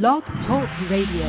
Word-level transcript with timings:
Blog 0.00 0.22
Talk 0.48 0.70
Radio. 0.90 1.28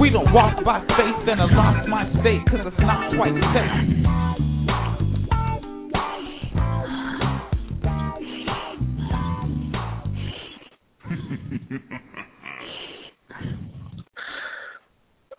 We 0.00 0.10
don't 0.10 0.32
walk 0.32 0.64
by 0.64 0.80
faith 0.80 1.28
in 1.28 1.38
a 1.38 1.46
lost 1.46 1.88
mind 1.88 2.16
state, 2.20 2.40
cause 2.50 2.60
it's 2.66 2.76
not 2.80 3.12
quite 3.16 3.34
safe. 3.54 3.70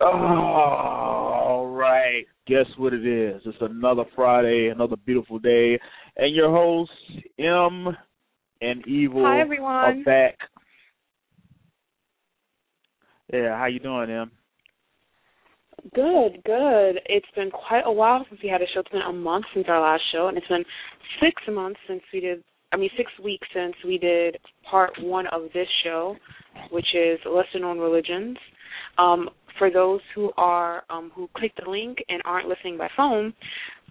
All 0.00 1.68
right. 1.68 2.24
Guess 2.46 2.66
what 2.76 2.92
it 2.92 3.06
is? 3.06 3.40
It's 3.44 3.56
another 3.60 4.04
Friday, 4.16 4.70
another 4.74 4.96
beautiful 4.96 5.38
day, 5.38 5.78
and 6.16 6.34
your 6.34 6.50
hosts 6.50 6.94
Em 7.38 7.96
and 8.60 8.86
Evil 8.86 9.24
Hi, 9.24 9.40
everyone. 9.40 9.74
are 9.74 9.94
back. 10.04 10.38
Yeah, 13.32 13.56
how 13.56 13.64
you 13.64 13.80
doing, 13.80 14.10
Em? 14.10 14.30
Good, 15.94 16.44
good. 16.44 17.00
It's 17.06 17.26
been 17.34 17.50
quite 17.50 17.82
a 17.86 17.92
while 17.92 18.24
since 18.28 18.40
we 18.42 18.50
had 18.50 18.60
a 18.60 18.66
show. 18.72 18.80
It's 18.80 18.90
been 18.90 19.00
a 19.00 19.12
month 19.12 19.46
since 19.54 19.66
our 19.68 19.80
last 19.80 20.02
show, 20.12 20.28
and 20.28 20.36
it's 20.36 20.46
been 20.48 20.64
six 21.18 21.42
months 21.50 21.80
since 21.88 22.02
we 22.12 22.20
did. 22.20 22.44
I 22.72 22.76
mean, 22.76 22.90
six 22.96 23.10
weeks 23.24 23.48
since 23.54 23.74
we 23.86 23.96
did 23.96 24.36
part 24.70 24.92
one 25.00 25.26
of 25.28 25.44
this 25.54 25.66
show, 25.82 26.16
which 26.70 26.86
is 26.94 27.18
lesser 27.26 27.58
known 27.58 27.78
religions. 27.78 28.36
Um, 28.98 29.30
for 29.58 29.70
those 29.70 30.00
who 30.14 30.30
are 30.36 30.82
um, 30.90 31.10
who 31.14 31.28
clicked 31.34 31.60
the 31.62 31.70
link 31.70 31.98
and 32.10 32.20
aren't 32.26 32.48
listening 32.48 32.76
by 32.76 32.88
phone, 32.96 33.32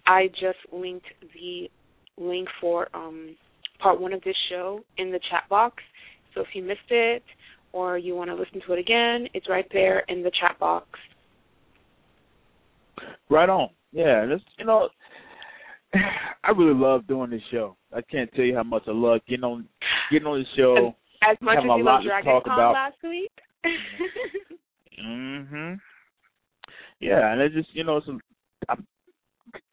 I 0.06 0.28
just 0.28 0.58
linked 0.72 1.06
the 1.34 1.68
link 2.16 2.48
for 2.60 2.88
um, 2.94 3.36
part 3.80 4.00
one 4.00 4.12
of 4.12 4.22
this 4.22 4.36
show 4.48 4.80
in 4.98 5.10
the 5.10 5.20
chat 5.30 5.48
box. 5.50 5.82
So 6.34 6.40
if 6.40 6.48
you 6.54 6.62
missed 6.62 6.80
it 6.90 7.24
or 7.72 7.98
you 7.98 8.14
want 8.14 8.30
to 8.30 8.34
listen 8.34 8.60
to 8.66 8.72
it 8.72 8.78
again, 8.78 9.28
it's 9.34 9.48
right 9.48 9.66
there 9.72 10.00
in 10.08 10.22
the 10.22 10.30
chat 10.40 10.58
box. 10.58 10.86
Right 13.30 13.48
on. 13.48 13.70
Yeah, 13.92 14.24
it's 14.28 14.44
you 14.58 14.64
know, 14.64 14.88
I 16.44 16.50
really 16.50 16.78
love 16.78 17.06
doing 17.06 17.30
this 17.30 17.42
show. 17.50 17.76
I 17.94 18.00
can't 18.02 18.32
tell 18.34 18.44
you 18.44 18.54
how 18.54 18.62
much 18.62 18.84
I 18.86 18.92
love 18.92 19.20
getting 19.28 19.44
on 19.44 19.66
getting 20.10 20.26
on 20.26 20.40
the 20.40 20.46
show. 20.56 20.94
As 21.22 21.36
much 21.40 21.58
as 21.58 21.64
you 21.64 21.68
lot 21.68 21.80
loved 21.80 22.04
Dragon 22.04 22.32
talk 22.32 22.44
Con 22.44 22.54
about. 22.54 22.72
last 22.72 22.96
week. 23.02 23.32
Mhm. 25.02 25.80
Yeah, 27.00 27.32
and 27.32 27.40
it 27.40 27.52
just 27.52 27.68
you 27.74 27.84
know 27.84 27.96
it's 27.96 28.08
a, 28.08 28.18
I'm, 28.68 28.86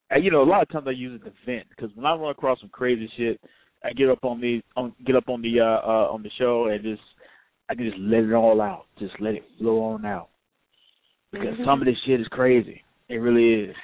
I, 0.10 0.18
you 0.18 0.32
know 0.32 0.42
a 0.42 0.44
lot 0.50 0.64
of 0.64 0.70
times 0.70 0.88
I 0.88 0.92
use 0.92 1.20
it 1.22 1.26
to 1.26 1.34
vent 1.46 1.68
because 1.70 1.92
when 1.96 2.06
I 2.06 2.16
run 2.16 2.32
across 2.32 2.60
some 2.60 2.70
crazy 2.70 3.10
shit, 3.18 3.40
I 3.84 3.92
get 3.92 4.10
up 4.10 4.24
on 4.24 4.42
the 4.42 4.62
on 4.76 4.94
get 5.06 5.16
up 5.16 5.30
on 5.30 5.42
the 5.42 5.60
uh, 5.60 5.88
uh 5.88 6.08
on 6.12 6.24
the 6.24 6.32
show 6.38 6.68
and 6.68 6.82
just 6.84 7.02
I 7.70 7.76
can 7.76 7.86
just 7.86 8.00
let 8.00 8.24
it 8.24 8.34
all 8.34 8.62
out, 8.62 8.86
just 8.98 9.14
let 9.20 9.36
it 9.36 9.44
flow 9.60 9.82
on 9.84 10.04
out 10.04 10.30
because 11.32 11.56
Mhm. 11.58 11.66
some 11.66 11.82
of 11.82 11.86
this 11.86 11.98
shit 12.00 12.20
is 12.20 12.28
crazy. 12.30 12.84
It 13.08 13.18
really 13.18 13.70
is. 13.70 13.76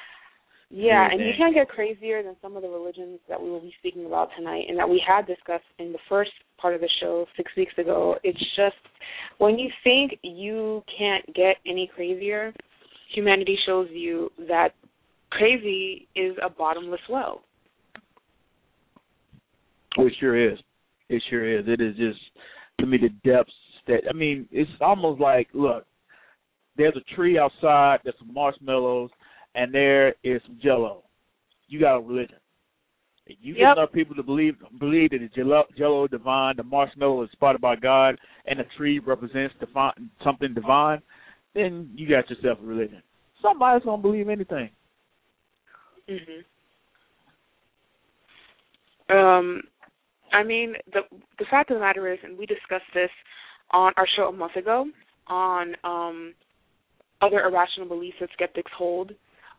Yeah, 0.71 1.09
and 1.09 1.21
you 1.21 1.33
can't 1.35 1.53
get 1.53 1.69
crazier 1.69 2.23
than 2.23 2.35
some 2.41 2.57
of 2.57 2.63
the 2.63 2.67
religions 2.67 3.19
that 3.27 3.39
we 3.41 3.49
will 3.49 3.59
be 3.59 3.71
speaking 3.77 4.07
about 4.07 4.33
tonight 4.35 4.65
and 4.67 4.77
that 4.79 4.89
we 4.89 4.99
had 4.99 5.27
discussed 5.27 5.65
in 5.77 5.91
the 5.91 5.99
first 6.09 6.31
part 6.57 6.73
of 6.73 6.81
the 6.81 6.89
show 6.99 7.27
six 7.37 7.55
weeks 7.55 7.77
ago. 7.77 8.17
It's 8.23 8.55
just 8.55 8.75
when 9.37 9.59
you 9.59 9.71
think 9.83 10.19
you 10.23 10.83
can't 10.97 11.25
get 11.33 11.57
any 11.67 11.87
crazier, 11.87 12.53
humanity 13.09 13.57
shows 13.65 13.89
you 13.91 14.31
that 14.39 14.73
crazy 15.29 16.07
is 16.15 16.35
a 16.41 16.49
bottomless 16.49 17.07
well. 17.07 17.43
It 19.97 20.13
sure 20.19 20.35
is. 20.35 20.59
It 21.09 21.21
sure 21.29 21.45
is. 21.45 21.67
It 21.67 21.79
is 21.79 21.95
just 21.95 22.19
to 22.79 22.85
me 22.85 22.97
the 22.97 23.09
depths 23.23 23.53
that 23.87 24.01
I 24.09 24.13
mean, 24.13 24.47
it's 24.51 24.69
almost 24.81 25.19
like 25.19 25.47
look, 25.53 25.85
there's 26.77 26.95
a 26.95 27.15
tree 27.15 27.37
outside, 27.37 27.99
there's 28.03 28.15
some 28.19 28.33
marshmallows, 28.33 29.09
and 29.55 29.73
there 29.73 30.09
is 30.23 30.41
some 30.45 30.59
jello. 30.61 31.03
You 31.67 31.79
got 31.79 31.97
a 31.97 32.01
religion. 32.01 32.37
If 33.27 33.37
you 33.41 33.55
get 33.55 33.71
enough 33.71 33.91
people 33.91 34.15
to 34.15 34.23
believe 34.23 34.55
believe 34.79 35.09
that 35.11 35.19
the 35.19 35.29
jello, 35.35 35.63
jello 35.77 36.07
divine, 36.07 36.57
the 36.57 36.63
marshmallow 36.63 37.23
is 37.23 37.29
spotted 37.31 37.61
by 37.61 37.75
God, 37.75 38.19
and 38.45 38.59
the 38.59 38.65
tree 38.77 38.99
represents 38.99 39.55
divine, 39.59 40.11
something 40.23 40.53
divine, 40.53 41.01
then 41.55 41.89
you 41.95 42.07
got 42.07 42.29
yourself 42.29 42.59
a 42.61 42.65
religion. 42.65 43.01
Somebody's 43.41 43.83
gonna 43.83 44.01
believe 44.01 44.29
anything. 44.29 44.69
Mhm. 46.07 46.43
Um, 49.09 49.61
I 50.31 50.43
mean, 50.43 50.75
the 50.93 51.01
the 51.39 51.45
fact 51.45 51.71
of 51.71 51.75
the 51.75 51.81
matter 51.81 52.11
is, 52.11 52.19
and 52.23 52.37
we 52.37 52.45
discussed 52.45 52.91
this 52.93 53.11
on 53.75 53.91
our 53.97 54.07
show 54.15 54.29
a 54.29 54.31
month 54.31 54.55
ago 54.55 54.85
on 55.27 55.75
um, 55.83 56.33
other 57.21 57.41
irrational 57.41 57.87
beliefs 57.89 58.15
that 58.21 58.29
skeptics 58.33 58.71
hold, 58.71 59.11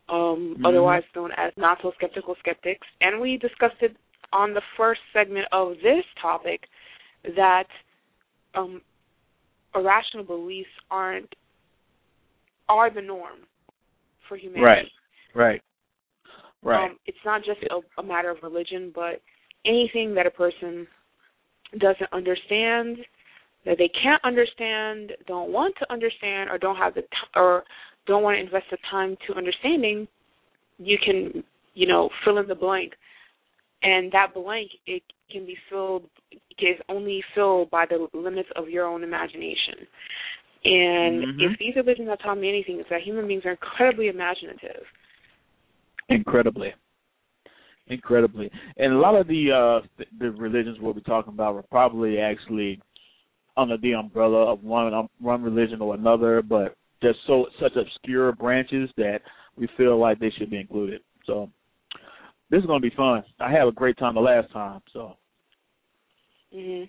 um, 0.08 0.56
Mhm. 0.56 0.66
otherwise 0.66 1.04
known 1.14 1.32
as 1.32 1.52
not 1.56 1.80
so 1.82 1.92
skeptical 1.92 2.34
skeptics, 2.36 2.86
and 3.02 3.20
we 3.20 3.36
discussed 3.36 3.82
it 3.82 3.94
on 4.32 4.54
the 4.54 4.62
first 4.76 5.02
segment 5.12 5.46
of 5.52 5.78
this 5.82 6.04
topic 6.20 6.66
that 7.36 7.68
um, 8.54 8.80
irrational 9.74 10.24
beliefs 10.24 10.70
aren't 10.90 11.34
are 12.68 12.90
the 12.90 13.02
norm 13.02 13.46
for 14.26 14.36
humanity. 14.36 14.90
Right. 15.34 15.52
Right. 15.52 15.62
Right. 16.62 16.90
Um, 16.90 16.98
it's 17.04 17.24
not 17.24 17.44
just 17.44 17.62
a, 17.64 17.80
a 17.98 18.02
matter 18.02 18.30
of 18.30 18.42
religion, 18.42 18.90
but 18.94 19.20
anything 19.64 20.14
that 20.14 20.26
a 20.26 20.30
person 20.30 20.86
doesn't 21.78 22.12
understand, 22.12 23.04
that 23.66 23.76
they 23.78 23.90
can't 24.02 24.24
understand, 24.24 25.12
don't 25.26 25.52
want 25.52 25.74
to 25.80 25.92
understand, 25.92 26.48
or 26.50 26.56
don't 26.56 26.76
have 26.76 26.94
the 26.94 27.02
t- 27.02 27.08
or 27.34 27.64
don't 28.06 28.22
want 28.22 28.36
to 28.36 28.40
invest 28.40 28.66
the 28.70 28.78
time 28.90 29.16
to 29.26 29.34
understanding, 29.34 30.06
you 30.78 30.96
can, 31.04 31.42
you 31.74 31.86
know, 31.86 32.08
fill 32.24 32.38
in 32.38 32.46
the 32.46 32.54
blank. 32.54 32.92
And 33.82 34.10
that 34.12 34.32
blank 34.32 34.70
it 34.86 35.02
can 35.30 35.44
be 35.44 35.56
filled 35.68 36.04
is 36.58 36.78
only 36.88 37.22
filled 37.34 37.70
by 37.70 37.84
the 37.86 38.08
limits 38.14 38.48
of 38.56 38.68
your 38.68 38.86
own 38.86 39.02
imagination. 39.02 39.86
And 40.64 41.24
Mhm. 41.24 41.52
if 41.52 41.58
these 41.58 41.76
religions 41.76 42.08
have 42.08 42.20
taught 42.20 42.38
me 42.38 42.48
anything, 42.48 42.80
it's 42.80 42.88
that 42.88 43.02
human 43.02 43.26
beings 43.26 43.44
are 43.44 43.50
incredibly 43.50 44.08
imaginative. 44.08 44.86
Incredibly. 46.08 46.72
Incredibly. 47.88 48.50
And 48.78 48.94
a 48.94 48.98
lot 48.98 49.14
of 49.14 49.26
the 49.26 49.52
uh 49.52 49.86
the, 49.98 50.06
the 50.18 50.30
religions 50.32 50.78
we'll 50.80 50.94
be 50.94 51.02
talking 51.02 51.32
about 51.32 51.54
were 51.54 51.62
probably 51.62 52.18
actually 52.18 52.80
under 53.56 53.76
the 53.79 53.94
umbrella 53.94 54.53
of 54.53 54.62
one 54.62 54.93
um, 54.93 55.08
one 55.20 55.43
religion 55.43 55.81
or 55.81 55.94
another, 55.94 56.43
but 56.43 56.76
they're 57.03 57.14
so 57.26 57.47
such 57.61 57.73
obscure 57.76 58.32
branches 58.32 58.91
that 58.97 59.20
we 59.56 59.69
feel 59.76 59.99
like 59.99 60.19
they 60.19 60.31
should 60.38 60.50
be 60.50 60.61
included. 60.61 61.00
So 61.26 61.50
this 62.50 62.61
is 62.61 62.67
gonna 62.67 62.81
be 62.81 62.93
fun. 62.97 63.25
I 63.41 63.50
had 63.50 63.67
a 63.67 63.73
great 63.73 63.99
time 63.99 64.14
the 64.14 64.20
last 64.20 64.53
time, 64.53 64.81
so 64.93 65.17
hmm 66.53 66.85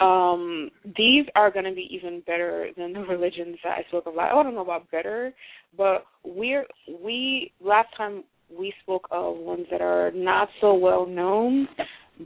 Um, 0.00 0.70
these 0.96 1.26
are 1.34 1.50
going 1.50 1.64
to 1.64 1.74
be 1.74 1.88
even 1.90 2.22
better 2.24 2.68
than 2.76 2.92
the 2.92 3.00
religions 3.00 3.56
that 3.64 3.78
I 3.78 3.82
spoke 3.88 4.06
of. 4.06 4.16
I 4.16 4.28
don't 4.28 4.54
know 4.54 4.60
about 4.60 4.88
better, 4.92 5.34
but 5.76 6.06
we're 6.24 6.66
we 7.02 7.52
last 7.60 7.88
time 7.96 8.22
we 8.56 8.72
spoke 8.82 9.08
of 9.10 9.36
ones 9.36 9.66
that 9.70 9.80
are 9.80 10.12
not 10.12 10.48
so 10.60 10.74
well 10.74 11.04
known, 11.04 11.68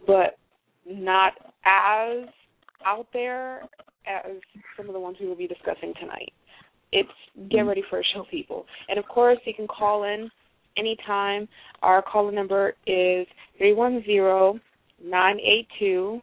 but 0.07 0.39
not 0.87 1.33
as 1.65 2.29
out 2.87 3.07
there 3.13 3.63
as 4.07 4.37
some 4.77 4.87
of 4.89 4.93
the 4.93 5.01
ones 5.01 5.17
we 5.21 5.27
will 5.27 5.37
be 5.37 5.47
discussing 5.47 5.93
tonight. 6.01 6.33
It's 6.93 7.09
get 7.51 7.61
ready 7.61 7.83
for 7.89 8.01
a 8.01 8.03
show, 8.15 8.25
people. 8.31 8.67
And 8.89 8.99
of 8.99 9.07
course, 9.07 9.39
you 9.45 9.55
can 9.55 9.67
call 9.67 10.05
in 10.05 10.31
anytime. 10.77 11.49
Our 11.83 12.03
call 12.03 12.31
number 12.31 12.75
is 12.87 13.27
three 13.59 13.73
one 13.75 14.03
zero 14.05 14.59
nine 15.03 15.39
eight 15.41 15.67
two 15.79 16.21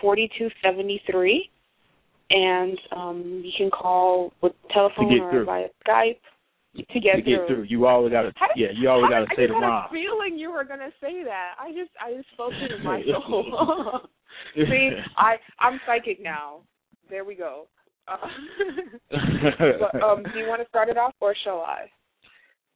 forty 0.00 0.28
two 0.38 0.48
seventy 0.62 1.00
three, 1.10 1.48
and 2.30 2.78
um, 2.96 3.42
you 3.44 3.52
can 3.56 3.70
call 3.70 4.32
with 4.42 4.52
telephone 4.72 5.20
or 5.20 5.30
through. 5.30 5.44
via 5.44 5.66
Skype 5.86 6.18
to 6.76 7.00
get 7.00 7.16
to 7.16 7.22
get 7.22 7.46
through, 7.46 7.64
you 7.68 7.86
always 7.86 8.12
gotta 8.12 8.32
How 8.36 8.46
yeah, 8.56 8.68
you 8.74 8.88
always 8.88 9.10
gotta 9.10 9.26
I 9.30 9.36
say 9.36 9.46
the 9.46 9.54
had 9.54 9.60
rhyme. 9.60 9.84
a 9.86 9.88
feeling 9.90 10.38
you 10.38 10.50
were 10.50 10.64
gonna 10.64 10.90
say 11.00 11.22
that. 11.24 11.54
I 11.58 11.70
just 11.70 11.90
I 12.04 12.14
just 12.14 12.28
spoke 12.32 12.52
it 12.54 12.72
in 12.72 12.84
my 12.84 13.02
soul. 13.26 14.00
See, 14.54 14.90
I 15.16 15.36
I'm 15.60 15.80
psychic 15.86 16.22
now. 16.22 16.60
There 17.10 17.24
we 17.24 17.34
go. 17.34 17.66
Uh, 18.06 18.16
but 19.10 20.02
um, 20.02 20.22
do 20.22 20.38
you 20.38 20.46
want 20.46 20.62
to 20.62 20.68
start 20.68 20.88
it 20.88 20.96
off 20.96 21.14
or 21.20 21.34
shall 21.44 21.60
I? 21.60 21.90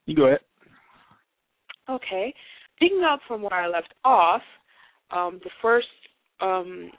you 0.05 0.15
go 0.15 0.27
ahead. 0.27 0.39
Okay. 1.89 2.33
Picking 2.79 3.03
up 3.09 3.19
from 3.27 3.41
where 3.41 3.53
I 3.53 3.67
left 3.67 3.93
off, 4.03 4.41
um, 5.11 5.39
the 5.43 5.49
first 5.61 5.87
um, 6.41 6.91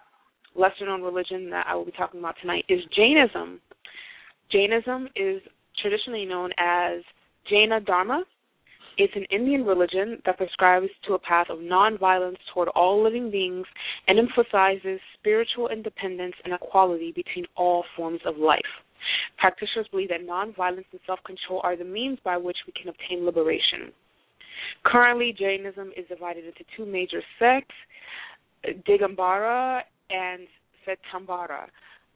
lesser 0.55 0.87
known 0.87 1.02
religion 1.02 1.50
that 1.50 1.66
I 1.69 1.75
will 1.75 1.84
be 1.84 1.93
talking 1.93 2.20
about 2.20 2.37
tonight 2.40 2.64
is 2.69 2.81
Jainism. 2.96 3.61
Jainism 4.50 5.08
is 5.16 5.43
traditionally 5.82 6.25
known 6.25 6.50
as 6.58 7.02
Jaina 7.50 7.81
Dharma. 7.81 8.25
It's 8.96 9.14
an 9.17 9.25
Indian 9.31 9.64
religion 9.64 10.20
that 10.25 10.37
prescribes 10.37 10.88
to 11.06 11.14
a 11.14 11.19
path 11.19 11.46
of 11.50 11.58
nonviolence 11.58 12.37
toward 12.52 12.69
all 12.69 13.02
living 13.02 13.31
beings 13.31 13.67
and 14.06 14.19
emphasizes 14.19 15.00
spiritual 15.19 15.69
independence 15.69 16.35
and 16.44 16.55
equality 16.55 17.12
between 17.14 17.44
all 17.56 17.85
forms 17.96 18.20
of 18.25 18.37
life. 18.37 18.61
Practitioners 19.38 19.87
believe 19.91 20.11
that 20.11 20.26
nonviolence 20.26 20.85
and 20.93 21.00
self 21.06 21.19
control 21.26 21.61
are 21.64 21.76
the 21.76 21.85
means 21.85 22.19
by 22.25 22.37
which 22.37 22.56
we 22.67 22.73
can 22.73 22.88
obtain 22.88 23.25
liberation. 23.26 23.93
Currently, 24.85 25.35
Jainism 25.38 25.90
is 25.97 26.06
divided 26.08 26.44
into 26.44 26.64
two 26.76 26.87
major 26.87 27.23
sects, 27.38 27.75
Digambara 28.88 29.82
and 30.11 30.47
Svetambara. 30.87 31.67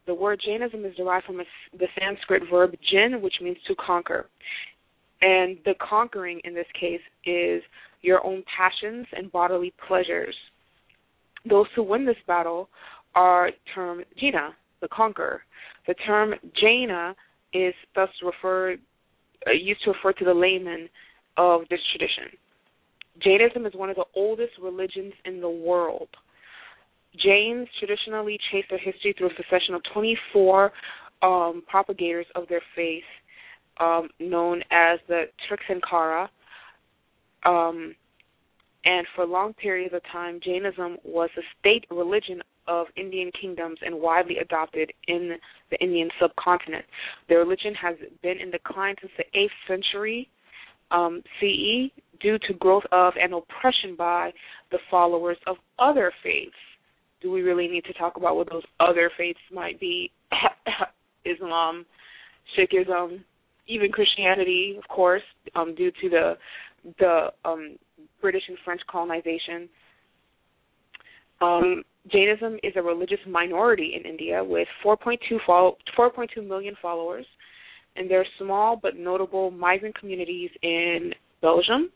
The 0.07 0.13
word 0.13 0.41
Jainism 0.43 0.85
is 0.85 0.95
derived 0.95 1.25
from 1.25 1.37
the 1.37 1.87
Sanskrit 1.99 2.43
verb 2.49 2.73
jin, 2.91 3.21
which 3.21 3.35
means 3.41 3.57
to 3.67 3.75
conquer. 3.75 4.27
And 5.21 5.57
the 5.65 5.73
conquering 5.81 6.39
in 6.43 6.53
this 6.53 6.67
case 6.79 7.01
is 7.25 7.61
your 8.01 8.25
own 8.25 8.43
passions 8.55 9.05
and 9.11 9.31
bodily 9.31 9.73
pleasures. 9.87 10.35
Those 11.47 11.67
who 11.75 11.83
win 11.83 12.05
this 12.05 12.15
battle 12.27 12.69
are 13.15 13.51
termed 13.73 14.05
Jina, 14.17 14.51
the 14.81 14.87
conqueror. 14.89 15.41
The 15.87 15.93
term 16.05 16.33
Jaina 16.59 17.15
is 17.53 17.73
thus 17.95 18.09
referred 18.23 18.79
uh, 19.47 19.51
used 19.51 19.83
to 19.83 19.91
refer 19.91 20.13
to 20.13 20.25
the 20.25 20.33
layman 20.33 20.89
of 21.37 21.61
this 21.69 21.79
tradition. 21.91 22.37
Jainism 23.23 23.65
is 23.65 23.73
one 23.73 23.89
of 23.89 23.95
the 23.95 24.05
oldest 24.15 24.53
religions 24.61 25.13
in 25.25 25.41
the 25.41 25.49
world. 25.49 26.09
Jains 27.17 27.67
traditionally 27.79 28.37
trace 28.51 28.65
their 28.69 28.79
history 28.79 29.13
through 29.17 29.29
a 29.29 29.35
succession 29.35 29.73
of 29.73 29.81
24 29.93 30.71
um, 31.21 31.63
propagators 31.67 32.25
of 32.35 32.47
their 32.47 32.61
faith, 32.75 33.03
um, 33.79 34.09
known 34.19 34.61
as 34.71 34.99
the 35.07 35.25
Tirthankara. 35.49 36.27
Um, 37.45 37.95
and 38.85 39.05
for 39.15 39.25
long 39.25 39.53
periods 39.53 39.93
of 39.93 40.01
time, 40.11 40.39
Jainism 40.43 40.97
was 41.03 41.29
the 41.35 41.43
state 41.59 41.85
religion 41.91 42.41
of 42.67 42.87
Indian 42.95 43.31
kingdoms 43.39 43.79
and 43.83 43.99
widely 43.99 44.37
adopted 44.37 44.91
in 45.07 45.37
the 45.71 45.77
Indian 45.79 46.09
subcontinent. 46.19 46.85
The 47.27 47.35
religion 47.35 47.73
has 47.75 47.95
been 48.21 48.37
in 48.39 48.51
decline 48.51 48.95
since 49.01 49.11
the 49.17 49.25
8th 49.37 49.67
century 49.67 50.29
um, 50.91 51.21
CE 51.39 51.91
due 52.21 52.37
to 52.47 52.53
growth 52.59 52.83
of 52.91 53.13
and 53.21 53.33
oppression 53.33 53.95
by 53.97 54.31
the 54.71 54.79
followers 54.89 55.37
of 55.47 55.57
other 55.77 56.11
faiths. 56.23 56.51
Do 57.21 57.31
we 57.31 57.41
really 57.41 57.67
need 57.67 57.83
to 57.85 57.93
talk 57.93 58.17
about 58.17 58.35
what 58.35 58.49
those 58.49 58.63
other 58.79 59.11
faiths 59.17 59.39
might 59.51 59.79
be? 59.79 60.11
Islam, 61.25 61.85
Sikhism, 62.57 63.23
even 63.69 63.91
Christianity, 63.91 64.75
of 64.77 64.87
course, 64.89 65.21
um, 65.55 65.75
due 65.75 65.91
to 66.01 66.09
the 66.09 66.33
the 66.99 67.27
um, 67.45 67.77
British 68.21 68.43
and 68.47 68.57
French 68.65 68.81
colonization. 68.89 69.69
Um, 71.41 71.83
Jainism 72.11 72.57
is 72.63 72.73
a 72.75 72.81
religious 72.81 73.19
minority 73.27 73.93
in 73.95 74.09
India 74.09 74.43
with 74.43 74.67
4.2, 74.83 75.17
follow, 75.45 75.77
4.2 75.97 76.45
million 76.45 76.75
followers, 76.81 77.25
and 77.95 78.09
there 78.09 78.19
are 78.21 78.25
small 78.37 78.77
but 78.81 78.97
notable 78.97 79.51
migrant 79.51 79.97
communities 79.97 80.49
in 80.63 81.11
Belgium, 81.41 81.91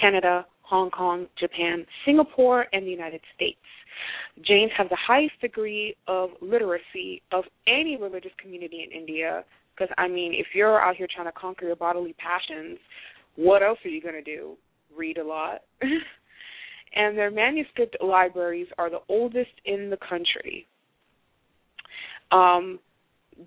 Canada, 0.00 0.46
Hong 0.62 0.90
Kong, 0.90 1.26
Japan, 1.38 1.86
Singapore, 2.04 2.66
and 2.72 2.86
the 2.86 2.90
United 2.90 3.20
States. 3.34 3.58
Jains 4.46 4.72
have 4.76 4.88
the 4.88 4.98
highest 5.06 5.40
degree 5.40 5.94
of 6.08 6.30
literacy 6.40 7.22
of 7.32 7.44
any 7.68 7.96
religious 8.00 8.32
community 8.40 8.86
in 8.88 8.96
India. 8.96 9.44
Because 9.74 9.92
I 9.98 10.08
mean, 10.08 10.32
if 10.34 10.46
you're 10.54 10.80
out 10.80 10.96
here 10.96 11.08
trying 11.12 11.26
to 11.26 11.32
conquer 11.32 11.66
your 11.66 11.76
bodily 11.76 12.14
passions, 12.18 12.78
what 13.36 13.62
else 13.62 13.78
are 13.84 13.88
you 13.90 14.00
going 14.00 14.14
to 14.14 14.22
do? 14.22 14.56
Read 14.96 15.18
a 15.18 15.24
lot. 15.24 15.62
and 16.94 17.18
their 17.18 17.30
manuscript 17.30 17.96
libraries 18.02 18.68
are 18.78 18.90
the 18.90 19.00
oldest 19.08 19.50
in 19.64 19.90
the 19.90 19.98
country. 20.08 20.66
Um, 22.30 22.78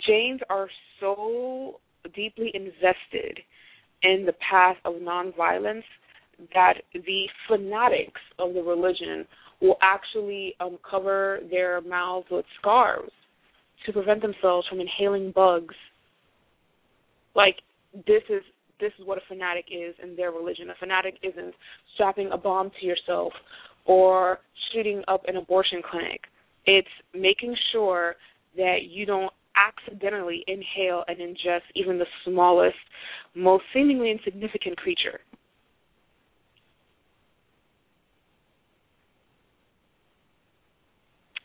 Jains 0.05 0.41
are 0.50 0.67
so 1.00 1.79
deeply 2.15 2.51
invested 2.53 3.39
in 4.03 4.25
the 4.25 4.34
path 4.50 4.77
of 4.86 4.96
nonviolence 4.96 5.84
that 6.53 6.75
the 6.93 7.24
fanatics 7.48 8.22
of 8.38 8.53
the 8.53 8.62
religion 8.62 9.25
will 9.62 9.77
actually 9.81 10.53
um, 10.60 10.77
cover 10.89 11.39
their 11.50 11.81
mouths 11.81 12.27
with 12.29 12.46
scarves 12.60 13.12
to 13.86 13.93
prevent 13.93 14.22
themselves 14.22 14.67
from 14.67 14.79
inhaling 14.79 15.31
bugs. 15.31 15.75
Like 17.36 17.57
this 17.93 18.24
is 18.29 18.41
this 18.79 18.91
is 19.00 19.05
what 19.05 19.17
a 19.17 19.22
fanatic 19.27 19.65
is 19.72 19.96
in 20.03 20.15
their 20.15 20.31
religion. 20.31 20.69
A 20.69 20.75
fanatic 20.79 21.15
isn't 21.24 21.53
strapping 21.96 22.29
a 22.31 22.38
bomb 22.38 22.72
to 22.79 22.86
yourself 22.86 23.34
or 23.86 24.39
shooting 24.72 25.01
up 25.07 25.24
an 25.27 25.38
abortion 25.38 25.81
clinic. 25.89 26.22
It's 26.65 26.88
making 27.13 27.55
sure 27.72 28.15
that 28.55 28.84
you 28.89 29.05
don't 29.05 29.31
accidentally 29.55 30.43
inhale 30.48 31.03
and 31.07 31.17
ingest 31.17 31.62
even 31.75 31.98
the 31.98 32.05
smallest, 32.24 32.75
most 33.34 33.63
seemingly 33.74 34.12
insignificant 34.12 34.77
creature. 34.77 35.19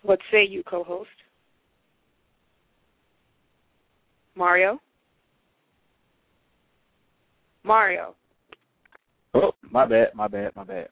What 0.03 0.19
say 0.31 0.45
you, 0.45 0.63
co 0.65 0.83
host? 0.83 1.09
Mario? 4.35 4.81
Mario. 7.65 8.15
Oh, 9.35 9.53
My 9.71 9.87
bad. 9.87 10.09
My 10.15 10.29
bad. 10.29 10.55
My 10.57 10.65
bad. 10.65 10.89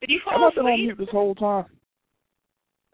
Did 0.00 0.10
you 0.10 0.20
fall 0.24 0.32
Have 0.34 0.52
I 0.52 0.54
been 0.54 0.66
on 0.66 0.80
mute 0.80 0.98
this 0.98 1.08
whole 1.10 1.34
time? 1.34 1.66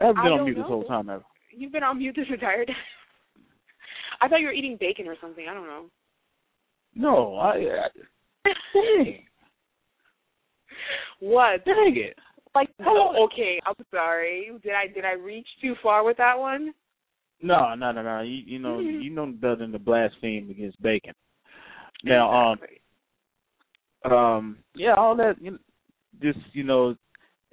I 0.00 0.06
haven't 0.06 0.18
I 0.20 0.24
been 0.24 0.32
on 0.32 0.38
don't 0.38 0.44
mute 0.46 0.56
this 0.56 0.66
whole 0.66 0.84
time 0.84 1.08
ever. 1.08 1.24
You've 1.56 1.72
been 1.72 1.82
on 1.82 1.98
mute 1.98 2.14
this 2.16 2.26
entire 2.32 2.64
time. 2.64 2.76
I 4.20 4.28
thought 4.28 4.40
you 4.40 4.46
were 4.46 4.52
eating 4.52 4.76
bacon 4.78 5.06
or 5.06 5.16
something. 5.20 5.46
I 5.48 5.54
don't 5.54 5.66
know. 5.66 5.84
No, 6.94 7.36
I. 7.36 7.54
I 7.56 7.88
dang, 8.74 9.18
What? 11.20 11.64
dang 11.64 11.94
it. 11.96 12.16
Like, 12.54 12.70
oh, 12.86 13.28
okay. 13.32 13.60
I'm 13.66 13.74
sorry. 13.92 14.50
Did 14.62 14.72
I 14.74 14.86
did 14.92 15.04
I 15.04 15.12
reach 15.12 15.46
too 15.60 15.74
far 15.82 16.04
with 16.04 16.16
that 16.16 16.38
one? 16.38 16.72
No, 17.40 17.74
no, 17.76 17.92
no, 17.92 18.02
no. 18.02 18.20
You, 18.22 18.42
you 18.44 18.58
know, 18.58 18.78
Mhm. 18.78 19.02
you 19.02 19.10
know 19.10 19.26
better 19.26 19.56
than 19.56 19.72
to 19.72 19.78
blaspheme 19.78 20.50
against 20.50 20.80
bacon. 20.82 21.14
Now, 22.02 22.32
um, 22.52 22.58
um, 24.04 24.58
yeah, 24.74 24.94
all 24.94 25.16
that. 25.16 25.34
You 25.40 25.52
know, 25.52 25.58
just 26.20 26.38
you 26.52 26.64
know, 26.64 26.96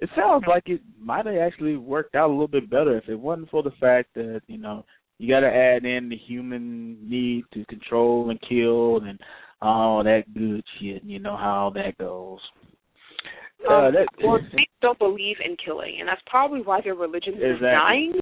it 0.00 0.10
sounds 0.16 0.44
like 0.48 0.64
it 0.66 0.80
might 0.98 1.26
have 1.26 1.36
actually 1.36 1.76
worked 1.76 2.14
out 2.14 2.28
a 2.28 2.32
little 2.32 2.48
bit 2.48 2.70
better 2.70 2.96
if 2.96 3.08
it 3.08 3.18
wasn't 3.18 3.50
for 3.50 3.62
the 3.62 3.72
fact 3.80 4.08
that 4.14 4.42
you 4.46 4.58
know 4.58 4.84
you 5.18 5.32
got 5.32 5.40
to 5.40 5.46
add 5.46 5.84
in 5.84 6.08
the 6.08 6.16
human 6.16 6.98
need 7.08 7.44
to 7.54 7.64
control 7.66 8.30
and 8.30 8.40
kill 8.48 9.02
and 9.04 9.18
all 9.62 10.04
that 10.04 10.24
good 10.34 10.62
shit. 10.80 11.02
You 11.04 11.18
know 11.18 11.36
how 11.36 11.72
that 11.74 11.96
goes. 11.98 12.40
Uh, 13.68 13.72
Um, 13.72 13.94
that, 13.94 14.06
well, 14.22 14.38
they 14.52 14.68
don't 14.82 14.98
believe 14.98 15.36
in 15.44 15.56
killing, 15.64 15.96
and 15.98 16.08
that's 16.08 16.20
probably 16.26 16.60
why 16.60 16.80
their 16.82 16.94
religion 16.94 17.34
is 17.34 17.56
Exactly. 17.56 17.68
dying 17.68 18.12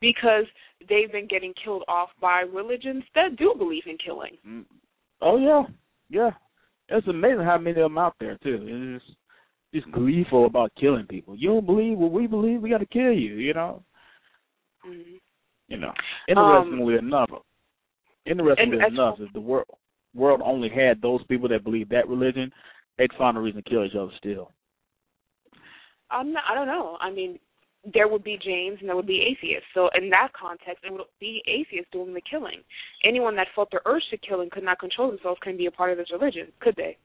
because 0.00 0.44
they've 0.88 1.10
been 1.10 1.26
getting 1.26 1.52
killed 1.62 1.82
off 1.88 2.10
by 2.20 2.42
religions 2.42 3.02
that 3.14 3.36
do 3.36 3.54
believe 3.58 3.82
in 3.86 3.98
killing. 3.98 4.36
Mm. 4.46 4.64
Oh 5.20 5.36
yeah, 5.38 5.62
yeah. 6.10 6.30
It's 6.88 7.08
amazing 7.08 7.44
how 7.44 7.58
many 7.58 7.80
of 7.80 7.90
them 7.90 7.98
out 7.98 8.14
there 8.20 8.38
too. 8.42 8.66
It's 8.66 9.04
just, 9.04 9.16
just 9.74 9.92
gleeful 9.92 10.46
about 10.46 10.72
killing 10.78 11.06
people. 11.06 11.34
You 11.36 11.48
don't 11.48 11.66
believe 11.66 11.98
what 11.98 12.12
we 12.12 12.26
believe, 12.26 12.60
we 12.60 12.70
got 12.70 12.78
to 12.78 12.86
kill 12.86 13.12
you. 13.12 13.34
You 13.36 13.54
know, 13.54 13.82
Mm. 14.86 15.18
you 15.68 15.78
know. 15.78 15.88
Um, 15.88 15.96
Interestingly 16.28 16.96
enough, 16.96 17.30
interestingly 18.26 18.78
enough, 18.86 19.16
if 19.18 19.32
the 19.32 19.40
world 19.40 19.66
world 20.14 20.42
only 20.44 20.68
had 20.68 21.00
those 21.00 21.24
people 21.24 21.48
that 21.48 21.64
believe 21.64 21.88
that 21.88 22.08
religion, 22.08 22.52
they'd 22.98 23.12
find 23.18 23.36
a 23.36 23.40
reason 23.40 23.62
to 23.62 23.70
kill 23.70 23.84
each 23.84 23.94
other 23.94 24.12
still. 24.18 24.52
I'm 26.10 26.32
not, 26.32 26.44
I 26.48 26.54
don't 26.54 26.66
know. 26.66 26.96
I 27.00 27.10
mean, 27.10 27.38
there 27.92 28.08
would 28.08 28.24
be 28.24 28.38
Jains 28.42 28.78
and 28.80 28.88
there 28.88 28.96
would 28.96 29.06
be 29.06 29.20
atheists. 29.20 29.68
So 29.74 29.90
in 29.94 30.08
that 30.10 30.28
context, 30.32 30.84
it 30.84 30.92
would 30.92 31.02
be 31.20 31.42
atheists 31.46 31.90
doing 31.92 32.14
the 32.14 32.22
killing. 32.28 32.62
Anyone 33.04 33.36
that 33.36 33.48
felt 33.54 33.70
the 33.70 33.80
urge 33.84 34.02
to 34.10 34.16
kill 34.16 34.40
and 34.40 34.50
could 34.50 34.64
not 34.64 34.78
control 34.78 35.10
themselves 35.10 35.38
couldn't 35.42 35.58
be 35.58 35.66
a 35.66 35.70
part 35.70 35.92
of 35.92 35.98
this 35.98 36.10
religion, 36.12 36.48
could 36.60 36.76
they? 36.76 36.96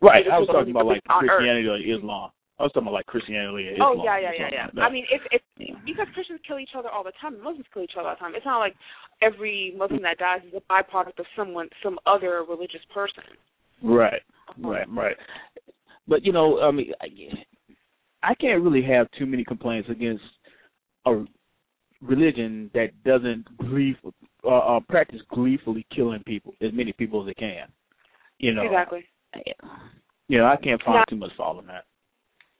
Right. 0.00 0.24
I 0.32 0.38
was 0.38 0.48
talking 0.48 0.70
about 0.70 0.86
like 0.86 1.02
religion 1.06 1.10
on 1.10 1.30
earth. 1.30 1.38
Christianity 1.38 1.68
or 1.68 1.96
Islam. 1.98 2.30
I 2.58 2.62
was 2.64 2.72
talking 2.72 2.86
about 2.88 2.94
like 2.94 3.06
Christianity 3.06 3.68
or 3.68 3.84
Oh 3.84 3.92
Islam. 3.92 4.04
yeah, 4.04 4.18
yeah, 4.20 4.30
yeah, 4.38 4.48
yeah. 4.52 4.66
like. 4.74 4.88
I 4.88 4.92
mean, 4.92 5.04
if 5.10 5.22
if 5.30 5.42
because 5.84 6.06
Christians 6.14 6.40
kill 6.46 6.58
each 6.58 6.74
other 6.76 6.88
all 6.88 7.04
the 7.04 7.12
time, 7.20 7.36
Muslims 7.42 7.66
kill 7.72 7.82
each 7.82 7.94
other 7.98 8.08
all 8.08 8.14
the 8.14 8.20
time. 8.20 8.34
It's 8.34 8.46
not 8.46 8.58
like 8.58 8.74
every 9.20 9.74
Muslim 9.76 10.02
that 10.02 10.18
dies 10.18 10.40
is 10.46 10.54
a 10.54 10.62
byproduct 10.72 11.18
of 11.18 11.26
someone, 11.36 11.68
some 11.82 11.98
other 12.06 12.44
religious 12.48 12.82
person. 12.94 13.24
Right, 13.82 14.22
um, 14.56 14.66
right, 14.66 14.86
right. 14.90 15.16
But 16.06 16.24
you 16.24 16.32
know, 16.32 16.60
I 16.60 16.70
mean, 16.70 16.92
I, 17.00 17.06
I 18.22 18.34
can't 18.34 18.62
really 18.62 18.82
have 18.82 19.08
too 19.18 19.26
many 19.26 19.44
complaints 19.44 19.88
against 19.90 20.22
a 21.06 21.24
religion 22.00 22.70
that 22.74 22.90
doesn't 23.04 23.44
grief 23.56 23.96
uh, 24.44 24.48
uh, 24.48 24.80
practice 24.88 25.20
gleefully 25.30 25.86
killing 25.94 26.22
people, 26.26 26.54
as 26.60 26.70
many 26.72 26.92
people 26.92 27.22
as 27.22 27.28
it 27.28 27.36
can. 27.36 27.66
You 28.38 28.54
know, 28.54 28.62
Exactly. 28.62 29.04
You 30.28 30.38
know, 30.38 30.46
I 30.46 30.56
can't 30.56 30.82
find 30.82 30.96
Now- 30.96 31.04
too 31.08 31.16
much 31.16 31.32
fault 31.36 31.60
in 31.60 31.66
that. 31.66 31.84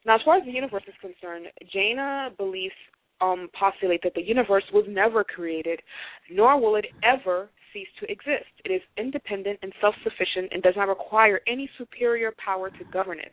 Now, 0.04 0.16
as 0.16 0.22
far 0.24 0.36
as 0.36 0.44
the 0.44 0.50
universe 0.50 0.82
is 0.88 0.94
concerned, 1.00 1.46
Jaina 1.72 2.30
beliefs 2.36 2.74
um, 3.20 3.48
postulate 3.58 4.02
that 4.02 4.14
the 4.14 4.22
universe 4.22 4.64
was 4.72 4.84
never 4.88 5.22
created, 5.22 5.80
nor 6.28 6.60
will 6.60 6.74
it 6.74 6.86
ever 7.04 7.50
cease 7.72 7.86
to 8.00 8.10
exist. 8.10 8.50
It 8.64 8.72
is 8.72 8.82
independent 8.98 9.60
and 9.62 9.72
self-sufficient 9.80 10.52
and 10.52 10.62
does 10.62 10.74
not 10.76 10.88
require 10.88 11.40
any 11.46 11.70
superior 11.78 12.34
power 12.44 12.68
to 12.68 12.84
govern 12.92 13.20
it. 13.20 13.32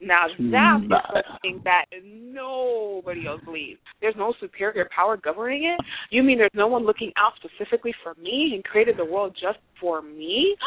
Now, 0.00 0.28
that's 0.28 0.40
Mm, 0.40 1.22
something 1.30 1.60
that 1.64 1.86
nobody 2.02 3.26
else 3.26 3.40
believes. 3.44 3.80
There's 4.00 4.16
no 4.16 4.34
superior 4.40 4.88
power 4.94 5.16
governing 5.16 5.64
it. 5.64 5.80
You 6.10 6.22
mean 6.22 6.36
there's 6.36 6.50
no 6.52 6.66
one 6.66 6.84
looking 6.84 7.12
out 7.16 7.32
specifically 7.36 7.94
for 8.02 8.14
me 8.14 8.52
and 8.54 8.64
created 8.64 8.98
the 8.98 9.04
world 9.04 9.36
just 9.40 9.58
for 9.80 10.02
me? 10.02 10.54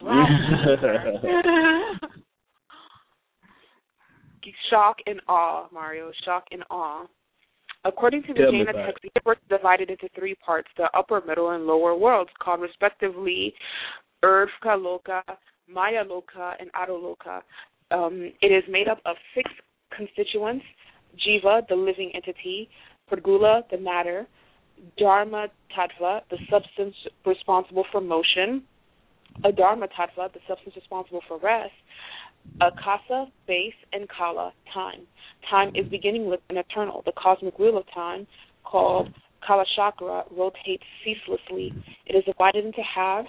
Shock 4.70 4.98
and 5.06 5.20
awe, 5.28 5.66
Mario. 5.72 6.12
Shock 6.24 6.44
and 6.52 6.62
awe. 6.70 7.06
According 7.84 8.22
to 8.24 8.34
the 8.34 8.48
Jaina 8.50 8.72
text, 8.72 9.02
the 9.02 9.10
universe 9.14 9.38
is 9.42 9.48
divided 9.48 9.90
into 9.90 10.08
three 10.14 10.34
parts: 10.36 10.68
the 10.76 10.88
upper, 10.94 11.20
middle, 11.26 11.50
and 11.50 11.66
lower 11.66 11.96
worlds, 11.96 12.30
called 12.40 12.60
respectively 12.60 13.54
Urdhva 14.24 14.76
Loka, 14.76 15.22
Madhya 15.72 16.04
Loka, 16.04 16.54
and 16.58 16.70
Adholoka. 16.72 17.42
Um, 17.90 18.32
it 18.42 18.48
is 18.48 18.64
made 18.68 18.88
up 18.88 18.98
of 19.04 19.16
six 19.34 19.50
constituents: 19.96 20.64
Jiva, 21.16 21.66
the 21.68 21.76
living 21.76 22.12
entity; 22.14 22.68
Pudgala, 23.10 23.62
the 23.70 23.78
matter; 23.78 24.26
Dharma 24.98 25.48
Tattva, 25.76 26.22
the 26.30 26.38
substance 26.50 26.94
responsible 27.24 27.84
for 27.92 28.00
motion; 28.00 28.64
Adharma 29.44 29.88
Tattva, 29.88 30.32
the 30.32 30.40
substance 30.48 30.74
responsible 30.74 31.22
for 31.28 31.38
rest; 31.38 31.72
Akasa, 32.60 33.26
base, 33.46 33.74
and 33.92 34.08
Kala, 34.08 34.52
time. 34.72 35.06
Time 35.48 35.70
is 35.74 35.86
beginningless 35.88 36.40
and 36.48 36.58
eternal. 36.58 37.02
The 37.04 37.12
cosmic 37.12 37.58
wheel 37.58 37.78
of 37.78 37.84
time, 37.94 38.26
called 38.64 39.08
Kala 39.46 39.64
Chakra, 39.76 40.24
rotates 40.36 40.84
ceaselessly. 41.04 41.72
It 42.06 42.16
is 42.16 42.24
divided 42.24 42.64
into 42.64 42.82
halves, 42.82 43.28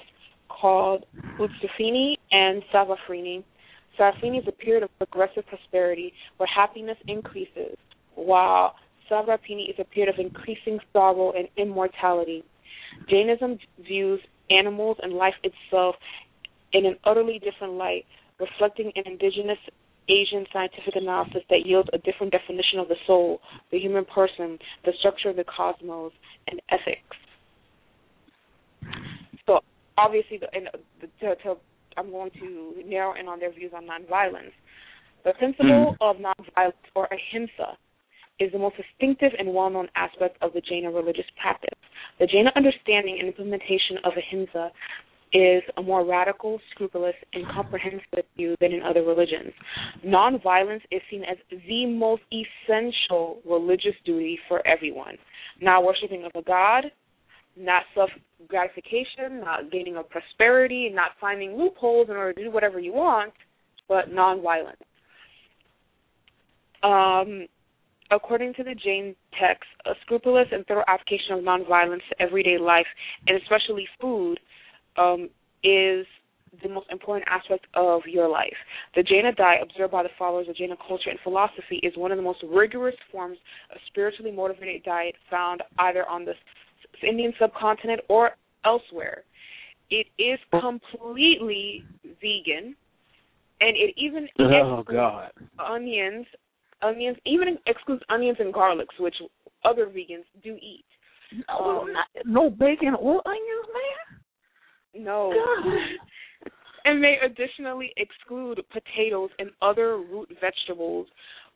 called 0.50 1.06
Utsarpini 1.40 2.16
and 2.32 2.64
Savafrini. 2.74 3.44
Savafrini 4.00 4.40
is 4.40 4.48
a 4.48 4.52
period 4.52 4.84
of 4.84 4.90
progressive 4.98 5.46
prosperity 5.48 6.14
where 6.38 6.48
happiness 6.54 6.98
increases, 7.08 7.76
while 8.16 8.76
Savrapini 9.10 9.70
is 9.70 9.76
a 9.80 9.84
period 9.84 10.14
of 10.14 10.20
increasing 10.24 10.80
sorrow 10.94 11.32
and 11.32 11.48
immortality. 11.58 12.44
Jainism 13.10 13.58
views 13.86 14.20
animals 14.50 14.98
and 15.02 15.14
life 15.14 15.36
itself 15.44 15.96
in 16.74 16.86
an 16.86 16.96
utterly 17.06 17.40
different 17.40 17.74
light, 17.74 18.06
reflecting 18.40 18.92
an 18.96 19.04
indigenous 19.06 19.58
Asian 20.10 20.46
scientific 20.54 20.96
analysis 20.96 21.42
that 21.50 21.66
yields 21.66 21.90
a 21.92 21.98
different 21.98 22.32
definition 22.32 22.80
of 22.80 22.88
the 22.88 22.96
soul, 23.06 23.42
the 23.72 23.80
human 23.80 24.06
person, 24.06 24.58
the 24.86 24.94
structure 25.00 25.30
of 25.30 25.36
the 25.36 25.44
cosmos, 25.44 26.14
and 26.48 26.62
ethics. 26.72 27.18
So 29.46 29.60
obviously, 29.98 30.38
the, 30.38 30.48
and 30.54 30.70
the, 31.02 31.08
to, 31.20 31.36
to, 31.44 31.56
I'm 31.98 32.12
going 32.12 32.32
to 32.40 32.74
narrow 32.86 33.14
in 33.20 33.28
on 33.28 33.40
their 33.40 33.52
views 33.52 33.72
on 33.76 33.86
nonviolence. 33.86 34.54
The 35.26 35.34
principle 35.34 35.96
hmm. 36.00 36.04
of 36.04 36.18
nonviolence, 36.18 36.74
or 36.96 37.08
ahimsa, 37.12 37.78
is 38.40 38.52
the 38.52 38.60
most 38.60 38.76
distinctive 38.78 39.32
and 39.38 39.54
well-known 39.54 39.88
aspect 39.96 40.38
of 40.42 40.54
the 40.54 40.62
Jaina 40.62 40.92
religious 40.92 41.26
practice. 41.42 41.78
The 42.20 42.28
Jaina 42.28 42.52
understanding 42.56 43.18
and 43.20 43.28
implementation 43.28 43.98
of 44.04 44.14
ahimsa 44.16 44.72
is 45.34 45.64
a 45.76 45.82
more 45.82 46.06
radical, 46.06 46.60
scrupulous, 46.72 47.16
and 47.34 47.46
comprehensive 47.54 48.24
view 48.36 48.56
than 48.62 48.72
in 48.72 48.82
other 48.82 49.04
religions. 49.04 49.52
Nonviolence 50.06 50.82
is 50.92 51.02
seen 51.12 51.24
as 51.24 51.38
the 51.50 51.86
most 51.86 52.22
essential 52.32 53.40
religious 53.46 53.96
duty 54.06 54.40
for 54.48 54.66
everyone. 54.66 55.18
Not 55.62 55.84
worshiping 55.84 56.24
of 56.24 56.32
a 56.36 56.44
god, 56.44 56.86
not 57.58 57.84
self 57.96 58.10
gratification, 58.48 59.42
not 59.42 59.72
gaining 59.72 59.98
of 59.98 60.10
prosperity, 60.10 60.92
not 60.94 61.12
finding 61.20 61.58
loopholes 61.58 62.10
in 62.10 62.16
order 62.16 62.34
to 62.34 62.44
do 62.44 62.52
whatever 62.52 62.80
you 62.80 62.94
want, 62.94 63.34
but 63.88 64.10
nonviolence. 64.10 64.76
Um, 66.84 67.48
according 68.12 68.54
to 68.56 68.64
the 68.64 68.76
Jain 68.76 69.16
text, 69.40 69.70
a 69.86 69.92
scrupulous 70.02 70.48
and 70.52 70.66
thorough 70.68 70.84
application 70.88 71.34
of 71.34 71.44
nonviolence 71.44 72.02
to 72.10 72.22
everyday 72.22 72.58
life, 72.58 72.86
and 73.26 73.42
especially 73.42 73.88
food, 74.00 74.40
um, 74.98 75.30
is 75.64 76.06
the 76.64 76.70
most 76.70 76.88
important 76.92 77.28
aspect 77.30 77.66
of 77.74 78.02
your 78.08 78.30
life. 78.30 78.56
The 78.96 79.04
Jaina 79.04 79.34
diet, 79.34 79.62
observed 79.62 79.92
by 79.92 80.04
the 80.04 80.10
followers 80.18 80.48
of 80.50 80.56
Jaina 80.56 80.76
culture 80.88 81.10
and 81.10 81.20
philosophy, 81.24 81.80
is 81.84 81.94
one 81.98 82.12
of 82.12 82.18
the 82.18 82.24
most 82.24 82.44
rigorous 82.50 82.96
forms 83.12 83.38
of 83.72 83.78
spiritually 83.88 84.32
motivated 84.32 84.84
diet 84.84 85.16
found 85.30 85.62
either 85.80 86.08
on 86.08 86.26
the 86.26 86.34
Indian 87.04 87.34
subcontinent 87.40 88.02
or 88.10 88.32
elsewhere. 88.66 89.24
It 89.90 90.08
is 90.20 90.40
completely 90.60 91.84
vegan, 92.22 92.76
and 93.62 93.76
it 93.78 93.94
even 93.98 94.28
Oh 94.40 94.80
excludes 94.80 94.88
God. 94.92 95.32
onions, 95.60 96.26
onions, 96.82 97.18
even 97.26 97.58
excludes 97.66 98.04
onions 98.10 98.38
and 98.40 98.54
garlics, 98.54 99.00
which 99.00 99.16
other 99.64 99.86
vegans 99.88 100.26
do 100.44 100.56
eat. 100.62 100.86
No, 101.50 101.82
Um, 101.82 101.94
not, 101.94 102.08
no 102.26 102.50
bacon 102.50 102.96
or 103.00 103.22
onions, 103.26 103.68
man. 103.74 105.04
No. 105.04 105.34
and 106.86 107.02
may 107.02 107.18
additionally 107.24 107.94
exclude 107.98 108.62
potatoes 108.72 109.30
and 109.40 109.52
other 109.62 109.98
root 109.98 110.30
vegetables. 110.42 111.08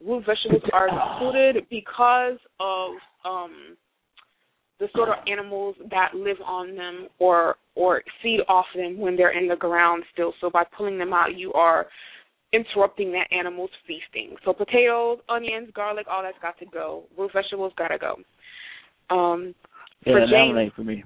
Root 0.05 0.25
vegetables 0.25 0.63
are 0.73 0.87
excluded 0.87 1.65
because 1.69 2.37
of 2.59 2.91
um 3.25 3.77
the 4.81 4.87
sort 4.95 5.09
of 5.09 5.15
animals 5.31 5.75
that 5.91 6.09
live 6.15 6.37
on 6.45 6.75
them 6.75 7.07
or 7.19 7.55
or 7.75 8.01
feed 8.21 8.39
off 8.49 8.65
them 8.75 8.97
when 8.97 9.15
they're 9.15 9.37
in 9.39 9.47
the 9.47 9.55
ground 9.55 10.03
still. 10.11 10.33
So 10.41 10.49
by 10.49 10.63
pulling 10.75 10.97
them 10.97 11.13
out, 11.13 11.37
you 11.37 11.53
are 11.53 11.85
interrupting 12.51 13.11
that 13.13 13.27
animal's 13.31 13.69
feasting. 13.87 14.35
So 14.43 14.51
potatoes, 14.51 15.19
onions, 15.29 15.69
garlic, 15.73 16.07
all 16.09 16.23
that's 16.23 16.37
got 16.41 16.57
to 16.59 16.65
go. 16.65 17.03
Root 17.17 17.31
vegetables 17.31 17.73
gotta 17.77 17.99
go. 17.99 18.15
Um, 19.15 19.53
yeah, 20.05 20.13
for 20.13 20.25
Jains, 20.27 20.71
for 20.75 20.83
me. 20.83 21.03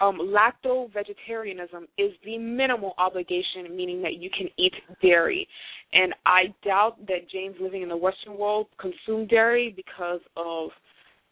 um, 0.00 0.18
lacto 0.22 0.90
vegetarianism 0.92 1.88
is 1.98 2.12
the 2.24 2.38
minimal 2.38 2.94
obligation, 2.96 3.76
meaning 3.76 4.00
that 4.02 4.14
you 4.14 4.30
can 4.30 4.48
eat 4.56 4.72
dairy. 5.02 5.48
And 5.92 6.14
I 6.26 6.54
doubt 6.64 6.98
that 7.08 7.28
Jains, 7.32 7.56
living 7.60 7.82
in 7.82 7.88
the 7.88 7.96
Western 7.96 8.38
world, 8.38 8.68
consumed 8.78 9.30
dairy 9.30 9.72
because 9.74 10.20
of 10.36 10.70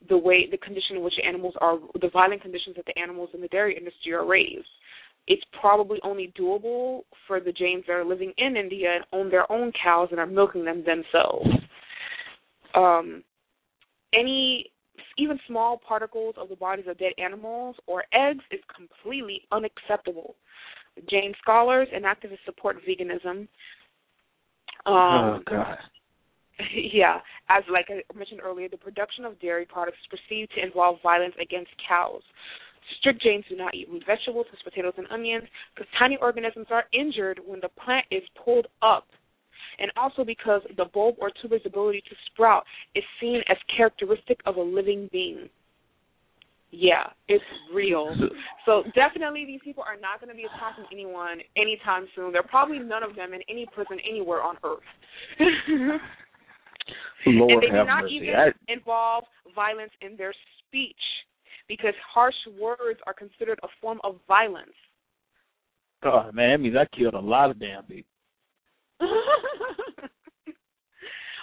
the 0.08 0.18
way, 0.18 0.48
the 0.50 0.58
condition 0.58 0.96
in 0.96 1.02
which 1.02 1.14
animals 1.26 1.54
are, 1.60 1.78
the 2.00 2.10
violent 2.12 2.42
conditions 2.42 2.76
that 2.76 2.86
the 2.86 2.98
animals 3.00 3.30
in 3.34 3.40
the 3.40 3.48
dairy 3.48 3.76
industry 3.76 4.12
are 4.12 4.26
raised. 4.26 4.66
It's 5.28 5.42
probably 5.60 5.98
only 6.04 6.32
doable 6.38 7.02
for 7.26 7.40
the 7.40 7.52
Jains 7.52 7.84
that 7.86 7.94
are 7.94 8.04
living 8.04 8.32
in 8.38 8.56
India 8.56 8.94
and 8.94 9.04
own 9.12 9.30
their 9.30 9.50
own 9.50 9.72
cows 9.82 10.08
and 10.10 10.20
are 10.20 10.26
milking 10.26 10.64
them 10.64 10.84
themselves. 10.84 11.48
Um, 12.74 13.24
any 14.14 14.70
even 15.18 15.38
small 15.48 15.80
particles 15.86 16.34
of 16.38 16.48
the 16.48 16.56
bodies 16.56 16.84
of 16.88 16.98
dead 16.98 17.12
animals 17.18 17.76
or 17.86 18.04
eggs 18.12 18.44
is 18.50 18.60
completely 18.74 19.42
unacceptable. 19.50 20.36
Jain 21.10 21.34
scholars 21.42 21.88
and 21.92 22.04
activists 22.04 22.44
support 22.44 22.76
veganism. 22.88 23.48
Um, 24.86 24.86
oh 24.86 25.40
God. 25.48 25.78
yeah, 26.92 27.18
as 27.48 27.64
like 27.72 27.86
I 27.90 28.02
mentioned 28.16 28.40
earlier, 28.42 28.68
the 28.68 28.76
production 28.76 29.24
of 29.24 29.40
dairy 29.40 29.66
products 29.66 29.98
is 30.00 30.18
perceived 30.18 30.52
to 30.56 30.64
involve 30.64 30.98
violence 31.02 31.34
against 31.40 31.70
cows. 31.86 32.22
Strict 33.00 33.20
Jains 33.20 33.44
do 33.48 33.56
not 33.56 33.74
eat 33.74 33.88
root 33.90 34.04
vegetables, 34.06 34.46
such 34.50 34.60
as 34.60 34.72
potatoes 34.72 34.94
and 34.96 35.06
onions, 35.10 35.44
because 35.74 35.88
tiny 35.98 36.16
organisms 36.22 36.66
are 36.70 36.84
injured 36.92 37.40
when 37.44 37.60
the 37.60 37.68
plant 37.84 38.06
is 38.10 38.22
pulled 38.44 38.66
up 38.80 39.06
and 39.78 39.90
also 39.96 40.24
because 40.24 40.62
the 40.76 40.84
bulb 40.92 41.16
or 41.18 41.30
tuber's 41.42 41.60
ability 41.64 42.02
to 42.08 42.14
sprout 42.32 42.64
is 42.94 43.04
seen 43.20 43.42
as 43.48 43.56
characteristic 43.76 44.38
of 44.46 44.56
a 44.56 44.62
living 44.62 45.08
being. 45.12 45.48
Yeah, 46.72 47.04
it's 47.28 47.44
real. 47.72 48.14
So 48.66 48.82
definitely 48.94 49.44
these 49.46 49.60
people 49.64 49.84
are 49.86 49.98
not 49.98 50.20
going 50.20 50.30
to 50.30 50.36
be 50.36 50.44
attacking 50.44 50.84
anyone 50.92 51.38
anytime 51.56 52.06
soon. 52.14 52.32
There 52.32 52.40
are 52.40 52.48
probably 52.48 52.80
none 52.80 53.02
of 53.02 53.14
them 53.14 53.32
in 53.32 53.40
any 53.48 53.66
prison 53.72 53.98
anywhere 54.08 54.42
on 54.42 54.56
earth. 54.64 54.84
Lord 57.30 57.64
and 57.64 57.74
they 57.74 57.78
do 57.78 57.84
not 57.84 58.02
mercy. 58.02 58.14
even 58.16 58.34
I, 58.34 58.52
involve 58.68 59.24
violence 59.54 59.92
in 60.00 60.16
their 60.16 60.34
speech 60.66 60.94
because 61.68 61.94
harsh 62.12 62.34
words 62.58 63.00
are 63.06 63.14
considered 63.14 63.58
a 63.62 63.68
form 63.80 64.00
of 64.04 64.16
violence. 64.28 64.74
God, 66.02 66.34
man, 66.34 66.50
that 66.50 66.60
means 66.60 66.76
I 66.76 66.86
killed 66.96 67.14
a 67.14 67.20
lot 67.20 67.50
of 67.50 67.58
damn 67.58 67.84
people. 67.84 68.10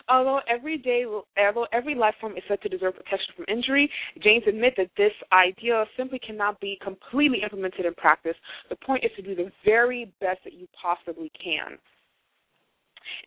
although 0.09 0.39
every 0.47 0.77
day, 0.77 1.05
although 1.05 1.67
every 1.71 1.95
life 1.95 2.15
form 2.19 2.33
is 2.33 2.43
said 2.47 2.61
to 2.61 2.69
deserve 2.69 2.95
protection 2.95 3.33
from 3.35 3.45
injury, 3.47 3.89
Jains 4.23 4.43
admit 4.47 4.73
that 4.77 4.89
this 4.97 5.13
idea 5.31 5.85
simply 5.97 6.19
cannot 6.19 6.59
be 6.59 6.77
completely 6.83 7.39
implemented 7.43 7.85
in 7.85 7.93
practice. 7.95 8.35
The 8.69 8.75
point 8.75 9.03
is 9.03 9.11
to 9.15 9.21
do 9.21 9.35
the 9.35 9.51
very 9.65 10.13
best 10.19 10.39
that 10.43 10.53
you 10.53 10.67
possibly 10.79 11.31
can, 11.41 11.77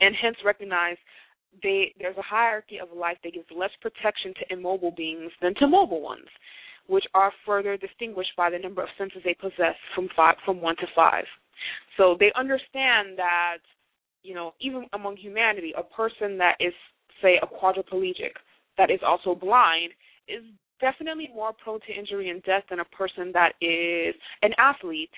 and 0.01 0.15
hence 0.21 0.37
recognize 0.45 0.97
they, 1.63 1.95
there's 1.99 2.17
a 2.17 2.23
hierarchy 2.23 2.79
of 2.79 2.89
life 2.97 3.19
that 3.25 3.35
gives 3.35 3.47
less 3.57 3.71
protection 3.81 4.35
to 4.35 4.53
immobile 4.53 4.93
beings 4.97 5.33
than 5.41 5.55
to 5.57 5.67
mobile 5.67 6.01
ones, 6.01 6.27
which 6.87 7.05
are 7.15 7.33
further 7.45 7.77
distinguished 7.77 8.33
by 8.37 8.51
the 8.51 8.59
number 8.59 8.83
of 8.83 8.89
senses 8.99 9.23
they 9.25 9.35
possess 9.35 9.75
from 9.95 10.09
five, 10.17 10.37
from 10.45 10.61
one 10.61 10.77
to 10.77 10.87
five. 10.95 11.25
So 11.97 12.17
they 12.19 12.33
understand 12.37 13.17
that 13.17 13.59
you 14.27 14.35
know, 14.35 14.55
even 14.61 14.87
among 14.93 15.17
humanity, 15.17 15.73
a 15.79 15.85
person 15.85 16.37
that 16.39 16.57
is, 16.59 16.75
say, 17.23 17.39
a 17.41 17.47
quadriplegic, 17.47 18.35
that 18.77 18.91
is 18.91 18.99
also 19.07 19.37
blind, 19.37 19.93
is 20.27 20.43
definitely 20.81 21.31
more 21.33 21.53
prone 21.53 21.79
to 21.87 21.97
injury 21.97 22.29
and 22.29 22.43
death 22.43 22.65
than 22.69 22.81
a 22.81 22.85
person 22.87 23.31
that 23.33 23.53
is 23.61 24.15
an 24.43 24.51
athlete 24.59 25.15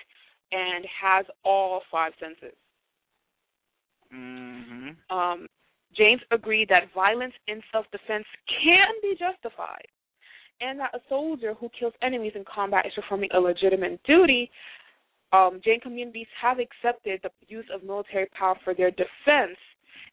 and 0.53 0.85
has 1.03 1.24
all 1.42 1.81
five 1.90 2.12
senses. 2.20 2.57
Mm-hmm. 4.14 5.16
Um, 5.16 5.46
Jains 5.99 6.21
agreed 6.31 6.69
that 6.69 6.93
violence 6.95 7.35
in 7.49 7.61
self 7.73 7.87
defense 7.91 8.25
can 8.63 8.89
be 9.03 9.17
justified, 9.19 9.87
and 10.61 10.79
that 10.79 10.95
a 10.95 11.01
soldier 11.09 11.55
who 11.55 11.69
kills 11.79 11.93
enemies 12.03 12.33
in 12.35 12.45
combat 12.45 12.87
is 12.87 12.93
performing 12.95 13.31
a 13.35 13.41
legitimate 13.41 14.01
duty, 14.05 14.51
um, 15.33 15.61
Jain 15.65 15.81
communities 15.81 16.27
have 16.41 16.59
accepted 16.59 17.21
the 17.23 17.31
use 17.49 17.67
of 17.75 17.83
military 17.83 18.27
power 18.39 18.57
for 18.65 18.75
their 18.75 18.91
defense, 18.91 19.59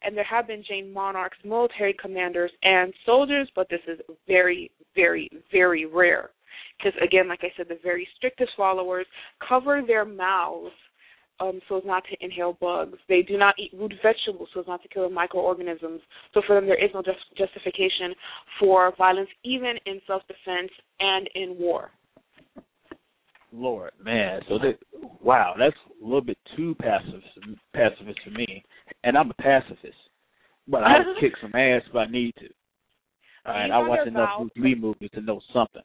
and 0.02 0.16
there 0.16 0.24
have 0.24 0.46
been 0.46 0.62
Jain 0.68 0.92
monarchs, 0.92 1.38
military 1.44 1.94
commanders, 2.00 2.50
and 2.62 2.92
soldiers, 3.06 3.48
but 3.54 3.68
this 3.70 3.80
is 3.88 3.98
very, 4.26 4.70
very, 4.94 5.30
very 5.50 5.86
rare. 5.86 6.30
Because, 6.76 6.98
again, 7.02 7.28
like 7.28 7.40
I 7.42 7.52
said, 7.56 7.66
the 7.68 7.78
very 7.82 8.06
strictest 8.16 8.50
followers 8.56 9.06
cover 9.46 9.82
their 9.86 10.04
mouths 10.04 10.72
um, 11.40 11.60
so 11.68 11.78
as 11.78 11.84
not 11.84 12.04
to 12.10 12.24
inhale 12.24 12.56
bugs. 12.60 12.98
They 13.08 13.22
do 13.22 13.36
not 13.36 13.54
eat 13.58 13.72
root 13.78 13.92
vegetables 14.02 14.48
so 14.54 14.60
as 14.60 14.66
not 14.66 14.82
to 14.82 14.88
kill 14.88 15.08
microorganisms. 15.10 16.00
So 16.34 16.42
for 16.46 16.54
them, 16.54 16.66
there 16.66 16.82
is 16.82 16.90
no 16.94 17.02
just- 17.02 17.34
justification 17.36 18.14
for 18.58 18.92
violence, 18.96 19.30
even 19.44 19.78
in 19.86 20.00
self 20.06 20.22
defense 20.26 20.70
and 21.00 21.28
in 21.34 21.56
war. 21.58 21.90
Lord, 23.52 23.92
man. 24.02 24.42
So 24.48 24.58
that 24.58 24.78
wow, 25.22 25.54
that's 25.58 25.76
a 26.00 26.04
little 26.04 26.20
bit 26.20 26.38
too 26.56 26.74
pacifist 26.76 27.26
pacifist 27.72 28.18
for 28.24 28.30
me. 28.30 28.62
And 29.04 29.16
I'm 29.16 29.30
a 29.30 29.34
pacifist. 29.34 29.96
But 30.68 30.82
I'll 30.82 31.14
kick 31.20 31.32
some 31.40 31.54
ass 31.54 31.82
if 31.88 31.94
I 31.94 32.06
need 32.06 32.34
to. 32.36 32.48
All 33.46 33.54
right, 33.54 33.70
I 33.70 33.78
watch 33.78 34.06
enough. 34.06 34.38
Bruce 34.38 34.50
Lee 34.56 34.74
movies 34.74 35.10
to 35.14 35.20
know 35.20 35.40
something. 35.52 35.82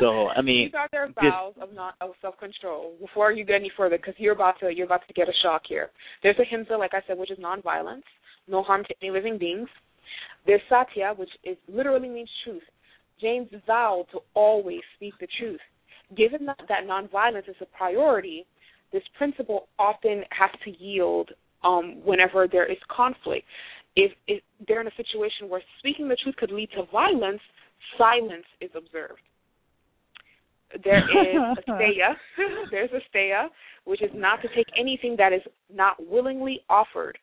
So 0.00 0.28
I 0.28 0.42
mean, 0.42 0.66
these 0.66 0.74
are 0.78 0.88
their 0.92 1.08
vows 1.20 1.54
of 1.60 1.72
not 1.72 1.94
of 2.00 2.10
self 2.22 2.38
control. 2.38 2.94
Before 3.00 3.32
you 3.32 3.44
get 3.44 3.56
any 3.56 3.70
further, 3.76 3.96
because 3.96 4.14
you're 4.18 4.32
about 4.32 4.54
to 4.60 4.72
you're 4.72 4.86
about 4.86 5.06
to 5.08 5.14
get 5.14 5.28
a 5.28 5.32
shock 5.42 5.62
here. 5.68 5.90
There's 6.22 6.36
ahimsa, 6.38 6.74
like 6.74 6.92
I 6.94 7.00
said, 7.06 7.18
which 7.18 7.30
is 7.30 7.38
nonviolence, 7.38 8.02
no 8.46 8.62
harm 8.62 8.84
to 8.84 8.94
any 9.02 9.10
living 9.10 9.38
beings. 9.38 9.68
There's 10.46 10.60
satya, 10.68 11.14
which 11.16 11.30
is 11.44 11.56
literally 11.68 12.08
means 12.08 12.30
truth. 12.44 12.62
Jains 13.20 13.48
vowed 13.66 14.06
to 14.12 14.20
always 14.34 14.80
speak 14.96 15.14
the 15.20 15.26
truth. 15.40 15.60
Given 16.16 16.46
that, 16.46 16.60
that 16.68 16.86
nonviolence 16.86 17.48
is 17.48 17.56
a 17.60 17.66
priority, 17.76 18.46
this 18.92 19.02
principle 19.18 19.68
often 19.78 20.22
has 20.30 20.50
to 20.64 20.70
yield 20.82 21.30
um, 21.64 22.00
whenever 22.04 22.46
there 22.50 22.70
is 22.70 22.78
conflict. 22.94 23.44
If, 23.96 24.12
if 24.26 24.42
they're 24.66 24.80
in 24.80 24.86
a 24.86 24.96
situation 24.96 25.48
where 25.48 25.60
speaking 25.80 26.08
the 26.08 26.16
truth 26.22 26.36
could 26.36 26.52
lead 26.52 26.70
to 26.76 26.84
violence, 26.92 27.40
silence 27.98 28.46
is 28.60 28.70
observed. 28.76 29.20
There 30.84 30.98
is 30.98 31.56
a 31.58 31.62
steya. 31.70 32.14
There's 32.70 32.90
asteya, 32.90 33.46
which 33.84 34.02
is 34.02 34.10
not 34.14 34.42
to 34.42 34.48
take 34.54 34.66
anything 34.78 35.16
that 35.18 35.32
is 35.32 35.42
not 35.72 35.96
willingly 35.98 36.60
offered. 36.68 37.18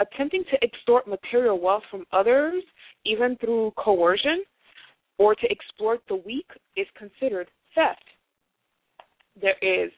Attempting 0.00 0.44
to 0.50 0.56
extort 0.64 1.06
material 1.08 1.60
wealth 1.60 1.82
from 1.90 2.04
others, 2.12 2.62
even 3.04 3.36
through 3.36 3.72
coercion, 3.76 4.44
or 5.18 5.34
to 5.34 5.46
exploit 5.50 6.00
the 6.08 6.16
weak, 6.16 6.46
is 6.76 6.86
considered 6.96 7.48
theft. 7.74 8.04
There 9.40 9.56
is 9.60 9.90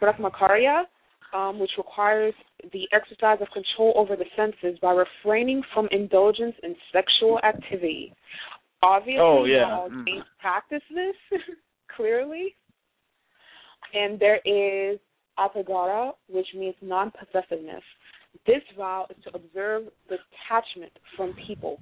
brahmacharya, 0.00 0.82
um, 1.34 1.58
which 1.58 1.70
requires 1.78 2.34
the 2.72 2.86
exercise 2.92 3.38
of 3.40 3.48
control 3.52 3.94
over 3.96 4.16
the 4.16 4.24
senses 4.36 4.78
by 4.80 4.92
refraining 4.92 5.62
from 5.72 5.88
indulgence 5.90 6.54
in 6.62 6.74
sexual 6.92 7.38
activity. 7.42 8.12
Obviously, 8.82 9.20
Oh, 9.20 9.44
yeah. 9.44 9.60
not 9.60 9.72
all 9.72 9.90
Mm. 9.90 10.24
Practice 10.38 10.82
this 10.90 11.16
clearly. 11.96 12.54
And 13.94 14.20
there 14.20 14.40
is 14.44 14.98
aparigraha, 15.38 16.12
which 16.28 16.46
means 16.54 16.74
non-possessiveness. 16.82 17.82
This 18.46 18.62
vow 18.76 19.06
is 19.10 19.16
to 19.24 19.34
observe 19.34 19.84
detachment 20.08 20.92
from 21.16 21.34
people, 21.46 21.80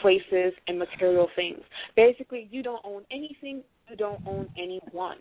places, 0.00 0.52
and 0.68 0.78
material 0.78 1.28
things. 1.34 1.60
Basically, 1.96 2.48
you 2.50 2.62
don't 2.62 2.84
own 2.84 3.02
anything, 3.10 3.62
you 3.88 3.96
don't 3.96 4.20
own 4.26 4.48
anyone. 4.56 5.18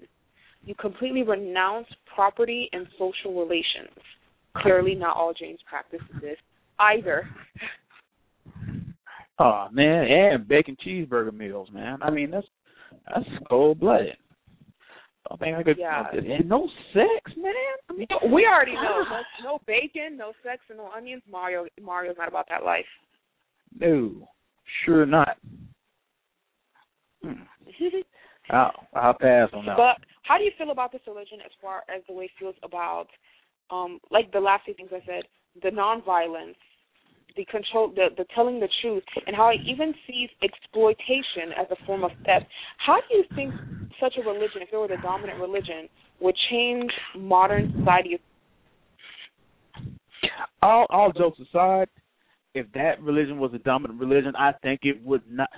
You 0.63 0.75
completely 0.75 1.23
renounce 1.23 1.87
property 2.13 2.69
and 2.73 2.85
social 2.97 3.39
relations. 3.39 3.97
Clearly, 4.57 4.93
not 4.93 5.15
all 5.15 5.33
Jains 5.33 5.59
practice 5.67 6.01
this 6.21 6.37
either. 6.79 7.27
oh 9.39 9.67
man, 9.71 10.05
and 10.05 10.47
bacon 10.47 10.75
cheeseburger 10.85 11.33
meals, 11.33 11.69
man. 11.71 11.99
I 12.01 12.09
mean 12.09 12.31
that's 12.31 12.47
that's 13.13 13.27
cold 13.49 13.79
blooded. 13.79 14.17
I 15.31 15.35
think 15.37 15.57
I 15.57 15.63
could. 15.63 15.77
Yeah. 15.77 16.05
And 16.11 16.49
no 16.49 16.67
sex, 16.93 17.37
man. 17.37 17.53
I 17.89 17.93
mean, 17.93 18.07
we 18.31 18.47
already 18.47 18.73
know 18.73 19.03
no, 19.09 19.21
no 19.43 19.59
bacon, 19.67 20.17
no 20.17 20.31
sex, 20.43 20.61
and 20.69 20.77
no 20.77 20.89
onions. 20.95 21.21
Mario 21.29 21.67
Mario's 21.81 22.15
not 22.17 22.27
about 22.27 22.47
that 22.49 22.63
life. 22.63 22.85
No, 23.79 24.27
sure 24.85 25.05
not. 25.05 25.37
Hmm. 27.23 27.43
I'll, 28.49 28.71
I'll 28.95 29.13
pass 29.13 29.49
on 29.53 29.65
that. 29.65 29.77
But 29.77 30.03
how 30.23 30.37
do 30.37 30.43
you 30.43 30.51
feel 30.57 30.71
about 30.71 30.91
this 30.91 31.01
religion 31.05 31.39
as 31.45 31.51
far 31.61 31.83
as 31.93 32.01
the 32.07 32.13
way 32.13 32.25
it 32.25 32.31
feels 32.39 32.55
about, 32.63 33.07
um, 33.69 33.99
like 34.09 34.31
the 34.31 34.39
last 34.39 34.65
few 34.65 34.73
things 34.73 34.89
I 34.91 35.05
said, 35.05 35.23
the 35.61 35.69
nonviolence, 35.69 36.55
the 37.35 37.45
control, 37.45 37.89
the 37.89 38.07
the 38.17 38.25
telling 38.35 38.59
the 38.59 38.69
truth, 38.81 39.03
and 39.27 39.35
how 39.35 39.49
it 39.49 39.59
even 39.67 39.93
sees 40.07 40.29
exploitation 40.43 41.53
as 41.57 41.67
a 41.71 41.85
form 41.85 42.03
of 42.03 42.11
theft. 42.25 42.45
How 42.77 42.97
do 43.09 43.17
you 43.17 43.23
think 43.35 43.53
such 43.99 44.13
a 44.17 44.27
religion, 44.27 44.61
if 44.61 44.69
it 44.71 44.77
were 44.77 44.87
the 44.87 44.97
dominant 45.01 45.39
religion, 45.39 45.89
would 46.19 46.35
change 46.49 46.91
modern 47.17 47.73
society? 47.77 48.19
All 50.61 50.85
all 50.89 51.11
jokes 51.11 51.39
aside, 51.39 51.87
if 52.53 52.65
that 52.73 53.01
religion 53.01 53.39
was 53.39 53.53
a 53.53 53.59
dominant 53.59 53.99
religion, 53.99 54.33
I 54.37 54.51
think 54.61 54.81
it 54.83 55.03
would 55.05 55.23
not. 55.29 55.49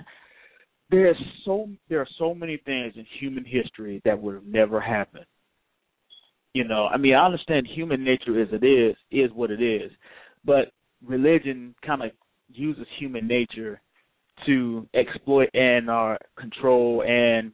There's 0.90 1.18
so 1.46 1.70
there 1.90 2.00
are 2.00 2.08
so 2.20 2.34
many 2.34 2.58
things 2.66 2.94
in 2.96 3.06
human 3.20 3.46
history 3.46 4.02
that 4.06 4.20
would 4.22 4.36
have 4.36 4.46
never 4.46 4.80
happened. 4.80 5.26
You 6.54 6.66
know, 6.66 6.88
I 6.88 6.98
mean, 6.98 7.14
I 7.14 7.26
understand 7.26 7.68
human 7.74 8.04
nature 8.04 8.42
as 8.42 8.50
it 8.52 8.66
is 8.66 8.96
is 9.10 9.32
what 9.34 9.52
it 9.52 9.62
is, 9.62 9.92
but 10.44 10.72
religion 11.06 11.76
kind 11.86 12.04
of 12.04 12.12
uses 12.50 12.86
human 13.00 13.28
nature 13.28 13.82
to 14.46 14.88
exploit 14.96 15.50
and 15.54 15.90
uh, 15.90 16.18
control 16.38 17.04
and 17.08 17.52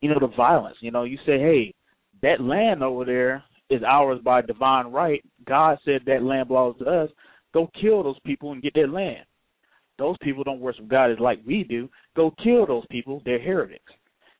you 0.00 0.10
know 0.10 0.18
the 0.20 0.34
violence. 0.36 0.76
You 0.80 0.90
know, 0.90 1.04
you 1.04 1.18
say, 1.26 1.38
hey, 1.38 1.74
that 2.22 2.40
land 2.40 2.82
over 2.82 3.04
there 3.04 3.42
is 3.70 3.82
ours 3.82 4.20
by 4.24 4.42
divine 4.42 4.86
right. 4.86 5.22
God 5.46 5.78
said 5.84 6.02
that 6.06 6.22
land 6.22 6.48
belongs 6.48 6.78
to 6.78 6.84
us. 6.84 7.10
Go 7.54 7.70
kill 7.80 8.02
those 8.02 8.18
people 8.24 8.52
and 8.52 8.62
get 8.62 8.74
their 8.74 8.88
land. 8.88 9.24
Those 9.98 10.16
people 10.22 10.44
don't 10.44 10.60
worship 10.60 10.88
God 10.88 11.10
as 11.10 11.18
like 11.18 11.40
we 11.46 11.64
do. 11.64 11.88
Go 12.14 12.34
kill 12.42 12.66
those 12.66 12.84
people. 12.90 13.22
They're 13.24 13.40
heretics. 13.40 13.92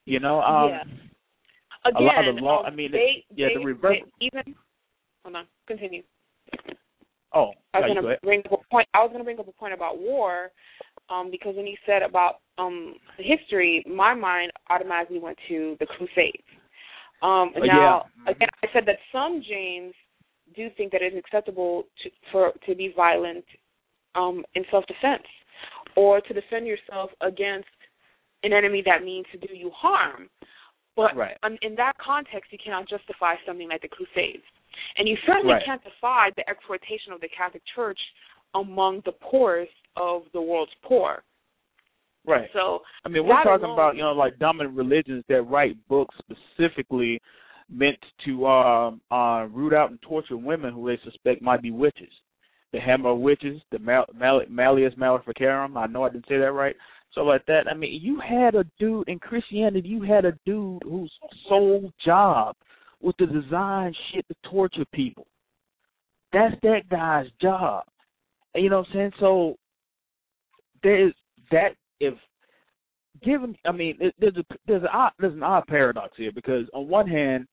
You 0.04 0.20
know. 0.20 0.40
Um, 0.40 0.70
yeah. 0.70 0.82
Again, 1.90 2.02
a 2.02 2.04
lot 2.04 2.28
of 2.28 2.34
the 2.34 2.42
law. 2.42 2.60
um, 2.60 2.66
I 2.66 2.70
mean, 2.70 2.90
they, 2.90 3.24
yeah, 3.34 3.48
they, 3.48 3.60
the 3.60 3.64
reverse. 3.64 3.98
they 4.20 4.26
even. 4.26 4.54
Hold 5.24 5.36
on. 5.36 5.46
Continue. 5.66 6.02
Oh, 7.36 7.52
I 7.74 7.80
was 7.80 7.90
no, 7.94 8.00
gonna 8.00 8.16
bring 8.22 8.40
up 8.46 8.52
a 8.52 8.70
point. 8.70 8.88
I 8.94 9.02
was 9.02 9.10
going 9.10 9.20
to 9.20 9.24
bring 9.24 9.38
up 9.38 9.46
a 9.46 9.52
point 9.52 9.74
about 9.74 9.98
war, 9.98 10.50
um, 11.10 11.30
because 11.30 11.54
when 11.54 11.66
you 11.66 11.76
said 11.84 12.02
about 12.02 12.36
um 12.56 12.94
history, 13.18 13.84
my 13.86 14.14
mind 14.14 14.50
automatically 14.70 15.18
went 15.18 15.36
to 15.48 15.76
the 15.78 15.86
Crusades. 15.86 16.50
Um, 17.22 17.52
Oh, 17.56 17.64
now, 17.64 18.06
yeah. 18.24 18.32
again, 18.32 18.48
I 18.64 18.68
said 18.72 18.84
that 18.86 18.96
some 19.12 19.42
Jains 19.46 19.94
do 20.54 20.68
think 20.76 20.92
that 20.92 21.02
it's 21.02 21.16
acceptable 21.16 21.84
to 22.02 22.10
for 22.32 22.52
to 22.66 22.74
be 22.74 22.92
violent 22.96 23.44
um, 24.14 24.44
in 24.54 24.64
self-defense, 24.70 25.28
or 25.94 26.22
to 26.22 26.32
defend 26.32 26.66
yourself 26.66 27.10
against 27.20 27.68
an 28.42 28.52
enemy 28.52 28.82
that 28.86 29.04
means 29.04 29.26
to 29.32 29.38
do 29.38 29.54
you 29.54 29.70
harm. 29.74 30.30
But 30.96 31.14
Right. 31.14 31.36
um, 31.42 31.58
in 31.60 31.74
that 31.76 31.92
context, 31.98 32.50
you 32.52 32.58
cannot 32.64 32.88
justify 32.88 33.34
something 33.44 33.68
like 33.68 33.82
the 33.82 33.88
Crusades. 33.88 34.44
And 34.96 35.08
you 35.08 35.16
certainly 35.26 35.54
Right. 35.54 35.64
can't 35.64 35.82
defy 35.84 36.30
the 36.36 36.48
exploitation 36.48 37.12
of 37.12 37.20
the 37.20 37.28
Catholic 37.28 37.62
Church 37.74 37.98
among 38.54 39.00
the 39.04 39.12
poorest 39.12 39.72
of 39.96 40.22
the 40.32 40.40
world's 40.40 40.72
poor. 40.82 41.22
Right. 42.26 42.48
So 42.52 42.82
I 43.04 43.08
mean, 43.08 43.24
we're 43.26 43.34
talking 43.44 43.64
alone- 43.64 43.74
about 43.74 43.96
you 43.96 44.02
know 44.02 44.12
like 44.12 44.38
dominant 44.38 44.76
religions 44.76 45.24
that 45.28 45.42
write 45.42 45.76
books 45.88 46.14
specifically 46.18 47.20
meant 47.70 47.98
to 48.24 48.46
um 48.46 49.00
uh, 49.10 49.46
root 49.52 49.72
out 49.72 49.90
and 49.90 50.00
torture 50.02 50.36
women 50.36 50.72
who 50.72 50.88
they 50.88 50.98
suspect 51.04 51.40
might 51.42 51.62
be 51.62 51.70
witches. 51.70 52.12
The 52.72 52.80
Hammer 52.80 53.10
of 53.10 53.18
Witches, 53.18 53.62
the 53.70 53.78
Mal- 53.78 54.06
Mal- 54.12 54.42
Malleus 54.50 54.92
Maleficarum. 54.96 55.76
I 55.76 55.86
know 55.86 56.02
I 56.02 56.10
didn't 56.10 56.26
say 56.28 56.36
that 56.38 56.52
right. 56.52 56.74
So 57.12 57.22
like 57.22 57.46
that. 57.46 57.68
I 57.70 57.74
mean, 57.74 58.00
you 58.02 58.18
had 58.20 58.54
a 58.56 58.64
dude 58.78 59.08
in 59.08 59.18
Christianity. 59.20 59.88
You 59.88 60.02
had 60.02 60.24
a 60.24 60.32
dude 60.44 60.82
whose 60.82 61.12
sole 61.48 61.92
job 62.04 62.56
was 63.00 63.14
the 63.18 63.26
design 63.26 63.94
shit 64.12 64.26
to 64.28 64.50
torture 64.50 64.84
people. 64.92 65.26
That's 66.32 66.54
that 66.62 66.88
guy's 66.90 67.26
job. 67.40 67.84
And 68.54 68.64
you 68.64 68.70
know 68.70 68.78
what 68.78 68.88
I'm 68.88 68.94
saying? 68.94 69.12
So 69.20 69.56
there's 70.82 71.12
that 71.50 71.74
if 72.00 72.14
given 73.22 73.56
I 73.64 73.72
mean 73.72 73.98
there's 74.18 74.36
a 74.36 74.44
there's 74.66 74.82
a 74.82 74.96
odd, 74.96 75.12
there's 75.18 75.34
an 75.34 75.42
odd 75.42 75.66
paradox 75.68 76.12
here 76.16 76.32
because 76.34 76.66
on 76.74 76.88
one 76.88 77.08
hand 77.08 77.46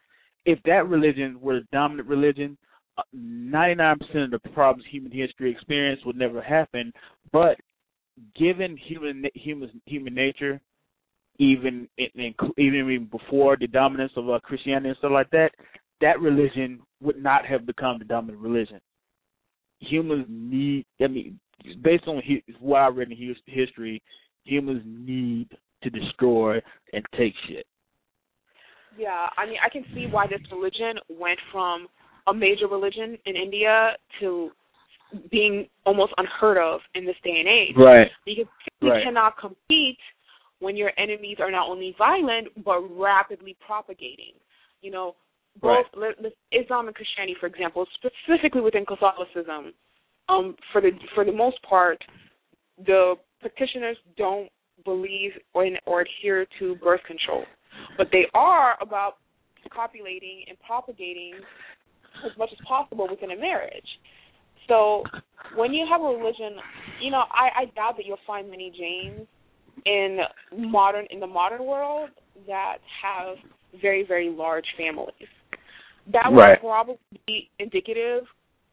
if 0.46 0.60
that 0.66 0.88
religion 0.88 1.40
were 1.40 1.60
the 1.60 1.68
dominant 1.72 2.08
religion 2.08 2.58
uh, 2.98 3.02
99% 3.16 3.96
of 4.26 4.42
the 4.44 4.50
problems 4.54 4.86
human 4.92 5.12
history 5.12 5.52
experienced 5.52 6.06
would 6.06 6.18
never 6.18 6.42
happen 6.42 6.92
but 7.32 7.58
given 8.38 8.78
human 8.78 9.26
human 9.34 9.82
human 9.86 10.14
nature 10.14 10.60
even 11.40 11.88
in, 11.98 12.08
in, 12.16 12.34
even 12.58 13.10
before 13.12 13.58
the 13.58 13.68
dominance 13.68 14.12
of 14.16 14.30
uh, 14.30 14.40
Christianity 14.40 14.90
and 14.90 14.98
stuff 14.98 15.12
like 15.14 15.30
that 15.32 15.50
that 16.02 16.20
religion 16.20 16.80
would 17.02 17.22
not 17.22 17.46
have 17.46 17.66
become 17.66 18.00
the 18.00 18.06
dominant 18.06 18.40
religion 18.40 18.80
humans 19.80 20.26
need 20.30 20.86
I 21.02 21.08
mean 21.08 21.40
based 21.84 22.08
on 22.08 22.22
what 22.60 22.82
I 22.82 22.88
read 22.88 23.12
in 23.12 23.18
his, 23.18 23.38
history 23.46 24.02
humans 24.44 24.84
need 24.86 25.50
to 25.84 25.90
destroy 25.90 26.62
and 26.94 27.04
take 27.18 27.34
shit. 27.48 27.66
Yeah, 28.98 29.28
I 29.38 29.46
mean, 29.46 29.58
I 29.66 29.70
can 29.70 29.84
see 29.94 30.08
why 30.10 30.28
this 30.28 30.40
religion 30.52 31.00
went 31.10 31.40
from 31.52 31.88
a 32.28 32.34
major 32.34 32.68
religion 32.68 33.18
in 33.26 33.36
India 33.36 33.94
to 34.20 34.52
being 35.32 35.68
almost 35.86 36.14
unheard 36.18 36.58
of 36.58 36.80
in 36.96 37.06
this 37.06 37.16
day 37.24 37.40
and 37.40 37.48
age. 37.48 37.76
Right. 37.76 38.08
Because 38.26 38.46
we 38.82 38.90
Right. 38.90 39.04
cannot 39.04 39.38
compete 39.38 40.00
when 40.64 40.78
your 40.78 40.92
enemies 40.98 41.38
are 41.40 41.52
not 41.52 41.70
only 41.70 41.94
violent 41.98 42.48
but 42.64 42.80
rapidly 42.98 43.56
propagating. 43.66 44.34
You 44.82 44.92
know, 44.92 45.16
both 45.62 45.86
let- 45.96 46.18
Islam 46.52 46.88
and 46.88 46.96
Christianity, 46.96 47.36
for 47.40 47.48
example, 47.48 47.86
specifically 47.96 48.62
within 48.62 48.86
Catholicism, 48.86 49.74
um, 50.30 50.56
for 50.72 50.82
the 50.82 50.92
for 51.14 51.26
the 51.26 51.32
most 51.32 51.62
part, 51.64 52.04
the 52.86 53.16
practitioners 53.42 53.98
don't 54.18 54.50
believe 54.86 55.32
or, 55.54 55.68
or 55.86 56.02
adhere 56.02 56.48
to 56.60 56.76
birth 56.76 57.02
control, 57.06 57.44
but 57.98 58.08
they 58.12 58.26
are 58.34 58.76
about 58.82 59.18
copulating 59.72 60.44
and 60.48 60.58
propagating 60.66 61.34
as 62.26 62.38
much 62.38 62.50
as 62.52 62.58
possible 62.68 63.08
within 63.10 63.32
a 63.32 63.36
marriage. 63.36 63.88
So 64.68 65.04
when 65.56 65.74
you 65.74 65.86
have 65.90 66.02
a 66.02 66.06
religion, 66.06 66.56
you 67.02 67.12
know, 67.12 67.24
I, 67.32 67.64
I 67.64 67.66
doubt 67.76 67.98
that 67.98 68.06
you'll 68.06 68.18
find 68.26 68.50
many 68.50 68.72
Jains 68.72 69.28
in 69.86 70.20
modern 70.58 71.06
in 71.10 71.20
the 71.20 71.28
modern 71.28 71.66
world 71.66 72.10
that 72.48 72.78
have 73.02 73.38
very 73.82 74.04
very 74.08 74.30
large 74.30 74.66
families. 74.78 75.28
That 76.12 76.32
would 76.32 76.40
Right. 76.40 76.60
probably 76.60 76.98
be 77.26 77.50
indicative 77.60 78.24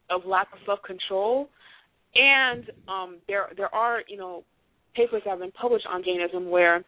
of 0.09 0.25
lack 0.25 0.47
of 0.53 0.59
self 0.65 0.79
control. 0.83 1.49
And 2.13 2.69
um, 2.87 3.17
there 3.27 3.47
there 3.55 3.73
are 3.73 4.01
you 4.07 4.17
know 4.17 4.43
papers 4.95 5.21
that 5.25 5.31
have 5.31 5.39
been 5.39 5.51
published 5.51 5.85
on 5.89 6.03
Jainism 6.03 6.49
where 6.49 6.83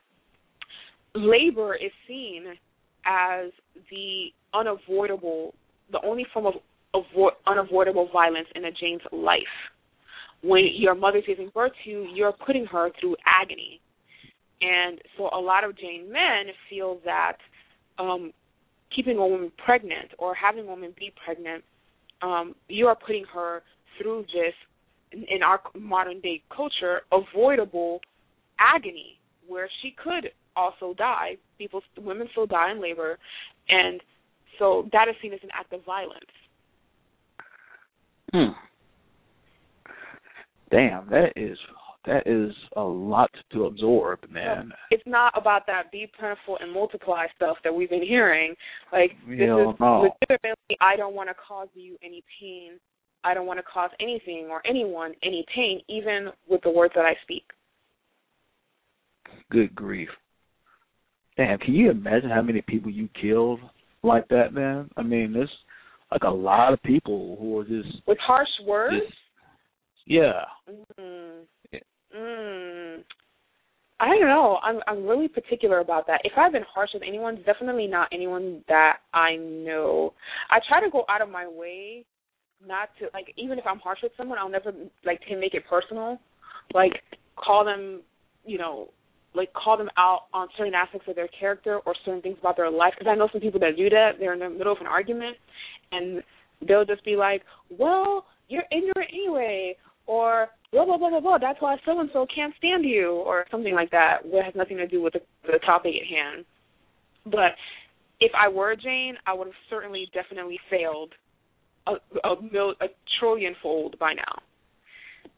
labor 1.16 1.76
is 1.76 1.92
seen 2.08 2.46
as 3.06 3.52
the 3.90 4.28
unavoidable, 4.54 5.54
the 5.92 6.00
only 6.06 6.26
form 6.34 6.48
of 6.48 6.54
avo- 6.96 7.32
unavoidable 7.48 8.10
violence 8.12 8.48
in 8.56 8.66
a 8.66 8.72
Jain's 8.72 9.02
life. 9.12 9.42
When 10.42 10.68
your 10.74 10.96
mother's 10.96 11.24
giving 11.26 11.50
birth 11.54 11.72
to 11.84 11.90
you, 11.90 12.08
you're 12.14 12.34
putting 12.46 12.66
her 12.66 12.90
through 13.00 13.16
agony. 13.26 13.80
And 14.62 15.00
so 15.18 15.30
a 15.34 15.40
lot 15.40 15.64
of 15.64 15.78
Jain 15.78 16.12
men 16.12 16.54
feel 16.70 17.00
that 17.06 17.38
um, 18.00 18.32
keeping 18.96 19.18
a 19.18 19.28
woman 19.28 19.52
pregnant 19.64 20.12
or 20.18 20.34
having 20.34 20.64
a 20.64 20.68
woman 20.68 20.94
be 20.98 21.12
pregnant, 21.24 21.64
um, 22.22 22.56
you 22.70 22.88
are 22.88 22.96
putting 22.96 23.26
her 23.34 23.62
through 24.02 24.22
this, 24.34 24.54
in, 25.12 25.26
in 25.30 25.44
our 25.44 25.60
modern 25.78 26.22
day 26.22 26.42
culture, 26.56 27.02
avoidable 27.12 28.00
agony 28.60 29.20
where 29.48 29.70
she 29.82 29.94
could 30.02 30.32
also 30.56 30.94
die. 30.98 31.38
People, 31.58 31.82
women 31.98 32.28
still 32.32 32.46
die 32.46 32.72
in 32.72 32.82
labor, 32.82 33.18
and 33.68 34.02
so 34.60 34.88
that 34.92 35.08
is 35.10 35.16
seen 35.22 35.34
as 35.34 35.40
an 35.44 35.50
act 35.58 35.74
of 35.74 35.84
violence. 35.86 36.24
Hmm. 38.32 38.54
Damn, 40.72 41.10
that 41.10 41.34
is 41.36 41.58
that 42.06 42.28
is 42.28 42.54
a 42.76 42.82
lot 42.82 43.30
to 43.54 43.66
absorb, 43.66 44.20
man. 44.30 44.72
It's 44.92 45.04
not 45.06 45.34
about 45.38 45.66
that 45.68 45.92
be 45.92 46.10
plentiful 46.20 46.58
and 46.60 46.72
multiply 46.72 47.26
stuff 47.36 47.58
that 47.64 47.74
we've 47.74 47.90
been 47.90 48.06
hearing. 48.06 48.56
Like 48.92 49.12
this 49.28 49.40
is 49.40 49.80
legitimately, 49.80 50.78
I 50.82 50.96
don't 50.98 51.16
want 51.16 51.30
to 51.30 51.36
cause 51.36 51.70
you 51.74 51.98
any 52.04 52.24
pain. 52.42 52.74
I 53.24 53.34
don't 53.34 53.48
want 53.48 53.60
to 53.60 53.64
cause 53.64 53.90
anything 54.02 54.48
or 54.50 54.62
anyone 54.68 55.14
any 55.24 55.46
pain, 55.56 55.82
even 55.88 56.30
with 56.50 56.62
the 56.64 56.70
words 56.70 56.94
that 56.96 57.06
I 57.06 57.14
speak. 57.24 57.44
Good 59.50 59.74
grief. 59.74 60.10
damn, 61.38 61.58
can 61.60 61.74
you 61.74 61.90
imagine 61.90 62.30
how 62.30 62.42
many 62.42 62.62
people 62.62 62.92
you 62.92 63.08
killed 63.20 63.60
like 64.04 64.28
that, 64.28 64.54
man? 64.54 64.90
I 64.98 65.04
mean, 65.04 65.34
there's 65.34 65.50
like 66.12 66.24
a 66.24 66.30
lot 66.30 66.74
of 66.74 66.84
people 66.84 67.38
who 67.40 67.60
are 67.60 67.64
just 67.64 68.06
with 68.08 68.18
harsh 68.20 68.50
words. 68.68 68.96
Just, 69.00 69.18
yeah. 70.06 70.42
Mm. 71.00 71.44
Mm. 72.16 73.04
I 74.00 74.08
don't 74.08 74.28
know. 74.28 74.58
I'm 74.62 74.80
I'm 74.88 75.06
really 75.08 75.28
particular 75.28 75.80
about 75.80 76.08
that. 76.08 76.22
If 76.24 76.34
I've 76.38 76.52
been 76.52 76.66
harsh 76.74 76.90
with 76.94 77.04
anyone, 77.08 77.42
definitely 77.46 77.88
not 77.88 78.10
anyone 78.12 78.64
that 78.68 78.98
I 79.14 79.38
know. 79.38 80.14
I 80.50 80.60
try 80.68 80.84
to 80.84 80.90
go 80.90 81.06
out 81.10 81.22
of 81.22 81.30
my 81.30 81.48
way 81.48 82.06
not 82.66 82.90
to 83.00 83.06
like 83.14 83.34
even 83.38 83.60
if 83.60 83.66
I'm 83.66 83.80
harsh 83.80 84.00
with 84.04 84.12
someone, 84.18 84.40
I'll 84.40 84.50
never 84.50 84.74
like 85.06 85.22
to 85.30 85.38
make 85.38 85.54
it 85.54 85.64
personal. 85.70 86.20
Like 86.74 86.94
call 87.36 87.64
them, 87.64 88.02
you 88.46 88.58
know, 88.58 88.90
like 89.36 89.54
call 89.54 89.78
them 89.78 89.90
out 89.98 90.24
on 90.34 90.48
certain 90.58 90.74
aspects 90.74 91.08
of 91.08 91.16
their 91.16 91.30
character 91.40 91.80
or 91.86 91.96
certain 92.04 92.22
things 92.22 92.38
about 92.40 92.58
their 92.58 92.70
life 92.70 92.94
because 92.98 93.10
I 93.10 93.16
know 93.16 93.30
some 93.32 93.42
people 93.42 93.60
that 93.62 93.78
do 93.78 93.90
that. 93.90 94.14
They're 94.20 94.34
in 94.34 94.40
the 94.40 94.50
middle 94.50 94.74
of 94.74 94.82
an 94.82 94.88
argument 94.88 95.38
and 95.92 96.22
they'll 96.68 96.86
just 96.86 97.06
be 97.06 97.16
like, 97.16 97.44
"Well, 97.70 98.26
you're 98.50 98.66
ignorant 98.72 99.12
anyway," 99.12 99.78
or 100.06 100.48
blah 100.72 100.86
blah 100.86 100.98
blah 100.98 101.10
blah 101.10 101.20
blah. 101.20 101.38
That's 101.38 101.62
why 101.62 101.78
so 101.86 102.00
and 102.00 102.10
so 102.14 102.26
can't 102.34 102.54
stand 102.58 102.84
you, 102.86 103.12
or 103.12 103.46
something 103.52 103.74
like 103.74 103.92
that. 103.92 104.18
That 104.32 104.46
has 104.46 104.56
nothing 104.56 104.78
to 104.78 104.88
do 104.88 105.02
with 105.02 105.14
the, 105.14 105.22
the 105.46 105.60
topic 105.66 105.94
at 105.96 106.08
hand. 106.08 106.46
But 107.26 107.56
if 108.20 108.32
I 108.38 108.50
were 108.50 108.76
Jain, 108.76 109.16
I 109.26 109.34
would 109.34 109.48
have 109.48 109.56
certainly 109.70 110.08
definitely 110.14 110.60
failed 110.70 111.14
a 111.88 111.94
a, 112.28 112.42
mil, 112.42 112.74
a 112.82 112.88
trillion 113.20 113.56
fold 113.62 113.98
by 114.00 114.14
now. 114.14 114.42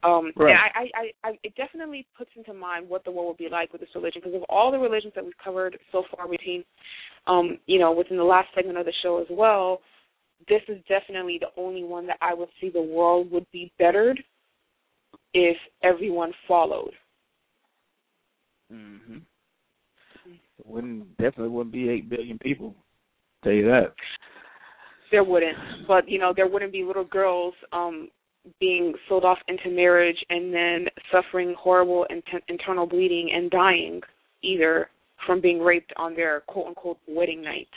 Um, 0.03 0.31
right. 0.35 0.51
And 0.51 0.59
I, 0.59 0.99
I, 0.99 1.29
I, 1.29 1.39
it 1.43 1.53
definitely 1.55 2.05
puts 2.17 2.29
into 2.35 2.53
mind 2.53 2.87
what 2.87 3.03
the 3.05 3.11
world 3.11 3.27
would 3.29 3.37
be 3.37 3.49
like 3.51 3.71
with 3.71 3.81
this 3.81 3.89
religion 3.95 4.21
because 4.23 4.35
of 4.35 4.43
all 4.49 4.71
the 4.71 4.77
religions 4.77 5.13
that 5.15 5.23
we've 5.23 5.33
covered 5.43 5.77
so 5.91 6.03
far 6.15 6.27
between, 6.27 6.63
um, 7.27 7.57
you 7.65 7.79
know, 7.79 7.91
within 7.91 8.17
the 8.17 8.23
last 8.23 8.47
segment 8.53 8.77
of 8.77 8.85
the 8.85 8.93
show 9.01 9.19
as 9.19 9.27
well. 9.31 9.81
This 10.47 10.61
is 10.67 10.77
definitely 10.87 11.39
the 11.39 11.59
only 11.59 11.83
one 11.83 12.05
that 12.07 12.17
I 12.21 12.35
would 12.35 12.49
see 12.61 12.69
the 12.69 12.81
world 12.81 13.31
would 13.31 13.47
be 13.51 13.71
bettered 13.79 14.19
if 15.35 15.57
everyone 15.83 16.33
followed. 16.47 16.93
Mhm. 18.71 19.21
Wouldn't 20.63 21.17
definitely 21.17 21.49
wouldn't 21.49 21.73
be 21.73 21.89
eight 21.89 22.09
billion 22.09 22.39
people. 22.39 22.73
Tell 23.43 23.51
you 23.51 23.65
that. 23.65 23.93
There 25.11 25.23
wouldn't, 25.23 25.87
but 25.87 26.09
you 26.09 26.17
know, 26.17 26.33
there 26.33 26.47
wouldn't 26.47 26.71
be 26.71 26.83
little 26.83 27.03
girls 27.03 27.53
um 27.73 28.09
being 28.59 28.93
sold 29.09 29.25
off 29.25 29.39
into 29.47 29.69
marriage 29.69 30.23
and 30.29 30.53
then 30.53 30.87
suffering 31.11 31.53
horrible 31.57 32.05
int- 32.09 32.43
internal 32.47 32.85
bleeding 32.85 33.31
and 33.31 33.49
dying 33.49 34.01
either 34.43 34.89
from 35.25 35.41
being 35.41 35.59
raped 35.59 35.91
on 35.97 36.15
their 36.15 36.41
quote 36.41 36.67
unquote 36.67 36.99
wedding 37.07 37.41
night. 37.41 37.69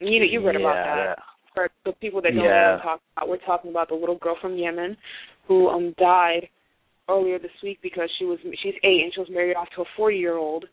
You 0.00 0.20
know, 0.20 0.26
you 0.26 0.46
read 0.46 0.60
yeah, 0.60 0.60
about 0.60 1.16
that. 1.16 1.18
For 1.56 1.70
the 1.86 1.92
people 1.92 2.20
that 2.20 2.34
don't 2.34 2.44
yeah. 2.44 2.76
know 2.76 2.80
what 2.82 2.82
I'm 2.82 2.82
talking 2.84 3.00
about, 3.16 3.28
we're 3.30 3.46
talking 3.46 3.70
about 3.70 3.88
the 3.88 3.94
little 3.94 4.18
girl 4.18 4.36
from 4.42 4.58
Yemen 4.58 4.94
who 5.48 5.68
um 5.68 5.94
died 5.98 6.48
earlier 7.08 7.38
this 7.38 7.50
week 7.62 7.78
because 7.82 8.10
she 8.18 8.26
was 8.26 8.38
she's 8.62 8.74
eight 8.84 9.00
and 9.02 9.14
she 9.14 9.20
was 9.20 9.30
married 9.30 9.56
off 9.56 9.68
to 9.74 9.80
a 9.80 9.84
forty 9.96 10.18
year 10.18 10.36
old 10.36 10.66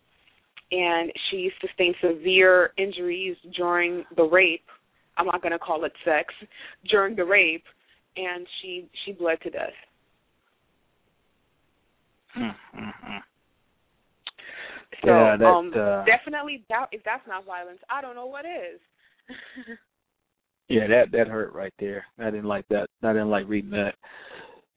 and 0.74 1.10
she 1.32 1.50
sustained 1.62 1.96
severe 2.02 2.72
injuries 2.78 3.38
during 3.56 4.04
the 4.18 4.24
rape. 4.24 4.66
I'm 5.16 5.28
not 5.28 5.42
gonna 5.42 5.58
call 5.58 5.86
it 5.86 5.94
sex, 6.04 6.34
during 6.92 7.16
the 7.16 7.24
rape 7.24 7.64
and 8.18 8.46
she 8.62 8.90
she 9.06 9.14
bled 9.14 9.40
to 9.44 9.50
death. 9.52 9.70
Mm-hmm. 12.38 13.18
So 15.02 15.08
yeah, 15.08 15.38
that, 15.38 15.46
um 15.46 15.72
uh, 15.74 16.04
definitely 16.04 16.66
that 16.68 16.88
if 16.92 17.04
that's 17.06 17.26
not 17.26 17.46
violence, 17.46 17.80
I 17.90 18.02
don't 18.02 18.16
know 18.16 18.26
what 18.26 18.44
is. 18.44 18.82
yeah, 20.70 20.88
that 20.88 21.12
that 21.12 21.28
hurt 21.28 21.54
right 21.54 21.74
there. 21.80 22.06
I 22.20 22.26
didn't 22.26 22.46
like 22.46 22.68
that. 22.70 22.88
I 23.04 23.14
didn't 23.14 23.30
like 23.30 23.48
reading 23.48 23.72
that. 23.72 23.94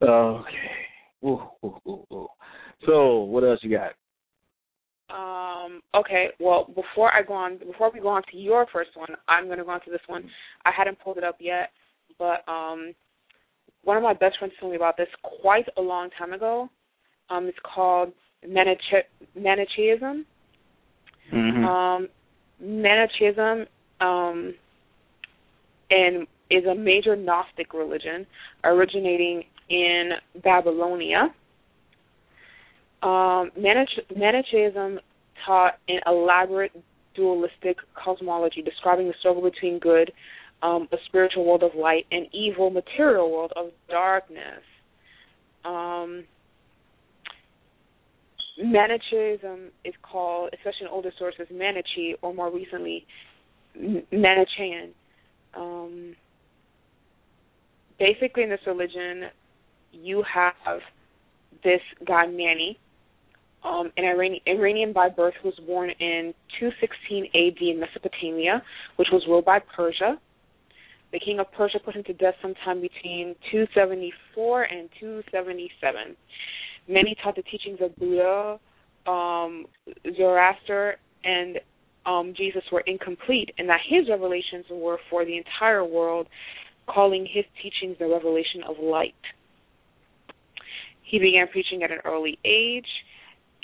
Okay. 0.02 0.50
Ooh, 1.24 1.42
ooh, 1.64 1.80
ooh, 1.88 2.04
ooh. 2.12 2.28
So, 2.84 3.20
what 3.20 3.44
else 3.44 3.60
you 3.62 3.70
got? 3.76 3.92
Um, 5.08 5.80
okay, 5.94 6.28
well 6.40 6.66
before 6.74 7.12
I 7.12 7.22
go 7.22 7.34
on 7.34 7.58
before 7.58 7.90
we 7.92 8.00
go 8.00 8.08
on 8.08 8.22
to 8.30 8.36
your 8.36 8.66
first 8.72 8.90
one, 8.94 9.08
I'm 9.28 9.48
gonna 9.48 9.64
go 9.64 9.70
on 9.70 9.80
to 9.84 9.90
this 9.90 10.00
one. 10.06 10.28
I 10.64 10.70
hadn't 10.76 10.98
pulled 11.00 11.16
it 11.16 11.24
up 11.24 11.36
yet, 11.40 11.70
but 12.18 12.46
um 12.50 12.94
one 13.84 13.96
of 13.96 14.02
my 14.02 14.14
best 14.14 14.38
friends 14.38 14.52
told 14.58 14.72
me 14.72 14.76
about 14.76 14.96
this 14.96 15.08
quite 15.22 15.66
a 15.78 15.80
long 15.80 16.10
time 16.18 16.32
ago. 16.32 16.68
Um, 17.30 17.46
it's 17.46 17.58
called 17.62 18.12
Maniche- 18.44 19.06
Manichaeism. 19.36 20.26
Mm-hmm. 21.32 21.64
Um, 21.64 22.08
Manichaeism 22.60 23.66
um, 24.00 24.54
and 25.90 26.26
is 26.50 26.64
a 26.64 26.74
major 26.74 27.16
Gnostic 27.16 27.74
religion 27.74 28.26
originating 28.64 29.44
in 29.68 30.10
Babylonia. 30.42 31.34
Um, 33.02 33.50
Manich- 33.58 34.16
Manichaeism 34.16 35.00
taught 35.44 35.74
an 35.88 36.00
elaborate 36.06 36.72
dualistic 37.14 37.78
cosmology 37.94 38.62
describing 38.62 39.08
the 39.08 39.14
struggle 39.20 39.42
between 39.42 39.78
good 39.78 40.12
um, 40.62 40.88
a 40.92 40.96
spiritual 41.06 41.44
world 41.44 41.62
of 41.62 41.72
light, 41.74 42.06
and 42.10 42.26
evil 42.32 42.70
material 42.70 43.30
world 43.30 43.52
of 43.56 43.66
darkness. 43.88 44.62
Um, 45.64 46.24
Manichaeism 48.58 49.70
is 49.84 49.94
called, 50.02 50.50
especially 50.54 50.86
in 50.86 50.88
older 50.88 51.12
sources, 51.18 51.46
Manichae, 51.52 52.14
or 52.22 52.32
more 52.32 52.50
recently, 52.50 53.06
Manichaean. 53.74 54.92
Um, 55.56 56.14
basically, 57.98 58.42
in 58.42 58.50
this 58.50 58.60
religion, 58.66 59.24
you 59.92 60.22
have 60.32 60.80
this 61.64 61.80
guy 62.06 62.26
Mani, 62.26 62.78
um, 63.64 63.90
an 63.96 64.04
Iranian, 64.04 64.40
Iranian 64.46 64.92
by 64.92 65.08
birth, 65.08 65.34
who 65.42 65.48
was 65.48 65.58
born 65.66 65.90
in 65.90 66.34
216 66.60 67.26
AD 67.34 67.60
in 67.60 67.80
Mesopotamia, 67.80 68.62
which 68.96 69.08
was 69.12 69.22
ruled 69.26 69.44
by 69.44 69.58
Persia. 69.58 70.18
The 71.12 71.20
king 71.20 71.40
of 71.40 71.50
Persia 71.52 71.78
put 71.84 71.94
him 71.94 72.04
to 72.04 72.12
death 72.12 72.34
sometime 72.42 72.80
between 72.80 73.34
274 73.50 74.62
and 74.64 74.88
277. 75.00 76.16
Mani 76.88 77.16
taught 77.22 77.36
the 77.36 77.42
teachings 77.42 77.78
of 77.80 77.96
Buddha, 77.96 78.58
um, 79.06 79.66
Zoroaster, 80.16 80.96
and 81.24 81.58
um, 82.06 82.34
Jesus 82.36 82.62
were 82.70 82.82
incomplete, 82.86 83.50
and 83.58 83.68
that 83.68 83.80
his 83.88 84.08
revelations 84.08 84.64
were 84.70 84.98
for 85.10 85.24
the 85.24 85.36
entire 85.36 85.84
world, 85.84 86.28
calling 86.86 87.26
his 87.28 87.44
teachings 87.62 87.96
the 87.98 88.06
revelation 88.06 88.62
of 88.68 88.76
light. 88.80 89.14
He 91.02 91.18
began 91.18 91.48
preaching 91.48 91.82
at 91.82 91.90
an 91.90 91.98
early 92.04 92.38
age, 92.44 92.86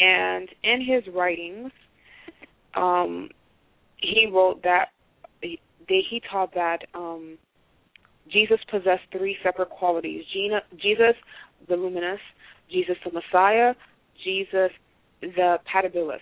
and 0.00 0.48
in 0.64 0.81
his 0.81 1.02
writings, 1.14 1.70
um, 2.74 3.28
he 3.98 4.28
wrote 4.33 4.62
that 4.62 4.88
he 5.40 6.22
taught 6.31 6.55
that 6.55 6.78
um, 6.94 7.37
Jesus 8.31 8.59
possessed 8.70 9.02
three 9.11 9.37
separate 9.42 9.70
qualities: 9.70 10.24
Jesus, 10.33 11.14
the 11.68 11.76
luminous, 11.76 12.20
Jesus, 12.70 12.96
the 13.05 13.12
Messiah, 13.12 13.74
Jesus, 14.24 14.70
the 15.20 15.59
Patibilis, 15.72 16.20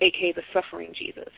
aka 0.00 0.32
the 0.32 0.42
suffering 0.52 0.92
Jesus. 0.98 1.32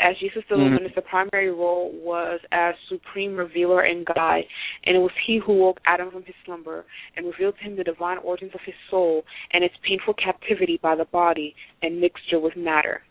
As 0.00 0.18
Jesus 0.18 0.44
the 0.48 0.56
Mhm. 0.56 0.64
Luminous, 0.64 0.94
the 0.94 1.02
primary 1.02 1.50
role 1.50 1.90
was 1.90 2.40
as 2.50 2.74
supreme 2.88 3.36
revealer 3.36 3.82
and 3.82 4.04
guide, 4.04 4.46
and 4.84 4.96
it 4.96 5.00
was 5.00 5.12
he 5.24 5.38
who 5.38 5.54
woke 5.54 5.80
Adam 5.84 6.10
from 6.10 6.24
his 6.24 6.34
slumber 6.44 6.84
and 7.16 7.26
revealed 7.26 7.56
to 7.58 7.64
him 7.64 7.76
the 7.76 7.84
divine 7.84 8.18
origins 8.18 8.54
of 8.54 8.60
his 8.62 8.74
soul 8.90 9.24
and 9.52 9.62
its 9.62 9.76
painful 9.82 10.14
captivity 10.14 10.78
by 10.78 10.94
the 10.94 11.04
body 11.06 11.54
and 11.82 12.00
mixture 12.00 12.40
with 12.40 12.56
matter. 12.56 13.02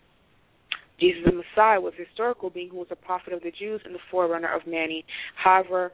Jesus 0.99 1.23
the 1.23 1.31
Messiah 1.31 1.81
was 1.81 1.93
a 1.95 2.03
historical 2.03 2.49
being 2.49 2.69
who 2.69 2.77
was 2.77 2.91
a 2.91 2.95
prophet 2.95 3.33
of 3.33 3.41
the 3.41 3.51
Jews 3.51 3.81
and 3.85 3.95
the 3.95 3.99
forerunner 4.11 4.49
of 4.53 4.67
Mani. 4.67 5.03
However, 5.35 5.91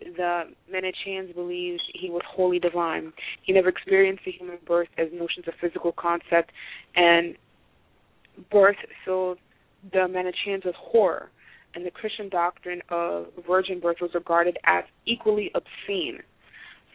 the 0.00 0.52
Manichaeans 0.70 1.32
believed 1.32 1.82
he 1.94 2.10
was 2.10 2.22
wholly 2.26 2.58
divine. 2.58 3.12
He 3.42 3.52
never 3.52 3.68
experienced 3.68 4.24
the 4.24 4.32
human 4.32 4.58
birth 4.66 4.88
as 4.98 5.08
notions 5.12 5.46
of 5.48 5.54
physical 5.60 5.92
concept, 5.92 6.50
and 6.96 7.36
birth 8.50 8.76
filled 9.04 9.38
the 9.92 10.06
Manichaeans 10.08 10.64
horror. 10.76 11.30
And 11.74 11.86
the 11.86 11.90
Christian 11.90 12.28
doctrine 12.28 12.82
of 12.90 13.26
virgin 13.46 13.80
birth 13.80 13.96
was 14.00 14.10
regarded 14.14 14.58
as 14.64 14.84
equally 15.06 15.50
obscene. 15.54 16.18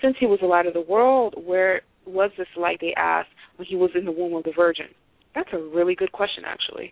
Since 0.02 0.18
he 0.20 0.28
was 0.28 0.40
the 0.40 0.48
light 0.48 0.68
of 0.68 0.74
the 0.74 0.82
world, 0.82 1.34
where 1.44 1.82
was 2.06 2.32
this 2.38 2.48
light, 2.56 2.78
they 2.80 2.94
asked, 2.96 3.30
when 3.58 3.68
he 3.68 3.76
was 3.76 3.90
in 3.96 4.06
the 4.06 4.12
womb 4.12 4.36
of 4.36 4.44
the 4.44 4.54
Virgin? 4.56 4.88
That's 5.36 5.50
a 5.54 5.58
really 5.58 5.96
good 5.96 6.12
question, 6.12 6.44
actually. 6.46 6.92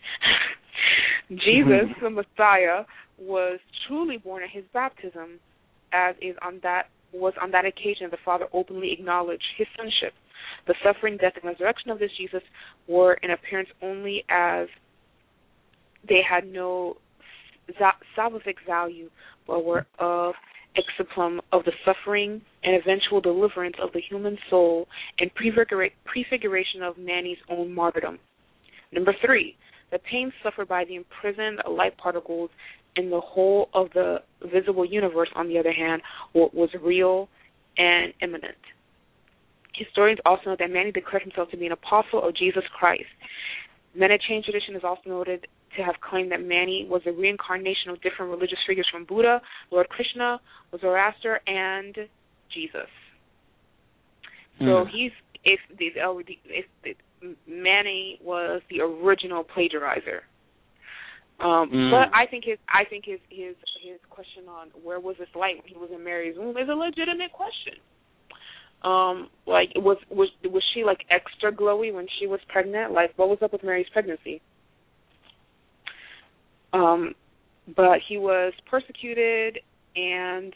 Jesus, 1.30 1.90
the 2.02 2.10
Messiah, 2.10 2.84
was 3.18 3.60
truly 3.88 4.18
born 4.18 4.44
at 4.44 4.50
his 4.50 4.64
baptism, 4.74 5.40
as 5.94 6.16
is 6.22 6.36
on 6.42 6.60
that 6.64 6.90
was 7.14 7.34
on 7.42 7.52
that 7.52 7.64
occasion 7.64 8.10
the 8.12 8.18
Father 8.26 8.46
openly 8.52 8.92
acknowledged 8.92 9.46
his 9.58 9.68
sonship. 9.78 10.14
The 10.68 10.76
suffering, 10.84 11.16
death, 11.16 11.34
and 11.36 11.46
resurrection 11.46 11.92
of 11.92 12.00
this 12.00 12.12
Jesus 12.18 12.42
were 12.88 13.14
in 13.24 13.32
appearance 13.32 13.70
only 13.82 14.26
as 14.28 14.68
they 16.08 16.22
had 16.28 16.46
no 16.46 16.98
salvific 18.18 18.56
value, 18.68 19.10
but 19.48 19.66
were 19.66 19.86
of 20.00 20.34
exaplum 20.78 21.40
of 21.54 21.64
the 21.64 21.72
suffering 21.86 22.42
and 22.64 22.76
eventual 22.82 23.22
deliverance 23.22 23.76
of 23.82 23.92
the 23.94 24.02
human 24.10 24.38
soul 24.50 24.88
and 25.20 25.32
prefiguration 25.34 26.84
of 26.84 26.98
Mani's 26.98 27.38
own 27.50 27.74
martyrdom. 27.74 28.20
Number 28.92 29.14
three, 29.26 29.56
the 29.92 30.00
pain 30.00 30.32
suffered 30.44 30.68
by 30.68 30.84
the 30.86 30.96
imprisoned 30.96 31.60
light 31.70 31.98
particles 31.98 32.50
in 32.98 33.10
the 33.10 33.22
whole 33.22 33.70
of 33.74 33.88
the 33.94 34.18
visible 34.54 34.86
universe, 34.86 35.30
on 35.36 35.48
the 35.48 35.58
other 35.58 35.72
hand, 35.72 36.02
was 36.34 36.70
real 36.82 37.30
and 37.78 38.14
imminent. 38.22 38.56
Historians 39.74 40.20
also 40.26 40.44
note 40.48 40.60
that 40.60 40.72
Mani 40.72 40.92
declared 40.92 41.24
himself 41.24 41.50
to 41.52 41.58
be 41.58 41.66
an 41.66 41.74
apostle 41.74 42.26
of 42.26 42.36
Jesus 42.36 42.64
Christ. 42.78 43.04
Chain 43.98 44.44
tradition 44.44 44.76
is 44.76 44.84
also 44.84 45.02
noted 45.08 45.48
to 45.78 45.84
have 45.84 45.96
claimed 46.02 46.32
that 46.32 46.42
Mani 46.42 46.88
was 46.90 47.02
a 47.06 47.12
reincarnation 47.12 47.90
of 47.90 48.02
different 48.02 48.32
religious 48.32 48.60
figures 48.68 48.88
from 48.92 49.06
Buddha, 49.06 49.42
Lord 49.72 49.90
Krishna, 49.90 50.40
Zoroaster, 50.80 51.40
and 51.48 51.96
Jesus. 52.54 52.90
So 54.60 54.66
mm. 54.66 54.86
he's 54.92 55.12
if 55.44 55.60
the 55.78 55.88
if, 56.46 56.66
if 56.84 56.98
Mani 57.48 58.20
was 58.24 58.62
the 58.70 58.82
original 58.82 59.44
plagiarizer. 59.44 60.24
Um, 61.40 61.70
mm. 61.70 61.92
But 61.92 62.16
I 62.16 62.26
think 62.30 62.46
his 62.46 62.58
I 62.70 62.88
think 62.90 63.06
his 63.06 63.20
his 63.30 63.56
his 63.84 64.00
question 64.10 64.48
on 64.48 64.70
where 64.84 65.00
was 65.00 65.18
this 65.20 65.28
light 65.36 65.56
when 65.58 65.68
he 65.68 65.76
was 65.76 65.90
in 65.94 66.04
Mary's 66.04 66.38
womb 66.38 66.58
is 66.58 66.70
a 66.70 66.74
legitimate 66.74 67.34
question. 67.34 67.76
Um, 68.84 69.30
like 69.46 69.70
was 69.76 69.98
was 70.10 70.30
was 70.46 70.64
she 70.74 70.84
like 70.84 71.00
extra 71.10 71.52
glowy 71.52 71.94
when 71.94 72.08
she 72.20 72.28
was 72.28 72.40
pregnant? 72.48 72.94
Like 72.94 73.12
what 73.18 73.28
was 73.28 73.40
up 73.42 73.52
with 73.52 73.64
Mary's 73.64 73.88
pregnancy? 73.92 74.42
Um, 76.76 77.16
but 77.76 78.00
he 78.08 78.18
was 78.18 78.54
persecuted, 78.70 79.60
and 79.96 80.54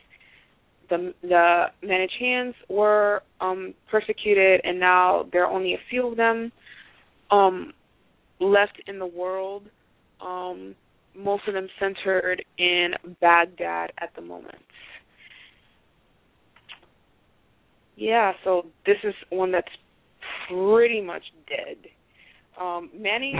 the 0.90 1.14
the 1.22 1.66
Manichaeans 1.82 2.56
were 2.68 3.24
um, 3.40 3.74
persecuted, 3.90 4.62
and 4.64 4.80
now 4.80 5.28
there 5.32 5.46
are 5.46 5.52
only 5.52 5.74
a 5.74 5.80
few 5.90 6.08
of 6.08 6.18
them 6.18 6.52
um, 7.32 7.74
left 8.40 8.82
in 8.88 9.00
the 9.00 9.06
world. 9.06 9.64
Um, 10.22 10.76
most 11.16 11.48
of 11.48 11.54
them 11.54 11.68
centered 11.80 12.44
in 12.58 12.92
Baghdad 13.22 13.92
at 14.00 14.10
the 14.16 14.22
moment. 14.22 14.62
Yeah, 17.96 18.34
so 18.44 18.66
this 18.86 18.98
is 19.04 19.14
one 19.30 19.52
that's 19.52 19.68
pretty 20.50 21.02
much 21.02 21.24
dead. 21.48 21.78
Um, 22.60 22.90
Mani 22.94 23.34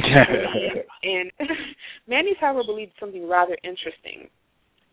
and 1.04 1.32
Mani's, 2.08 2.38
however, 2.40 2.64
believed 2.66 2.94
something 3.00 3.28
rather 3.28 3.58
interesting. 3.64 4.30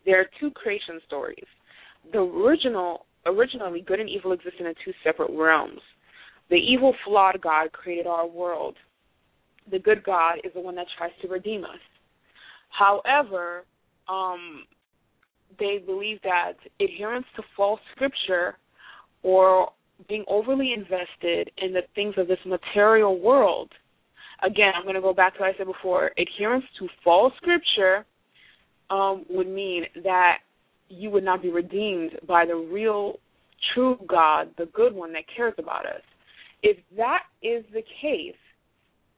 There 0.05 0.21
are 0.21 0.27
two 0.41 0.51
creation 0.51 1.01
stories. 1.07 1.45
The 2.13 2.19
original, 2.19 3.07
originally, 3.25 3.83
good 3.83 4.01
and 4.01 4.09
evil 4.09 4.33
existed 4.33 4.67
in 4.67 4.75
two 4.85 4.93
separate 5.05 5.31
realms. 5.33 5.81
The 6.51 6.57
evil, 6.57 6.95
flawed 7.05 7.41
God 7.41 7.73
created 7.73 8.07
our 8.07 8.27
world. 8.27 8.77
The 9.71 9.79
good 9.79 10.03
God 10.05 10.39
is 10.45 10.53
the 10.55 10.61
one 10.61 10.75
that 10.77 10.87
tries 10.97 11.11
to 11.23 11.29
redeem 11.29 11.65
us. 11.65 11.81
However, 12.71 13.65
um, 14.09 14.65
they 15.59 15.79
believe 15.85 16.19
that 16.23 16.55
adherence 16.81 17.27
to 17.37 17.43
false 17.57 17.81
scripture 17.95 18.57
or 19.23 19.71
being 20.09 20.25
overly 20.29 20.73
invested 20.73 21.51
in 21.59 21.73
the 21.73 21.83
things 21.95 22.15
of 22.19 22.27
this 22.27 22.39
material 22.45 23.21
world– 23.21 23.71
again, 24.43 24.73
I'm 24.77 24.83
going 24.83 24.95
to 24.95 25.01
go 25.01 25.15
back 25.15 25.35
to 25.35 25.41
what 25.41 25.55
I 25.55 25.59
said 25.59 25.67
before. 25.67 26.13
Adherence 26.19 26.65
to 26.79 26.89
false 27.03 27.33
scripture 27.37 28.05
um, 28.91 29.25
would 29.29 29.49
mean 29.49 29.85
that 30.05 30.39
you 30.89 31.11
would 31.11 31.25
not 31.25 31.43
be 31.43 31.51
redeemed 31.51 32.13
by 32.27 32.47
the 32.47 32.55
real, 32.55 33.19
true 33.75 33.99
God, 34.09 34.51
the 34.59 34.67
good 34.67 34.95
one 34.95 35.13
that 35.15 35.25
cares 35.35 35.55
about 35.59 35.87
us. 35.87 36.03
If 36.63 36.79
that 36.97 37.23
is 37.43 37.65
the 37.73 37.83
case, 38.01 38.35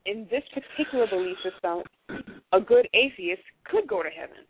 in 0.07 0.27
this 0.31 0.43
particular 0.55 1.07
belief 1.07 1.37
system, 1.43 1.83
a 2.53 2.61
good 2.61 2.89
atheist 2.95 3.43
could 3.65 3.87
go 3.87 4.03
to 4.03 4.09
heaven. 4.09 4.45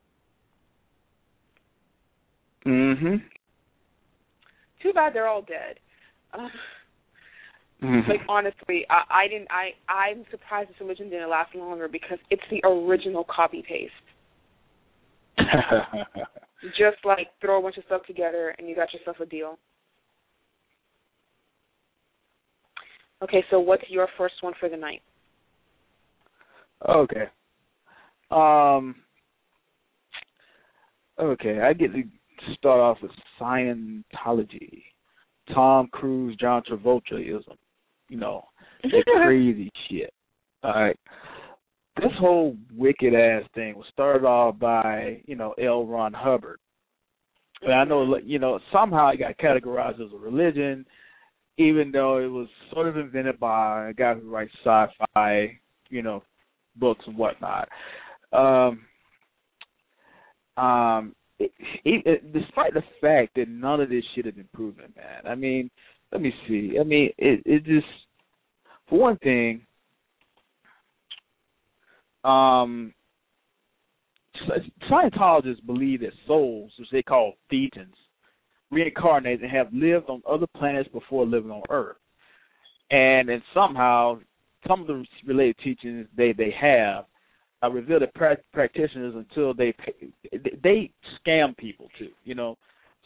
Mhm. 2.64 3.22
Too 4.80 4.92
bad 4.92 5.12
they're 5.12 5.26
all 5.26 5.42
dead. 5.42 5.80
Uh, 6.32 6.48
Mm-hmm. 7.82 8.10
Like 8.10 8.20
honestly, 8.28 8.84
I, 8.90 9.24
I 9.24 9.28
didn't. 9.28 9.48
I 9.50 9.70
I'm 9.92 10.24
surprised 10.30 10.70
this 10.70 10.76
religion 10.80 11.10
didn't 11.10 11.30
last 11.30 11.54
longer 11.54 11.86
because 11.86 12.18
it's 12.28 12.42
the 12.50 12.60
original 12.66 13.24
copy 13.24 13.62
paste. 13.66 13.92
Just 16.76 16.98
like 17.04 17.28
throw 17.40 17.60
a 17.60 17.62
bunch 17.62 17.76
of 17.76 17.84
stuff 17.84 18.02
together 18.06 18.52
and 18.58 18.68
you 18.68 18.74
got 18.74 18.92
yourself 18.92 19.18
a 19.20 19.26
deal. 19.26 19.58
Okay, 23.22 23.44
so 23.48 23.60
what's 23.60 23.84
your 23.88 24.08
first 24.16 24.34
one 24.40 24.54
for 24.58 24.68
the 24.68 24.76
night? 24.76 25.02
Okay. 26.88 27.26
Um. 28.32 28.96
Okay, 31.20 31.60
I 31.60 31.72
get 31.74 31.92
to 31.92 32.02
start 32.54 32.80
off 32.80 32.98
with 33.02 33.12
Scientology. 33.40 34.82
Tom 35.54 35.88
Cruise, 35.92 36.36
John 36.40 36.62
Travoltaism 36.68 37.56
you 38.08 38.16
know, 38.16 38.44
the 38.82 39.02
crazy 39.24 39.70
shit. 39.88 40.12
All 40.62 40.72
right. 40.72 40.96
This 41.96 42.12
whole 42.20 42.56
wicked 42.76 43.14
ass 43.14 43.42
thing 43.54 43.74
was 43.74 43.86
started 43.92 44.24
off 44.24 44.58
by, 44.58 45.20
you 45.26 45.34
know, 45.34 45.54
L. 45.60 45.84
Ron 45.84 46.12
Hubbard. 46.12 46.60
And 47.62 47.72
I 47.72 47.84
know, 47.84 48.16
you 48.18 48.38
know, 48.38 48.60
somehow 48.72 49.08
it 49.10 49.18
got 49.18 49.36
categorized 49.38 50.00
as 50.00 50.12
a 50.12 50.16
religion, 50.16 50.86
even 51.56 51.90
though 51.90 52.18
it 52.18 52.28
was 52.28 52.46
sort 52.72 52.86
of 52.86 52.96
invented 52.96 53.40
by 53.40 53.88
a 53.88 53.94
guy 53.94 54.14
who 54.14 54.30
writes 54.30 54.52
sci-fi, 54.64 55.58
you 55.90 56.02
know, 56.02 56.22
books 56.76 57.04
and 57.06 57.18
whatnot. 57.18 57.68
Um, 58.32 58.80
um, 60.56 61.16
it, 61.40 61.52
it, 61.84 62.32
despite 62.32 62.74
the 62.74 62.82
fact 63.00 63.34
that 63.36 63.48
none 63.48 63.80
of 63.80 63.88
this 63.88 64.04
shit 64.14 64.24
has 64.24 64.34
been 64.34 64.48
proven, 64.54 64.92
man. 64.96 65.26
I 65.26 65.34
mean, 65.34 65.70
let 66.12 66.20
me 66.20 66.32
see. 66.46 66.76
I 66.80 66.84
mean, 66.84 67.10
it 67.18 67.42
it 67.44 67.64
just 67.64 67.86
for 68.88 68.98
one 68.98 69.18
thing, 69.18 69.66
um, 72.24 72.94
Scientologists 74.90 75.64
believe 75.66 76.00
that 76.00 76.12
souls, 76.26 76.70
which 76.78 76.88
they 76.90 77.02
call 77.02 77.34
thetans, 77.52 77.94
reincarnate 78.70 79.42
and 79.42 79.50
have 79.50 79.72
lived 79.72 80.08
on 80.08 80.22
other 80.28 80.46
planets 80.56 80.88
before 80.92 81.26
living 81.26 81.50
on 81.50 81.62
Earth, 81.70 81.96
and 82.90 83.28
and 83.28 83.42
somehow 83.52 84.18
some 84.66 84.80
of 84.80 84.86
the 84.86 85.04
related 85.26 85.56
teachings 85.62 86.06
they 86.16 86.32
they 86.32 86.54
have 86.58 87.04
are 87.62 87.72
revealed 87.72 88.02
to 88.02 88.06
pra- 88.08 88.36
practitioners 88.52 89.14
until 89.14 89.54
they 89.54 89.74
they 90.62 90.90
scam 91.18 91.56
people 91.56 91.88
too, 91.98 92.10
you 92.24 92.34
know. 92.34 92.56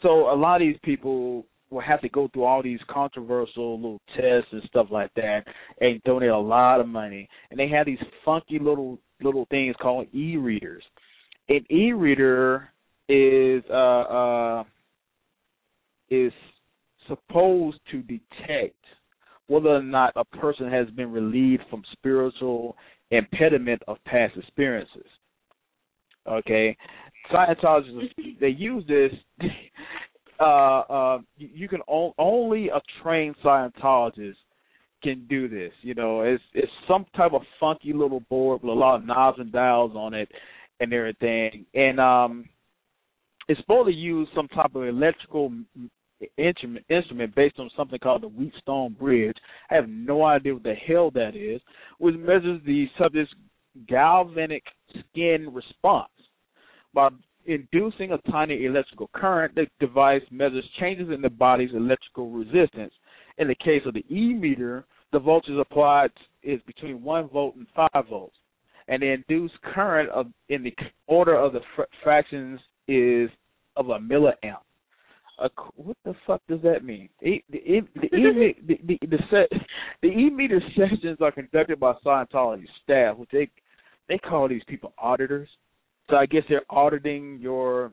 So 0.01 0.31
a 0.31 0.35
lot 0.35 0.61
of 0.61 0.67
these 0.67 0.79
people 0.83 1.45
will 1.73 1.81
have 1.81 2.01
to 2.01 2.09
go 2.09 2.29
through 2.29 2.43
all 2.43 2.63
these 2.63 2.79
controversial 2.89 3.75
little 3.75 4.01
tests 4.15 4.49
and 4.51 4.63
stuff 4.67 4.87
like 4.91 5.13
that 5.15 5.43
and 5.81 6.01
donate 6.03 6.29
a 6.29 6.37
lot 6.37 6.79
of 6.79 6.87
money. 6.87 7.27
And 7.49 7.59
they 7.59 7.67
have 7.69 7.85
these 7.85 7.99
funky 8.23 8.59
little 8.59 8.99
little 9.21 9.47
things 9.49 9.75
called 9.81 10.07
e-meters. 10.13 10.83
An 11.49 11.65
e-meter 11.71 12.69
is 13.09 13.63
uh 13.69 14.01
uh 14.01 14.63
is 16.09 16.31
supposed 17.07 17.79
to 17.91 18.01
detect 18.03 18.75
whether 19.47 19.69
or 19.69 19.83
not 19.83 20.13
a 20.15 20.23
person 20.23 20.71
has 20.71 20.89
been 20.91 21.11
relieved 21.11 21.63
from 21.69 21.83
spiritual 21.91 22.77
impediment 23.11 23.81
of 23.87 23.97
past 24.05 24.37
experiences. 24.37 25.05
Okay, 26.27 26.77
Scientologists 27.31 28.39
they 28.39 28.49
use 28.49 28.83
this 28.87 29.11
uh, 30.43 30.79
uh, 30.89 31.19
you 31.37 31.67
can 31.67 31.81
only 31.87 32.69
a 32.69 32.81
trained 33.01 33.35
Scientologist 33.43 34.35
can 35.01 35.25
do 35.29 35.47
this. 35.47 35.71
You 35.81 35.93
know, 35.93 36.21
it's 36.21 36.43
it's 36.53 36.71
some 36.87 37.05
type 37.15 37.33
of 37.33 37.41
funky 37.59 37.93
little 37.93 38.21
board 38.29 38.61
with 38.61 38.69
a 38.69 38.73
lot 38.73 38.95
of 38.95 39.05
knobs 39.05 39.39
and 39.39 39.51
dials 39.51 39.93
on 39.95 40.13
it 40.13 40.29
and 40.79 40.93
everything, 40.93 41.65
and 41.73 41.99
um, 41.99 42.49
it's 43.47 43.59
supposed 43.61 43.89
to 43.89 43.93
use 43.93 44.27
some 44.35 44.47
type 44.49 44.75
of 44.75 44.83
electrical 44.83 45.51
instrument 46.37 46.85
instrument 46.89 47.35
based 47.35 47.59
on 47.59 47.69
something 47.75 47.99
called 47.99 48.23
the 48.23 48.29
Wheatstone 48.29 48.97
Bridge. 48.97 49.37
I 49.69 49.75
have 49.75 49.89
no 49.89 50.23
idea 50.23 50.53
what 50.53 50.63
the 50.63 50.73
hell 50.73 51.11
that 51.11 51.35
is, 51.35 51.61
which 51.99 52.15
measures 52.15 52.61
the 52.65 52.87
subject's 52.97 53.33
galvanic 53.87 54.63
skin 55.11 55.53
response 55.53 56.09
by 56.93 57.09
inducing 57.45 58.11
a 58.11 58.17
tiny 58.31 58.65
electrical 58.65 59.09
current. 59.13 59.55
The 59.55 59.67
device 59.79 60.21
measures 60.31 60.65
changes 60.79 61.09
in 61.13 61.21
the 61.21 61.29
body's 61.29 61.73
electrical 61.73 62.29
resistance. 62.29 62.93
In 63.37 63.47
the 63.47 63.55
case 63.55 63.81
of 63.85 63.93
the 63.93 64.05
E 64.09 64.33
meter, 64.33 64.85
the 65.11 65.19
voltage 65.19 65.55
applied 65.59 66.11
is 66.43 66.61
between 66.65 67.03
1 67.03 67.29
volt 67.29 67.55
and 67.55 67.67
5 67.75 68.07
volts. 68.09 68.35
and 68.87 69.01
the 69.01 69.07
induced 69.07 69.61
current 69.61 70.09
of 70.09 70.27
in 70.49 70.63
the 70.63 70.75
order 71.07 71.35
of 71.35 71.53
the 71.53 71.61
fr- 71.75 71.83
fractions 72.03 72.59
is 72.87 73.29
of 73.77 73.89
a 73.89 73.99
milliamp. 73.99 74.59
A, 75.39 75.49
what 75.75 75.97
the 76.05 76.13
fuck 76.27 76.41
does 76.47 76.61
that 76.61 76.83
mean? 76.83 77.09
The 77.21 77.27
e, 77.27 77.43
the, 77.49 77.57
e, 77.57 77.81
the, 77.95 78.77
the, 78.85 78.99
the, 79.07 79.17
set, 79.31 79.49
the 80.01 80.09
e 80.09 80.29
meter 80.29 80.61
sessions 80.75 81.17
are 81.21 81.31
conducted 81.31 81.79
by 81.79 81.93
Scientology 82.05 82.65
staff, 82.83 83.17
which 83.17 83.29
they 83.31 83.49
they 84.09 84.17
call 84.17 84.47
these 84.47 84.63
people 84.67 84.93
auditors. 84.97 85.49
So 86.09 86.15
I 86.17 86.25
guess 86.25 86.43
they're 86.49 86.65
auditing 86.69 87.39
your. 87.41 87.91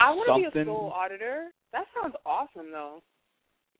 I 0.00 0.10
want 0.10 0.44
to 0.44 0.50
be 0.52 0.60
a 0.60 0.64
soul 0.64 0.92
auditor. 0.94 1.48
That 1.72 1.84
sounds 2.00 2.14
awesome, 2.24 2.70
though. 2.72 3.02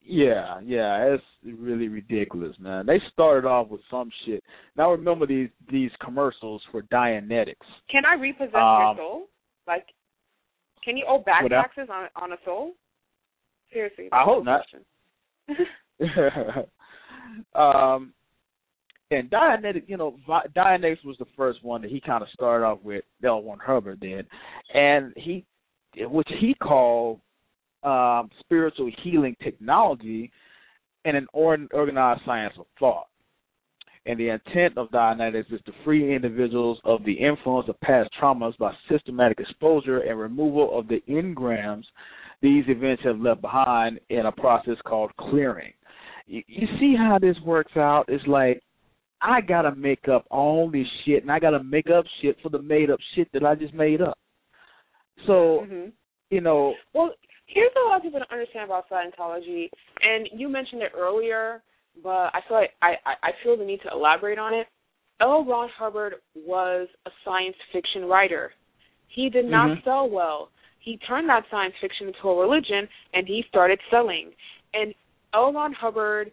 Yeah, 0.02 0.60
yeah, 0.64 1.14
it's 1.14 1.22
really 1.60 1.88
ridiculous, 1.88 2.56
man. 2.58 2.86
They 2.86 3.00
started 3.12 3.46
off 3.46 3.68
with 3.68 3.82
some 3.90 4.10
shit. 4.24 4.42
Now 4.76 4.90
remember 4.92 5.26
these 5.26 5.50
these 5.70 5.90
commercials 6.02 6.62
for 6.70 6.82
Dianetics. 6.82 7.54
Can 7.90 8.04
I 8.06 8.14
repossess 8.14 8.54
Um, 8.54 8.80
your 8.80 8.96
soul? 8.96 9.26
Like, 9.66 9.86
can 10.82 10.96
you 10.96 11.04
owe 11.06 11.18
back 11.18 11.42
Without- 11.42 11.62
taxes 11.62 11.88
on 11.90 12.08
on 12.16 12.32
a 12.32 12.36
soul? 12.44 12.72
Seriously. 13.72 14.08
I 14.10 14.24
hope 14.24 14.44
not. 14.44 14.64
um, 17.54 18.12
and 19.10 19.30
Dianetics, 19.30 19.88
you 19.88 19.96
know, 19.96 20.16
Dianetics 20.28 21.04
was 21.04 21.16
the 21.18 21.26
first 21.36 21.64
one 21.64 21.82
that 21.82 21.90
he 21.90 22.00
kind 22.00 22.22
of 22.22 22.28
started 22.32 22.64
off 22.64 22.78
with. 22.82 23.04
L. 23.24 23.42
Ron 23.42 23.58
Hubbard 23.58 24.00
did, 24.00 24.26
and 24.72 25.12
he, 25.16 25.44
which 25.96 26.28
he 26.40 26.54
called 26.54 27.20
um, 27.82 28.30
spiritual 28.40 28.90
healing 29.02 29.36
technology 29.42 30.30
and 31.04 31.16
an 31.16 31.26
organized 31.32 32.20
science 32.24 32.54
of 32.58 32.66
thought. 32.78 33.06
And 34.06 34.18
the 34.18 34.30
intent 34.30 34.78
of 34.78 34.90
Dianetics 34.90 35.52
is 35.52 35.60
to 35.66 35.72
free 35.84 36.14
individuals 36.14 36.78
of 36.84 37.04
the 37.04 37.12
influence 37.12 37.68
of 37.68 37.80
past 37.80 38.10
traumas 38.20 38.56
by 38.58 38.72
systematic 38.90 39.40
exposure 39.40 40.00
and 40.00 40.18
removal 40.18 40.78
of 40.78 40.88
the 40.88 41.02
engrams 41.08 41.84
these 42.42 42.64
events 42.68 43.02
have 43.04 43.20
left 43.20 43.42
behind 43.42 44.00
in 44.08 44.26
a 44.26 44.32
process 44.32 44.76
called 44.86 45.10
clearing. 45.18 45.72
You, 46.26 46.42
you 46.46 46.66
see 46.78 46.94
how 46.96 47.18
this 47.18 47.36
works 47.44 47.76
out? 47.76 48.04
It's 48.08 48.26
like 48.26 48.62
I 49.22 49.40
gotta 49.40 49.74
make 49.74 50.08
up 50.08 50.24
all 50.30 50.70
this 50.70 50.86
shit, 51.04 51.22
and 51.22 51.30
I 51.30 51.38
gotta 51.38 51.62
make 51.62 51.90
up 51.90 52.04
shit 52.20 52.36
for 52.42 52.48
the 52.48 52.62
made 52.62 52.90
up 52.90 52.98
shit 53.14 53.30
that 53.32 53.44
I 53.44 53.54
just 53.54 53.74
made 53.74 54.00
up. 54.00 54.18
So 55.26 55.66
hmm 55.68 55.86
you 56.30 56.40
know, 56.40 56.74
Well, 56.94 57.12
here's 57.46 57.72
what 57.74 57.86
a 57.86 57.88
lot 57.88 57.96
of 57.96 58.02
people 58.04 58.20
don't 58.20 58.30
understand 58.30 58.66
about 58.66 58.88
Scientology, 58.88 59.68
and 60.00 60.28
you 60.32 60.48
mentioned 60.48 60.80
it 60.82 60.92
earlier, 60.96 61.60
but 62.04 62.30
I 62.32 62.40
feel 62.46 62.56
like 62.56 62.70
I, 62.82 62.94
I, 63.04 63.30
feel 63.42 63.56
the 63.56 63.64
need 63.64 63.80
to 63.82 63.90
elaborate 63.92 64.38
on 64.38 64.54
it. 64.54 64.68
L. 65.20 65.44
Ron 65.44 65.68
Hubbard 65.76 66.14
was 66.36 66.86
a 67.04 67.10
science 67.24 67.56
fiction 67.72 68.04
writer. 68.04 68.52
He 69.08 69.28
did 69.28 69.46
not 69.46 69.70
Mhm. 69.70 69.84
sell 69.84 70.08
well. 70.08 70.50
He 70.78 70.98
turned 70.98 71.28
that 71.28 71.44
science 71.50 71.74
fiction 71.80 72.06
into 72.06 72.28
a 72.28 72.40
religion, 72.40 72.88
and 73.12 73.26
he 73.26 73.42
started 73.48 73.80
selling. 73.90 74.32
And 74.72 74.94
L. 75.34 75.52
Ron 75.52 75.72
Hubbard, 75.72 76.30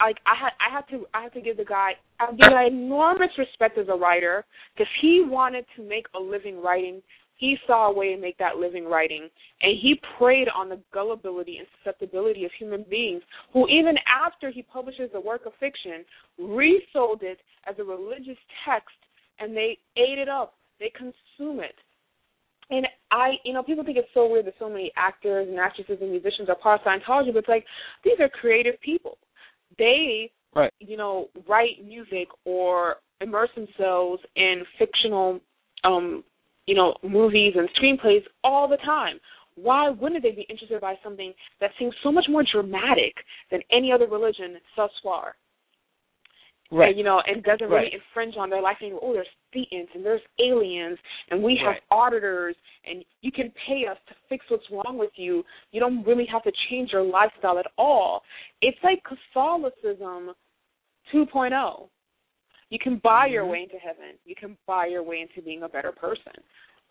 like 0.00 0.16
I 0.26 0.34
had, 0.38 0.52
I 0.60 0.74
had 0.74 0.88
to, 0.90 1.06
I 1.14 1.22
had 1.22 1.32
to 1.34 1.40
give 1.40 1.56
the 1.56 1.64
guy, 1.64 1.92
I 2.20 2.30
give 2.32 2.50
the 2.50 2.66
enormous 2.66 3.30
respect 3.38 3.78
as 3.78 3.86
a 3.88 3.96
writer 3.96 4.44
because 4.74 4.90
he 5.00 5.24
wanted 5.26 5.64
to 5.76 5.82
make 5.82 6.06
a 6.16 6.20
living 6.20 6.60
writing. 6.62 7.02
He 7.36 7.56
saw 7.66 7.90
a 7.90 7.94
way 7.94 8.14
to 8.14 8.20
make 8.20 8.38
that 8.38 8.56
living 8.56 8.84
writing 8.86 9.28
and 9.60 9.78
he 9.80 10.00
preyed 10.18 10.48
on 10.54 10.68
the 10.68 10.80
gullibility 10.92 11.58
and 11.58 11.66
susceptibility 11.78 12.44
of 12.44 12.50
human 12.58 12.84
beings 12.88 13.22
who 13.52 13.68
even 13.68 13.96
after 14.08 14.50
he 14.50 14.62
publishes 14.62 15.10
a 15.14 15.20
work 15.20 15.42
of 15.46 15.52
fiction 15.58 16.04
resold 16.38 17.20
it 17.22 17.38
as 17.68 17.74
a 17.78 17.84
religious 17.84 18.38
text 18.64 18.94
and 19.40 19.56
they 19.56 19.78
ate 19.96 20.18
it 20.18 20.28
up. 20.28 20.54
They 20.78 20.92
consume 20.96 21.60
it. 21.60 21.74
And 22.70 22.86
i 23.10 23.32
you 23.44 23.52
know 23.52 23.62
people 23.62 23.84
think 23.84 23.98
it's 23.98 24.08
so 24.14 24.26
weird 24.26 24.46
that 24.46 24.54
so 24.58 24.70
many 24.70 24.90
actors 24.96 25.46
and 25.48 25.58
actresses 25.58 25.98
and 26.00 26.10
musicians 26.10 26.48
are 26.48 26.56
part 26.56 26.80
of 26.80 26.86
scientology 26.86 27.32
but 27.32 27.40
it's 27.40 27.48
like 27.48 27.66
these 28.04 28.18
are 28.20 28.28
creative 28.28 28.80
people 28.80 29.18
they 29.78 30.30
Right. 30.54 30.72
you 30.78 30.96
know 30.96 31.28
write 31.48 31.84
music 31.84 32.28
or 32.44 32.96
immerse 33.20 33.50
themselves 33.56 34.22
in 34.36 34.62
fictional 34.78 35.40
um 35.82 36.22
you 36.66 36.74
know, 36.74 36.94
movies 37.02 37.54
and 37.56 37.68
screenplays 37.80 38.22
all 38.42 38.68
the 38.68 38.78
time. 38.78 39.18
Why 39.56 39.90
wouldn't 39.90 40.22
they 40.22 40.32
be 40.32 40.46
interested 40.48 40.80
by 40.80 40.94
something 41.02 41.32
that 41.60 41.70
seems 41.78 41.94
so 42.02 42.10
much 42.10 42.24
more 42.28 42.42
dramatic 42.50 43.14
than 43.50 43.60
any 43.70 43.92
other 43.92 44.06
religion 44.06 44.56
thus 44.76 44.90
far? 45.02 45.36
Right? 46.74 46.88
And, 46.90 46.98
you 46.98 47.04
know, 47.04 47.22
and 47.26 47.42
doesn't 47.42 47.68
really 47.68 47.84
Right. 47.84 47.94
infringe 47.94 48.36
on 48.36 48.50
their 48.50 48.60
life 48.60 48.78
anymore. 48.80 49.00
Oh, 49.02 49.12
there's 49.12 49.28
thetans 49.52 49.88
and 49.94 50.04
there's 50.04 50.22
aliens 50.38 50.98
and 51.30 51.42
we 51.42 51.56
have 51.56 51.74
Right. 51.74 51.82
auditors 51.90 52.56
and 52.84 53.04
you 53.22 53.30
can 53.30 53.50
pay 53.52 53.86
us 53.86 53.98
to 54.06 54.14
fix 54.28 54.48
what's 54.50 54.68
wrong 54.70 54.98
with 54.98 55.16
you. 55.18 55.44
You 55.70 55.80
don't 55.80 56.02
really 56.04 56.26
have 56.26 56.42
to 56.42 56.52
change 56.68 56.92
your 56.92 57.02
lifestyle 57.02 57.58
at 57.58 57.66
all. 57.78 58.24
It's 58.60 58.82
like 58.82 59.02
Catholicism 59.04 60.34
2.0. 61.12 61.90
You 62.70 62.78
can 62.78 62.96
buy 62.96 63.26
your 63.26 63.44
Mhm. 63.44 63.50
way 63.50 63.62
into 63.62 63.78
heaven. 63.78 64.18
You 64.24 64.34
can 64.34 64.56
buy 64.66 64.86
your 64.86 65.02
way 65.02 65.20
into 65.20 65.42
being 65.42 65.62
a 65.62 65.68
better 65.68 65.92
person. 65.92 66.32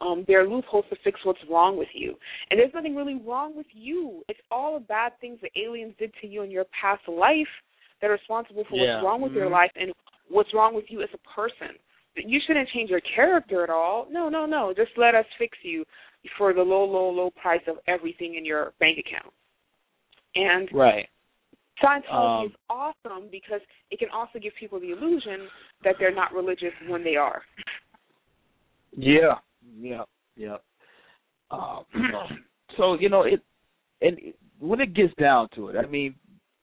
Um, 0.01 0.23
there 0.25 0.39
are 0.39 0.47
loopholes 0.47 0.87
to 0.89 0.95
fix 0.97 1.23
what's 1.23 1.43
wrong 1.45 1.77
with 1.77 1.93
you. 1.93 2.17
And 2.49 2.59
there's 2.59 2.73
nothing 2.73 2.95
really 2.95 3.15
wrong 3.15 3.55
with 3.55 3.73
you. 3.73 4.23
It's 4.27 4.41
all 4.49 4.73
the 4.73 4.85
bad 4.85 5.17
things 5.19 5.39
that 5.41 5.51
aliens 5.55 5.95
did 5.97 6.13
to 6.15 6.27
you 6.27 6.41
in 6.41 6.51
your 6.51 6.65
past 6.65 7.07
life 7.07 7.62
that 8.03 8.09
are 8.09 8.13
responsible 8.13 8.65
for 8.65 8.75
Yeah. 8.75 8.95
what's 8.95 9.05
wrong 9.05 9.21
with 9.21 9.33
your 9.33 9.45
Mhm. 9.47 9.51
life 9.51 9.71
and 9.75 9.93
what's 10.27 10.53
wrong 10.53 10.73
with 10.73 10.91
you 10.91 11.01
as 11.01 11.13
a 11.13 11.17
person. 11.19 11.79
You 12.15 12.39
shouldn't 12.41 12.67
change 12.69 12.89
your 12.89 12.99
character 12.99 13.63
at 13.63 13.69
all. 13.69 14.07
No, 14.09 14.27
no, 14.27 14.45
no. 14.45 14.73
Just 14.73 14.97
let 14.97 15.15
us 15.15 15.25
fix 15.37 15.57
you 15.63 15.85
for 16.37 16.53
the 16.53 16.61
low, 16.61 16.83
low, 16.83 17.09
low 17.09 17.31
price 17.31 17.65
of 17.65 17.79
everything 17.87 18.35
in 18.35 18.43
your 18.43 18.73
bank 18.79 18.97
account. 18.97 19.33
And 20.35 20.69
Right. 20.73 21.09
Scientology 21.81 22.41
Um, 22.41 22.45
is 22.47 22.55
awesome 22.69 23.29
because 23.29 23.61
it 23.89 23.99
can 23.99 24.09
also 24.09 24.37
give 24.37 24.53
people 24.55 24.79
the 24.79 24.91
illusion 24.91 25.49
that 25.81 25.97
they're 25.97 26.11
not 26.11 26.33
religious 26.33 26.73
when 26.87 27.03
they 27.03 27.15
are. 27.15 27.45
Yeah, 28.91 29.39
yeah, 29.79 30.05
yeah. 30.35 30.57
Um, 31.49 31.85
so 32.77 32.93
you 32.95 33.09
know 33.09 33.23
it, 33.23 33.41
and 34.01 34.19
it, 34.19 34.35
when 34.59 34.79
it 34.81 34.93
gets 34.93 35.13
down 35.15 35.49
to 35.55 35.69
it, 35.69 35.77
I 35.77 35.87
mean, 35.87 36.15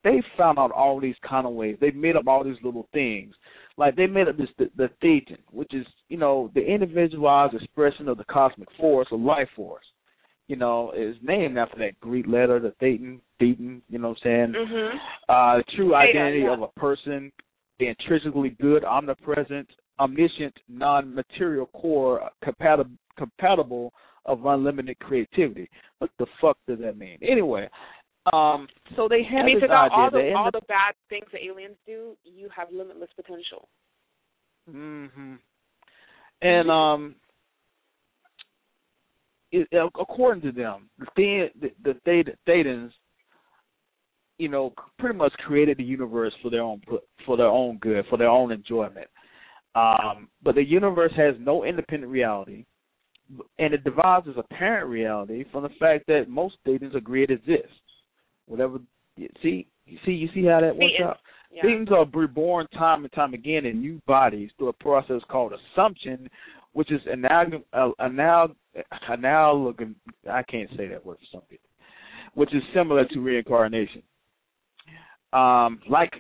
they 0.05 0.22
found 0.36 0.59
out 0.59 0.72
all 0.72 1.01
these 1.01 1.16
kind 1.28 1.46
of 1.46 1.53
ways. 1.53 1.76
They 1.80 1.90
made 1.90 2.16
up 2.16 2.26
all 2.26 2.44
these 2.44 2.57
little 2.62 2.88
things. 2.92 3.34
Like 3.76 3.96
they 3.96 4.07
made 4.07 4.28
up 4.28 4.36
this 4.36 4.48
the, 4.59 4.70
the 4.76 4.90
thetan, 5.03 5.38
which 5.51 5.72
is 5.74 5.86
you 6.09 6.16
know 6.16 6.51
the 6.55 6.61
individualized 6.61 7.55
expression 7.55 8.09
of 8.09 8.18
the 8.18 8.24
cosmic 8.24 8.68
force 8.78 9.09
or 9.11 9.18
life 9.18 9.48
force. 9.57 9.84
You 10.48 10.57
know, 10.57 10.92
is 10.96 11.16
named 11.22 11.57
after 11.59 11.78
that 11.78 11.98
Greek 12.01 12.26
letter, 12.26 12.59
the 12.59 12.74
thetan, 12.82 13.20
thetan. 13.40 13.82
You 13.88 13.98
know 13.98 14.09
what 14.09 14.18
I'm 14.24 14.53
saying? 14.53 14.66
Mhm. 14.66 15.01
uh, 15.28 15.57
the 15.59 15.64
true 15.76 15.94
identity 15.94 16.40
yeah. 16.40 16.55
of 16.55 16.62
a 16.62 16.68
person, 16.68 17.30
the 17.78 17.86
intrinsically 17.86 18.51
good, 18.61 18.84
omnipresent, 18.84 19.68
omniscient, 20.01 20.57
non-material 20.68 21.66
core, 21.66 22.28
compatible, 22.42 22.96
compatible 23.16 23.92
of 24.26 24.44
unlimited 24.44 24.98
creativity. 24.98 25.68
What 25.98 26.11
the 26.18 26.26
fuck 26.40 26.59
does 26.66 26.78
that 26.80 26.96
mean? 26.96 27.18
Anyway, 27.22 27.68
um, 28.32 28.68
so 28.96 29.08
they 29.08 29.22
I 29.26 29.44
mean, 29.44 29.60
this 29.60 29.70
idea 29.70 29.90
all 29.92 30.10
the 30.10 30.32
all 30.36 30.50
the, 30.52 30.60
bad 30.68 30.94
things 31.08 31.26
that 31.32 31.40
aliens 31.42 31.76
do, 31.86 32.16
you 32.24 32.48
have 32.54 32.68
limitless 32.72 33.10
potential. 33.16 33.68
hmm 34.70 35.34
and 36.42 36.70
um, 36.70 37.14
it, 39.52 39.68
according 39.98 40.42
to 40.42 40.52
them, 40.52 40.88
the 41.16 41.48
the, 41.60 41.70
the, 41.84 41.94
the 42.04 42.32
Thetans 42.48 42.90
you 44.40 44.48
know, 44.48 44.72
pretty 44.98 45.18
much 45.18 45.32
created 45.46 45.76
the 45.76 45.84
universe 45.84 46.32
for 46.40 46.50
their 46.50 46.62
own 46.62 46.80
for 47.26 47.36
their 47.36 47.46
own 47.46 47.76
good, 47.76 48.06
for 48.08 48.16
their 48.16 48.30
own 48.30 48.50
enjoyment. 48.50 49.06
Um, 49.74 50.28
but 50.42 50.54
the 50.54 50.64
universe 50.64 51.12
has 51.14 51.34
no 51.38 51.64
independent 51.64 52.10
reality, 52.10 52.64
and 53.58 53.74
it 53.74 53.84
derives 53.84 54.26
its 54.26 54.38
apparent 54.38 54.88
reality 54.88 55.44
from 55.52 55.62
the 55.62 55.68
fact 55.78 56.06
that 56.06 56.30
most 56.30 56.56
Thetans 56.66 56.96
agree 56.96 57.22
it 57.22 57.30
exists. 57.30 57.68
Whatever, 58.51 58.78
see, 59.42 59.68
you 59.86 59.98
see, 60.05 60.11
you 60.11 60.28
see 60.34 60.44
how 60.44 60.61
that 60.61 60.76
works 60.76 60.92
Thetans, 61.01 61.07
out. 61.07 61.18
Yeah. 61.53 61.62
Things 61.62 61.88
are 61.92 62.05
reborn 62.12 62.66
time 62.74 63.05
and 63.05 63.12
time 63.12 63.32
again 63.32 63.64
in 63.64 63.80
new 63.80 64.01
bodies 64.09 64.51
through 64.59 64.68
a 64.68 64.72
process 64.72 65.20
called 65.30 65.53
assumption, 65.53 66.28
which 66.72 66.90
is 66.90 67.01
analog, 67.11 67.62
uh, 67.72 67.90
analog, 68.01 68.53
analog. 69.09 69.82
I 70.28 70.42
can't 70.42 70.68
say 70.76 70.88
that 70.88 71.07
word 71.07 71.18
for 71.18 71.38
some 71.38 71.42
people, 71.42 71.68
which 72.34 72.53
is 72.53 72.62
similar 72.74 73.05
to 73.05 73.20
reincarnation. 73.20 74.03
Um, 75.32 75.80
like, 75.88 76.12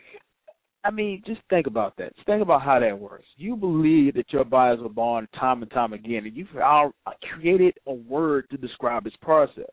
I 0.84 0.92
mean, 0.92 1.22
just 1.26 1.40
think 1.50 1.66
about 1.66 1.96
that. 1.98 2.14
Just 2.14 2.26
think 2.26 2.42
about 2.42 2.62
how 2.62 2.78
that 2.78 2.98
works. 2.98 3.26
You 3.36 3.56
believe 3.56 4.14
that 4.14 4.32
your 4.32 4.44
bodies 4.44 4.80
were 4.80 4.88
born 4.88 5.26
time 5.38 5.62
and 5.62 5.70
time 5.72 5.92
again, 5.94 6.26
and 6.26 6.36
you've 6.36 6.48
all 6.62 6.92
created 7.34 7.74
a 7.88 7.92
word 7.92 8.48
to 8.50 8.56
describe 8.56 9.02
this 9.02 9.16
process. 9.20 9.72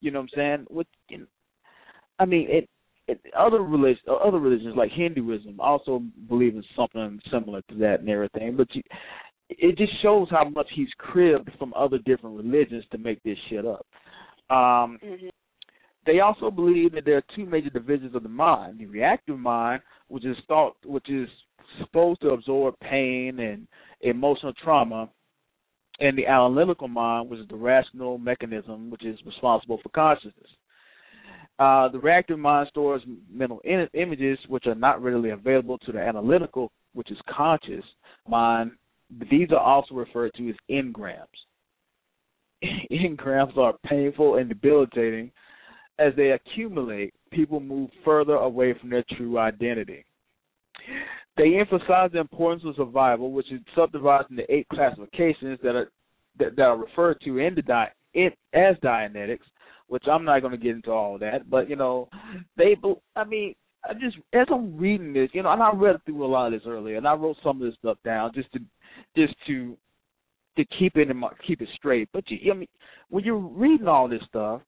You 0.00 0.10
know 0.10 0.20
what 0.20 0.30
I'm 0.34 0.38
saying? 0.38 0.66
What, 0.68 0.86
you 1.08 1.18
know, 1.18 1.26
I 2.18 2.24
mean, 2.24 2.46
it 2.48 2.68
other 3.38 3.62
religions, 3.62 4.06
other 4.08 4.38
religions 4.38 4.74
like 4.76 4.90
Hinduism 4.92 5.58
also 5.60 6.02
believe 6.28 6.54
in 6.54 6.64
something 6.76 7.20
similar 7.32 7.62
to 7.70 7.74
that 7.76 8.00
and 8.00 8.08
everything. 8.08 8.56
But 8.56 8.68
you, 8.74 8.82
it 9.48 9.78
just 9.78 9.92
shows 10.02 10.28
how 10.30 10.48
much 10.48 10.66
he's 10.74 10.88
cribbed 10.98 11.50
from 11.58 11.72
other 11.74 11.98
different 11.98 12.36
religions 12.36 12.84
to 12.92 12.98
make 12.98 13.22
this 13.22 13.38
shit 13.48 13.64
up. 13.64 13.86
Um, 14.50 14.98
mm-hmm. 15.02 15.28
They 16.06 16.20
also 16.20 16.50
believe 16.50 16.92
that 16.92 17.04
there 17.04 17.16
are 17.16 17.24
two 17.34 17.46
major 17.46 17.70
divisions 17.70 18.14
of 18.14 18.22
the 18.22 18.28
mind: 18.28 18.78
the 18.78 18.86
reactive 18.86 19.38
mind, 19.38 19.82
which 20.08 20.24
is 20.24 20.36
thought, 20.46 20.76
which 20.84 21.08
is 21.10 21.28
supposed 21.80 22.20
to 22.22 22.30
absorb 22.30 22.74
pain 22.80 23.38
and 23.40 23.66
emotional 24.00 24.52
trauma, 24.62 25.08
and 26.00 26.16
the 26.16 26.26
analytical 26.26 26.88
mind, 26.88 27.28
which 27.28 27.40
is 27.40 27.48
the 27.48 27.56
rational 27.56 28.18
mechanism, 28.18 28.90
which 28.90 29.04
is 29.04 29.18
responsible 29.26 29.78
for 29.82 29.88
consciousness. 29.90 30.50
Uh, 31.58 31.88
the 31.88 31.98
reactive 31.98 32.38
mind 32.38 32.68
stores 32.68 33.02
mental 33.30 33.60
in- 33.64 33.88
images 33.94 34.38
which 34.48 34.66
are 34.66 34.76
not 34.76 35.02
readily 35.02 35.30
available 35.30 35.76
to 35.78 35.92
the 35.92 35.98
analytical, 35.98 36.70
which 36.94 37.10
is 37.10 37.18
conscious 37.28 37.84
mind. 38.28 38.70
These 39.30 39.50
are 39.50 39.58
also 39.58 39.94
referred 39.94 40.32
to 40.34 40.50
as 40.50 40.54
engrams. 40.70 41.26
engrams 42.92 43.56
are 43.56 43.74
painful 43.84 44.36
and 44.36 44.48
debilitating. 44.48 45.30
As 45.98 46.12
they 46.16 46.30
accumulate, 46.30 47.12
people 47.32 47.58
move 47.58 47.90
further 48.04 48.34
away 48.34 48.74
from 48.78 48.90
their 48.90 49.04
true 49.16 49.38
identity. 49.38 50.04
They 51.36 51.56
emphasize 51.58 52.10
the 52.12 52.20
importance 52.20 52.62
of 52.66 52.76
survival, 52.76 53.32
which 53.32 53.50
is 53.50 53.60
subdivided 53.74 54.30
into 54.30 54.52
eight 54.52 54.68
classifications 54.68 55.58
that 55.62 55.74
are 55.74 55.90
that, 56.38 56.54
that 56.54 56.62
are 56.62 56.76
referred 56.76 57.20
to 57.24 57.38
in 57.38 57.54
the 57.56 57.62
di- 57.62 57.92
as 58.14 58.76
Dianetics, 58.82 59.38
which 59.88 60.04
I'm 60.10 60.24
not 60.24 60.40
going 60.40 60.52
to 60.52 60.58
get 60.58 60.76
into 60.76 60.90
all 60.90 61.18
that. 61.18 61.50
But 61.50 61.68
you 61.68 61.76
know, 61.76 62.08
they, 62.56 62.76
I 63.16 63.24
mean, 63.24 63.54
I 63.84 63.94
just 63.94 64.16
as 64.32 64.46
I'm 64.52 64.76
reading 64.76 65.12
this, 65.12 65.30
you 65.32 65.42
know, 65.42 65.52
and 65.52 65.62
I 65.62 65.70
read 65.72 65.96
through 66.04 66.24
a 66.24 66.26
lot 66.26 66.52
of 66.52 66.52
this 66.52 66.66
earlier, 66.68 66.96
and 66.96 67.06
I 67.06 67.14
wrote 67.14 67.36
some 67.42 67.60
of 67.60 67.66
this 67.66 67.78
stuff 67.78 67.98
down 68.04 68.32
just 68.34 68.52
to 68.52 68.60
just 69.16 69.34
to 69.46 69.76
to 70.56 70.64
keep 70.78 70.96
it 70.96 71.10
in 71.10 71.16
my 71.16 71.28
keep 71.46 71.60
it 71.60 71.68
straight. 71.76 72.08
But 72.12 72.24
you, 72.28 72.52
I 72.52 72.56
mean, 72.56 72.68
when 73.08 73.24
you're 73.24 73.38
reading 73.38 73.88
all 73.88 74.08
this 74.08 74.22
stuff, 74.28 74.62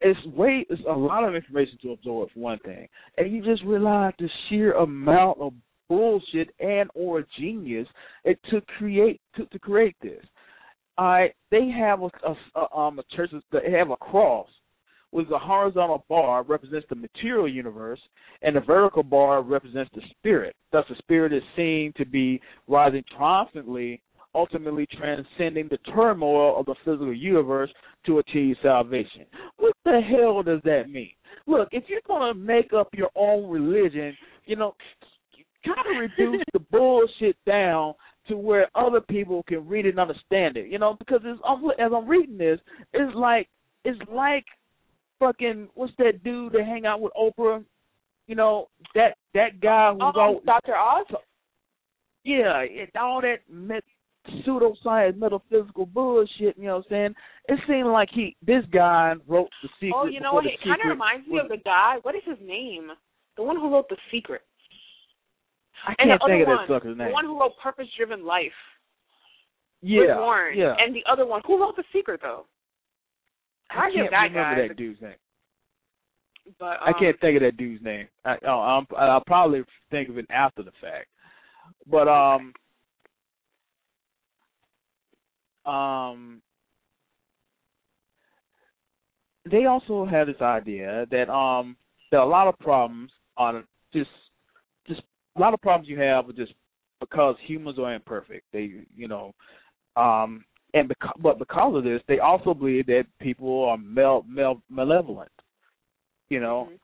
it's 0.00 0.18
way 0.26 0.66
it's 0.68 0.82
a 0.88 0.92
lot 0.92 1.24
of 1.24 1.34
information 1.34 1.78
to 1.82 1.92
absorb 1.92 2.30
for 2.32 2.40
one 2.40 2.58
thing, 2.60 2.86
and 3.16 3.32
you 3.32 3.42
just 3.42 3.64
realize 3.64 4.12
the 4.18 4.28
sheer 4.48 4.72
amount 4.72 5.38
of 5.40 5.52
bullshit 5.88 6.54
and 6.60 6.88
or 6.94 7.24
genius 7.38 7.88
it 8.24 8.38
to 8.50 8.60
create 8.78 9.20
to, 9.36 9.44
to 9.46 9.58
create 9.58 9.96
this. 10.02 10.24
Right, 10.98 11.34
they 11.50 11.70
have 11.70 12.02
a, 12.02 12.10
a, 12.26 12.60
a 12.60 12.76
um 12.76 12.98
a 12.98 13.02
church 13.16 13.30
they 13.52 13.70
have 13.72 13.90
a 13.90 13.96
cross 13.96 14.48
with 15.12 15.28
the 15.28 15.38
horizontal 15.38 16.04
bar 16.08 16.42
represents 16.42 16.86
the 16.88 16.94
material 16.94 17.48
universe 17.48 18.00
and 18.42 18.54
the 18.54 18.60
vertical 18.60 19.02
bar 19.02 19.42
represents 19.42 19.90
the 19.94 20.02
spirit. 20.10 20.54
Thus 20.72 20.84
the 20.88 20.94
spirit 20.96 21.32
is 21.32 21.42
seen 21.56 21.92
to 21.96 22.06
be 22.06 22.40
rising 22.68 23.04
triumphantly, 23.16 24.00
ultimately 24.34 24.86
transcending 24.86 25.68
the 25.68 25.78
turmoil 25.92 26.58
of 26.58 26.66
the 26.66 26.74
physical 26.84 27.14
universe 27.14 27.70
to 28.06 28.18
achieve 28.18 28.56
salvation. 28.62 29.26
What 29.56 29.74
the 29.84 30.00
hell 30.00 30.42
does 30.42 30.60
that 30.64 30.90
mean? 30.90 31.10
Look, 31.46 31.68
if 31.72 31.84
you're 31.88 32.00
gonna 32.06 32.34
make 32.34 32.72
up 32.72 32.88
your 32.94 33.10
own 33.16 33.50
religion, 33.50 34.16
you 34.46 34.56
know, 34.56 34.74
kind 35.64 35.78
of 35.78 36.00
reduce 36.00 36.44
the 36.52 36.60
bullshit 36.70 37.36
down 37.46 37.94
to 38.28 38.36
where 38.36 38.68
other 38.74 39.00
people 39.00 39.42
can 39.48 39.66
read 39.66 39.86
it 39.86 39.90
and 39.90 39.98
understand 39.98 40.56
it. 40.56 40.68
You 40.68 40.78
know, 40.78 40.94
because 40.98 41.20
it's, 41.24 41.40
as 41.78 41.90
I'm 41.94 42.08
reading 42.08 42.38
this, 42.38 42.60
it's 42.92 43.14
like 43.16 43.48
it's 43.84 44.00
like 44.10 44.44
fucking 45.20 45.68
what's 45.74 45.92
that 45.98 46.24
dude 46.24 46.52
that 46.54 46.64
hang 46.64 46.86
out 46.86 47.00
with 47.00 47.12
Oprah? 47.12 47.64
You 48.26 48.34
know 48.34 48.68
that 48.94 49.16
that 49.34 49.60
guy 49.60 49.92
who's 49.92 50.02
oh, 50.16 50.20
all 50.20 50.40
Dr. 50.44 50.74
Oz. 50.76 51.06
Yeah, 52.24 52.60
it, 52.60 52.90
all 53.00 53.20
that 53.22 53.38
met, 53.48 53.82
pseudoscience, 54.46 55.16
metaphysical 55.16 55.86
bullshit. 55.86 56.56
You 56.58 56.64
know 56.64 56.76
what 56.76 56.86
I'm 56.86 56.90
saying? 56.90 57.14
It 57.48 57.58
seemed 57.66 57.88
like 57.88 58.08
he, 58.12 58.36
this 58.46 58.64
guy, 58.72 59.14
wrote 59.26 59.48
the 59.62 59.68
secret. 59.80 59.94
Oh, 59.96 60.06
you 60.06 60.20
know 60.20 60.34
what? 60.34 60.44
It 60.44 60.60
kind 60.62 60.80
of 60.84 60.90
reminds 60.90 61.26
me 61.26 61.38
of 61.38 61.48
the 61.48 61.56
guy. 61.64 61.96
What 62.02 62.14
is 62.14 62.22
his 62.26 62.36
name? 62.46 62.90
The 63.36 63.42
one 63.42 63.56
who 63.56 63.72
wrote 63.72 63.88
the 63.88 63.96
secret. 64.12 64.42
I 65.88 65.94
can't 65.94 66.20
think 66.26 66.42
of 66.42 66.48
one, 66.48 66.56
that 66.68 66.74
sucker's 66.74 66.98
name. 66.98 67.08
The 67.08 67.12
one 67.12 67.24
who 67.24 67.40
wrote 67.40 67.52
Purpose 67.62 67.86
Driven 67.96 68.26
Life. 68.26 68.52
Yeah, 69.82 70.18
Warren. 70.18 70.58
yeah. 70.58 70.74
And 70.78 70.94
the 70.94 71.02
other 71.10 71.24
one, 71.26 71.40
who 71.46 71.58
wrote 71.58 71.76
the 71.76 71.84
secret 71.92 72.20
though? 72.22 72.44
I, 73.70 73.86
I 73.86 73.90
can't 73.94 74.10
that 74.10 74.22
remember 74.22 74.62
guy, 74.62 74.68
that 74.68 74.76
dude's 74.76 75.00
name. 75.00 75.14
But 76.58 76.64
um, 76.64 76.78
I 76.86 76.92
can't 76.98 77.20
think 77.20 77.36
of 77.36 77.42
that 77.42 77.56
dude's 77.56 77.82
name. 77.84 78.08
I, 78.24 78.36
oh, 78.46 78.60
I'm, 78.60 78.86
I'll 78.96 79.24
probably 79.26 79.62
think 79.90 80.08
of 80.08 80.18
it 80.18 80.26
after 80.30 80.62
the 80.62 80.72
fact. 80.80 81.08
But 81.86 82.08
um, 82.08 82.52
um, 85.72 86.42
they 89.50 89.66
also 89.66 90.04
have 90.04 90.26
this 90.26 90.40
idea 90.40 91.06
that 91.10 91.30
um, 91.30 91.76
that 92.10 92.20
a 92.20 92.24
lot 92.24 92.48
of 92.48 92.58
problems 92.58 93.10
are 93.36 93.62
just 93.92 94.10
just 94.86 95.02
a 95.36 95.40
lot 95.40 95.54
of 95.54 95.60
problems 95.60 95.88
you 95.88 95.98
have 95.98 96.28
are 96.28 96.32
just 96.32 96.52
because 97.00 97.36
humans 97.46 97.78
are 97.78 97.94
imperfect. 97.94 98.44
They, 98.52 98.72
you 98.94 99.08
know, 99.08 99.34
um, 99.96 100.44
and 100.74 100.88
because, 100.88 101.14
but 101.22 101.38
because 101.38 101.76
of 101.76 101.84
this, 101.84 102.00
they 102.08 102.18
also 102.18 102.54
believe 102.54 102.86
that 102.86 103.04
people 103.20 103.64
are 103.64 103.78
mal, 103.78 104.24
mal, 104.28 104.62
malevolent. 104.68 105.30
You 106.28 106.40
know, 106.40 106.68
mm-hmm. 106.70 106.76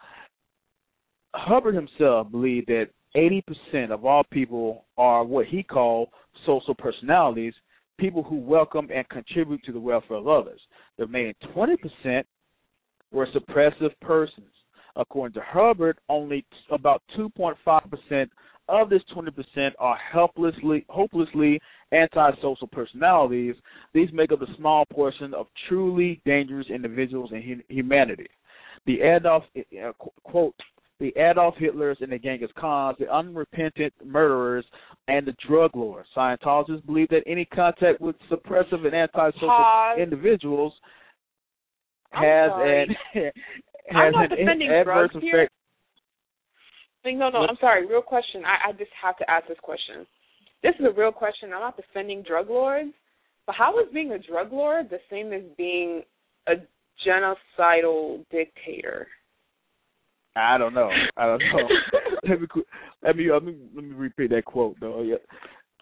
Hubbard 1.34 1.74
himself 1.74 2.30
believed 2.30 2.68
that 2.68 2.88
80% 3.16 3.90
of 3.90 4.04
all 4.04 4.24
people 4.30 4.84
are 4.98 5.24
what 5.24 5.46
he 5.46 5.62
called 5.62 6.08
social 6.44 6.74
personalities, 6.74 7.54
people 7.98 8.22
who 8.22 8.36
welcome 8.36 8.88
and 8.94 9.08
contribute 9.08 9.62
to 9.64 9.72
the 9.72 9.80
welfare 9.80 10.18
of 10.18 10.28
others. 10.28 10.60
The 10.98 11.06
remaining 11.06 11.34
20% 11.54 12.24
were 13.12 13.26
suppressive 13.28 13.92
persons. 14.00 14.46
According 14.96 15.34
to 15.34 15.42
Hubbard, 15.46 15.98
only 16.08 16.44
about 16.70 17.02
2.5% 17.18 18.28
of 18.68 18.88
this 18.88 19.02
20% 19.14 19.72
are 19.78 19.98
helplessly, 20.12 20.84
hopelessly 20.88 21.60
antisocial 21.92 22.66
personalities. 22.66 23.54
These 23.94 24.08
make 24.12 24.32
up 24.32 24.42
a 24.42 24.56
small 24.56 24.84
portion 24.86 25.34
of 25.34 25.46
truly 25.68 26.20
dangerous 26.24 26.66
individuals 26.68 27.30
in 27.32 27.62
humanity. 27.68 28.26
The 28.86 29.00
Adolf 29.00 29.44
uh, 29.56 29.92
quote 30.22 30.54
the 30.98 31.12
Adolf 31.16 31.54
Hitlers 31.56 32.00
and 32.00 32.10
the 32.10 32.18
Genghis 32.18 32.50
Khans, 32.58 32.96
the 32.98 33.12
unrepentant 33.12 33.92
murderers, 34.04 34.64
and 35.08 35.26
the 35.26 35.34
drug 35.46 35.76
lords. 35.76 36.08
Scientologists 36.16 36.86
believe 36.86 37.08
that 37.08 37.22
any 37.26 37.44
contact 37.44 38.00
with 38.00 38.16
suppressive 38.30 38.84
and 38.86 38.94
antisocial 38.94 39.48
Pause. 39.48 39.98
individuals 40.00 40.72
has 42.10 42.50
an 42.54 42.86
I'm 43.94 44.12
has 44.14 44.14
an 44.30 44.62
adverse 44.62 45.10
drugs 45.10 45.16
here. 45.20 45.42
effect. 45.42 45.52
No, 47.04 47.28
no, 47.28 47.46
I'm 47.46 47.56
sorry. 47.60 47.86
Real 47.86 48.02
question. 48.02 48.42
I, 48.44 48.70
I 48.70 48.72
just 48.72 48.90
have 49.00 49.16
to 49.18 49.30
ask 49.30 49.46
this 49.46 49.58
question. 49.62 50.06
This 50.62 50.74
is 50.78 50.86
a 50.86 50.98
real 50.98 51.12
question. 51.12 51.52
I'm 51.52 51.60
not 51.60 51.76
defending 51.76 52.22
drug 52.22 52.50
lords, 52.50 52.92
but 53.46 53.54
how 53.54 53.78
is 53.78 53.86
being 53.92 54.12
a 54.12 54.18
drug 54.18 54.52
lord 54.52 54.90
the 54.90 54.98
same 55.10 55.32
as 55.32 55.42
being 55.56 56.02
a 56.48 56.54
genocidal 57.06 58.24
dictator? 58.30 59.06
I 60.34 60.58
don't 60.58 60.74
know. 60.74 60.90
I 61.16 61.26
don't 61.26 61.38
know. 61.40 62.28
let 63.02 63.16
me 63.16 63.30
let 63.30 63.44
me 63.44 63.56
let 63.74 63.84
me 63.84 63.94
repeat 63.94 64.30
that 64.30 64.44
quote 64.44 64.76
though. 64.80 65.02
Yeah. 65.02 65.16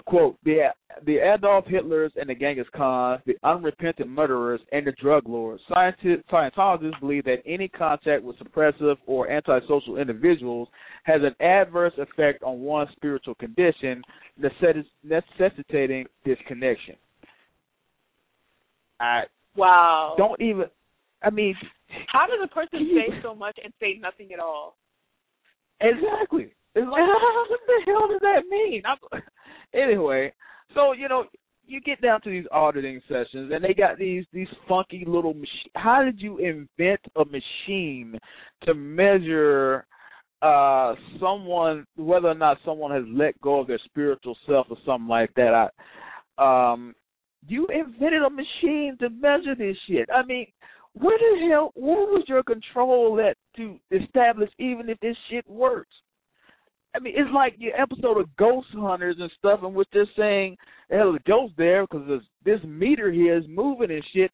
Quote: 0.06 0.36
The 0.44 0.68
the 1.04 1.18
Adolf 1.18 1.64
Hitlers 1.66 2.10
and 2.16 2.28
the 2.28 2.34
Genghis 2.34 2.66
Khans, 2.74 3.20
the 3.26 3.36
unrepentant 3.42 4.08
murderers, 4.08 4.60
and 4.72 4.86
the 4.86 4.92
drug 4.92 5.28
lords. 5.28 5.62
Scientists, 5.68 6.22
Scientologists 6.30 7.00
believe 7.00 7.24
that 7.24 7.42
any 7.46 7.68
contact 7.68 8.22
with 8.22 8.36
suppressive 8.38 8.96
or 9.06 9.28
antisocial 9.30 9.98
individuals 9.98 10.68
has 11.04 11.20
an 11.22 11.34
adverse 11.44 11.92
effect 11.98 12.42
on 12.42 12.60
one's 12.60 12.90
spiritual 12.92 13.34
condition, 13.34 14.02
necessitating 15.04 16.06
disconnection. 16.24 16.96
I 19.00 19.24
Wow. 19.56 20.14
don't 20.16 20.40
even. 20.40 20.66
I 21.22 21.30
mean, 21.30 21.54
How 22.08 22.26
does 22.26 22.38
a 22.42 22.48
person 22.48 22.90
say 22.94 23.20
so 23.22 23.34
much 23.34 23.58
and 23.62 23.72
say 23.80 23.98
nothing 24.00 24.32
at 24.32 24.40
all? 24.40 24.76
Exactly. 25.80 26.52
It's 26.74 26.86
like, 26.90 27.00
what 27.00 27.60
the 27.66 27.82
hell 27.86 28.08
does 28.08 28.20
that 28.20 28.42
mean? 28.48 28.82
I'm, 28.84 28.98
anyway, 29.74 30.32
so 30.74 30.92
you 30.92 31.08
know, 31.08 31.24
you 31.66 31.80
get 31.80 32.00
down 32.00 32.20
to 32.22 32.30
these 32.30 32.46
auditing 32.52 33.00
sessions, 33.08 33.50
and 33.52 33.64
they 33.64 33.74
got 33.74 33.98
these 33.98 34.24
these 34.32 34.48
funky 34.68 35.04
little 35.06 35.34
machine. 35.34 35.70
How 35.74 36.02
did 36.02 36.20
you 36.20 36.38
invent 36.38 37.00
a 37.16 37.24
machine 37.24 38.18
to 38.64 38.74
measure 38.74 39.86
uh 40.42 40.94
someone 41.20 41.86
whether 41.96 42.28
or 42.28 42.34
not 42.34 42.58
someone 42.64 42.90
has 42.90 43.04
let 43.08 43.40
go 43.40 43.60
of 43.60 43.66
their 43.66 43.80
spiritual 43.84 44.36
self 44.46 44.66
or 44.70 44.76
something 44.84 45.08
like 45.08 45.32
that? 45.34 45.70
I 46.38 46.72
um 46.72 46.94
you 47.46 47.66
invented 47.66 48.22
a 48.22 48.30
machine 48.30 48.96
to 49.00 49.10
measure 49.10 49.54
this 49.54 49.76
shit. 49.88 50.08
I 50.14 50.24
mean, 50.24 50.46
where 50.94 51.18
the 51.18 51.48
hell 51.48 51.72
where 51.74 52.06
was 52.06 52.24
your 52.28 52.42
control 52.42 53.20
at 53.20 53.36
to 53.56 53.78
establish 53.90 54.50
even 54.58 54.88
if 54.88 54.98
this 55.00 55.16
shit 55.30 55.48
works? 55.48 55.94
I 56.94 57.00
mean, 57.00 57.14
it's 57.16 57.30
like 57.34 57.54
your 57.58 57.74
episode 57.80 58.18
of 58.18 58.34
Ghost 58.36 58.68
Hunters 58.72 59.16
and 59.18 59.30
stuff, 59.38 59.60
in 59.62 59.74
which 59.74 59.88
they're 59.92 60.06
saying, 60.16 60.56
"Hell, 60.90 61.12
the 61.12 61.18
ghost 61.26 61.54
there 61.56 61.86
because 61.86 62.06
this, 62.06 62.22
this 62.44 62.60
meter 62.64 63.10
here 63.10 63.36
is 63.36 63.44
moving 63.48 63.90
and 63.90 64.04
shit." 64.14 64.30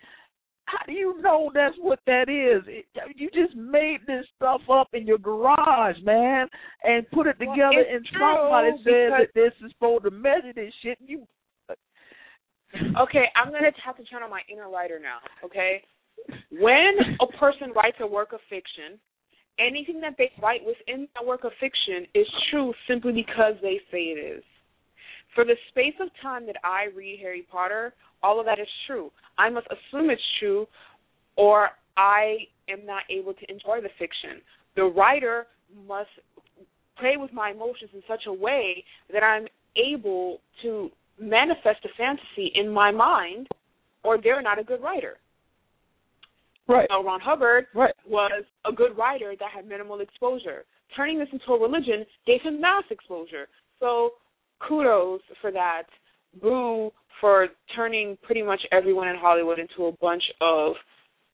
How 0.67 0.87
do 0.87 0.93
you 0.93 1.21
know 1.21 1.51
that's 1.53 1.75
what 1.81 1.99
that 2.07 2.29
is? 2.29 2.63
It, 2.69 2.85
you 3.17 3.29
just 3.31 3.57
made 3.57 3.99
this 4.07 4.25
stuff 4.37 4.61
up 4.71 4.89
in 4.93 5.05
your 5.05 5.19
garage, 5.19 5.97
man, 6.05 6.47
and 6.85 7.11
put 7.11 7.27
it 7.27 7.39
together, 7.41 7.57
well, 7.59 7.85
and 7.91 8.07
somebody 8.13 8.71
said 8.85 9.11
that 9.11 9.29
this 9.35 9.53
is 9.65 9.73
supposed 9.73 10.05
to 10.05 10.13
measure 10.13 10.53
this 10.55 10.73
shit. 10.83 10.99
You 11.05 11.27
uh, 11.69 11.75
okay? 13.03 13.25
I'm 13.35 13.51
gonna 13.51 13.73
have 13.85 13.97
to 13.97 14.05
turn 14.05 14.23
on 14.23 14.31
my 14.31 14.43
inner 14.53 14.71
writer 14.71 15.01
now. 15.01 15.19
Okay, 15.45 15.83
when 16.53 16.93
a 17.21 17.27
person 17.39 17.73
writes 17.75 17.97
a 18.01 18.07
work 18.07 18.33
of 18.33 18.41
fiction, 18.49 19.01
anything 19.59 20.01
that 20.01 20.14
they 20.18 20.30
write 20.42 20.61
within 20.64 21.09
that 21.14 21.26
work 21.26 21.44
of 21.44 21.53
fiction 21.61 22.07
is 22.14 22.26
true 22.51 22.72
simply 22.88 23.12
because 23.12 23.55
they 23.62 23.80
say 23.90 23.98
it 23.98 24.36
is. 24.38 24.44
For 25.34 25.44
the 25.44 25.57
space 25.70 25.94
of 26.01 26.09
time 26.22 26.46
that 26.46 26.57
I 26.64 26.86
read 26.96 27.20
Harry 27.20 27.46
Potter, 27.51 27.94
all 28.22 28.40
of 28.40 28.46
that 28.46 28.59
is 28.59 28.68
true. 28.86 29.11
I 29.38 29.48
must 29.48 29.66
assume 29.66 30.11
it's 30.11 30.22
true, 30.40 30.66
or 31.36 31.70
I 31.96 32.38
am 32.68 32.84
not 32.84 33.03
able 33.11 33.34
to 33.34 33.51
enjoy 33.51 33.80
the 33.80 33.90
fiction. 33.98 34.42
The 34.76 34.84
writer 34.84 35.46
must 35.86 36.11
play 36.98 37.14
with 37.16 37.32
my 37.32 37.51
emotions 37.51 37.90
in 37.94 38.03
such 38.09 38.24
a 38.26 38.32
way 38.32 38.84
that 39.12 39.22
I'm 39.22 39.46
able 39.76 40.38
to 40.62 40.90
manifest 41.18 41.84
a 41.84 41.88
fantasy 41.96 42.53
in 42.55 42.68
my 42.68 42.90
mind, 42.90 43.48
or 44.03 44.18
they're 44.20 44.42
not 44.42 44.59
a 44.59 44.64
good 44.64 44.82
writer. 44.82 45.16
Right. 46.71 46.89
Ron 46.91 47.21
Hubbard 47.21 47.66
right. 47.75 47.95
was 48.07 48.45
a 48.66 48.73
good 48.73 48.97
writer 48.97 49.35
that 49.39 49.49
had 49.55 49.66
minimal 49.66 50.01
exposure. 50.01 50.64
Turning 50.97 51.18
this 51.18 51.29
into 51.33 51.53
a 51.53 51.61
religion 51.61 52.05
gave 52.27 52.41
him 52.43 52.61
mass 52.61 52.85
exposure. 52.91 53.49
So 53.79 54.11
kudos 54.66 55.21
for 55.41 55.51
that. 55.53 55.85
Boo 56.41 56.91
for 57.21 57.49
turning 57.75 58.16
pretty 58.23 58.43
much 58.43 58.61
everyone 58.73 59.09
in 59.09 59.16
Hollywood 59.16 59.59
into 59.59 59.87
a 59.87 59.93
bunch 60.01 60.23
of 60.41 60.75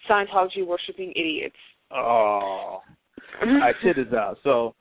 Scientology 0.09 0.67
worshiping 0.67 1.13
idiots. 1.15 1.57
Oh. 1.91 2.81
I 3.41 3.73
check 3.83 3.97
this 3.97 4.13
out. 4.15 4.39
So 4.43 4.75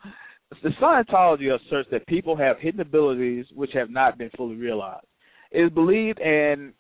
the 0.64 0.70
Scientology 0.82 1.54
asserts 1.54 1.90
that 1.92 2.08
people 2.08 2.36
have 2.38 2.58
hidden 2.60 2.80
abilities 2.80 3.46
which 3.54 3.72
have 3.74 3.90
not 3.90 4.18
been 4.18 4.30
fully 4.38 4.56
realized. 4.56 5.06
It 5.52 5.62
is 5.62 5.72
believed 5.72 6.20
and 6.20 6.74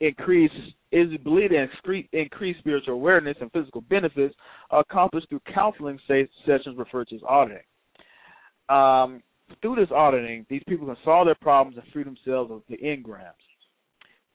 increase 0.00 0.50
is 0.92 1.08
believed 1.24 1.52
to 1.52 2.08
increase, 2.12 2.56
spiritual 2.58 2.94
awareness 2.94 3.36
and 3.40 3.50
physical 3.52 3.80
benefits 3.82 4.34
accomplished 4.70 5.28
through 5.28 5.40
counseling 5.52 5.98
sessions 6.06 6.76
referred 6.76 7.08
to 7.08 7.16
as 7.16 7.22
auditing. 7.28 7.62
Um, 8.68 9.22
through 9.62 9.76
this 9.76 9.90
auditing, 9.94 10.46
these 10.48 10.62
people 10.68 10.86
can 10.86 10.96
solve 11.04 11.26
their 11.26 11.36
problems 11.36 11.78
and 11.78 11.92
free 11.92 12.04
themselves 12.04 12.50
of 12.50 12.62
the 12.68 12.76
engrams. 12.78 13.32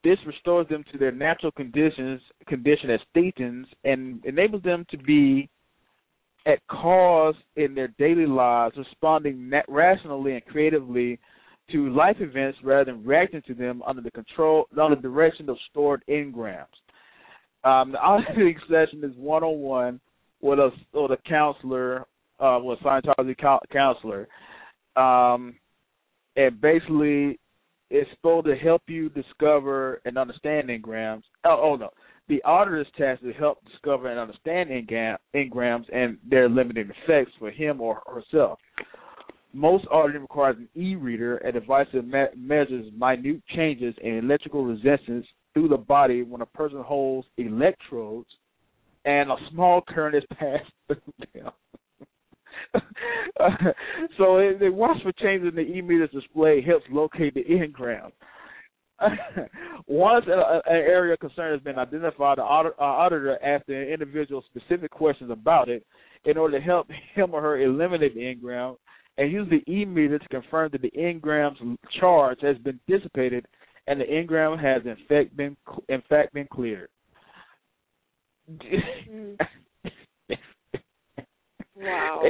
This 0.04 0.18
restores 0.26 0.68
them 0.68 0.84
to 0.92 0.98
their 0.98 1.12
natural 1.12 1.52
conditions, 1.52 2.22
condition 2.48 2.90
as 2.90 3.00
thetans, 3.16 3.66
and 3.84 4.24
enables 4.26 4.64
them 4.64 4.86
to 4.90 4.98
be 4.98 5.50
at 6.48 6.66
cause 6.68 7.36
in 7.56 7.76
their 7.76 7.90
daily 8.00 8.26
lives, 8.26 8.76
responding 8.78 9.52
rationally 9.68 10.34
and 10.34 10.46
creatively 10.46 11.20
to 11.72 11.90
life 11.94 12.18
events 12.20 12.58
rather 12.64 12.92
than 12.92 13.04
reacting 13.04 13.42
to 13.48 13.54
them 13.54 13.82
under 13.86 14.02
the 14.02 14.12
control, 14.12 14.66
under 14.80 14.96
the 14.96 15.02
direction 15.02 15.50
of 15.50 15.58
stored 15.70 16.04
engrams. 16.10 16.66
Um, 17.64 17.92
the 17.92 18.00
auditing 18.00 18.58
session 18.70 19.04
is 19.04 19.16
one 19.16 19.44
on 19.44 19.60
one 19.60 20.00
with 20.42 20.60
a 20.60 20.70
with 20.94 21.12
a 21.12 21.18
counselor, 21.28 22.06
uh, 22.40 22.60
with 22.62 22.80
a 22.82 22.84
Scientology 22.84 23.36
counselor, 23.72 24.28
um, 24.96 25.56
and 26.36 26.60
basically 26.60 27.40
it's 27.92 28.10
supposed 28.12 28.48
to 28.48 28.56
help 28.56 28.82
you 28.88 29.10
discover 29.10 30.02
and 30.06 30.18
understand 30.18 30.70
engrams. 30.70 31.24
Oh, 31.44 31.60
oh 31.62 31.76
no, 31.76 31.90
the 32.30 32.42
auditor's 32.44 32.88
task 32.98 33.22
is 33.24 33.34
to 33.34 33.40
help 33.40 33.64
discover 33.66 34.10
and 34.10 34.20
understand 34.20 34.70
engrams 34.70 35.86
and 35.94 36.18
their 36.28 36.50
limiting 36.50 36.90
effects 37.04 37.32
for 37.38 37.52
him 37.52 37.82
or 37.82 38.02
herself. 38.08 38.58
Most 39.54 39.86
auditing 39.92 40.22
requires 40.22 40.58
an 40.58 40.70
e-meter, 40.82 41.38
a 41.40 41.52
device 41.52 41.88
that 41.94 42.08
me- 42.08 42.26
measures 42.38 42.92
minute 42.98 43.42
changes 43.56 43.94
in 44.02 44.20
electrical 44.20 44.66
resistance 44.66 45.26
through 45.54 45.68
the 45.68 45.78
body 45.78 46.24
when 46.24 46.42
a 46.42 46.46
person 46.46 46.82
holds 46.82 47.28
electrodes 47.38 48.30
and 49.06 49.32
a 49.32 49.36
small 49.52 49.82
current 49.82 50.16
is 50.16 50.24
passed 50.38 50.72
through 50.88 51.14
them. 51.34 51.52
so 54.18 54.54
the 54.60 54.70
watch 54.72 54.98
for 55.04 55.12
changes 55.14 55.50
in 55.50 55.56
the 55.56 55.62
e-meter's 55.62 56.12
display 56.12 56.62
helps 56.62 56.86
locate 56.90 57.34
the 57.34 57.44
engram. 57.44 58.12
Once 59.88 60.26
an 60.28 60.62
area 60.68 61.14
of 61.14 61.20
concern 61.20 61.52
has 61.54 61.62
been 61.62 61.80
identified, 61.80 62.38
the 62.38 62.44
uh, 62.44 62.74
auditor 62.80 63.38
asks 63.44 63.66
the 63.68 63.92
individual 63.92 64.44
specific 64.54 64.92
questions 64.92 65.32
about 65.32 65.70
it 65.70 65.86
in 66.26 66.38
order 66.38 66.60
to 66.60 66.64
help 66.64 66.88
him 67.16 67.34
or 67.34 67.42
her 67.42 67.62
eliminate 67.62 68.14
the 68.14 68.22
engram 68.22 68.76
and 69.22 69.32
use 69.32 69.48
the 69.52 69.72
e-meter 69.72 70.18
to 70.18 70.28
confirm 70.30 70.70
that 70.72 70.82
the 70.82 70.92
engram's 70.98 71.78
charge 72.00 72.40
has 72.42 72.58
been 72.58 72.80
dissipated 72.88 73.46
and 73.86 74.02
the 74.02 74.06
engram 74.06 74.60
has 74.60 74.82
in 74.84 74.98
fact 75.08 75.38
been 75.38 75.56
in 75.90 76.02
fact 76.10 76.34
been 76.34 76.48
cleared. 76.52 76.90
Mm. 78.50 79.38
wow. 81.76 82.24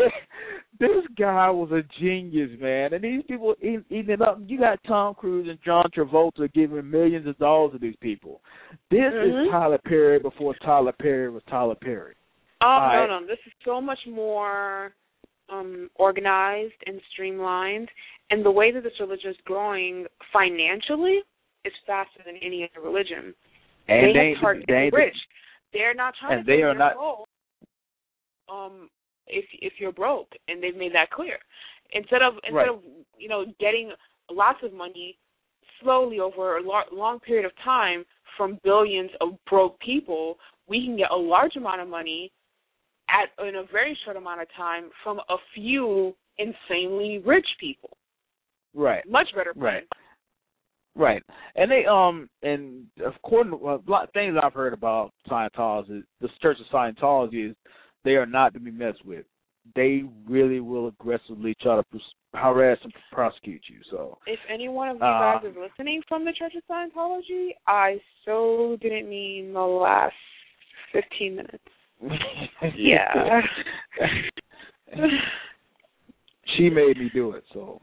This 0.79 0.89
guy 1.17 1.49
was 1.49 1.71
a 1.71 1.83
genius, 2.01 2.49
man. 2.59 2.93
And 2.93 3.03
these 3.03 3.23
people 3.25 3.55
eating, 3.61 3.85
eating 3.89 4.09
it 4.09 4.21
up. 4.21 4.39
You 4.45 4.59
got 4.59 4.79
Tom 4.85 5.13
Cruise 5.13 5.47
and 5.49 5.59
John 5.63 5.85
Travolta 5.95 6.51
giving 6.53 6.89
millions 6.89 7.25
of 7.25 7.37
dollars 7.37 7.71
to 7.73 7.79
these 7.79 7.95
people. 8.01 8.41
This 8.89 8.99
mm-hmm. 8.99 9.45
is 9.45 9.51
Tyler 9.51 9.79
Perry 9.85 10.19
before 10.19 10.55
Tyler 10.55 10.93
Perry 10.99 11.29
was 11.29 11.43
Tyler 11.49 11.75
Perry. 11.81 12.15
Oh 12.61 13.05
no, 13.07 13.19
no, 13.19 13.27
this 13.27 13.39
is 13.47 13.53
so 13.65 13.79
much 13.79 13.99
more 14.07 14.93
um, 15.51 15.89
organized 15.95 16.73
and 16.85 16.99
streamlined, 17.11 17.89
and 18.29 18.45
the 18.45 18.51
way 18.51 18.71
that 18.71 18.83
this 18.83 18.93
religion 18.99 19.31
is 19.31 19.37
growing 19.45 20.05
financially 20.31 21.19
is 21.65 21.73
faster 21.85 22.21
than 22.25 22.35
any 22.37 22.69
other 22.69 22.85
religion. 22.85 23.33
And 23.87 24.15
they, 24.15 24.19
they 24.19 24.33
targeted 24.39 24.69
they, 24.69 24.89
the 24.89 24.97
rich. 24.97 25.15
They're 25.73 25.93
not 25.93 26.13
trying 26.19 26.39
and 26.39 26.45
to 26.45 26.51
they 26.51 26.61
are 26.61 26.73
not. 26.73 26.93
Um, 28.51 28.89
if 29.27 29.45
if 29.61 29.73
you're 29.79 29.91
broke, 29.91 30.29
and 30.47 30.61
they've 30.61 30.75
made 30.75 30.93
that 30.93 31.11
clear. 31.11 31.37
Instead 31.93 32.21
of 32.21 32.33
instead 32.43 32.55
right. 32.55 32.69
of 32.69 32.79
you 33.17 33.29
know 33.29 33.45
getting 33.59 33.91
lots 34.29 34.59
of 34.63 34.73
money 34.73 35.17
slowly 35.81 36.19
over 36.19 36.57
a 36.57 36.61
lo- 36.61 36.81
long 36.91 37.19
period 37.19 37.45
of 37.45 37.51
time 37.63 38.03
from 38.37 38.59
billions 38.63 39.09
of 39.19 39.29
broke 39.49 39.79
people, 39.79 40.37
we 40.67 40.85
can 40.85 40.95
get 40.95 41.11
a 41.11 41.15
large 41.15 41.55
amount 41.55 41.81
of 41.81 41.87
money 41.87 42.31
at 43.11 43.45
in 43.45 43.55
a 43.55 43.63
very 43.71 43.97
short 44.05 44.17
amount 44.17 44.41
of 44.41 44.47
time 44.55 44.89
from 45.03 45.19
a 45.29 45.35
few 45.53 46.15
insanely 46.37 47.21
rich 47.25 47.47
people. 47.59 47.97
Right. 48.73 49.03
Much 49.09 49.27
better. 49.35 49.53
Plan. 49.53 49.63
Right. 49.63 49.83
Right, 50.93 51.23
and 51.55 51.71
they 51.71 51.85
um 51.85 52.29
and 52.43 52.85
according 53.05 53.57
to 53.57 53.69
a 53.69 53.79
lot 53.87 54.03
of 54.03 54.11
things 54.11 54.35
I've 54.41 54.53
heard 54.53 54.73
about 54.73 55.13
Scientology, 55.29 56.03
the 56.19 56.27
Church 56.41 56.57
of 56.59 56.65
Scientology 56.65 57.51
is 57.51 57.55
they 58.03 58.11
are 58.11 58.25
not 58.25 58.53
to 58.55 58.59
be 58.59 58.71
messed 58.71 59.05
with. 59.05 59.25
They 59.73 60.03
really 60.27 60.59
will 60.59 60.89
aggressively 60.89 61.55
try 61.61 61.77
to 61.77 61.99
harass 62.33 62.77
and 62.83 62.91
prosecute 63.11 63.61
you. 63.69 63.79
So, 63.89 64.17
if 64.27 64.39
any 64.53 64.67
one 64.67 64.89
of 64.89 64.97
you 64.97 65.03
uh, 65.03 65.39
guys 65.39 65.45
is 65.49 65.55
listening 65.57 66.01
from 66.09 66.25
the 66.25 66.33
Church 66.33 66.53
of 66.57 66.63
Scientology, 66.69 67.51
I 67.67 67.97
so 68.25 68.77
didn't 68.81 69.09
mean 69.09 69.53
the 69.53 69.61
last 69.61 70.13
fifteen 70.91 71.37
minutes. 71.37 71.63
Yeah. 72.75 73.41
she 76.57 76.69
made 76.69 76.97
me 76.97 77.09
do 77.13 77.31
it, 77.31 77.43
so. 77.53 77.81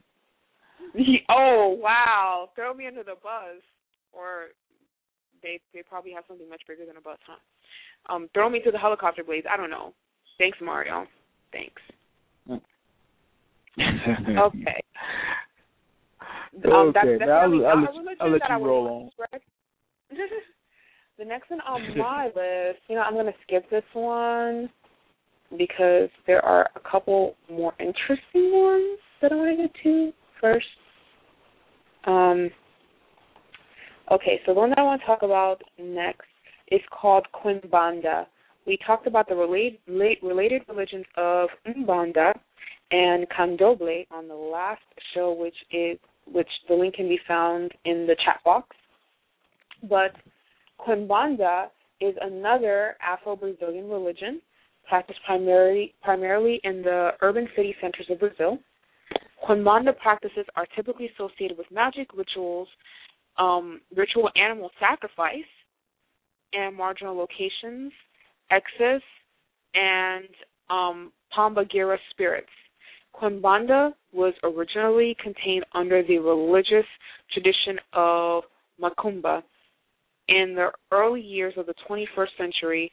Oh 1.29 1.79
wow! 1.81 2.51
Throw 2.55 2.73
me 2.73 2.87
under 2.87 3.03
the 3.03 3.14
bus, 3.23 3.62
or 4.12 4.47
they 5.43 5.61
they 5.75 5.83
probably 5.83 6.12
have 6.12 6.25
something 6.27 6.49
much 6.49 6.62
bigger 6.66 6.87
than 6.87 6.97
a 6.97 7.01
bus, 7.01 7.19
huh? 7.27 7.37
Um, 8.12 8.29
throw 8.33 8.49
me 8.49 8.61
to 8.64 8.71
the 8.71 8.79
helicopter 8.79 9.23
blades. 9.23 9.47
I 9.53 9.57
don't 9.57 9.71
know. 9.71 9.93
Thanks, 10.39 10.59
Mario. 10.62 11.07
Thanks. 11.53 11.83
okay. 13.79 14.81
Um, 16.64 16.73
okay, 16.89 17.19
that's 17.19 17.19
definitely 17.19 17.66
I'll, 17.66 17.77
I'll, 17.77 17.85
a 17.85 18.14
I'll 18.21 18.31
let 18.33 18.43
you 18.49 18.66
roll 18.66 19.11
spread. 19.12 19.41
The 21.19 21.25
next 21.25 21.51
one 21.51 21.61
on 21.61 21.83
my 21.99 22.27
list, 22.27 22.81
you 22.89 22.95
know, 22.95 23.03
I'm 23.03 23.14
going 23.14 23.27
to 23.27 23.33
skip 23.47 23.69
this 23.71 23.85
one 23.93 24.69
because 25.57 26.09
there 26.27 26.45
are 26.45 26.69
a 26.77 26.91
couple 26.91 27.35
more 27.51 27.73
interesting 27.81 28.53
ones 28.53 28.99
that 29.21 29.33
I 29.33 29.35
want 29.35 29.59
to 29.59 29.62
get 29.62 29.73
to 29.85 30.12
first. 30.41 30.66
Um, 32.07 32.51
okay, 34.12 34.41
so 34.47 34.55
the 34.55 34.61
one 34.61 34.71
that 34.71 34.79
I 34.79 34.83
want 34.83 35.01
to 35.01 35.07
talk 35.07 35.23
about 35.23 35.62
next 35.79 36.27
is 36.71 36.81
called 36.91 37.27
Quimbanda, 37.35 38.27
we 38.69 38.79
talked 38.87 39.07
about 39.07 39.29
the 39.29 39.35
relate, 39.35 39.81
related 40.23 40.62
religions 40.69 41.07
of 41.16 41.49
Umbanda 41.66 42.39
and 42.91 43.27
Candomblé 43.31 44.07
on 44.11 44.29
the 44.29 44.35
last 44.35 44.83
show, 45.14 45.33
which 45.33 45.57
is 45.73 45.99
which 46.31 46.49
the 46.69 46.75
link 46.75 46.95
can 46.95 47.09
be 47.09 47.19
found 47.27 47.73
in 47.87 48.07
the 48.07 48.14
chat 48.23 48.41
box. 48.45 48.77
But 49.89 50.12
Quimbanda 50.81 51.66
is 52.01 52.14
another 52.20 52.97
Afro-Brazilian 53.03 53.89
religion 53.89 54.41
practiced 54.89 55.20
primarily 55.26 55.95
primarily 56.03 56.61
in 56.64 56.83
the 56.83 57.11
urban 57.20 57.47
city 57.55 57.74
centers 57.81 58.07
of 58.11 58.20
Brazil. 58.20 58.59
Quimbanda 59.47 59.97
practices 59.97 60.47
are 60.57 60.66
typically 60.74 61.11
associated 61.14 61.57
with 61.59 61.66
magic 61.70 62.09
rituals, 62.14 62.68
um, 63.39 63.81
ritual 63.95 64.31
animal 64.37 64.70
sacrifice, 64.81 65.49
and 66.53 66.74
marginal 66.74 67.16
locations, 67.16 67.93
exus, 68.51 69.01
and 69.74 70.29
um, 70.70 71.12
Pombagira 71.37 71.97
spirits. 72.11 72.49
Quimbanda 73.14 73.93
was 74.12 74.35
originally 74.43 75.16
contained 75.22 75.64
under 75.74 76.03
the 76.03 76.18
religious 76.18 76.87
tradition 77.33 77.79
of 77.93 78.45
Macumba. 78.81 79.43
In 80.29 80.55
the 80.55 80.70
early 80.93 81.20
years 81.20 81.55
of 81.57 81.66
the 81.66 81.74
21st 81.89 82.37
century, 82.37 82.91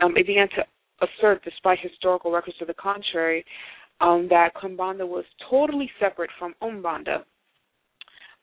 um, 0.00 0.16
it 0.16 0.26
began 0.26 0.48
to 0.50 0.64
assert, 1.06 1.42
despite 1.44 1.78
historical 1.80 2.30
records 2.30 2.56
to 2.58 2.64
the 2.64 2.74
contrary, 2.74 3.44
um, 4.00 4.26
that 4.30 4.54
Quimbanda 4.54 5.06
was 5.06 5.24
totally 5.50 5.90
separate 5.98 6.30
from 6.38 6.54
Umbanda. 6.62 7.24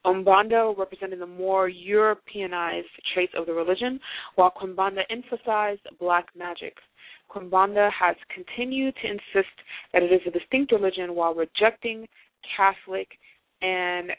Umbanda 0.05 0.77
represented 0.77 1.19
the 1.19 1.25
more 1.25 1.69
Europeanized 1.69 2.87
traits 3.13 3.33
of 3.37 3.45
the 3.45 3.53
religion, 3.53 3.99
while 4.35 4.51
Quimbanda 4.51 5.01
emphasized 5.09 5.81
black 5.99 6.27
magic. 6.35 6.75
Quimbanda 7.33 7.89
has 7.97 8.15
continued 8.33 8.93
to 9.01 9.07
insist 9.07 9.53
that 9.93 10.03
it 10.03 10.11
is 10.11 10.21
a 10.27 10.31
distinct 10.31 10.71
religion 10.71 11.15
while 11.15 11.33
rejecting 11.33 12.07
Catholic 12.57 13.07
and 13.61 14.11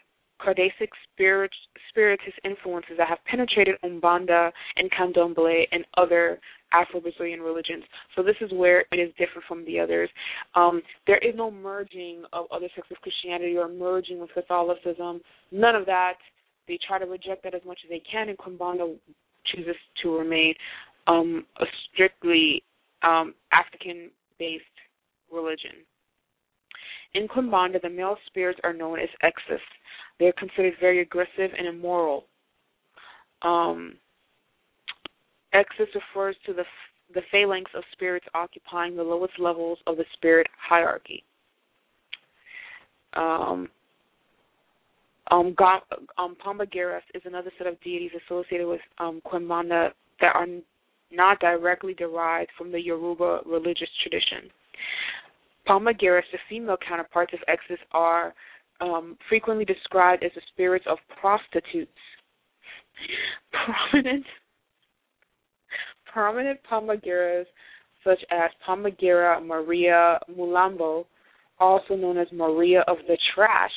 Kardecist 0.45 0.89
spirit, 1.13 1.51
spiritist 1.89 2.39
influences 2.45 2.97
that 2.99 3.09
have 3.09 3.19
penetrated 3.25 3.77
Umbanda 3.85 4.51
and 4.77 4.91
Candomblé 4.91 5.65
and 5.73 5.85
other 5.97 6.39
Afro-Brazilian 6.73 7.41
religions. 7.41 7.85
So 8.15 8.23
this 8.23 8.37
is 8.41 8.51
where 8.53 8.85
it 8.93 8.97
is 8.97 9.11
different 9.19 9.45
from 9.47 9.65
the 9.65 9.79
others. 9.79 10.11
Um, 10.55 10.83
there 11.07 11.19
is 11.19 11.35
no 11.37 11.51
merging 11.51 12.25
of 12.33 12.47
other 12.53 12.69
sects 12.75 12.91
of 12.91 12.97
Christianity 13.01 13.57
or 13.57 13.69
merging 13.69 14.19
with 14.19 14.31
Catholicism. 14.35 15.21
None 15.53 15.75
of 15.77 15.87
that. 15.87 16.15
They 16.67 16.79
try 16.87 16.99
to 16.99 17.07
reject 17.07 17.45
that 17.45 17.55
as 17.55 17.63
much 17.67 17.79
as 17.85 17.91
they 17.91 18.03
can, 18.11 18.29
and 18.29 18.39
Quimbanda 18.39 18.97
chooses 19.47 19.77
to 20.03 20.17
remain 20.17 20.55
um, 21.07 21.45
a 21.61 21.65
strictly 21.93 22.63
um, 23.03 23.35
African-based 23.53 24.65
religion. 25.33 25.85
In 27.13 27.29
Quimbanda, 27.29 27.81
the 27.81 27.91
male 27.91 28.17
spirits 28.27 28.59
are 28.65 28.73
known 28.73 28.99
as 28.99 29.09
exus. 29.23 29.59
They 30.19 30.27
are 30.27 30.33
considered 30.33 30.75
very 30.81 31.01
aggressive 31.01 31.51
and 31.57 31.67
immoral. 31.67 32.25
Um, 33.43 33.95
refers 35.95 36.37
to 36.47 36.53
the 36.53 36.65
the 37.15 37.21
phalanx 37.31 37.71
of 37.77 37.85
spirits 37.93 38.27
occupying 38.35 38.97
the 38.97 39.03
lowest 39.03 39.35
levels 39.39 39.79
of 39.87 39.97
the 39.97 40.05
spirit 40.15 40.47
hierarchy. 40.59 41.23
Um, 43.15 43.69
um, 45.31 45.55
um, 46.19 46.37
Pombagiras 46.45 47.03
is 47.15 47.23
another 47.25 47.53
set 47.57 47.67
of 47.67 47.81
deities 47.83 48.11
associated 48.27 48.67
with 48.67 48.81
um, 48.99 49.21
that 50.21 50.35
are 50.35 50.47
not 51.13 51.41
directly 51.41 51.95
derived 51.95 52.51
from 52.59 52.73
the 52.73 52.81
Yoruba 52.81 53.41
religious 53.47 53.89
tradition. 54.03 54.51
Pombagiras, 55.69 56.23
the 56.33 56.39
female 56.49 56.77
counterparts 56.87 57.33
of 57.33 57.41
exus, 57.49 57.79
are 57.93 58.35
um, 58.81 59.17
frequently 59.29 59.65
described 59.65 60.25
as 60.25 60.31
the 60.35 60.43
spirits 60.53 60.85
of 60.89 60.99
prostitutes. 61.21 61.91
Prominent 63.53 64.25
prominent 66.13 66.61
Pombagiras 66.71 67.47
such 68.05 68.21
as 68.31 68.51
Pombagira 68.67 69.45
Maria 69.45 70.21
Mulambo, 70.31 71.07
also 71.59 71.97
known 71.97 72.19
as 72.19 72.29
Maria 72.33 72.85
of 72.87 72.99
the 73.09 73.17
Trash, 73.35 73.73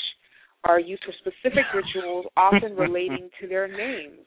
are 0.66 0.80
used 0.80 1.04
for 1.04 1.14
specific 1.20 1.64
rituals 1.74 2.26
often 2.36 2.76
relating 2.78 3.30
to 3.41 3.48
their 3.48 3.68
names. 3.68 4.20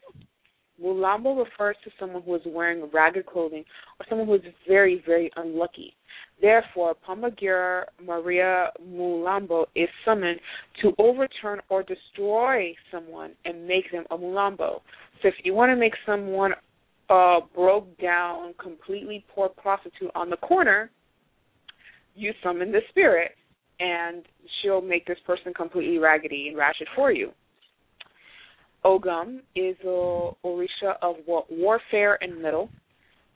Mulambo 0.83 1.39
refers 1.45 1.77
to 1.85 1.91
someone 2.01 2.23
who 2.23 2.35
is 2.35 2.43
wearing 2.47 2.89
ragged 2.93 3.27
clothing 3.27 3.65
or 3.99 4.07
someone 4.09 4.27
who 4.27 4.35
is 4.35 4.41
very, 4.67 5.03
very 5.07 5.31
unlucky. 5.37 5.95
Therefore, 6.41 6.95
Pombagira 7.07 7.85
Maria 8.05 8.71
Mulambo 8.83 9.67
is 9.75 9.89
summoned 10.05 10.41
to 10.83 10.93
overturn 10.99 11.61
or 11.69 11.83
destroy 11.83 12.75
someone 12.91 13.33
and 13.45 13.67
make 13.67 13.91
them 13.93 14.05
a 14.11 14.17
Mulambo. 14.17 14.81
So 15.21 15.29
if 15.29 15.35
you 15.45 15.53
want 15.53 15.71
to 15.71 15.77
make 15.77 15.93
someone 16.07 16.53
a 17.11 17.41
broke 17.55 17.99
down, 17.99 18.55
completely 18.63 19.25
poor 19.35 19.49
prostitute 19.49 20.11
on 20.15 20.31
the 20.31 20.37
corner, 20.37 20.91
you 22.15 22.33
summon 22.43 22.73
the 22.73 22.81
spirit 22.89 23.33
and 23.81 24.25
she'll 24.61 24.83
make 24.83 25.07
this 25.07 25.19
person 25.27 25.53
completely 25.55 25.99
raggedy 25.99 26.49
and 26.49 26.57
ratchet 26.57 26.89
for 26.95 27.11
you. 27.11 27.33
Ogum 28.85 29.41
is 29.55 29.77
a 29.85 30.31
Orisha 30.45 30.95
of 31.03 31.17
warfare 31.27 32.19
and 32.23 32.41
metal. 32.41 32.71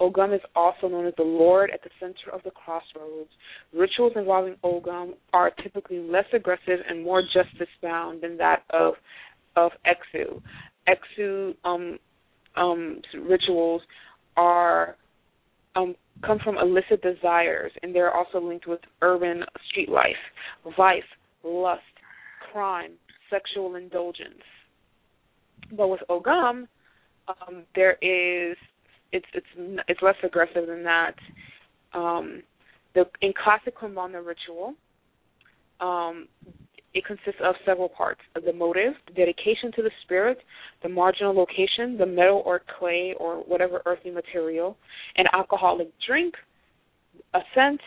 Ogum 0.00 0.34
is 0.34 0.40
also 0.56 0.88
known 0.88 1.06
as 1.06 1.14
the 1.16 1.22
Lord 1.22 1.70
at 1.70 1.82
the 1.82 1.90
center 2.00 2.32
of 2.32 2.42
the 2.42 2.50
crossroads. 2.50 3.30
Rituals 3.72 4.12
involving 4.16 4.56
Ogum 4.64 5.12
are 5.32 5.50
typically 5.62 5.98
less 5.98 6.24
aggressive 6.32 6.80
and 6.88 7.04
more 7.04 7.22
justice 7.22 7.68
bound 7.82 8.22
than 8.22 8.36
that 8.38 8.62
of 8.70 8.94
of 9.56 9.70
Exu. 9.86 10.42
Exu 10.88 11.54
um, 11.64 11.98
um, 12.56 13.00
rituals 13.28 13.82
are 14.36 14.96
um, 15.76 15.94
come 16.24 16.38
from 16.42 16.56
illicit 16.58 17.02
desires, 17.02 17.72
and 17.82 17.94
they're 17.94 18.14
also 18.14 18.40
linked 18.40 18.66
with 18.66 18.80
urban 19.02 19.42
street 19.70 19.88
life, 19.88 20.12
vice, 20.76 21.02
lust, 21.44 21.82
crime, 22.52 22.92
sexual 23.30 23.76
indulgence. 23.76 24.42
But 25.76 25.88
with 25.88 26.00
Ogum, 26.10 26.66
um, 27.28 27.64
there 27.74 27.96
is 28.02 28.56
it's 29.14 29.26
it's 29.32 29.80
it's 29.88 30.02
less 30.02 30.16
aggressive 30.22 30.66
than 30.66 30.82
that. 30.82 31.14
Um, 31.94 32.42
the 32.94 33.04
in 33.22 33.32
classic 33.42 33.78
Quimbanda 33.78 34.24
ritual, 34.24 34.74
um, 35.80 36.26
it 36.92 37.04
consists 37.04 37.40
of 37.42 37.54
several 37.64 37.88
parts 37.88 38.20
the 38.34 38.52
motive, 38.52 38.94
the 39.06 39.14
dedication 39.14 39.70
to 39.76 39.82
the 39.82 39.90
spirit, 40.02 40.38
the 40.82 40.88
marginal 40.88 41.34
location, 41.34 41.96
the 41.96 42.06
metal 42.06 42.42
or 42.44 42.60
clay 42.78 43.14
or 43.18 43.36
whatever 43.38 43.80
earthly 43.86 44.10
material, 44.10 44.76
an 45.16 45.26
alcoholic 45.32 45.88
drink, 46.06 46.34
a 47.34 47.40
scent, 47.54 47.80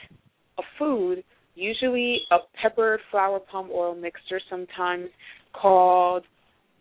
a 0.57 0.61
food, 0.79 1.23
usually 1.55 2.19
a 2.31 2.37
peppered 2.61 3.01
flower 3.11 3.39
palm 3.51 3.69
oil 3.73 3.95
mixture, 3.95 4.39
sometimes 4.49 5.09
called 5.53 6.23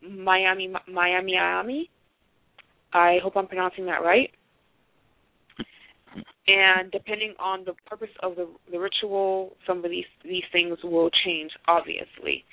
Miami 0.02 0.72
Miami 0.92 1.34
Miami. 1.34 1.90
I 2.92 3.18
hope 3.22 3.36
I'm 3.36 3.46
pronouncing 3.46 3.86
that 3.86 4.02
right 4.02 4.30
and 6.48 6.90
depending 6.92 7.34
on 7.40 7.64
the 7.64 7.74
purpose 7.86 8.14
of 8.22 8.36
the, 8.36 8.48
the 8.70 8.78
ritual, 8.78 9.56
some 9.66 9.84
of 9.84 9.90
these 9.90 10.04
these 10.24 10.44
things 10.52 10.78
will 10.84 11.10
change, 11.24 11.50
obviously. 11.66 12.44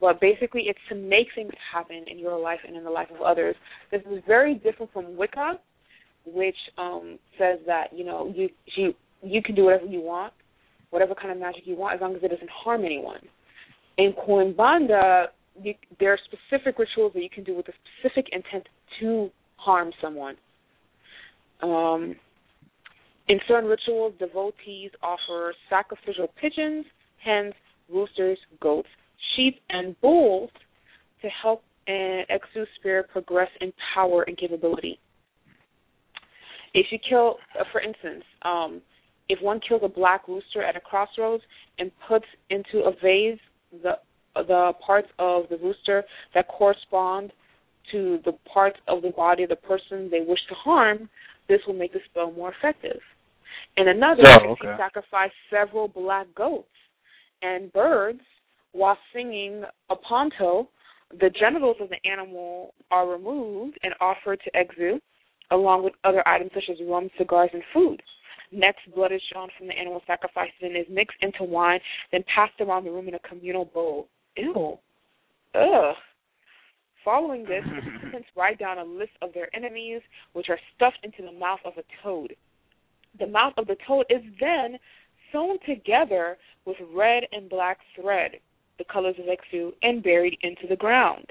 But 0.00 0.20
basically, 0.20 0.64
it's 0.66 0.78
to 0.88 0.94
make 0.94 1.28
things 1.34 1.52
happen 1.72 2.04
in 2.10 2.18
your 2.18 2.38
life 2.38 2.60
and 2.66 2.76
in 2.76 2.84
the 2.84 2.90
life 2.90 3.08
of 3.14 3.22
others. 3.22 3.54
This 3.90 4.02
is 4.10 4.22
very 4.26 4.54
different 4.54 4.92
from 4.92 5.16
Wicca, 5.16 5.58
which 6.26 6.56
um, 6.76 7.18
says 7.38 7.58
that 7.66 7.86
you 7.94 8.04
know 8.04 8.32
you 8.34 8.48
you 8.76 8.94
you 9.22 9.42
can 9.42 9.54
do 9.54 9.64
whatever 9.64 9.86
you 9.86 10.00
want, 10.00 10.32
whatever 10.90 11.14
kind 11.14 11.30
of 11.30 11.38
magic 11.38 11.62
you 11.64 11.76
want, 11.76 11.94
as 11.94 12.00
long 12.00 12.16
as 12.16 12.22
it 12.22 12.30
doesn't 12.30 12.50
harm 12.50 12.84
anyone. 12.84 13.20
In 13.96 14.12
Quimbanda, 14.12 15.26
you, 15.62 15.72
there 16.00 16.12
are 16.12 16.18
specific 16.24 16.78
rituals 16.78 17.12
that 17.14 17.22
you 17.22 17.30
can 17.30 17.44
do 17.44 17.56
with 17.56 17.68
a 17.68 17.72
specific 18.02 18.26
intent 18.32 18.66
to 19.00 19.30
harm 19.56 19.92
someone. 20.00 20.36
Um, 21.62 22.16
in 23.28 23.40
certain 23.48 23.68
rituals, 23.68 24.14
devotees 24.18 24.90
offer 25.02 25.54
sacrificial 25.68 26.28
pigeons, 26.40 26.84
hens, 27.24 27.54
roosters, 27.92 28.38
goats, 28.60 28.88
sheep, 29.34 29.60
and 29.70 30.00
bulls 30.00 30.50
to 31.22 31.28
help 31.42 31.62
an 31.88 32.24
exu 32.30 32.64
spirit 32.78 33.08
progress 33.10 33.48
in 33.60 33.72
power 33.94 34.22
and 34.22 34.36
capability. 34.36 34.98
If 36.74 36.86
you 36.90 36.98
kill, 37.08 37.36
uh, 37.58 37.64
for 37.72 37.80
instance, 37.80 38.22
um, 38.42 38.82
if 39.28 39.40
one 39.42 39.60
kills 39.66 39.82
a 39.84 39.88
black 39.88 40.28
rooster 40.28 40.62
at 40.62 40.76
a 40.76 40.80
crossroads 40.80 41.42
and 41.78 41.90
puts 42.08 42.26
into 42.50 42.84
a 42.86 42.92
vase 43.02 43.40
the 43.82 43.92
the 44.34 44.72
parts 44.86 45.08
of 45.18 45.44
the 45.48 45.56
rooster 45.56 46.04
that 46.34 46.46
correspond 46.48 47.32
to 47.92 48.20
the 48.24 48.32
parts 48.52 48.78
of 48.88 49.02
the 49.02 49.10
body 49.10 49.42
of 49.44 49.48
the 49.48 49.56
person 49.56 50.08
they 50.10 50.20
wish 50.20 50.40
to 50.48 50.54
harm, 50.54 51.08
this 51.48 51.60
will 51.66 51.74
make 51.74 51.92
the 51.92 52.00
spell 52.10 52.32
more 52.32 52.52
effective. 52.52 53.00
In 53.76 53.88
another, 53.88 54.22
Oh, 54.24 54.50
okay. 54.50 54.68
he 54.68 54.76
sacrificed 54.76 55.34
several 55.50 55.88
black 55.88 56.26
goats 56.34 56.68
and 57.42 57.72
birds 57.72 58.20
while 58.72 58.98
singing 59.12 59.64
a 59.90 59.96
ponto. 59.96 60.68
The 61.20 61.30
genitals 61.30 61.76
of 61.80 61.88
the 61.88 62.04
animal 62.10 62.74
are 62.90 63.08
removed 63.08 63.78
and 63.82 63.94
offered 64.00 64.40
to 64.44 64.50
Exu, 64.52 65.00
along 65.50 65.84
with 65.84 65.94
other 66.04 66.26
items 66.26 66.50
such 66.54 66.68
as 66.70 66.76
rum, 66.88 67.10
cigars, 67.16 67.50
and 67.52 67.62
food. 67.72 68.02
Next, 68.52 68.80
blood 68.94 69.12
is 69.12 69.22
drawn 69.32 69.48
from 69.56 69.68
the 69.68 69.74
animal 69.74 70.02
sacrifices 70.06 70.54
and 70.62 70.76
is 70.76 70.86
mixed 70.90 71.16
into 71.20 71.44
wine, 71.44 71.80
then 72.12 72.24
passed 72.32 72.60
around 72.60 72.84
the 72.84 72.90
room 72.90 73.08
in 73.08 73.14
a 73.14 73.18
communal 73.20 73.66
bowl. 73.66 74.08
Ew. 74.36 74.78
Ugh. 75.54 75.94
Following 77.06 77.44
this, 77.44 77.62
the 77.64 77.80
participants 77.82 78.28
write 78.36 78.58
down 78.58 78.78
a 78.78 78.84
list 78.84 79.12
of 79.22 79.32
their 79.32 79.48
enemies, 79.54 80.02
which 80.32 80.48
are 80.50 80.58
stuffed 80.74 80.98
into 81.04 81.22
the 81.22 81.38
mouth 81.38 81.60
of 81.64 81.74
a 81.78 81.84
toad. 82.02 82.34
The 83.18 83.28
mouth 83.28 83.54
of 83.56 83.68
the 83.68 83.76
toad 83.86 84.06
is 84.10 84.22
then 84.40 84.76
sewn 85.32 85.58
together 85.64 86.36
with 86.66 86.76
red 86.92 87.22
and 87.30 87.48
black 87.48 87.78
thread, 87.94 88.32
the 88.78 88.84
colors 88.92 89.14
of 89.20 89.26
Exu, 89.26 89.70
and 89.82 90.02
buried 90.02 90.36
into 90.42 90.66
the 90.68 90.74
ground. 90.74 91.26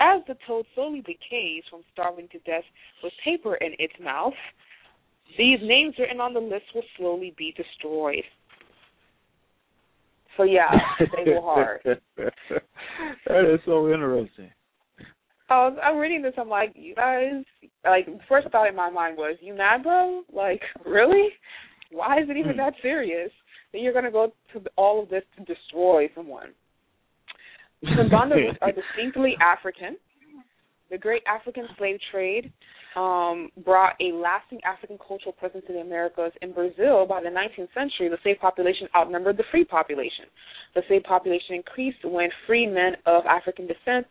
As 0.00 0.20
the 0.26 0.36
toad 0.46 0.66
slowly 0.74 1.00
decays 1.00 1.62
from 1.70 1.82
starving 1.92 2.28
to 2.32 2.38
death 2.40 2.64
with 3.02 3.12
paper 3.24 3.54
in 3.54 3.72
its 3.78 3.94
mouth, 4.02 4.34
these 5.38 5.60
names 5.62 5.94
written 5.96 6.20
on 6.20 6.34
the 6.34 6.40
list 6.40 6.64
will 6.74 6.82
slowly 6.98 7.34
be 7.38 7.54
destroyed. 7.56 8.24
So 10.36 10.42
yeah, 10.42 10.70
they 10.98 11.24
go 11.24 11.40
hard. 11.44 11.80
that 12.16 13.44
is 13.54 13.60
so 13.64 13.92
interesting. 13.92 14.50
I 15.50 15.66
was 15.66 15.78
I'm 15.82 15.98
reading 15.98 16.22
this, 16.22 16.34
I'm 16.38 16.48
like, 16.48 16.72
you 16.76 16.94
guys 16.94 17.42
like 17.84 18.06
first 18.28 18.48
thought 18.50 18.68
in 18.68 18.76
my 18.76 18.88
mind 18.88 19.16
was, 19.16 19.36
You 19.40 19.54
mad 19.54 19.82
bro? 19.82 20.22
Like, 20.32 20.60
really? 20.86 21.28
Why 21.90 22.18
is 22.20 22.30
it 22.30 22.36
even 22.36 22.56
that 22.58 22.74
serious? 22.80 23.30
That 23.72 23.80
you're 23.80 23.92
gonna 23.92 24.12
go 24.12 24.32
to 24.52 24.62
all 24.76 25.02
of 25.02 25.08
this 25.08 25.24
to 25.36 25.44
destroy 25.44 26.08
someone. 26.14 26.50
Roots 27.82 28.58
are 28.62 28.72
distinctly 28.72 29.34
African. 29.40 29.96
The 30.90 30.98
great 30.98 31.22
African 31.26 31.66
slave 31.78 31.98
trade 32.10 32.52
um, 32.96 33.48
brought 33.64 33.94
a 34.00 34.12
lasting 34.12 34.60
African 34.64 34.98
cultural 34.98 35.32
presence 35.32 35.64
in 35.68 35.76
the 35.76 35.80
Americas. 35.80 36.32
In 36.42 36.52
Brazil, 36.52 37.06
by 37.06 37.22
the 37.22 37.28
19th 37.28 37.72
century, 37.74 38.08
the 38.08 38.18
slave 38.22 38.36
population 38.40 38.88
outnumbered 38.96 39.36
the 39.36 39.44
free 39.52 39.64
population. 39.64 40.26
The 40.74 40.82
slave 40.88 41.04
population 41.04 41.54
increased 41.54 42.04
when 42.04 42.28
free 42.46 42.66
men 42.66 42.94
of 43.06 43.24
African 43.26 43.68
descent, 43.68 44.06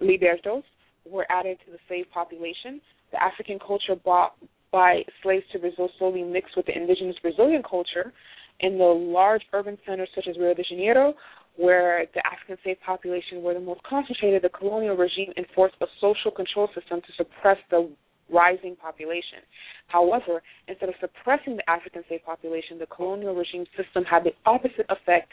libertos, 0.00 0.62
were 1.08 1.26
added 1.30 1.58
to 1.64 1.72
the 1.72 1.78
slave 1.88 2.06
population. 2.12 2.80
The 3.10 3.22
African 3.22 3.58
culture 3.58 3.96
brought 3.96 4.34
by 4.70 5.02
slaves 5.22 5.44
to 5.52 5.58
Brazil 5.58 5.90
slowly 5.98 6.22
mixed 6.22 6.56
with 6.56 6.66
the 6.66 6.76
indigenous 6.76 7.16
Brazilian 7.20 7.62
culture. 7.62 8.12
In 8.60 8.78
the 8.78 8.84
large 8.84 9.42
urban 9.52 9.76
centers 9.86 10.08
such 10.14 10.26
as 10.28 10.38
Rio 10.38 10.54
de 10.54 10.62
Janeiro, 10.62 11.14
where 11.56 12.06
the 12.14 12.22
African 12.26 12.56
slave 12.62 12.76
population 12.84 13.42
were 13.42 13.54
the 13.54 13.60
most 13.60 13.82
concentrated, 13.82 14.42
the 14.42 14.48
colonial 14.48 14.96
regime 14.96 15.32
enforced 15.36 15.74
a 15.80 15.86
social 16.00 16.30
control 16.30 16.68
system 16.74 17.00
to 17.00 17.12
suppress 17.16 17.58
the 17.70 17.90
rising 18.32 18.76
population. 18.76 19.44
However, 19.88 20.42
instead 20.68 20.88
of 20.88 20.94
suppressing 21.00 21.56
the 21.56 21.68
African 21.68 22.02
slave 22.08 22.24
population, 22.24 22.78
the 22.78 22.86
colonial 22.86 23.34
regime 23.34 23.66
system 23.76 24.04
had 24.04 24.24
the 24.24 24.32
opposite 24.46 24.86
effect. 24.88 25.32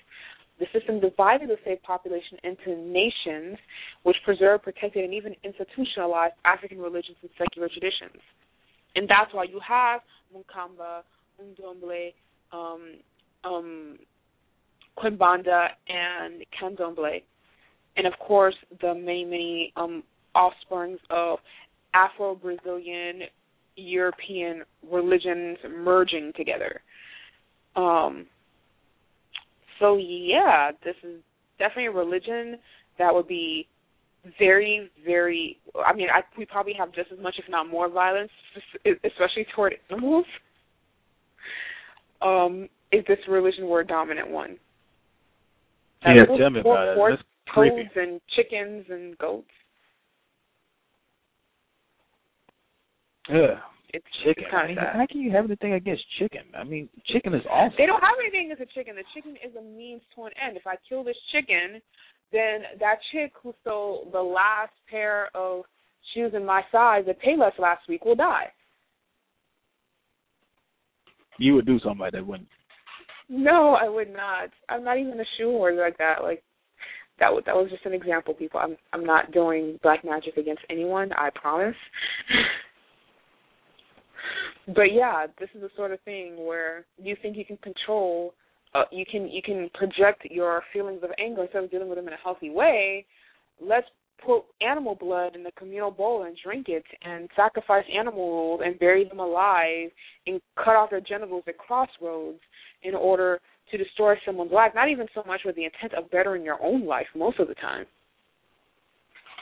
The 0.60 0.66
system 0.74 1.00
divided 1.00 1.50
the 1.50 1.56
slave 1.64 1.82
population 1.84 2.38
into 2.44 2.76
nations, 2.78 3.58
which 4.04 4.18
preserved, 4.26 4.64
protected, 4.64 5.06
and 5.06 5.14
even 5.14 5.36
institutionalized 5.44 6.34
African 6.44 6.80
religions 6.80 7.18
and 7.22 7.32
secular 7.38 7.70
traditions. 7.70 8.22
And 8.96 9.08
that's 9.08 9.34
why 9.34 9.46
you 9.46 9.60
have 9.66 10.02
Macumba, 10.36 11.04
Undomble, 11.42 12.14
um, 12.52 12.96
um, 13.46 14.00
Quimbanda, 14.98 15.68
and 15.88 16.44
Candomblé. 16.62 17.24
And 17.96 18.06
of 18.06 18.14
course, 18.20 18.56
the 18.82 18.94
many, 18.94 19.24
many 19.24 19.74
um, 19.78 20.04
offsprings 20.36 21.00
of 21.10 21.40
Afro 21.94 22.36
Brazilian 22.36 23.22
European 23.76 24.64
religions 24.92 25.58
merging 25.70 26.34
together. 26.36 26.82
Um, 27.76 28.26
so 29.80 29.98
yeah, 29.98 30.72
this 30.84 30.96
is 31.04 31.22
definitely 31.58 31.88
a 31.88 31.92
religion 31.92 32.58
that 32.98 33.14
would 33.14 33.28
be 33.28 33.68
very, 34.38 34.90
very. 35.06 35.58
I 35.86 35.94
mean, 35.94 36.08
I, 36.14 36.22
we 36.38 36.46
probably 36.46 36.74
have 36.78 36.94
just 36.94 37.12
as 37.12 37.20
much, 37.20 37.36
if 37.38 37.46
not 37.50 37.70
more, 37.70 37.90
violence, 37.90 38.32
especially 38.86 39.46
toward 39.56 39.76
animals. 39.90 40.26
Um, 42.22 42.68
if 42.92 43.06
this 43.08 43.20
religion 43.30 43.68
were 43.68 43.82
a 43.82 43.88
dominant 43.88 44.30
one. 44.30 44.58
Yeah, 46.06 46.26
tell 46.26 46.50
me 46.50 46.60
about 46.60 46.90
it. 46.90 46.98
That's 46.98 47.22
creepy. 47.48 47.90
And 47.96 48.20
chickens 48.36 48.86
and 48.90 49.18
goats. 49.18 49.48
Yeah. 53.30 53.60
It's 53.92 54.06
Chicken. 54.24 54.44
It's 54.46 54.54
I 54.54 54.68
mean, 54.68 54.78
how 54.78 55.06
can 55.10 55.22
you 55.22 55.32
have 55.32 55.46
anything 55.46 55.74
against 55.74 56.04
chicken? 56.20 56.42
I 56.56 56.64
mean, 56.64 56.90
chicken 57.08 57.34
is 57.34 57.42
awesome. 57.50 57.74
They 57.78 57.88
don't 57.88 58.02
have 58.02 58.16
anything 58.22 58.52
against 58.52 58.72
a 58.72 58.74
chicken. 58.78 58.96
The 58.96 59.04
chicken 59.16 59.36
is 59.44 59.56
a 59.58 59.62
means 59.62 60.02
to 60.16 60.26
an 60.26 60.32
end. 60.46 60.58
If 60.58 60.68
I 60.68 60.76
kill 60.88 61.04
this 61.04 61.18
chicken, 61.32 61.82
then 62.32 62.78
that 62.80 62.98
chick 63.12 63.34
who 63.42 63.54
stole 63.62 64.08
the 64.12 64.22
last 64.22 64.74
pair 64.90 65.30
of 65.34 65.64
shoes 66.14 66.34
in 66.36 66.46
my 66.46 66.62
size 66.72 67.06
at 67.10 67.22
Payless 67.22 67.58
last 67.58 67.82
week 67.90 68.06
will 68.06 68.16
die. 68.16 68.52
You 71.40 71.56
would 71.56 71.66
do 71.66 71.80
something 71.80 72.00
like 72.00 72.12
that, 72.12 72.26
wouldn't 72.26 72.50
you? 73.30 73.44
No, 73.44 73.76
I 73.80 73.88
would 73.90 74.12
not. 74.12 74.50
I'm 74.70 74.84
not 74.84 75.00
even 75.00 75.20
a 75.20 75.24
shoe 75.38 75.50
hoarder 75.50 75.82
like 75.82 75.98
that. 75.98 76.22
Like 76.22 76.44
that. 77.20 77.32
Was, 77.32 77.44
that 77.46 77.56
was 77.56 77.70
just 77.72 77.86
an 77.86 77.94
example, 77.94 78.34
people. 78.34 78.60
I'm 78.60 78.76
I'm 78.94 79.06
not 79.06 79.32
doing 79.32 79.80
black 79.82 80.04
magic 80.04 80.38
against 80.38 80.64
anyone. 80.70 81.12
I 81.14 81.30
promise. 81.34 81.76
but 84.68 84.94
yeah, 84.94 85.28
this 85.40 85.50
is 85.56 85.62
the 85.62 85.70
sort 85.76 85.92
of 85.92 86.00
thing 86.02 86.46
where 86.46 86.86
you 86.98 87.16
think 87.22 87.38
you 87.38 87.46
can 87.46 87.58
control. 87.58 88.34
Uh, 88.76 88.84
you 88.92 89.06
can 89.10 89.28
you 89.28 89.42
can 89.42 89.70
project 89.74 90.26
your 90.30 90.62
feelings 90.72 91.02
of 91.04 91.10
anger 91.20 91.44
instead 91.44 91.64
of 91.64 91.72
dealing 91.72 91.90
with 91.90 91.98
them 91.98 92.08
in 92.08 92.14
a 92.14 92.24
healthy 92.24 92.50
way. 92.50 93.06
Let's 93.62 93.88
put 94.26 94.44
animal 94.62 94.96
blood 94.96 95.36
in 95.36 95.44
the 95.44 95.52
communal 95.58 95.92
bowl 95.92 96.24
and 96.24 96.38
drink 96.44 96.68
it, 96.70 96.84
and 97.04 97.30
sacrifice 97.36 97.86
animals 97.98 98.62
and 98.64 98.78
bury 98.78 99.08
them 99.08 99.20
alive, 99.20 99.90
and 100.28 100.42
cut 100.56 100.76
off 100.76 100.90
their 100.90 101.02
genitals 101.02 101.44
at 101.48 101.58
crossroads 101.58 102.40
in 102.84 102.96
order 102.96 103.40
to 103.72 103.78
destroy 103.78 104.16
someone's 104.26 104.52
life. 104.52 104.72
Not 104.76 104.90
even 104.90 105.08
so 105.14 105.24
much 105.26 105.42
with 105.46 105.56
the 105.56 105.66
intent 105.66 105.94
of 105.94 106.12
bettering 106.12 106.44
your 106.44 106.62
own 106.62 106.86
life 106.86 107.08
most 107.16 107.40
of 107.40 107.48
the 107.48 107.56
time. 107.56 107.86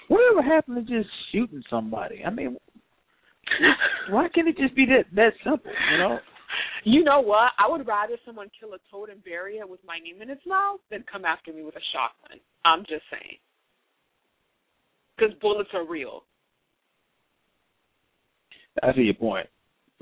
Whatever 0.08 0.42
happened 0.42 0.88
to 0.88 1.00
just 1.00 1.10
shooting 1.32 1.64
somebody? 1.70 2.24
I 2.26 2.30
mean, 2.30 2.58
why 4.10 4.28
can't 4.30 4.48
it 4.48 4.58
just 4.58 4.76
be 4.76 4.86
that 4.86 5.06
that 5.16 5.34
simple? 5.44 5.72
You 5.92 5.98
know? 5.98 6.20
You 6.84 7.04
know 7.04 7.20
what? 7.20 7.52
I 7.60 7.70
would 7.70 7.86
rather 7.86 8.16
someone 8.26 8.50
kill 8.58 8.74
a 8.74 8.78
toad 8.90 9.10
and 9.10 9.24
bury 9.24 9.58
it 9.58 9.70
with 9.70 9.80
my 9.86 10.00
name 10.00 10.22
in 10.22 10.30
its 10.30 10.46
mouth 10.46 10.80
than 10.90 11.04
come 11.12 11.26
after 11.26 11.52
me 11.52 11.64
with 11.64 11.76
a 11.76 11.82
shotgun. 11.94 12.40
I'm 12.66 12.82
just 12.82 13.04
saying. 13.12 13.38
Because 15.18 15.34
bullets 15.42 15.70
are 15.74 15.86
real. 15.86 16.24
I 18.84 18.94
see 18.94 19.02
your 19.02 19.16
point. 19.16 19.48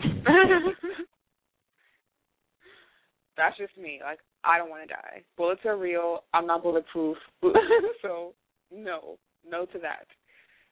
That's 3.38 3.58
just 3.58 3.78
me. 3.78 4.00
Like 4.04 4.20
I 4.44 4.58
don't 4.58 4.70
want 4.70 4.88
to 4.88 4.94
die. 4.94 5.24
Bullets 5.38 5.62
are 5.66 5.78
real. 5.78 6.24
I'm 6.34 6.46
not 6.46 6.64
bulletproof. 6.64 7.18
so 8.02 8.34
no, 8.72 9.18
no 9.50 9.66
to 9.68 9.80
that. 9.80 10.08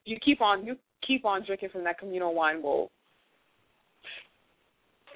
You 0.05 0.17
keep 0.23 0.41
on 0.41 0.65
you 0.65 0.75
keep 1.07 1.25
on 1.25 1.45
drinking 1.45 1.69
from 1.69 1.83
that 1.83 1.99
communal 1.99 2.33
wine 2.33 2.61
bowl. 2.61 2.91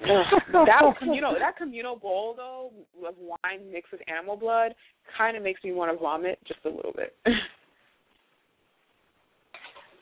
that 0.00 0.94
communal 1.00 1.34
that 1.40 1.56
communal 1.56 1.96
bowl 1.96 2.34
though 2.36 2.70
of 3.06 3.14
wine 3.18 3.72
mixed 3.72 3.90
with 3.90 4.00
animal 4.06 4.36
blood 4.36 4.72
kind 5.16 5.36
of 5.36 5.42
makes 5.42 5.62
me 5.64 5.72
want 5.72 5.92
to 5.92 5.98
vomit 5.98 6.38
just 6.46 6.60
a 6.64 6.68
little 6.68 6.92
bit. 6.94 7.16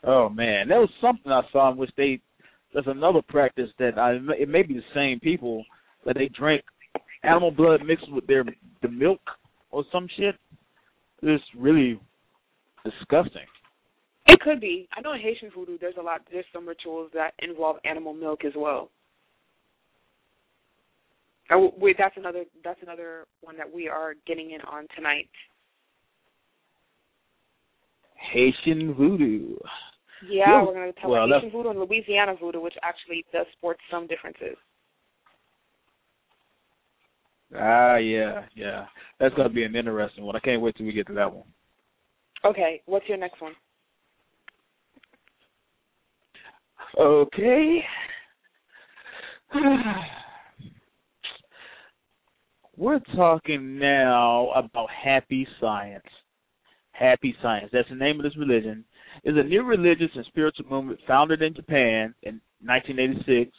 Oh 0.03 0.29
man, 0.29 0.69
that 0.69 0.77
was 0.77 0.89
something 1.01 1.31
I 1.31 1.41
saw 1.51 1.71
in 1.71 1.77
which 1.77 1.89
they. 1.97 2.21
There's 2.73 2.87
another 2.87 3.21
practice 3.27 3.69
that 3.77 3.97
I. 3.97 4.13
It 4.39 4.47
may 4.47 4.63
be 4.63 4.75
the 4.75 4.81
same 4.93 5.19
people 5.19 5.65
that 6.05 6.15
they 6.15 6.29
drink 6.29 6.63
animal 7.23 7.51
blood 7.51 7.81
mixed 7.85 8.11
with 8.11 8.25
their 8.25 8.45
the 8.81 8.87
milk 8.87 9.19
or 9.71 9.83
some 9.91 10.07
shit. 10.17 10.35
It's 11.21 11.43
really 11.57 11.99
disgusting. 12.85 13.47
It 14.27 14.39
could 14.41 14.59
be. 14.59 14.87
I 14.95 15.01
know 15.01 15.13
in 15.13 15.21
Haitian 15.21 15.51
voodoo, 15.55 15.77
there's 15.79 15.95
a 15.99 16.03
lot. 16.03 16.21
There's 16.31 16.45
some 16.53 16.67
rituals 16.67 17.09
that 17.13 17.33
involve 17.39 17.77
animal 17.85 18.13
milk 18.13 18.45
as 18.45 18.53
well. 18.55 18.89
Oh, 21.49 21.73
wait, 21.77 21.95
that's 21.97 22.17
another. 22.17 22.43
That's 22.63 22.79
another 22.81 23.25
one 23.41 23.57
that 23.57 23.71
we 23.71 23.87
are 23.87 24.15
getting 24.25 24.51
in 24.51 24.61
on 24.61 24.85
tonight. 24.95 25.29
Haitian 28.33 28.93
voodoo. 28.95 29.55
Yeah, 30.27 30.63
we're 30.63 30.73
going 30.73 30.91
to 30.91 30.99
talk 30.99 31.09
Well, 31.09 31.25
about 31.25 31.41
Haitian 31.41 31.51
voodoo 31.51 31.69
and 31.69 31.79
Louisiana 31.79 32.35
voodoo, 32.39 32.59
which 32.59 32.73
actually 32.83 33.23
does 33.31 33.45
sport 33.57 33.77
some 33.89 34.07
differences. 34.07 34.57
Ah, 37.55 37.95
yeah, 37.95 38.43
yeah. 38.55 38.85
That's 39.19 39.33
gonna 39.35 39.49
be 39.49 39.63
an 39.63 39.75
interesting 39.75 40.25
one. 40.25 40.35
I 40.35 40.39
can't 40.39 40.61
wait 40.61 40.75
till 40.75 40.85
we 40.85 40.91
get 40.91 41.07
to 41.07 41.13
that 41.13 41.33
one. 41.33 41.45
Okay, 42.43 42.81
what's 42.85 43.07
your 43.07 43.17
next 43.17 43.41
one? 43.41 43.53
Okay. 46.99 47.83
We're 52.75 52.99
talking 53.15 53.77
now 53.79 54.49
about 54.55 54.89
happy 54.89 55.47
science. 55.59 56.05
Happy 56.91 57.35
science. 57.41 57.69
That's 57.71 57.89
the 57.89 57.95
name 57.95 58.19
of 58.19 58.23
this 58.23 58.35
religion, 58.37 58.83
is 59.23 59.35
a 59.37 59.43
new 59.43 59.63
religious 59.63 60.09
and 60.15 60.25
spiritual 60.25 60.65
movement 60.69 60.99
founded 61.07 61.43
in 61.43 61.53
Japan 61.53 62.15
in 62.23 62.41
1986 62.63 63.51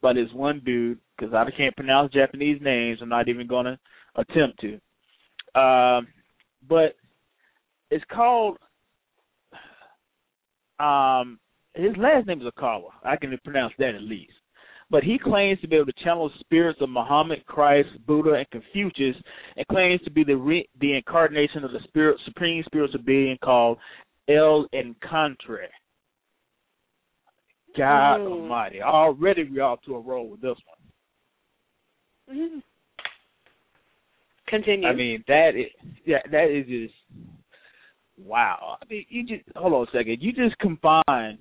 by 0.00 0.12
this 0.12 0.28
one 0.32 0.60
dude. 0.64 0.98
Because 1.16 1.32
I 1.34 1.48
can't 1.56 1.76
pronounce 1.76 2.12
Japanese 2.12 2.60
names, 2.60 2.98
I'm 3.00 3.08
not 3.08 3.28
even 3.28 3.46
going 3.46 3.66
to 3.66 3.78
attempt 4.16 4.60
to. 4.60 4.80
Um, 5.60 6.08
but 6.68 6.96
it's 7.90 8.04
called 8.10 8.58
um 10.80 11.38
his 11.74 11.96
last 11.96 12.26
name 12.26 12.40
is 12.40 12.46
Okawa. 12.46 12.90
I 13.04 13.16
can 13.16 13.36
pronounce 13.44 13.72
that 13.78 13.94
at 13.94 14.02
least. 14.02 14.32
But 14.90 15.02
he 15.02 15.18
claims 15.18 15.58
to 15.60 15.68
be 15.68 15.76
able 15.76 15.86
to 15.86 16.04
channel 16.04 16.30
spirits 16.40 16.78
of 16.82 16.90
Muhammad, 16.90 17.46
Christ, 17.46 17.88
Buddha, 18.06 18.34
and 18.34 18.50
Confucius, 18.50 19.16
and 19.56 19.66
claims 19.68 20.02
to 20.04 20.10
be 20.10 20.22
the 20.22 20.36
re- 20.36 20.68
the 20.80 20.96
incarnation 20.96 21.64
of 21.64 21.72
the 21.72 21.80
spirit, 21.84 22.18
supreme 22.26 22.62
spiritual 22.66 23.00
being 23.02 23.38
called 23.42 23.78
El 24.28 24.66
Encontre. 24.74 25.68
God 27.76 28.18
mm. 28.18 28.30
Almighty! 28.30 28.82
Already 28.82 29.44
we 29.44 29.60
off 29.60 29.80
to 29.86 29.94
a 29.94 30.00
roll 30.00 30.28
with 30.28 30.42
this 30.42 30.56
one. 32.26 32.36
Mm-hmm. 32.36 32.58
Continue. 34.48 34.88
I 34.88 34.94
mean 34.94 35.24
that 35.26 35.52
is 35.56 35.70
yeah 36.04 36.18
that 36.30 36.50
is 36.50 36.66
just 36.66 36.94
wow. 38.18 38.78
I 38.82 38.84
mean 38.88 39.06
you 39.08 39.26
just 39.26 39.44
hold 39.56 39.72
on 39.72 39.82
a 39.82 39.98
second. 39.98 40.18
You 40.20 40.32
just 40.32 40.58
combine 40.58 41.38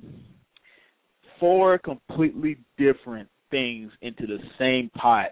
four 1.39 1.77
completely 1.77 2.57
different 2.77 3.27
things 3.49 3.91
into 4.01 4.25
the 4.25 4.37
same 4.57 4.89
pot, 4.91 5.27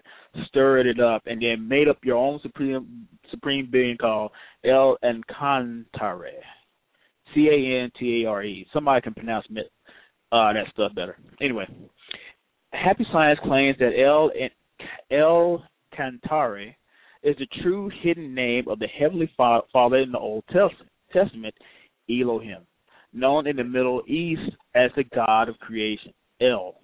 stirred 0.46 0.86
it 0.86 1.00
up, 1.00 1.22
and 1.26 1.40
then 1.42 1.66
made 1.66 1.88
up 1.88 1.98
your 2.04 2.16
own 2.16 2.38
supreme 2.42 3.06
supreme 3.30 3.68
being 3.70 3.96
called 3.96 4.30
El 4.64 4.96
Encantare. 5.02 5.84
C 7.34 7.48
A 7.48 7.82
N 7.82 7.90
T 7.98 8.24
A 8.24 8.28
R 8.28 8.42
E. 8.42 8.66
Somebody 8.72 9.00
can 9.02 9.14
pronounce 9.14 9.46
uh, 10.32 10.52
that 10.52 10.66
stuff 10.72 10.94
better. 10.94 11.16
Anyway, 11.40 11.66
Happy 12.72 13.06
Science 13.12 13.38
claims 13.44 13.76
that 13.78 13.92
El 13.98 14.30
El 15.10 15.64
Cantare 15.96 16.74
is 17.22 17.36
the 17.38 17.46
true 17.62 17.90
hidden 18.02 18.34
name 18.34 18.66
of 18.68 18.78
the 18.78 18.86
Heavenly 18.86 19.30
Father 19.36 19.98
in 19.98 20.12
the 20.12 20.18
Old 20.18 20.44
Testament, 20.46 20.89
Elohim, 21.14 22.66
known 23.12 23.46
in 23.46 23.56
the 23.56 23.64
Middle 23.64 24.02
East 24.06 24.56
as 24.74 24.90
the 24.96 25.04
God 25.14 25.48
of 25.48 25.58
creation, 25.58 26.12
El 26.40 26.76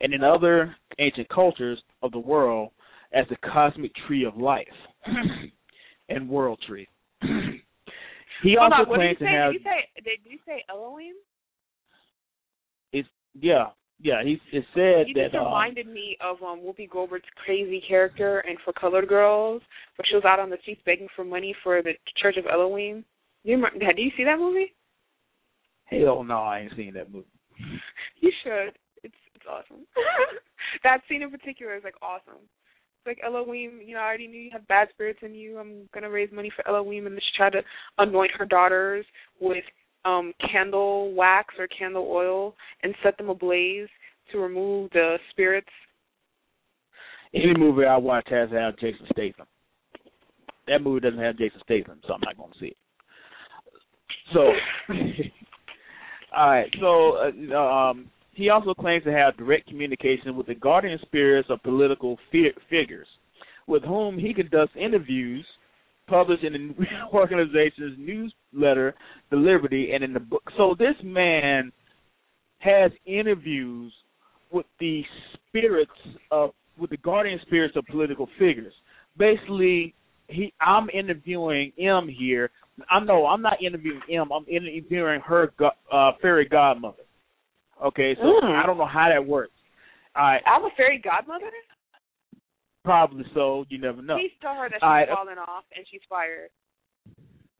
and 0.00 0.14
in 0.14 0.22
other 0.22 0.74
ancient 0.98 1.28
cultures 1.28 1.80
of 2.02 2.12
the 2.12 2.18
world 2.18 2.70
as 3.12 3.24
the 3.30 3.36
cosmic 3.52 3.92
tree 4.06 4.24
of 4.24 4.36
life 4.36 4.66
and 6.08 6.28
world 6.28 6.58
tree. 6.66 6.86
he 7.22 8.56
Hold 8.58 8.72
also 8.72 8.90
on, 8.90 8.96
claims 8.96 9.18
to 9.18 9.26
have. 9.26 9.52
Did 9.52 9.62
you 9.62 9.64
say? 9.64 10.02
Did 10.04 10.18
you 10.24 10.38
say 10.46 10.64
Elohim? 10.70 11.14
It's 12.92 13.08
yeah, 13.40 13.66
yeah. 14.00 14.22
He 14.22 14.40
it 14.52 14.64
said 14.74 15.08
you 15.08 15.14
that. 15.14 15.32
just 15.32 15.34
reminded 15.34 15.86
um, 15.86 15.94
me 15.94 16.16
of 16.20 16.36
um 16.42 16.60
Whoopi 16.60 16.88
Goldberg's 16.88 17.24
crazy 17.44 17.82
character 17.86 18.40
and 18.40 18.58
for 18.64 18.72
Colored 18.72 19.08
Girls, 19.08 19.62
where 19.96 20.06
she 20.08 20.14
was 20.14 20.24
out 20.24 20.38
on 20.40 20.50
the 20.50 20.58
streets 20.62 20.82
begging 20.84 21.08
for 21.16 21.24
money 21.24 21.54
for 21.62 21.82
the 21.82 21.92
Church 22.20 22.36
of 22.36 22.44
Elohim. 22.46 23.04
You 23.44 23.64
do 23.78 24.02
you 24.02 24.10
see 24.16 24.24
that 24.24 24.38
movie? 24.38 24.74
Hell 25.84 26.22
no, 26.24 26.38
I 26.38 26.60
ain't 26.60 26.76
seen 26.76 26.94
that 26.94 27.12
movie. 27.12 27.26
you 28.20 28.32
should 28.42 28.76
It's 29.02 29.14
it's 29.34 29.44
awesome. 29.48 29.84
that 30.84 31.00
scene 31.08 31.22
in 31.22 31.30
particular 31.30 31.76
is 31.76 31.84
like 31.84 31.94
awesome. 32.02 32.42
It's 32.42 33.06
like 33.06 33.20
Elohim, 33.24 33.80
you 33.84 33.94
know, 33.94 34.00
I 34.00 34.06
already 34.06 34.26
knew 34.26 34.40
you 34.40 34.50
have 34.52 34.66
bad 34.68 34.88
spirits 34.90 35.20
in 35.22 35.34
you. 35.34 35.58
I'm 35.58 35.88
gonna 35.94 36.10
raise 36.10 36.30
money 36.32 36.50
for 36.54 36.66
Elohim 36.68 37.06
and 37.06 37.16
just 37.16 37.34
try 37.36 37.50
to 37.50 37.62
anoint 37.98 38.32
her 38.36 38.44
daughters 38.44 39.06
with 39.40 39.64
um 40.04 40.32
candle 40.52 41.14
wax 41.14 41.54
or 41.58 41.66
candle 41.68 42.08
oil 42.10 42.54
and 42.82 42.94
set 43.02 43.16
them 43.18 43.30
ablaze 43.30 43.88
to 44.32 44.38
remove 44.38 44.90
the 44.90 45.16
spirits. 45.30 45.68
Any 47.34 47.54
movie 47.56 47.84
I 47.84 47.96
watch 47.96 48.26
has 48.30 48.50
to 48.50 48.56
have 48.58 48.78
Jason 48.78 49.06
Statham. 49.12 49.46
That 50.66 50.82
movie 50.82 51.00
doesn't 51.00 51.18
have 51.18 51.38
Jason 51.38 51.60
Statham, 51.62 52.00
so 52.06 52.14
I'm 52.14 52.20
not 52.20 52.36
going 52.36 52.52
to 52.52 52.58
see 52.58 52.66
it. 52.66 52.76
So, 54.32 54.52
all 56.36 56.50
right. 56.50 56.74
So, 56.80 57.16
uh, 57.16 57.56
um, 57.56 58.10
he 58.32 58.50
also 58.50 58.72
claims 58.72 59.04
to 59.04 59.12
have 59.12 59.36
direct 59.36 59.68
communication 59.68 60.36
with 60.36 60.46
the 60.46 60.54
guardian 60.54 60.98
spirits 61.02 61.48
of 61.50 61.62
political 61.62 62.16
fi- 62.30 62.52
figures, 62.70 63.08
with 63.66 63.82
whom 63.82 64.18
he 64.18 64.32
conducts 64.32 64.74
interviews 64.78 65.44
published 66.08 66.44
in 66.44 66.52
the 66.52 66.84
organization's 67.12 67.98
newsletter, 67.98 68.94
The 69.30 69.36
Liberty, 69.36 69.92
and 69.92 70.02
in 70.02 70.12
the 70.12 70.20
book. 70.20 70.42
So 70.56 70.74
this 70.78 70.94
man 71.04 71.72
has 72.60 72.90
interviews 73.06 73.92
with 74.50 74.66
the 74.80 75.02
spirits 75.34 75.90
of, 76.30 76.50
with 76.78 76.90
the 76.90 76.96
guardian 76.98 77.38
spirits 77.46 77.76
of 77.76 77.84
political 77.86 78.28
figures. 78.38 78.72
Basically, 79.16 79.94
he, 80.28 80.52
I'm 80.60 80.88
interviewing 80.90 81.72
M 81.78 82.08
here. 82.08 82.50
I 82.90 83.00
know 83.00 83.26
I'm 83.26 83.42
not 83.42 83.62
interviewing 83.62 84.02
M. 84.10 84.30
I'm 84.32 84.44
interviewing 84.46 85.20
her 85.20 85.52
uh, 85.92 86.12
fairy 86.22 86.46
godmother. 86.46 87.02
Okay, 87.84 88.14
so 88.16 88.22
mm. 88.22 88.62
I 88.62 88.66
don't 88.66 88.78
know 88.78 88.86
how 88.86 89.08
that 89.08 89.24
works. 89.24 89.52
I 90.14 90.38
I'm 90.46 90.64
a 90.64 90.70
fairy 90.76 91.00
godmother. 91.02 91.50
Probably 92.84 93.24
so. 93.34 93.64
You 93.68 93.78
never 93.78 94.02
know. 94.02 94.16
Please 94.16 94.32
tell 94.40 94.54
her 94.54 94.68
that 94.68 94.76
she's 94.76 94.82
right. 94.82 95.08
fallen 95.08 95.38
off 95.38 95.64
and 95.76 95.84
she's 95.90 96.00
fired. 96.08 96.50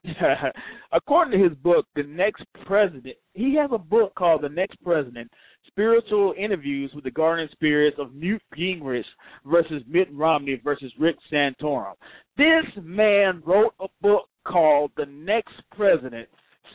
According 0.93 1.39
to 1.39 1.49
his 1.49 1.57
book, 1.59 1.87
The 1.95 2.03
Next 2.03 2.45
President, 2.67 3.17
he 3.35 3.55
has 3.57 3.71
a 3.73 3.79
book 3.79 4.15
called 4.15 4.43
The 4.43 4.49
Next 4.49 4.83
President 4.83 5.31
Spiritual 5.67 6.35
Interviews 6.39 6.91
with 6.95 7.05
the 7.05 7.11
Guardian 7.11 7.49
Spirits 7.53 7.99
of 7.99 8.15
Newt 8.15 8.43
Gingrich 8.57 9.05
versus 9.47 9.83
Mitt 9.87 10.09
Romney 10.13 10.61
versus 10.63 10.93
Rick 10.99 11.17
Santorum. 11.33 11.95
This 12.37 12.65
man 12.83 13.43
wrote 13.45 13.75
a 13.81 13.89
book 14.01 14.29
called 14.47 14.93
The 14.97 15.07
Next 15.07 15.55
President 15.77 16.29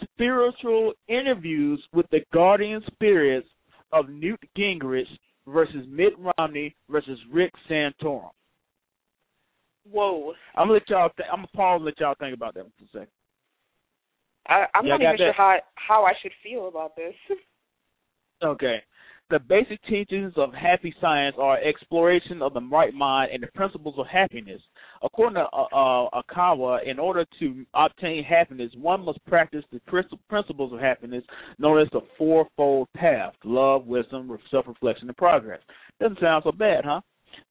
spiritual 0.03 0.93
interviews 1.07 1.83
with 1.93 2.05
the 2.11 2.21
guardian 2.33 2.81
spirits 2.91 3.47
of 3.91 4.09
Newt 4.09 4.39
Gingrich 4.57 5.07
versus 5.47 5.85
Mitt 5.87 6.13
Romney 6.37 6.75
versus 6.89 7.19
Rick 7.31 7.53
Santorum. 7.69 8.31
Whoa! 9.89 10.33
I'm 10.55 10.67
gonna 10.67 10.73
let 10.73 10.89
y'all. 10.89 11.09
Th- 11.17 11.27
I'm 11.31 11.39
gonna 11.39 11.47
pause 11.55 11.77
and 11.77 11.85
let 11.85 11.99
y'all 11.99 12.15
think 12.19 12.33
about 12.33 12.53
that 12.53 12.63
for 12.63 12.83
a 12.85 12.87
second. 12.87 13.11
I, 14.47 14.65
I'm 14.75 14.85
y'all 14.85 14.99
not 14.99 15.01
even 15.01 15.11
that? 15.11 15.17
sure 15.17 15.33
how 15.33 15.57
how 15.75 16.03
I 16.05 16.13
should 16.21 16.31
feel 16.43 16.67
about 16.67 16.95
this. 16.95 17.13
okay. 18.43 18.77
The 19.29 19.39
basic 19.39 19.81
teachings 19.85 20.33
of 20.35 20.53
happy 20.53 20.93
science 20.99 21.35
are 21.39 21.57
exploration 21.57 22.41
of 22.41 22.53
the 22.53 22.61
right 22.61 22.93
mind 22.93 23.31
and 23.33 23.41
the 23.41 23.47
principles 23.55 23.95
of 23.97 24.05
happiness. 24.05 24.61
According 25.01 25.35
to 25.35 25.45
uh, 25.51 25.63
uh, 25.73 26.21
Okawa, 26.21 26.85
in 26.85 26.99
order 26.99 27.25
to 27.39 27.65
obtain 27.73 28.23
happiness, 28.23 28.71
one 28.79 29.03
must 29.03 29.25
practice 29.25 29.63
the 29.71 29.79
principles 30.29 30.73
of 30.73 30.79
happiness 30.79 31.23
known 31.57 31.81
as 31.81 31.87
the 31.93 32.01
fourfold 32.17 32.89
path 32.95 33.33
love, 33.43 33.87
wisdom, 33.87 34.37
self 34.51 34.67
reflection, 34.67 35.07
and 35.07 35.17
progress. 35.17 35.61
Doesn't 35.99 36.19
sound 36.19 36.43
so 36.45 36.51
bad, 36.51 36.83
huh? 36.85 37.01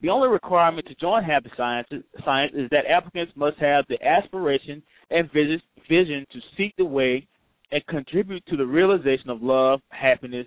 The 0.00 0.08
only 0.08 0.28
requirement 0.28 0.86
to 0.88 0.94
join 0.96 1.22
Happy 1.24 1.50
Science, 1.56 1.88
science 2.24 2.52
is 2.54 2.68
that 2.70 2.86
applicants 2.88 3.32
must 3.36 3.58
have 3.58 3.84
the 3.88 4.02
aspiration 4.04 4.82
and 5.10 5.30
vision 5.32 6.26
to 6.32 6.40
seek 6.56 6.74
the 6.76 6.84
way 6.84 7.26
and 7.70 7.86
contribute 7.86 8.44
to 8.46 8.56
the 8.56 8.66
realization 8.66 9.30
of 9.30 9.42
love, 9.42 9.80
happiness, 9.90 10.46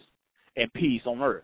and 0.56 0.72
peace 0.74 1.02
on 1.06 1.22
earth. 1.22 1.44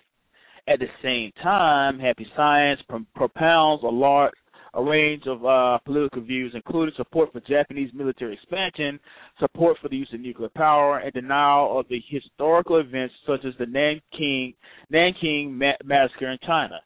At 0.68 0.80
the 0.80 0.88
same 1.02 1.32
time, 1.42 2.00
Happy 2.00 2.28
Science 2.36 2.82
propounds 3.16 3.84
a 3.84 3.88
large 3.88 4.34
a 4.74 4.82
range 4.82 5.24
of 5.28 5.46
uh, 5.46 5.78
political 5.80 6.22
views, 6.22 6.54
including 6.56 6.94
support 6.96 7.32
for 7.34 7.42
Japanese 7.42 7.92
military 7.94 8.34
expansion, 8.34 9.00
support 9.40 9.78
for 9.82 9.90
the 9.90 9.98
use 9.98 10.10
of 10.14 10.22
nuclear 10.22 10.50
power, 10.56 11.00
and 11.00 11.12
denial 11.14 11.78
of 11.78 11.88
the 11.90 12.02
historical 12.08 12.78
events 12.78 13.14
such 13.28 13.44
as 13.44 13.54
the 13.60 13.66
Nanking 13.66 14.54
Nanking 14.90 15.58
ma- 15.58 15.74
massacre 15.84 16.32
in 16.32 16.38
China. 16.46 16.80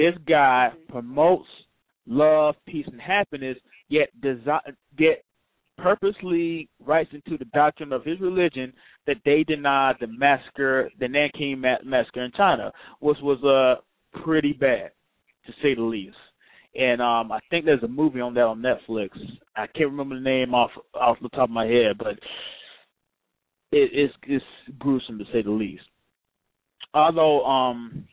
This 0.00 0.14
guy 0.26 0.72
promotes 0.88 1.48
love, 2.06 2.54
peace, 2.66 2.86
and 2.90 2.98
happiness, 3.00 3.58
yet 3.90 4.08
desi- 4.22 4.74
yet 4.98 5.22
purposely 5.76 6.70
writes 6.82 7.10
into 7.12 7.36
the 7.36 7.44
doctrine 7.52 7.92
of 7.92 8.02
his 8.04 8.18
religion 8.18 8.72
that 9.06 9.16
they 9.26 9.44
denied 9.44 9.96
the 10.00 10.06
massacre, 10.06 10.90
the 10.98 11.06
Nanking 11.06 11.60
massacre 11.60 12.24
in 12.24 12.32
China, 12.32 12.72
which 13.00 13.18
was 13.20 13.44
uh, 13.44 13.82
pretty 14.22 14.54
bad, 14.54 14.90
to 15.46 15.52
say 15.62 15.74
the 15.74 15.82
least. 15.82 16.16
and 16.74 17.02
um, 17.02 17.32
I 17.32 17.40
think 17.50 17.64
there's 17.64 17.82
a 17.82 17.88
movie 17.88 18.20
on 18.20 18.34
that 18.34 18.42
on 18.42 18.62
Netflix. 18.62 19.10
I 19.56 19.66
can't 19.66 19.90
remember 19.90 20.14
the 20.14 20.20
name 20.22 20.54
off 20.54 20.70
off 20.94 21.18
the 21.20 21.28
top 21.30 21.44
of 21.44 21.50
my 21.50 21.66
head, 21.66 21.98
but 21.98 22.12
it, 23.72 23.90
it's 23.92 24.14
it's 24.26 24.44
gruesome 24.78 25.18
to 25.18 25.24
say 25.32 25.42
the 25.42 25.50
least. 25.50 25.84
Although 26.94 27.44
um, 27.44 28.06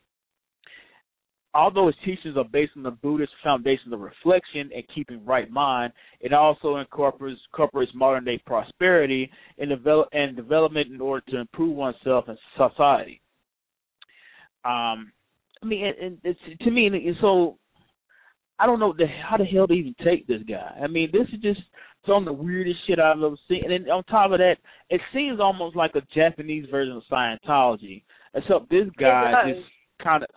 although 1.57 1.87
its 1.87 1.97
teachings 2.05 2.37
are 2.37 2.43
based 2.43 2.73
on 2.77 2.83
the 2.83 2.91
Buddhist 2.91 3.31
foundations 3.43 3.91
of 3.91 3.99
reflection 3.99 4.69
and 4.73 4.83
keeping 4.93 5.25
right 5.25 5.49
mind, 5.49 5.91
it 6.21 6.31
also 6.31 6.77
incorporates, 6.77 7.41
incorporates 7.51 7.91
modern 7.95 8.23
day 8.23 8.39
prosperity 8.45 9.29
and, 9.57 9.69
develop, 9.69 10.07
and 10.11 10.35
development 10.35 10.91
in 10.91 11.01
order 11.01 11.25
to 11.29 11.39
improve 11.39 11.75
oneself 11.75 12.25
and 12.27 12.37
society. 12.55 13.19
Um, 14.63 15.11
I 15.61 15.65
mean, 15.65 15.91
and, 15.99 16.17
it's 16.23 16.39
to 16.61 16.69
me, 16.71 16.85
and 16.87 17.15
so 17.19 17.57
I 18.59 18.67
don't 18.67 18.79
know 18.79 18.93
the, 18.95 19.05
how 19.07 19.37
the 19.37 19.45
hell 19.45 19.65
to 19.67 19.73
even 19.73 19.95
take 20.03 20.27
this 20.27 20.43
guy. 20.47 20.77
I 20.81 20.85
mean, 20.85 21.09
this 21.11 21.27
is 21.33 21.41
just 21.41 21.61
some 22.05 22.17
of 22.17 22.25
the 22.25 22.43
weirdest 22.43 22.77
shit 22.85 22.99
I've 22.99 23.17
ever 23.17 23.35
seen. 23.47 23.63
And 23.63 23.71
then 23.71 23.91
on 23.91 24.03
top 24.03 24.31
of 24.31 24.37
that, 24.37 24.57
it 24.91 25.01
seems 25.11 25.39
almost 25.39 25.75
like 25.75 25.91
a 25.95 26.01
Japanese 26.13 26.67
version 26.69 26.95
of 26.95 27.03
Scientology. 27.11 28.03
Except 28.35 28.69
this 28.69 28.85
guy 28.99 29.31
just 29.47 29.65
kind 30.03 30.23
of 30.23 30.29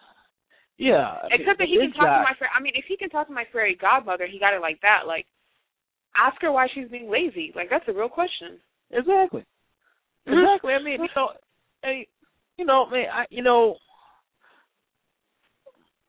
yeah. 0.80 1.16
Except 1.30 1.58
that 1.58 1.68
he 1.68 1.76
can 1.76 1.92
talk 1.92 2.06
guy, 2.06 2.16
to 2.16 2.22
my 2.24 2.34
fairy. 2.38 2.50
I 2.56 2.62
mean, 2.62 2.72
if 2.74 2.86
he 2.88 2.96
can 2.96 3.10
talk 3.10 3.28
to 3.28 3.32
my 3.32 3.44
fairy 3.52 3.76
godmother, 3.78 4.26
he 4.26 4.38
got 4.38 4.54
it 4.54 4.60
like 4.60 4.80
that. 4.80 5.06
Like, 5.06 5.26
ask 6.16 6.40
her 6.40 6.50
why 6.50 6.68
she's 6.74 6.88
being 6.88 7.10
lazy. 7.10 7.52
Like, 7.54 7.68
that's 7.68 7.84
a 7.88 7.92
real 7.92 8.08
question. 8.08 8.58
Exactly. 8.90 9.44
Exactly. 10.26 10.72
I 10.72 10.82
mean, 10.82 11.00
you 11.02 11.08
know, 11.14 11.28
hey, 11.82 12.08
you 12.56 12.64
know, 12.64 12.88
man, 12.88 13.06
I, 13.12 13.24
you 13.30 13.42
know. 13.42 13.76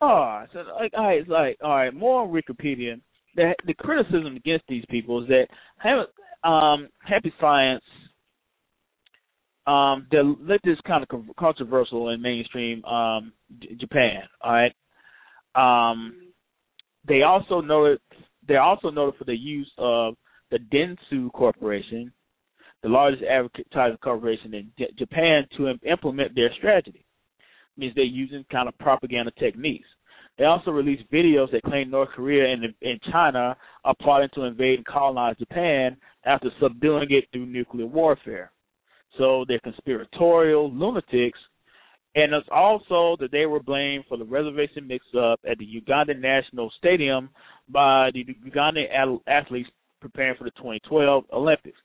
Oh, 0.02 0.44
so 0.52 0.60
like, 0.80 0.92
all 0.98 1.06
right, 1.06 1.20
it's 1.20 1.30
like, 1.30 1.58
all 1.64 1.76
right, 1.76 1.94
more 1.94 2.24
on 2.24 2.30
Wikipedia. 2.30 3.00
The 3.36 3.54
the 3.66 3.74
criticism 3.74 4.36
against 4.36 4.66
these 4.68 4.84
people 4.90 5.24
is 5.24 5.30
that 5.30 6.48
um, 6.48 6.90
Happy 7.06 7.32
Science 7.40 7.84
um 9.68 10.08
that 10.12 10.60
this 10.64 10.80
kind 10.88 11.06
of 11.08 11.22
controversial 11.38 12.10
in 12.10 12.22
mainstream 12.22 12.84
um 12.86 13.32
J- 13.60 13.76
Japan. 13.76 14.22
All 14.42 14.54
right. 14.54 14.74
Um, 15.54 16.34
they 17.08 17.24
also 17.24 17.62
noted 17.62 18.00
they're 18.48 18.62
also 18.62 18.90
noted 18.90 19.18
for 19.18 19.26
the 19.26 19.36
use 19.36 19.72
of 19.78 20.16
the 20.50 20.58
Dentsu 20.58 21.32
Corporation, 21.32 22.12
the 22.84 22.90
largest 22.90 23.24
advertising 23.24 23.98
corporation 24.04 24.54
in 24.54 24.72
J- 24.78 24.92
Japan, 24.98 25.46
to 25.58 25.70
Im- 25.70 25.80
implement 25.84 26.36
their 26.36 26.52
strategy. 26.58 27.06
It 27.40 27.80
means 27.80 27.94
they're 27.96 28.04
using 28.04 28.46
kind 28.52 28.68
of 28.68 28.78
propaganda 28.80 29.32
techniques. 29.40 29.88
They 30.38 30.46
also 30.46 30.72
released 30.72 31.10
videos 31.12 31.52
that 31.52 31.64
claim 31.64 31.90
North 31.90 32.10
Korea 32.10 32.52
and, 32.52 32.64
and 32.82 33.02
China 33.12 33.56
are 33.84 33.96
plotting 34.02 34.30
to 34.34 34.44
invade 34.44 34.80
and 34.80 34.86
colonize 34.86 35.38
Japan 35.38 35.98
after 36.26 36.50
subduing 36.60 37.08
it 37.12 37.26
through 37.32 37.46
nuclear 37.46 37.86
warfare. 37.86 38.52
So 39.18 39.46
they're 39.48 39.60
conspiratorial 39.60 40.72
lunatics. 40.74 41.40
And 42.14 42.34
it's 42.34 42.48
also 42.52 43.16
that 43.22 43.32
they 43.32 43.46
were 43.46 43.64
blamed 43.64 44.04
for 44.10 44.18
the 44.18 44.26
reservation 44.26 44.86
mix 44.86 45.06
up 45.18 45.40
at 45.50 45.58
the 45.58 45.66
Uganda 45.66 46.14
National 46.14 46.72
Stadium 46.78 47.30
by 47.70 48.12
the 48.14 48.26
Ugandan 48.46 49.20
athletes 49.28 49.70
preparing 50.02 50.36
for 50.38 50.44
the 50.44 50.52
2012 50.52 51.24
Olympics. 51.32 51.78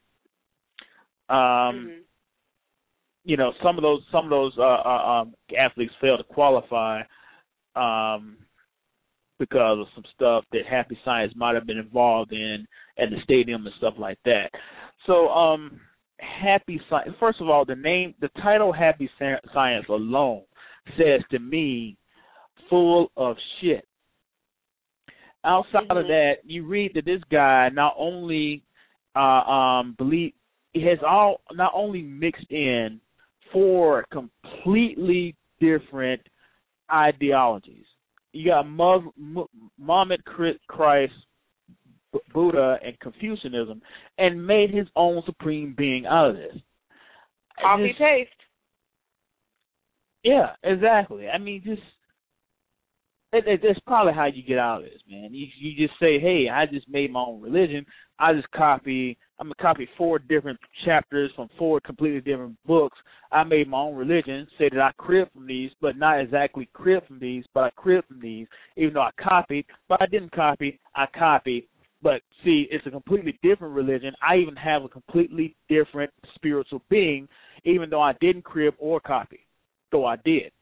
Um, 1.29 1.37
mm-hmm. 1.37 1.91
You 3.25 3.37
know, 3.37 3.53
some 3.63 3.77
of 3.77 3.83
those 3.83 4.01
some 4.13 4.25
of 4.25 4.31
those 4.31 4.53
uh, 4.57 4.63
uh, 4.63 5.23
um, 5.23 5.35
athletes 5.59 5.93
failed 6.01 6.21
to 6.21 6.35
qualify 6.35 7.03
um, 7.75 8.37
because 9.39 9.81
of 9.81 9.87
some 9.95 10.05
stuff 10.15 10.45
that 10.53 10.63
Happy 10.69 10.99
Science 11.05 11.33
might 11.37 11.55
have 11.55 11.67
been 11.67 11.79
involved 11.79 12.33
in 12.33 12.67
at 12.99 13.11
the 13.11 13.17
stadium 13.25 13.67
and 13.67 13.75
stuff 13.79 13.95
like 13.99 14.19
that. 14.25 14.51
So, 15.07 15.29
um, 15.29 15.81
Happy 16.19 16.81
Science. 16.89 17.15
First 17.21 17.41
of 17.41 17.49
all, 17.49 17.65
the 17.65 17.75
name, 17.75 18.15
the 18.21 18.29
title 18.43 18.73
Happy 18.73 19.11
Science 19.19 19.87
alone 19.89 20.43
says 20.97 21.21
to 21.31 21.39
me, 21.39 21.97
full 22.71 23.11
of 23.17 23.37
shit. 23.61 23.87
Outside 25.45 25.89
mm-hmm. 25.89 25.99
of 25.99 26.07
that, 26.07 26.33
you 26.45 26.67
read 26.67 26.93
that 26.95 27.05
this 27.05 27.23
guy 27.31 27.69
not 27.73 27.95
only 27.99 28.63
uh, 29.15 29.19
um, 29.19 29.95
believe 29.99 30.33
he 30.73 30.85
has 30.87 30.99
all 31.07 31.41
not 31.53 31.73
only 31.75 32.03
mixed 32.03 32.51
in 32.51 33.01
four 33.53 34.05
completely 34.13 35.35
different 35.61 36.21
ideologies. 36.93 37.85
You 38.33 38.51
got 38.51 38.67
Muhammad 39.79 40.23
Christ, 40.69 41.15
Buddha 42.33 42.79
and 42.85 42.99
Confucianism 43.01 43.83
and 44.19 44.47
made 44.47 44.71
his 44.71 44.87
own 44.97 45.23
supreme 45.27 45.75
being 45.77 46.07
out 46.07 46.31
of 46.31 46.37
this. 46.37 46.57
Copy 47.61 47.89
just, 47.89 47.99
paste. 47.99 48.31
Yeah, 50.23 50.51
exactly. 50.63 51.29
I 51.29 51.39
mean, 51.39 51.63
just 51.65 51.83
it, 53.33 53.47
it, 53.47 53.61
that's 53.63 53.79
probably 53.81 54.13
how 54.13 54.27
you 54.27 54.43
get 54.43 54.59
out 54.59 54.79
of 54.79 54.85
this, 54.85 55.01
man. 55.11 55.33
You 55.33 55.47
you 55.59 55.87
just 55.87 55.99
say, 56.01 56.19
"Hey, 56.19 56.49
I 56.49 56.65
just 56.67 56.89
made 56.89 57.13
my 57.13 57.21
own 57.21 57.41
religion. 57.41 57.85
I 58.19 58.33
just 58.33 58.51
copy. 58.53 59.19
I'm 59.39 59.47
gonna 59.47 59.55
copy 59.61 59.89
four 59.99 60.19
different 60.19 60.59
chapters 60.85 61.31
from 61.37 61.49
four 61.59 61.81
completely 61.81 62.21
different 62.21 62.57
books. 62.65 62.97
I 63.33 63.45
made 63.45 63.69
my 63.69 63.79
own 63.79 63.95
religion. 63.95 64.47
Say 64.59 64.69
that 64.71 64.81
I 64.81 64.93
crib 64.97 65.29
from 65.33 65.47
these, 65.47 65.71
but 65.81 65.97
not 65.97 66.21
exactly 66.21 66.69
crib 66.73 67.07
from 67.07 67.19
these, 67.19 67.45
but 67.53 67.65
I 67.65 67.71
crib 67.71 68.07
from 68.07 68.21
these. 68.21 68.47
Even 68.77 68.95
though 68.95 69.03
I 69.03 69.11
copied, 69.21 69.67
but 69.89 70.01
I 70.01 70.07
didn't 70.07 70.33
copy. 70.33 70.79
I 70.95 71.07
copied. 71.07 71.69
But 72.07 72.23
see, 72.45 72.69
it's 72.71 72.87
a 72.87 72.91
completely 72.93 73.37
different 73.43 73.75
religion. 73.75 74.15
I 74.23 74.37
even 74.37 74.55
have 74.55 74.85
a 74.85 74.89
completely 74.89 75.57
different 75.69 76.13
spiritual 76.37 76.81
being, 76.89 77.27
even 77.65 77.91
though 77.91 78.01
I 78.01 78.13
didn't 78.21 78.45
crib 78.45 78.75
or 78.79 79.01
copy, 79.01 79.41
though 79.91 80.07
I 80.07 80.15
did. 80.25 80.53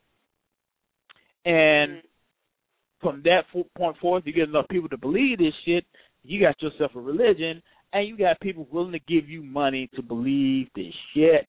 And 1.45 1.99
mm-hmm. 1.99 3.07
from 3.07 3.23
that 3.25 3.43
point 3.77 3.99
forth, 3.99 4.23
you 4.25 4.33
get 4.33 4.49
enough 4.49 4.69
people 4.71 4.89
to 4.89 4.97
believe 4.97 5.37
this 5.37 5.53
shit, 5.67 5.85
you 6.23 6.41
got 6.41 6.63
yourself 6.63 6.93
a 6.95 7.01
religion, 7.01 7.63
and 7.93 8.09
you 8.09 8.17
got 8.17 8.41
people 8.41 8.67
willing 8.71 8.93
to 8.93 9.01
give 9.01 9.29
you 9.29 9.43
money 9.43 9.91
to 9.97 10.03
believe 10.03 10.69
this 10.75 10.95
shit. 11.13 11.47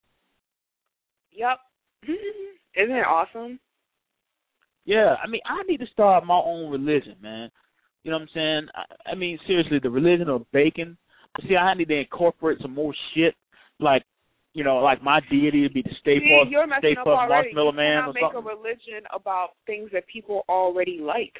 Yep. 1.32 1.58
Isn't 2.04 2.96
it 2.96 3.06
awesome? 3.06 3.58
Yeah, 4.84 5.16
I 5.24 5.26
mean, 5.26 5.40
I 5.46 5.62
need 5.62 5.80
to 5.80 5.86
start 5.86 6.26
my 6.26 6.36
own 6.36 6.70
religion, 6.70 7.16
man. 7.22 7.50
You 8.06 8.12
know 8.12 8.18
what 8.18 8.22
I'm 8.22 8.28
saying? 8.34 8.66
I, 8.72 9.10
I 9.10 9.14
mean, 9.16 9.36
seriously, 9.48 9.80
the 9.82 9.90
religion 9.90 10.28
of 10.28 10.46
bacon. 10.52 10.96
See, 11.48 11.56
I 11.56 11.74
need 11.74 11.88
to 11.88 11.98
incorporate 11.98 12.58
some 12.62 12.72
more 12.72 12.94
shit, 13.12 13.34
like 13.80 14.04
you 14.52 14.62
know, 14.62 14.76
like 14.76 15.02
my 15.02 15.18
deity 15.28 15.66
to 15.66 15.74
be 15.74 15.82
the 15.82 15.90
Stay 16.02 16.20
Puft, 16.20 16.48
you're 16.48 16.64
Stay 16.78 16.94
Puft 16.94 17.28
Marshmallow 17.28 17.72
you 17.72 17.76
Man 17.76 18.04
or 18.04 18.12
make 18.12 18.22
something. 18.22 18.44
a 18.44 18.56
religion 18.56 19.02
about 19.12 19.50
things 19.66 19.90
that 19.92 20.06
people 20.06 20.44
already 20.48 21.00
like. 21.02 21.32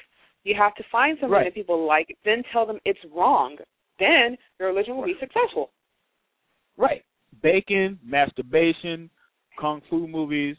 You 0.43 0.55
have 0.59 0.75
to 0.75 0.83
find 0.91 1.17
something 1.21 1.31
right. 1.31 1.45
that 1.45 1.55
people 1.55 1.87
like, 1.87 2.15
then 2.25 2.43
tell 2.51 2.65
them 2.65 2.79
it's 2.83 2.99
wrong. 3.15 3.55
Then 3.97 4.37
your 4.59 4.67
religion 4.67 4.97
will 4.97 5.05
be 5.05 5.15
successful. 5.21 5.71
Right. 6.75 7.03
Bacon, 7.41 7.97
masturbation, 8.05 9.09
kung 9.57 9.81
fu 9.89 10.05
movies, 10.05 10.57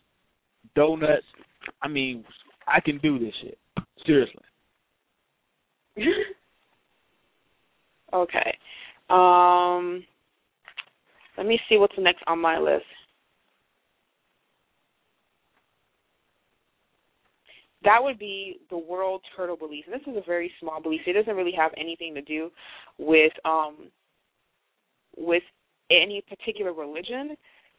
donuts. 0.75 1.27
I 1.83 1.89
mean, 1.89 2.25
I 2.67 2.81
can 2.81 2.97
do 2.99 3.19
this 3.19 3.35
shit. 3.43 3.59
Seriously. 4.07 4.43
okay. 8.13 8.59
Um, 9.11 10.05
let 11.37 11.47
me 11.47 11.59
see 11.69 11.79
what's 11.79 11.95
next 11.99 12.23
on 12.27 12.41
my 12.41 12.59
list. 12.59 12.85
That 17.85 18.03
would 18.03 18.19
be 18.19 18.59
the 18.71 18.79
world 18.79 19.23
turtle 19.37 19.57
belief. 19.57 19.85
And 19.87 19.95
this 19.95 20.07
is 20.07 20.17
a 20.17 20.27
very 20.27 20.51
small 20.61 20.83
belief. 20.83 21.03
It 21.07 21.13
doesn't 21.13 21.37
really 21.37 21.55
have 21.57 21.71
anything 21.77 22.15
to 22.15 22.23
do 22.23 22.51
with 22.99 23.33
um 23.45 23.89
with 25.17 25.43
any 25.91 26.23
particular 26.29 26.73
religion. 26.73 27.37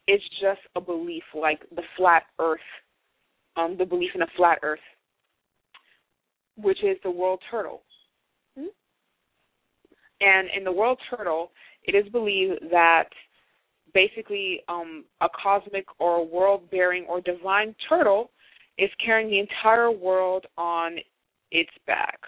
It's 0.08 0.24
just 0.42 0.62
a 0.76 0.82
belief 0.82 1.24
like 1.36 1.60
the 1.76 1.84
flat 1.98 2.24
earth, 2.40 2.60
um, 3.58 3.76
the 3.78 3.86
belief 3.86 4.12
in 4.16 4.22
a 4.22 4.28
flat 4.36 4.60
earth, 4.64 4.80
which 6.58 6.84
is 6.84 6.98
the 7.04 7.12
world 7.12 7.40
turtle. 7.52 7.82
And 10.22 10.50
in 10.56 10.64
the 10.64 10.72
world 10.72 11.00
turtle, 11.10 11.52
it 11.84 11.96
is 11.96 12.10
believed 12.12 12.60
that 12.72 13.10
basically 13.94 14.62
um, 14.68 15.06
a 15.22 15.28
cosmic 15.42 15.86
or 16.00 16.26
world 16.26 16.70
bearing 16.70 17.06
or 17.08 17.22
divine 17.22 17.76
turtle 17.88 18.32
is 18.78 18.90
carrying 19.04 19.30
the 19.30 19.40
entire 19.40 19.92
world 19.92 20.46
on 20.58 20.98
its 21.52 21.72
back. 21.88 22.20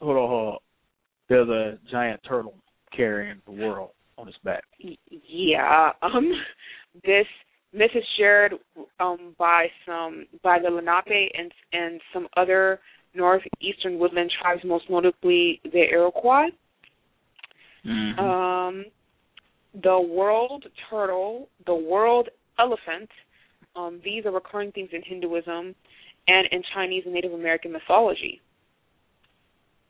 Hold 0.00 0.16
on, 0.16 0.28
hold 0.28 0.54
on. 0.54 0.58
There's 1.28 1.48
a 1.48 1.78
giant 1.90 2.20
turtle 2.26 2.54
carrying 2.96 3.40
the 3.46 3.52
world 3.52 3.90
on 4.16 4.28
its 4.28 4.38
back. 4.44 4.64
Yeah. 4.78 5.92
Um, 6.02 6.30
this 7.04 7.26
myth 7.72 7.90
is 7.94 8.04
shared 8.18 8.54
um, 9.00 9.34
by 9.38 9.66
some 9.86 10.26
by 10.42 10.58
the 10.58 10.70
Lenape 10.70 11.32
and 11.36 11.52
and 11.72 12.00
some 12.12 12.28
other 12.36 12.80
northeastern 13.14 13.98
woodland 13.98 14.30
tribes, 14.40 14.62
most 14.64 14.84
notably 14.88 15.60
the 15.64 15.84
Iroquois. 15.90 16.48
Mm-hmm. 17.86 18.20
Um, 18.20 18.84
the 19.82 20.00
world 20.00 20.64
turtle, 20.90 21.48
the 21.66 21.74
world 21.74 22.28
elephant. 22.58 23.08
Um, 23.76 24.00
these 24.04 24.24
are 24.26 24.32
recurring 24.32 24.72
themes 24.72 24.90
in 24.92 25.02
Hinduism 25.04 25.74
and 26.26 26.46
in 26.50 26.62
Chinese 26.74 27.02
and 27.04 27.14
Native 27.14 27.32
American 27.32 27.72
mythology. 27.72 28.40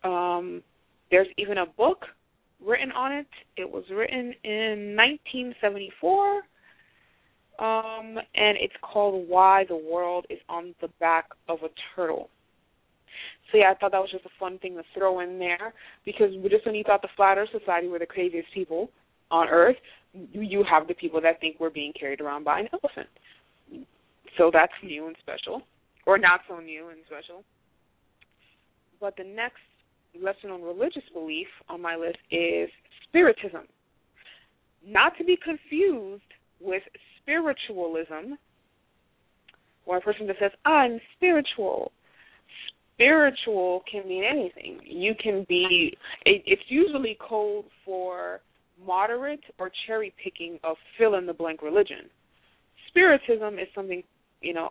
Um, 0.05 0.62
there's 1.11 1.28
even 1.39 1.59
a 1.59 1.66
book 1.66 2.05
written 2.65 2.93
on 2.93 3.12
it. 3.12 3.27
It 3.57 3.70
was 3.70 3.85
written 3.90 4.35
in 4.45 4.97
1974, 4.97 6.36
um, 7.59 8.19
and 8.35 8.57
it's 8.61 8.74
called 8.82 9.28
"Why 9.28 9.65
the 9.69 9.77
World 9.77 10.27
Is 10.31 10.39
on 10.49 10.74
the 10.81 10.89
Back 11.01 11.27
of 11.49 11.59
a 11.62 11.69
Turtle." 11.95 12.31
So 13.51 13.59
yeah, 13.59 13.70
I 13.70 13.75
thought 13.75 13.93
that 13.93 14.01
was 14.01 14.11
just 14.11 14.27
a 14.27 14.39
fun 14.39 14.59
thing 14.59 14.75
to 14.77 14.83
throw 14.97 15.20
in 15.20 15.39
there 15.39 15.73
because 16.05 16.31
just 16.51 16.66
when 16.66 16.75
you 16.75 16.85
thought 16.85 17.03
the 17.03 17.09
Flat 17.16 17.39
Earth 17.39 17.49
Society 17.59 17.89
were 17.89 17.99
the 17.99 18.07
craziest 18.07 18.49
people 18.53 18.91
on 19.31 19.49
Earth, 19.49 19.77
you 20.33 20.65
have 20.70 20.87
the 20.87 20.95
people 20.95 21.20
that 21.20 21.41
think 21.41 21.57
we're 21.59 21.70
being 21.70 21.93
carried 21.99 22.20
around 22.20 22.45
by 22.45 22.61
an 22.61 22.69
elephant. 22.73 23.09
So 24.37 24.51
that's 24.53 24.73
new 24.85 25.07
and 25.07 25.16
special, 25.20 25.62
or 26.07 26.19
not 26.19 26.41
so 26.49 26.61
new 26.61 26.89
and 26.89 26.99
special. 27.07 27.43
But 29.01 29.16
the 29.16 29.25
next 29.25 29.61
lesson 30.20 30.51
on 30.51 30.62
religious 30.62 31.03
belief 31.12 31.47
on 31.69 31.81
my 31.81 31.97
list 31.97 32.19
is 32.31 32.69
spiritism. 33.09 33.62
Not 34.87 35.12
to 35.19 35.25
be 35.25 35.37
confused 35.43 36.23
with 36.61 36.83
spiritualism, 37.20 38.35
or 39.87 39.97
a 39.97 40.01
person 40.01 40.27
that 40.27 40.37
says, 40.41 40.53
I'm 40.65 41.01
spiritual. 41.16 41.93
Spiritual 42.99 43.83
can 43.91 44.09
mean 44.09 44.25
anything. 44.25 44.81
You 44.85 45.15
can 45.23 45.47
be, 45.49 45.97
it, 46.25 46.43
it's 46.47 46.62
usually 46.69 47.16
code 47.20 47.65
for 47.85 48.41
moderate 48.85 49.41
or 49.59 49.70
cherry 49.87 50.12
picking 50.23 50.59
of 50.65 50.77
fill 50.99 51.15
in 51.15 51.27
the 51.27 51.33
blank 51.33 51.62
religion. 51.62 52.11
Spiritism 52.89 53.55
is 53.55 53.69
something, 53.75 54.03
you 54.41 54.53
know, 54.53 54.70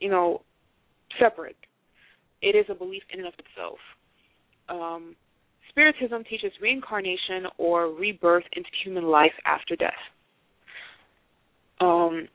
you 0.00 0.08
know, 0.08 0.40
separate. 1.20 1.56
It 2.40 2.56
is 2.56 2.64
a 2.70 2.74
belief 2.74 3.02
in 3.12 3.20
and 3.20 3.28
of 3.28 3.34
itself 3.34 3.78
um, 4.70 5.16
Spiritism 5.68 6.24
teaches 6.24 6.52
reincarnation 6.60 7.46
or 7.58 7.88
rebirth 7.88 8.44
into 8.56 8.68
human 8.84 9.04
life 9.04 9.32
after 9.44 9.76
death. 9.76 9.92
Um, 11.80 12.28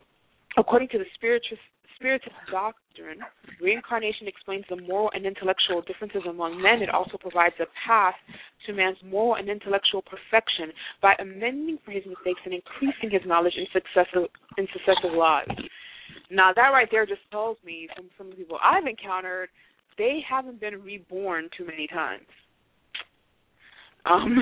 according 0.57 0.89
to 0.89 0.97
the 0.97 1.05
Spiritist, 1.15 1.59
Spiritist 1.95 2.35
doctrine, 2.51 3.19
reincarnation 3.61 4.27
explains 4.27 4.65
the 4.69 4.75
moral 4.75 5.11
and 5.13 5.25
intellectual 5.25 5.81
differences 5.81 6.23
among 6.27 6.61
men. 6.61 6.81
It 6.81 6.89
also 6.89 7.17
provides 7.17 7.55
a 7.59 7.65
path 7.87 8.15
to 8.65 8.73
man's 8.73 8.97
moral 9.03 9.35
and 9.35 9.49
intellectual 9.49 10.01
perfection 10.01 10.75
by 11.01 11.13
amending 11.19 11.79
for 11.85 11.91
his 11.91 12.03
mistakes 12.05 12.41
and 12.43 12.53
increasing 12.53 13.11
his 13.11 13.21
knowledge 13.25 13.55
in 13.55 13.65
successive 13.71 14.27
in 14.57 14.67
successive 14.73 15.15
lives. 15.15 15.55
Now 16.29 16.51
that 16.53 16.69
right 16.75 16.87
there 16.91 17.05
just 17.05 17.21
tells 17.31 17.57
me 17.63 17.87
from 17.95 18.09
some 18.17 18.27
of 18.27 18.31
the 18.33 18.43
people 18.43 18.57
I've 18.61 18.85
encountered 18.85 19.49
they 19.97 20.19
haven't 20.27 20.59
been 20.59 20.81
reborn 20.83 21.49
too 21.57 21.65
many 21.65 21.87
times. 21.87 22.27
Um, 24.05 24.37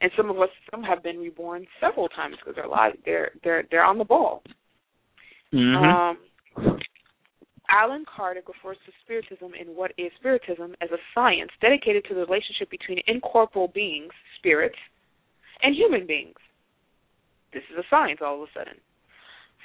and 0.00 0.10
some 0.16 0.30
of 0.30 0.38
us, 0.38 0.48
some 0.70 0.82
have 0.82 1.02
been 1.02 1.18
reborn 1.18 1.66
several 1.80 2.08
times 2.08 2.36
because 2.38 2.54
they're 2.56 2.66
alive. 2.66 2.92
They're 3.04 3.30
they're 3.42 3.64
they're 3.70 3.84
on 3.84 3.98
the 3.98 4.04
ball. 4.04 4.42
Mm-hmm. 5.52 5.84
Um, 5.84 6.18
Allan 7.68 8.04
Kardec 8.04 8.48
refers 8.48 8.76
to 8.84 8.92
Spiritism 9.02 9.52
in 9.58 9.68
What 9.74 9.92
is 9.96 10.12
Spiritism 10.18 10.74
as 10.80 10.90
a 10.90 11.00
science 11.14 11.50
dedicated 11.60 12.04
to 12.04 12.14
the 12.14 12.20
relationship 12.20 12.70
between 12.70 13.00
incorporeal 13.06 13.68
beings, 13.68 14.12
spirits, 14.38 14.76
and 15.62 15.74
human 15.74 16.06
beings. 16.06 16.36
This 17.52 17.62
is 17.72 17.78
a 17.78 17.88
science 17.88 18.20
all 18.22 18.42
of 18.42 18.48
a 18.48 18.52
sudden. 18.52 18.74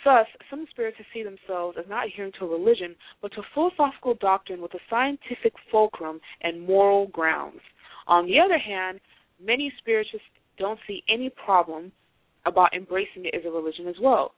Thus, 0.06 0.28
some 0.50 0.66
spiritists 0.70 1.12
see 1.14 1.24
themselves 1.24 1.78
as 1.78 1.86
not 1.90 2.08
adhering 2.08 2.32
to 2.40 2.46
a 2.46 2.48
religion, 2.48 2.96
but 3.22 3.34
to 3.34 3.42
a 3.42 3.50
philosophical 3.54 4.14
doctrine 4.14 4.62
with 4.62 4.74
a 4.74 4.80
scientific 4.90 5.54
fulcrum 5.70 6.22
and 6.42 6.62
moral 6.62 7.08
grounds. 7.08 7.60
On 8.08 8.26
the 8.26 8.40
other 8.40 8.58
hand, 8.58 9.02
many 9.44 9.74
spiritists 9.80 10.22
don't 10.58 10.80
see 10.88 11.04
any 11.10 11.30
problem 11.30 11.92
about 12.46 12.74
embracing 12.74 13.26
it 13.26 13.36
as 13.36 13.44
a 13.46 13.52
religion 13.52 13.88
as 13.88 13.96
well. 14.02 14.34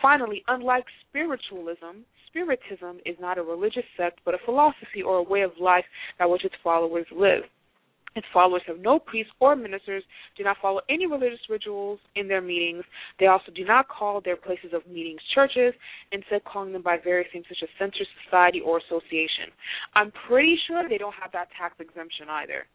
Finally, 0.00 0.44
unlike 0.48 0.84
spiritualism, 1.08 2.04
Spiritism 2.28 3.00
is 3.06 3.16
not 3.20 3.38
a 3.38 3.42
religious 3.42 3.84
sect, 3.96 4.20
but 4.24 4.34
a 4.34 4.38
philosophy 4.44 5.02
or 5.04 5.16
a 5.16 5.22
way 5.22 5.42
of 5.42 5.52
life 5.60 5.84
by 6.18 6.26
which 6.26 6.44
its 6.44 6.54
followers 6.62 7.06
live. 7.10 7.42
Its 8.16 8.26
followers 8.32 8.62
have 8.66 8.80
no 8.80 8.98
priests 8.98 9.32
or 9.38 9.54
ministers, 9.54 10.02
do 10.36 10.42
not 10.42 10.56
follow 10.60 10.80
any 10.88 11.06
religious 11.06 11.40
rituals 11.48 12.00
in 12.16 12.26
their 12.26 12.40
meetings. 12.40 12.82
They 13.20 13.26
also 13.26 13.52
do 13.54 13.64
not 13.64 13.88
call 13.88 14.20
their 14.20 14.36
places 14.36 14.72
of 14.72 14.86
meetings 14.86 15.20
churches, 15.34 15.74
instead 16.10 16.42
calling 16.44 16.72
them 16.72 16.82
by 16.82 16.96
various 17.02 17.28
names 17.32 17.46
such 17.48 17.62
as 17.62 17.68
center, 17.78 18.04
society, 18.24 18.60
or 18.60 18.78
association. 18.78 19.52
I'm 19.94 20.12
pretty 20.26 20.56
sure 20.66 20.88
they 20.88 20.98
don't 20.98 21.14
have 21.20 21.32
that 21.32 21.48
tax 21.56 21.74
exemption 21.78 22.28
either. 22.28 22.66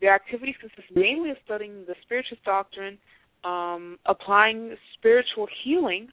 Their 0.00 0.14
activities 0.14 0.56
consist 0.60 0.94
mainly 0.94 1.30
of 1.30 1.36
studying 1.44 1.84
the 1.86 1.94
spiritual 2.02 2.38
doctrine, 2.44 2.98
um, 3.44 3.98
applying 4.06 4.74
spiritual 4.98 5.46
healing 5.64 6.08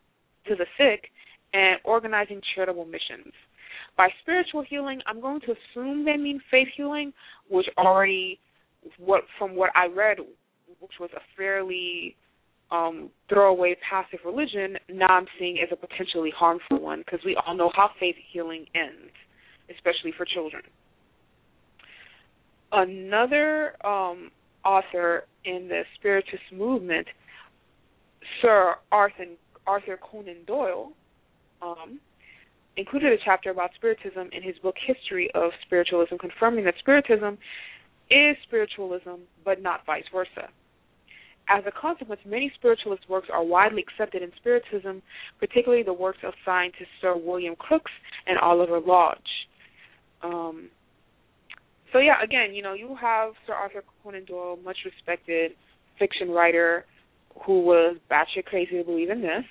to 0.48 0.56
the 0.56 0.66
sick, 0.78 1.10
and 1.54 1.80
organizing 1.84 2.42
charitable 2.54 2.86
missions. 2.86 3.34
By 3.98 4.10
spiritual 4.22 4.64
healing, 4.68 5.00
I'm 5.08 5.22
going 5.22 5.42
to 5.42 5.54
assume 5.54 6.06
they 6.06 6.18
mean 6.18 6.42
faith 6.52 6.68
healing, 6.76 7.14
which 7.50 7.68
already, 7.78 8.40
what 9.00 9.22
from 9.40 9.56
what 9.56 9.72
I 9.74 9.88
read, 9.88 10.18
which 10.80 10.92
was 11.00 11.10
a 11.16 11.22
fairly 11.38 12.16
um, 12.72 13.10
throwaway 13.30 13.76
passive 13.90 14.20
religion, 14.26 14.78
now 14.90 15.08
I'm 15.08 15.28
seeing 15.40 15.60
as 15.60 15.70
a 15.72 15.76
potentially 15.76 16.32
harmful 16.36 16.80
one 16.80 17.00
because 17.00 17.20
we 17.26 17.38
all 17.46 17.56
know 17.56 17.72
how 17.76 17.90
faith 18.00 18.16
healing 18.32 18.66
ends, 18.76 19.14
especially 19.74 20.14
for 20.18 20.26
children. 20.26 20.64
Another 22.72 23.76
um, 23.86 24.32
author 24.66 25.26
in 25.46 25.68
the 25.68 25.84
Spiritist 25.96 26.52
movement, 26.54 27.08
Sir 28.42 28.76
Arthur 28.92 29.26
Arthur 29.68 29.98
Conan 29.98 30.38
Doyle, 30.46 30.92
um, 31.62 32.00
included 32.78 33.12
a 33.14 33.18
chapter 33.24 33.52
about 33.52 33.72
Spiritism 33.76 34.30
in 34.32 34.44
his 34.44 34.56
book 34.60 34.76
History 34.86 35.30
of 35.34 35.52
Spiritualism, 35.66 36.16
confirming 36.18 36.66
that 36.66 36.76
Spiritism 36.80 37.38
is 38.10 38.36
spiritualism, 38.44 39.22
but 39.44 39.62
not 39.62 39.86
vice 39.86 40.04
versa. 40.14 40.50
As 41.48 41.64
a 41.68 41.72
consequence, 41.72 42.22
many 42.26 42.52
spiritualist 42.56 43.08
works 43.10 43.28
are 43.32 43.44
widely 43.44 43.84
accepted 43.88 44.24
in 44.24 44.32
Spiritism, 44.38 45.02
particularly 45.40 45.84
the 45.84 45.94
works 45.94 46.20
of 46.24 46.34
scientists 46.44 46.88
Sir 47.02 47.16
William 47.16 47.56
Crookes 47.56 47.92
and 48.28 48.38
Oliver 48.40 48.80
Lodge. 48.80 49.20
Um, 50.24 50.70
so 51.96 52.00
yeah, 52.02 52.22
again, 52.22 52.54
you 52.54 52.62
know, 52.62 52.74
you 52.74 52.94
have 53.00 53.32
Sir 53.48 53.54
Arthur 53.54 53.82
Conan 54.04 54.26
Doyle, 54.26 54.58
much 54.66 54.76
respected 54.84 55.52
fiction 55.98 56.30
writer, 56.30 56.84
who 57.46 57.62
was 57.62 57.96
batshit 58.12 58.44
crazy 58.44 58.78
to 58.78 58.84
believe 58.84 59.10
in 59.10 59.22
this, 59.22 59.46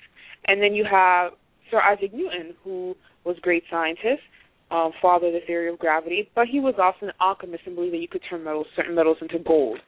and 0.45 0.61
then 0.61 0.75
you 0.75 0.85
have 0.89 1.31
Sir 1.71 1.81
Isaac 1.81 2.13
Newton, 2.13 2.53
who 2.63 2.95
was 3.23 3.35
great 3.41 3.63
scientist, 3.71 4.21
um, 4.69 4.91
father 5.01 5.27
of 5.27 5.33
the 5.33 5.39
theory 5.47 5.73
of 5.73 5.79
gravity, 5.79 6.29
but 6.35 6.45
he 6.45 6.59
was 6.59 6.75
also 6.77 7.07
an 7.07 7.13
alchemist 7.19 7.63
and 7.65 7.75
believed 7.75 7.95
that 7.95 7.99
you 7.99 8.07
could 8.07 8.21
turn 8.29 8.43
metals, 8.43 8.67
certain 8.75 8.93
metals 8.93 9.17
into 9.21 9.39
gold. 9.39 9.79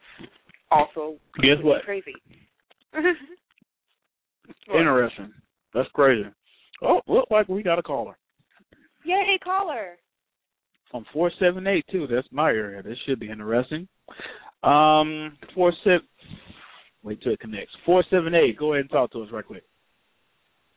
Also, 0.72 1.14
guess 1.40 1.62
what? 1.62 1.84
Crazy. 1.84 2.14
Interesting. 4.68 5.32
That's 5.74 5.88
crazy. 5.94 6.28
Oh, 6.82 7.02
look 7.06 7.26
like 7.30 7.48
we 7.48 7.62
got 7.62 7.78
a 7.78 7.82
caller. 7.84 8.18
Yay, 9.04 9.38
caller! 9.44 9.96
From 10.90 11.04
four 11.12 11.30
seven 11.38 11.66
eight 11.66 11.84
too. 11.90 12.06
That's 12.10 12.28
my 12.30 12.48
area. 12.48 12.82
This 12.82 12.98
should 13.06 13.20
be 13.20 13.30
interesting. 13.30 13.86
Um, 14.62 15.36
four 15.54 15.72
seven. 15.84 16.06
Wait 17.02 17.20
till 17.22 17.32
it 17.32 17.40
connects. 17.40 17.72
Four 17.84 18.02
seven 18.10 18.34
eight. 18.34 18.58
Go 18.58 18.72
ahead 18.72 18.82
and 18.82 18.90
talk 18.90 19.12
to 19.12 19.22
us 19.22 19.28
right 19.30 19.46
quick. 19.46 19.64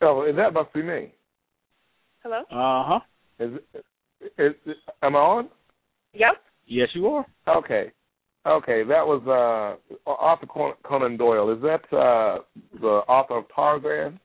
Oh, 0.02 0.26
is 0.28 0.36
that 0.36 0.54
must 0.54 0.74
be 0.74 0.82
me. 0.82 1.14
Hello. 2.24 2.42
Uh 2.52 2.84
huh. 2.88 3.00
Is, 3.40 3.52
is, 4.38 4.54
is 4.66 4.76
am 5.02 5.16
I 5.16 5.20
on? 5.20 5.50
Yep. 6.14 6.34
Yes, 6.68 6.90
you 6.94 7.08
are. 7.08 7.26
Okay. 7.48 7.92
Okay, 8.46 8.84
that 8.84 9.06
was 9.06 9.22
uh 9.28 10.10
Arthur 10.10 10.48
Conan 10.84 11.16
Doyle. 11.16 11.52
Is 11.54 11.62
that 11.62 11.96
uh 11.96 12.40
the 12.82 13.02
author 13.08 13.38
of 13.38 13.46
Tarzan? 13.56 14.20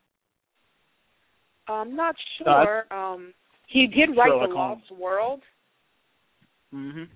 I'm 1.67 1.95
not 1.95 2.15
sure. 2.37 2.85
Uh, 2.91 2.95
um 2.95 3.33
he 3.67 3.87
did 3.87 4.09
write 4.17 4.27
Sherlock 4.27 4.49
The 4.49 4.55
Lost 4.55 4.81
Holmes. 4.89 5.01
World. 5.01 5.41
Mhm. 6.73 7.07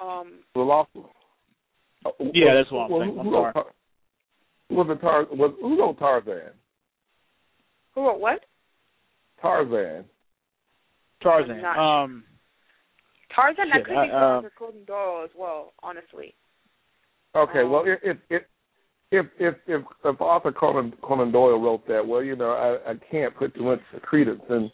Um 0.00 0.32
The 0.54 0.60
Lost. 0.60 0.90
Uh, 2.04 2.10
Yeah, 2.32 2.54
that's 2.54 2.70
what 2.70 2.84
I'm 2.84 2.90
well, 2.90 3.00
saying. 3.00 3.18
I'm 3.18 3.26
who 3.26 3.32
wrote 3.34 3.42
sorry. 3.42 3.52
Tar- 3.52 3.74
Was 4.70 4.86
it 4.90 5.00
Tar? 5.00 5.24
Was 5.32 5.52
who 5.60 5.78
wrote 5.80 5.98
Tarzan? 5.98 6.52
who 7.94 8.06
wrote 8.06 8.20
what? 8.20 8.44
Tarzan. 9.42 10.04
Tarzan. 11.22 11.60
not- 11.60 11.76
Um, 11.78 12.24
Tarzan, 13.34 13.68
that 13.68 13.76
Shit, 13.78 13.84
could 13.86 13.92
be 13.92 13.98
I- 13.98 14.08
uh, 14.10 14.36
Arthur 14.36 14.50
Conan 14.58 14.84
Doyle 14.84 15.22
as 15.24 15.30
well. 15.34 15.72
Honestly. 15.82 16.34
Okay, 17.34 17.64
well, 17.64 17.82
Um, 17.82 17.88
if 17.88 18.00
if 18.02 18.16
if 18.30 18.42
if 19.12 19.26
if, 19.38 19.54
if, 19.66 19.84
if 20.04 20.20
Arthur 20.20 20.52
Conan, 20.52 20.92
Conan 21.02 21.30
Doyle 21.32 21.60
wrote 21.60 21.86
that, 21.88 22.06
well, 22.06 22.22
you 22.22 22.36
know, 22.36 22.52
I, 22.52 22.90
I 22.90 22.94
can't 23.10 23.34
put 23.36 23.54
too 23.54 23.64
much 23.64 23.80
credence 24.02 24.42
in 24.48 24.70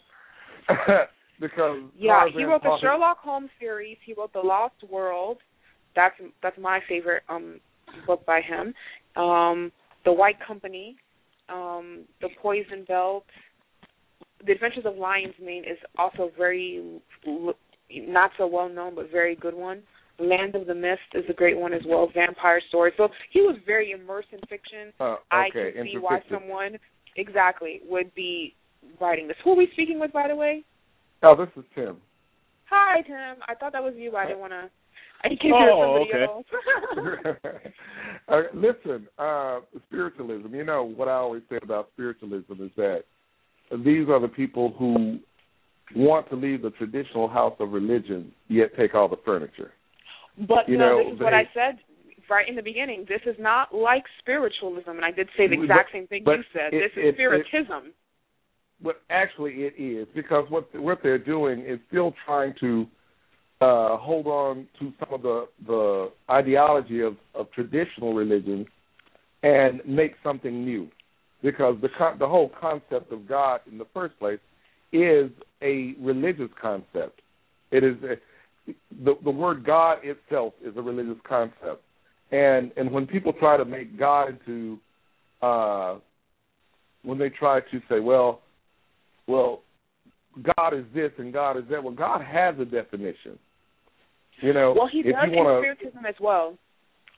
because 1.39 1.79
Yeah, 1.97 2.25
he 2.33 2.43
wrote 2.43 2.63
the 2.63 2.77
Sherlock 2.81 3.19
Holmes 3.19 3.49
series. 3.59 3.97
He 4.05 4.13
wrote 4.13 4.33
The 4.33 4.39
Lost 4.39 4.75
World. 4.89 5.37
That's 5.95 6.15
that's 6.41 6.57
my 6.59 6.79
favorite 6.87 7.23
um 7.29 7.59
book 8.05 8.25
by 8.25 8.41
him. 8.41 8.73
Um, 9.15 9.71
The 10.05 10.13
White 10.13 10.37
Company, 10.45 10.95
um, 11.49 12.05
The 12.21 12.29
Poison 12.41 12.85
Belt, 12.87 13.25
The 14.45 14.51
Adventures 14.51 14.85
of 14.85 14.95
Lion's 14.97 15.33
Mane 15.41 15.63
is 15.63 15.77
also 15.97 16.31
very 16.37 17.01
not 17.91 18.31
so 18.37 18.47
well 18.47 18.69
known, 18.69 18.95
but 18.95 19.11
very 19.11 19.35
good 19.35 19.55
one. 19.55 19.81
Land 20.19 20.55
of 20.55 20.65
the 20.65 20.73
Mist 20.73 21.01
is 21.13 21.23
a 21.29 21.33
great 21.33 21.57
one 21.57 21.73
as 21.73 21.81
well. 21.87 22.09
Vampire 22.13 22.59
Story. 22.69 22.91
So 22.97 23.09
he 23.31 23.41
was 23.41 23.55
very 23.65 23.91
immersed 23.91 24.29
in 24.31 24.39
fiction. 24.49 24.91
Uh, 24.99 25.15
I 25.31 25.49
can 25.51 25.73
see 25.83 25.97
why 25.99 26.19
someone 26.31 26.77
exactly 27.15 27.81
would 27.87 28.13
be 28.15 28.55
writing 28.99 29.27
this. 29.27 29.37
Who 29.43 29.51
are 29.51 29.55
we 29.55 29.69
speaking 29.73 29.99
with, 29.99 30.11
by 30.11 30.27
the 30.27 30.35
way? 30.35 30.63
Oh, 31.23 31.35
this 31.35 31.49
is 31.55 31.63
Tim. 31.75 31.97
Hi, 32.69 33.01
Tim. 33.01 33.41
I 33.47 33.55
thought 33.55 33.73
that 33.73 33.83
was 33.83 33.93
you, 33.97 34.11
but 34.11 34.17
I 34.17 34.25
didn't 34.27 34.39
want 34.39 34.53
to. 34.53 34.69
I 35.23 35.29
came 35.29 35.51
Oh, 35.53 36.05
okay. 36.05 36.25
uh, 38.27 38.41
listen, 38.53 39.07
uh, 39.17 39.61
spiritualism. 39.87 40.53
You 40.53 40.63
know 40.63 40.83
what 40.83 41.07
I 41.07 41.13
always 41.13 41.41
say 41.49 41.57
about 41.61 41.89
spiritualism 41.93 42.53
is 42.61 42.69
that 42.77 43.01
these 43.83 44.07
are 44.09 44.19
the 44.19 44.27
people 44.27 44.73
who 44.77 45.17
want 45.95 46.29
to 46.29 46.35
leave 46.35 46.61
the 46.61 46.69
traditional 46.71 47.27
house 47.27 47.55
of 47.59 47.71
religion, 47.71 48.31
yet 48.47 48.69
take 48.77 48.93
all 48.93 49.07
the 49.07 49.17
furniture. 49.25 49.71
but 50.47 50.67
You 50.69 50.77
no, 50.77 50.89
know, 50.99 51.03
this 51.05 51.13
is 51.15 51.19
what 51.19 51.33
I 51.33 51.49
said 51.53 51.79
right 52.29 52.47
in 52.47 52.55
the 52.55 52.61
beginning. 52.61 53.05
This 53.07 53.21
is 53.25 53.35
not 53.39 53.73
like 53.73 54.03
spiritualism, 54.19 54.89
and 54.91 55.05
I 55.05 55.11
did 55.11 55.29
say 55.37 55.47
the 55.47 55.55
But- 55.55 55.63
exact 55.63 55.91
same 55.93 56.07
thing 56.07 56.23
you 56.27 56.43
said. 56.53 56.73
it- 56.73 56.79
this 56.79 56.91
is 56.91 56.97
it- 56.97 57.07
it- 57.07 57.15
But 58.83 59.01
actually, 59.09 59.53
it 59.63 59.73
is 59.81 60.07
because 60.13 60.45
what 60.49 60.67
what 60.75 60.99
they're 61.01 61.17
doing 61.17 61.61
is 61.61 61.79
still 61.89 62.13
trying 62.25 62.53
to 62.59 62.85
uh, 63.59 63.97
hold 63.97 64.27
on 64.27 64.67
to 64.79 64.93
some 64.99 65.13
of 65.13 65.21
the 65.23 65.47
the 65.65 66.11
ideology 66.29 67.01
of, 67.01 67.15
of 67.33 67.51
traditional 67.51 68.13
religions 68.13 68.67
and 69.43 69.81
make 69.85 70.13
something 70.23 70.63
new. 70.63 70.87
Because 71.41 71.77
the 71.81 71.89
con- 71.97 72.19
the 72.19 72.27
whole 72.27 72.51
concept 72.59 73.11
of 73.11 73.27
God 73.27 73.61
in 73.71 73.77
the 73.77 73.87
first 73.93 74.17
place 74.19 74.39
is 74.91 75.31
a 75.61 75.95
religious 75.99 76.49
concept. 76.61 77.21
It 77.71 77.83
is 77.83 77.95
a, 78.03 78.73
the 79.03 79.15
the 79.23 79.31
word 79.31 79.65
God 79.65 79.99
itself 80.03 80.53
is 80.63 80.75
a 80.77 80.81
religious 80.81 81.21
concept, 81.27 81.83
and 82.31 82.71
and 82.77 82.91
when 82.91 83.07
people 83.07 83.33
try 83.33 83.57
to 83.57 83.65
make 83.65 83.97
God 83.97 84.29
into 84.29 84.77
uh, 85.41 85.97
when 87.03 87.17
they 87.17 87.29
try 87.29 87.59
to 87.59 87.79
say, 87.89 87.99
well, 87.99 88.41
well, 89.27 89.61
God 90.57 90.73
is 90.73 90.85
this 90.93 91.11
and 91.17 91.33
God 91.33 91.57
is 91.57 91.63
that. 91.69 91.83
Well, 91.83 91.93
God 91.93 92.21
has 92.21 92.55
a 92.59 92.65
definition. 92.65 93.37
You 94.41 94.53
know, 94.53 94.73
Well, 94.77 94.87
he 94.91 95.01
does 95.01 95.13
you 95.31 95.39
in 95.39 95.61
spiritism 95.61 96.05
as 96.05 96.15
well. 96.19 96.57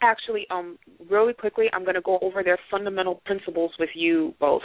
Actually, 0.02 0.48
um, 0.50 0.78
really 1.10 1.34
quickly, 1.34 1.66
I'm 1.74 1.84
going 1.84 1.96
to 1.96 2.02
go 2.02 2.18
over 2.22 2.42
their 2.44 2.58
fundamental 2.72 3.22
principles 3.26 3.72
with 3.78 3.90
you 3.94 4.34
both. 4.40 4.62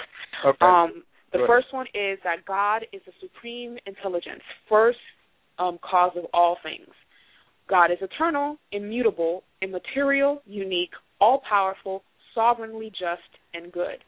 okay, 0.47 0.57
Um, 0.61 1.03
the 1.33 1.39
Go 1.39 1.45
ahead. 1.45 1.49
first 1.49 1.73
one 1.73 1.87
is 1.95 2.21
that 2.23 2.45
God 2.47 2.87
is 2.93 3.03
the 3.05 3.12
supreme 3.21 3.77
intelligence, 3.87 4.43
first 4.69 4.99
um, 5.59 5.79
cause 5.83 6.12
of 6.16 6.27
all 6.33 6.57
things. 6.62 6.87
God 7.69 7.91
is 7.91 7.99
eternal, 8.01 8.57
immutable, 8.71 9.43
immaterial, 9.61 10.41
unique, 10.47 10.93
all 11.21 11.43
powerful, 11.49 12.05
sovereignly 12.35 12.91
just, 12.91 13.23
and 13.53 13.73
good. 13.73 13.99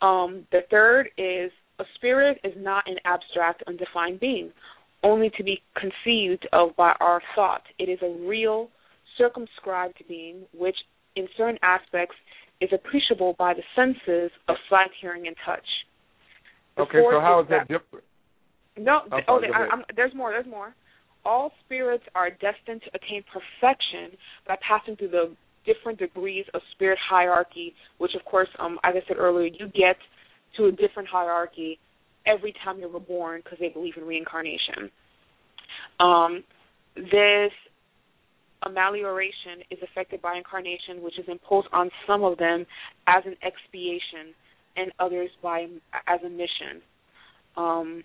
Um, 0.00 0.44
the 0.50 0.60
third 0.70 1.10
is 1.16 1.52
a 1.78 1.84
spirit 1.94 2.38
is 2.44 2.54
not 2.56 2.84
an 2.88 2.96
abstract, 3.04 3.62
undefined 3.66 4.20
being, 4.20 4.50
only 5.02 5.30
to 5.36 5.44
be 5.44 5.62
conceived 5.76 6.46
of 6.52 6.74
by 6.76 6.92
our 7.00 7.22
thought. 7.34 7.62
It 7.78 7.84
is 7.84 7.98
a 8.02 8.26
real, 8.26 8.68
circumscribed 9.16 10.02
being, 10.08 10.42
which 10.52 10.76
in 11.16 11.28
certain 11.36 11.58
aspects 11.62 12.16
is 12.60 12.70
appreciable 12.72 13.36
by 13.38 13.54
the 13.54 13.62
senses 13.76 14.30
of 14.48 14.56
sight, 14.68 14.90
hearing, 15.00 15.26
and 15.26 15.36
touch. 15.46 15.66
The 16.76 16.82
okay. 16.82 16.98
So 17.10 17.20
how 17.20 17.40
is 17.40 17.46
is 17.46 17.50
that 17.50 17.68
different? 17.68 18.04
no, 18.76 19.00
I'm 19.12 19.22
oh, 19.28 19.40
I. 19.54 19.68
I'm, 19.72 19.84
there's 19.94 20.14
more. 20.14 20.30
There's 20.30 20.46
more. 20.46 20.74
All 21.24 21.52
spirits 21.64 22.04
are 22.14 22.30
destined 22.30 22.82
to 22.82 22.90
attain 22.94 23.22
perfection 23.32 24.16
by 24.46 24.56
passing 24.66 24.96
through 24.96 25.10
the 25.10 25.36
different 25.66 25.98
degrees 25.98 26.46
of 26.54 26.62
spirit 26.74 26.98
hierarchy, 27.10 27.74
which, 27.98 28.12
of 28.18 28.24
course, 28.24 28.48
um, 28.58 28.78
as 28.84 28.94
I 28.96 29.06
said 29.06 29.18
earlier, 29.18 29.46
you 29.46 29.66
get 29.66 29.96
to 30.58 30.66
a 30.66 30.72
different 30.72 31.08
hierarchy 31.08 31.78
every 32.26 32.54
time 32.62 32.78
you're 32.78 32.90
reborn 32.90 33.40
because 33.42 33.58
they 33.58 33.70
believe 33.70 33.94
in 33.96 34.04
reincarnation. 34.04 34.90
Um, 36.00 36.44
this 36.94 37.52
amelioration 38.64 39.62
is 39.70 39.78
affected 39.82 40.20
by 40.20 40.36
incarnation, 40.36 41.02
which 41.02 41.18
is 41.18 41.24
imposed 41.28 41.68
on 41.72 41.90
some 42.06 42.24
of 42.24 42.38
them 42.38 42.66
as 43.06 43.22
an 43.24 43.36
expiation, 43.42 44.34
and 44.76 44.92
others 45.00 45.30
by 45.42 45.66
as 46.06 46.20
a 46.24 46.28
mission. 46.28 46.82
Um, 47.56 48.04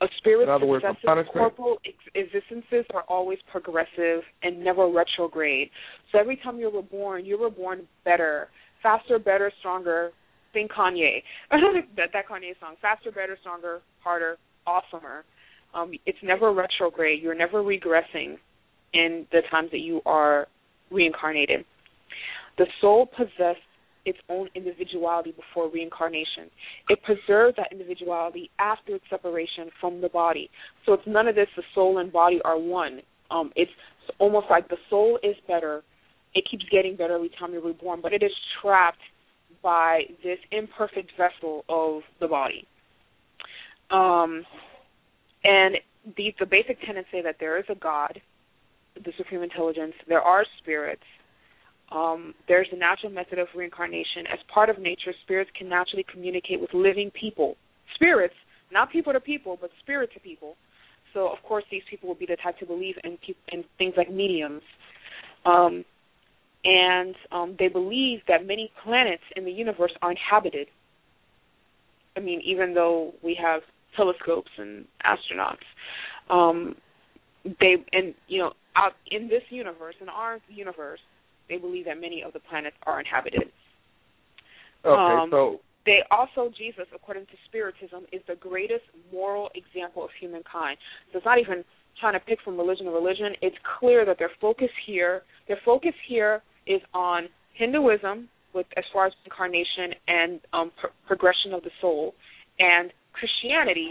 a 0.00 0.06
spirit's 0.18 0.48
In 0.48 0.50
other 0.50 0.66
words, 0.66 0.84
a 0.84 0.94
successive 0.94 1.32
corporal 1.32 1.78
ex- 1.86 1.96
existences 2.14 2.84
are 2.94 3.04
always 3.08 3.38
progressive 3.50 4.22
and 4.42 4.62
never 4.62 4.88
retrograde. 4.88 5.70
So 6.10 6.18
every 6.18 6.36
time 6.36 6.58
you're 6.58 6.72
reborn, 6.72 7.24
you're 7.24 7.42
reborn 7.42 7.86
better, 8.04 8.48
faster, 8.82 9.18
better, 9.18 9.52
stronger. 9.60 10.10
Think 10.54 10.72
Kanye. 10.72 11.22
that 11.50 12.08
that 12.14 12.28
Kanye 12.28 12.58
song. 12.58 12.76
Faster, 12.80 13.10
better, 13.10 13.36
stronger, 13.40 13.80
harder, 14.02 14.38
awesomer. 14.66 15.22
Um, 15.74 15.92
it's 16.06 16.18
never 16.22 16.52
retrograde. 16.54 17.22
You're 17.22 17.34
never 17.34 17.62
regressing 17.62 18.36
in 18.94 19.26
the 19.32 19.40
times 19.50 19.70
that 19.72 19.80
you 19.80 20.00
are 20.06 20.46
reincarnated. 20.90 21.64
The 22.56 22.66
soul 22.80 23.06
possessed 23.06 23.58
its 24.06 24.18
own 24.28 24.48
individuality 24.54 25.32
before 25.32 25.70
reincarnation. 25.70 26.50
It 26.88 27.00
preserves 27.02 27.56
that 27.56 27.72
individuality 27.72 28.50
after 28.58 28.94
its 28.94 29.04
separation 29.10 29.70
from 29.80 30.00
the 30.00 30.08
body. 30.08 30.50
So 30.86 30.92
it's 30.92 31.06
none 31.06 31.26
of 31.26 31.34
this. 31.34 31.48
The 31.56 31.62
soul 31.74 31.98
and 31.98 32.12
body 32.12 32.40
are 32.44 32.58
one. 32.58 33.00
Um, 33.30 33.50
it's 33.56 33.72
almost 34.18 34.46
like 34.50 34.68
the 34.68 34.76
soul 34.90 35.18
is 35.22 35.34
better. 35.48 35.82
It 36.34 36.44
keeps 36.50 36.64
getting 36.70 36.96
better 36.96 37.14
every 37.14 37.30
time 37.38 37.52
you're 37.52 37.64
reborn, 37.64 38.00
but 38.02 38.12
it 38.12 38.22
is 38.22 38.32
trapped 38.60 38.98
by 39.64 40.02
this 40.22 40.38
imperfect 40.52 41.10
vessel 41.16 41.64
of 41.68 42.02
the 42.20 42.28
body. 42.28 42.66
Um, 43.90 44.44
and 45.42 45.76
the, 46.16 46.34
the 46.38 46.46
basic 46.46 46.78
tenets 46.86 47.08
say 47.10 47.22
that 47.22 47.36
there 47.40 47.58
is 47.58 47.64
a 47.70 47.74
God, 47.74 48.20
the 48.94 49.12
supreme 49.16 49.42
intelligence. 49.42 49.94
There 50.06 50.20
are 50.20 50.44
spirits. 50.60 51.02
Um, 51.90 52.34
there's 52.46 52.68
a 52.72 52.76
natural 52.76 53.10
method 53.10 53.38
of 53.38 53.48
reincarnation. 53.56 54.26
As 54.32 54.38
part 54.52 54.68
of 54.68 54.78
nature, 54.78 55.12
spirits 55.24 55.50
can 55.58 55.68
naturally 55.68 56.04
communicate 56.12 56.60
with 56.60 56.70
living 56.74 57.10
people. 57.18 57.56
Spirits, 57.94 58.34
not 58.70 58.92
people 58.92 59.12
to 59.12 59.20
people, 59.20 59.58
but 59.60 59.70
spirit 59.82 60.10
to 60.14 60.20
people. 60.20 60.56
So, 61.14 61.28
of 61.28 61.38
course, 61.46 61.64
these 61.70 61.82
people 61.88 62.08
will 62.08 62.16
be 62.16 62.26
the 62.26 62.36
type 62.42 62.58
to 62.58 62.66
believe 62.66 62.96
in, 63.04 63.16
peop 63.24 63.36
in 63.52 63.64
things 63.78 63.94
like 63.96 64.10
mediums. 64.10 64.62
Um, 65.46 65.84
and 66.64 67.14
um, 67.30 67.56
they 67.58 67.68
believe 67.68 68.20
that 68.26 68.46
many 68.46 68.70
planets 68.82 69.22
in 69.36 69.44
the 69.44 69.50
universe 69.50 69.92
are 70.02 70.10
inhabited. 70.10 70.66
I 72.16 72.20
mean, 72.20 72.40
even 72.44 72.74
though 72.74 73.12
we 73.22 73.38
have 73.42 73.62
telescopes 73.96 74.50
and 74.56 74.86
astronauts, 75.04 75.64
um, 76.30 76.74
they 77.60 77.76
and 77.92 78.14
you 78.28 78.38
know 78.38 78.52
out 78.76 78.92
in 79.10 79.28
this 79.28 79.42
universe, 79.50 79.94
in 80.00 80.08
our 80.08 80.38
universe, 80.48 81.00
they 81.48 81.58
believe 81.58 81.84
that 81.84 82.00
many 82.00 82.22
of 82.22 82.32
the 82.32 82.40
planets 82.40 82.76
are 82.84 82.98
inhabited. 82.98 83.50
Okay, 84.84 85.22
Um, 85.22 85.30
so 85.30 85.60
They 85.86 86.00
also 86.10 86.50
Jesus, 86.56 86.86
according 86.94 87.26
to 87.26 87.32
Spiritism, 87.46 88.06
is 88.12 88.22
the 88.26 88.36
greatest 88.36 88.84
moral 89.12 89.50
example 89.54 90.02
of 90.02 90.10
humankind. 90.18 90.78
So 91.12 91.18
it's 91.18 91.26
not 91.26 91.38
even 91.38 91.64
trying 92.00 92.14
to 92.14 92.20
pick 92.20 92.38
from 92.42 92.56
religion 92.56 92.86
to 92.86 92.92
religion. 92.92 93.34
It's 93.42 93.56
clear 93.78 94.04
that 94.06 94.18
their 94.18 94.30
focus 94.40 94.70
here, 94.86 95.22
their 95.46 95.58
focus 95.64 95.94
here 96.08 96.42
is 96.66 96.80
on 96.92 97.28
Hinduism, 97.54 98.28
with 98.54 98.66
as 98.76 98.84
far 98.92 99.06
as 99.06 99.12
incarnation 99.24 99.94
and 100.06 100.40
um, 100.52 100.72
pro- 100.80 100.90
progression 101.06 101.52
of 101.52 101.62
the 101.62 101.70
soul, 101.80 102.14
and 102.58 102.92
Christianity, 103.12 103.90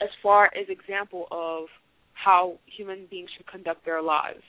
as 0.00 0.08
far 0.22 0.46
as 0.46 0.66
example 0.68 1.26
of 1.30 1.66
how 2.12 2.54
human 2.76 3.06
beings 3.10 3.28
should 3.36 3.46
conduct 3.46 3.84
their 3.84 4.02
lives. 4.02 4.42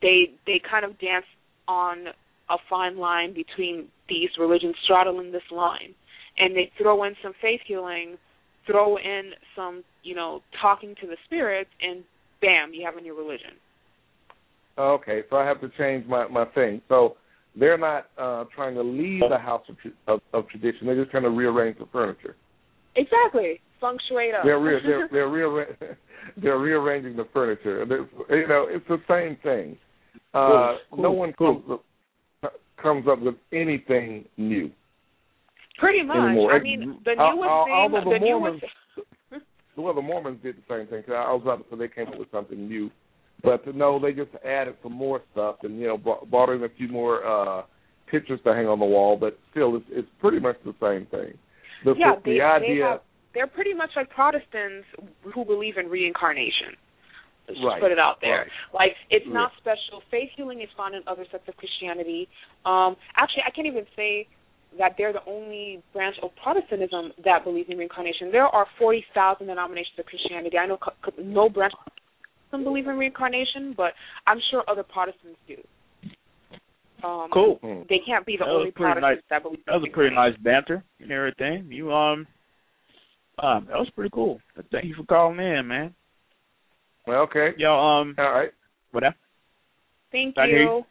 They 0.00 0.34
they 0.46 0.60
kind 0.68 0.84
of 0.84 0.98
dance 0.98 1.26
on 1.68 2.06
a 2.50 2.56
fine 2.68 2.98
line 2.98 3.34
between 3.34 3.88
these 4.08 4.30
religions 4.38 4.74
straddling 4.84 5.32
this 5.32 5.42
line. 5.50 5.94
And 6.38 6.56
they 6.56 6.72
throw 6.78 7.04
in 7.04 7.14
some 7.22 7.34
faith 7.40 7.60
healing 7.66 8.16
throw 8.66 8.96
in 8.96 9.32
some, 9.56 9.84
you 10.02 10.14
know, 10.14 10.40
talking 10.60 10.94
to 11.00 11.06
the 11.06 11.16
spirits, 11.24 11.70
and 11.80 12.04
bam, 12.40 12.72
you 12.72 12.84
have 12.84 12.96
a 12.96 13.00
new 13.00 13.16
religion. 13.16 13.52
Okay, 14.78 15.22
so 15.28 15.36
I 15.36 15.44
have 15.46 15.60
to 15.60 15.68
change 15.78 16.06
my 16.06 16.26
my 16.28 16.44
thing. 16.54 16.80
So 16.88 17.16
they're 17.58 17.78
not 17.78 18.06
uh 18.18 18.44
trying 18.54 18.74
to 18.74 18.82
leave 18.82 19.22
the 19.28 19.38
house 19.38 19.62
of, 19.68 19.76
of, 20.08 20.20
of 20.32 20.48
tradition. 20.48 20.86
They're 20.86 20.96
just 21.00 21.10
trying 21.10 21.24
to 21.24 21.30
rearrange 21.30 21.78
the 21.78 21.86
furniture. 21.92 22.36
Exactly, 22.96 23.60
feng 23.80 23.96
shui. 24.08 24.30
They're 24.44 24.58
re- 24.60 24.80
they're 24.84 25.08
they're, 25.12 25.28
rearra- 25.28 25.96
they're 26.42 26.58
rearranging 26.58 27.16
the 27.16 27.26
furniture. 27.32 27.84
They're, 27.86 28.38
you 28.40 28.48
know, 28.48 28.66
it's 28.68 28.86
the 28.88 28.98
same 29.08 29.36
thing. 29.42 29.76
Uh, 30.34 30.76
cool, 30.90 31.02
no 31.02 31.12
one 31.12 31.32
cool. 31.36 31.60
comes 31.60 31.80
up, 32.42 32.52
comes 32.82 33.06
up 33.08 33.20
with 33.20 33.34
anything 33.52 34.24
new. 34.38 34.70
Pretty 35.78 36.02
much. 36.02 36.16
Anymore. 36.16 36.52
I 36.54 36.62
mean, 36.62 37.00
the 37.04 37.12
Al- 37.18 37.36
newest 37.36 37.48
al- 37.50 37.64
thing, 37.64 37.74
although 37.74 38.10
the 38.10 38.18
the 38.18 38.24
Mormons, 38.24 38.62
newest. 39.30 39.46
well, 39.76 39.94
the 39.94 40.02
Mormons 40.02 40.38
did 40.42 40.56
the 40.56 40.62
same 40.68 40.86
thing. 40.86 41.02
'cause 41.02 41.14
I 41.16 41.32
was 41.32 41.42
about 41.42 41.58
to 41.58 41.64
say 41.70 41.78
they 41.78 41.88
came 41.88 42.08
up 42.12 42.18
with 42.18 42.30
something 42.30 42.68
new, 42.68 42.90
but 43.42 43.74
no, 43.74 43.98
they 44.00 44.12
just 44.12 44.30
added 44.44 44.76
some 44.82 44.92
more 44.92 45.20
stuff 45.32 45.56
and 45.62 45.78
you 45.78 45.86
know 45.86 45.98
brought, 45.98 46.30
brought 46.30 46.50
in 46.50 46.62
a 46.64 46.68
few 46.76 46.88
more 46.88 47.24
uh 47.26 47.62
pictures 48.10 48.40
to 48.44 48.54
hang 48.54 48.66
on 48.66 48.78
the 48.78 48.84
wall. 48.86 49.16
But 49.18 49.38
still, 49.50 49.76
it's 49.76 49.86
it's 49.90 50.08
pretty 50.20 50.38
much 50.40 50.56
the 50.64 50.74
same 50.80 51.06
thing. 51.06 51.36
The, 51.84 51.94
yeah, 51.98 52.14
the 52.24 52.38
they, 52.38 52.40
idea. 52.40 52.74
they 52.74 52.80
have, 52.80 53.00
they're 53.34 53.46
pretty 53.48 53.74
much 53.74 53.90
like 53.96 54.10
Protestants 54.10 54.86
who 55.34 55.44
believe 55.44 55.76
in 55.78 55.86
reincarnation. 55.88 56.76
Let's 57.48 57.58
just 57.58 57.80
put 57.82 57.90
it 57.90 57.98
out 57.98 58.18
there. 58.20 58.46
right. 58.46 58.48
Like 58.72 58.92
it's 59.10 59.26
Yeah. 59.26 59.32
not 59.34 59.50
special. 59.58 60.02
Faith 60.10 60.30
healing 60.36 60.60
is 60.60 60.68
found 60.76 60.94
in 60.94 61.02
other 61.08 61.26
sects 61.32 61.48
of 61.48 61.56
Christianity. 61.56 62.28
Um, 62.64 62.94
actually, 63.16 63.42
I 63.46 63.50
can't 63.50 63.66
even 63.66 63.84
say 63.96 64.28
that 64.78 64.94
they're 64.96 65.12
the 65.12 65.24
only 65.26 65.82
branch 65.92 66.16
of 66.22 66.30
Protestantism 66.42 67.12
that 67.24 67.44
believes 67.44 67.68
in 67.68 67.76
reincarnation. 67.78 68.30
There 68.30 68.46
are 68.46 68.66
forty 68.78 69.04
thousand 69.12 69.48
denominations 69.48 69.98
of 69.98 70.06
Christianity. 70.06 70.56
I 70.56 70.66
know 70.66 70.78
no 71.18 71.48
branch 71.48 71.72
doesn't 72.52 72.64
believe 72.64 72.86
in 72.86 72.96
reincarnation, 72.96 73.74
but 73.76 73.92
I'm 74.26 74.38
sure 74.50 74.62
other 74.68 74.84
Protestants 74.84 75.38
do. 75.48 75.56
Um, 77.04 77.28
Cool. 77.32 77.58
They 77.88 77.98
can't 78.06 78.24
be 78.24 78.36
the 78.36 78.44
That 78.44 78.50
only 78.50 78.70
pretty 78.70 79.00
Protestants 79.00 79.26
that 79.30 79.42
believe. 79.42 79.58
That 79.66 79.74
was 79.74 79.88
a 79.90 79.92
pretty 79.92 80.14
nice 80.14 80.36
banter 80.44 80.84
and 81.00 81.10
everything. 81.10 81.66
You 81.68 81.92
um, 81.92 82.26
um, 83.38 83.66
that 83.68 83.76
was 83.76 83.90
pretty 83.94 84.10
cool. 84.14 84.40
Thank 84.70 84.84
you 84.84 84.94
for 84.94 85.04
calling 85.04 85.40
in, 85.40 85.66
man. 85.66 85.94
Well, 87.06 87.22
okay. 87.22 87.48
Yo, 87.56 87.72
um, 87.72 88.14
All 88.18 88.30
right. 88.30 88.50
what 88.92 89.00
that? 89.00 89.16
Thank 90.12 90.38
I 90.38 90.46
hear 90.46 90.62
you. 90.62 90.82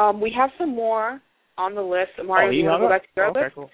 Um, 0.00 0.20
we 0.20 0.32
have 0.36 0.50
some 0.56 0.76
more 0.76 1.20
on 1.58 1.74
the 1.74 1.82
list. 1.82 2.10
Mario, 2.24 2.48
oh, 2.48 2.52
you 2.52 2.64
want 2.64 2.80
to 2.82 2.86
go 2.86 2.88
back 2.88 3.02
to 3.02 3.08
your 3.16 3.30
okay, 3.30 3.40
list? 3.40 3.54
cool. 3.54 3.70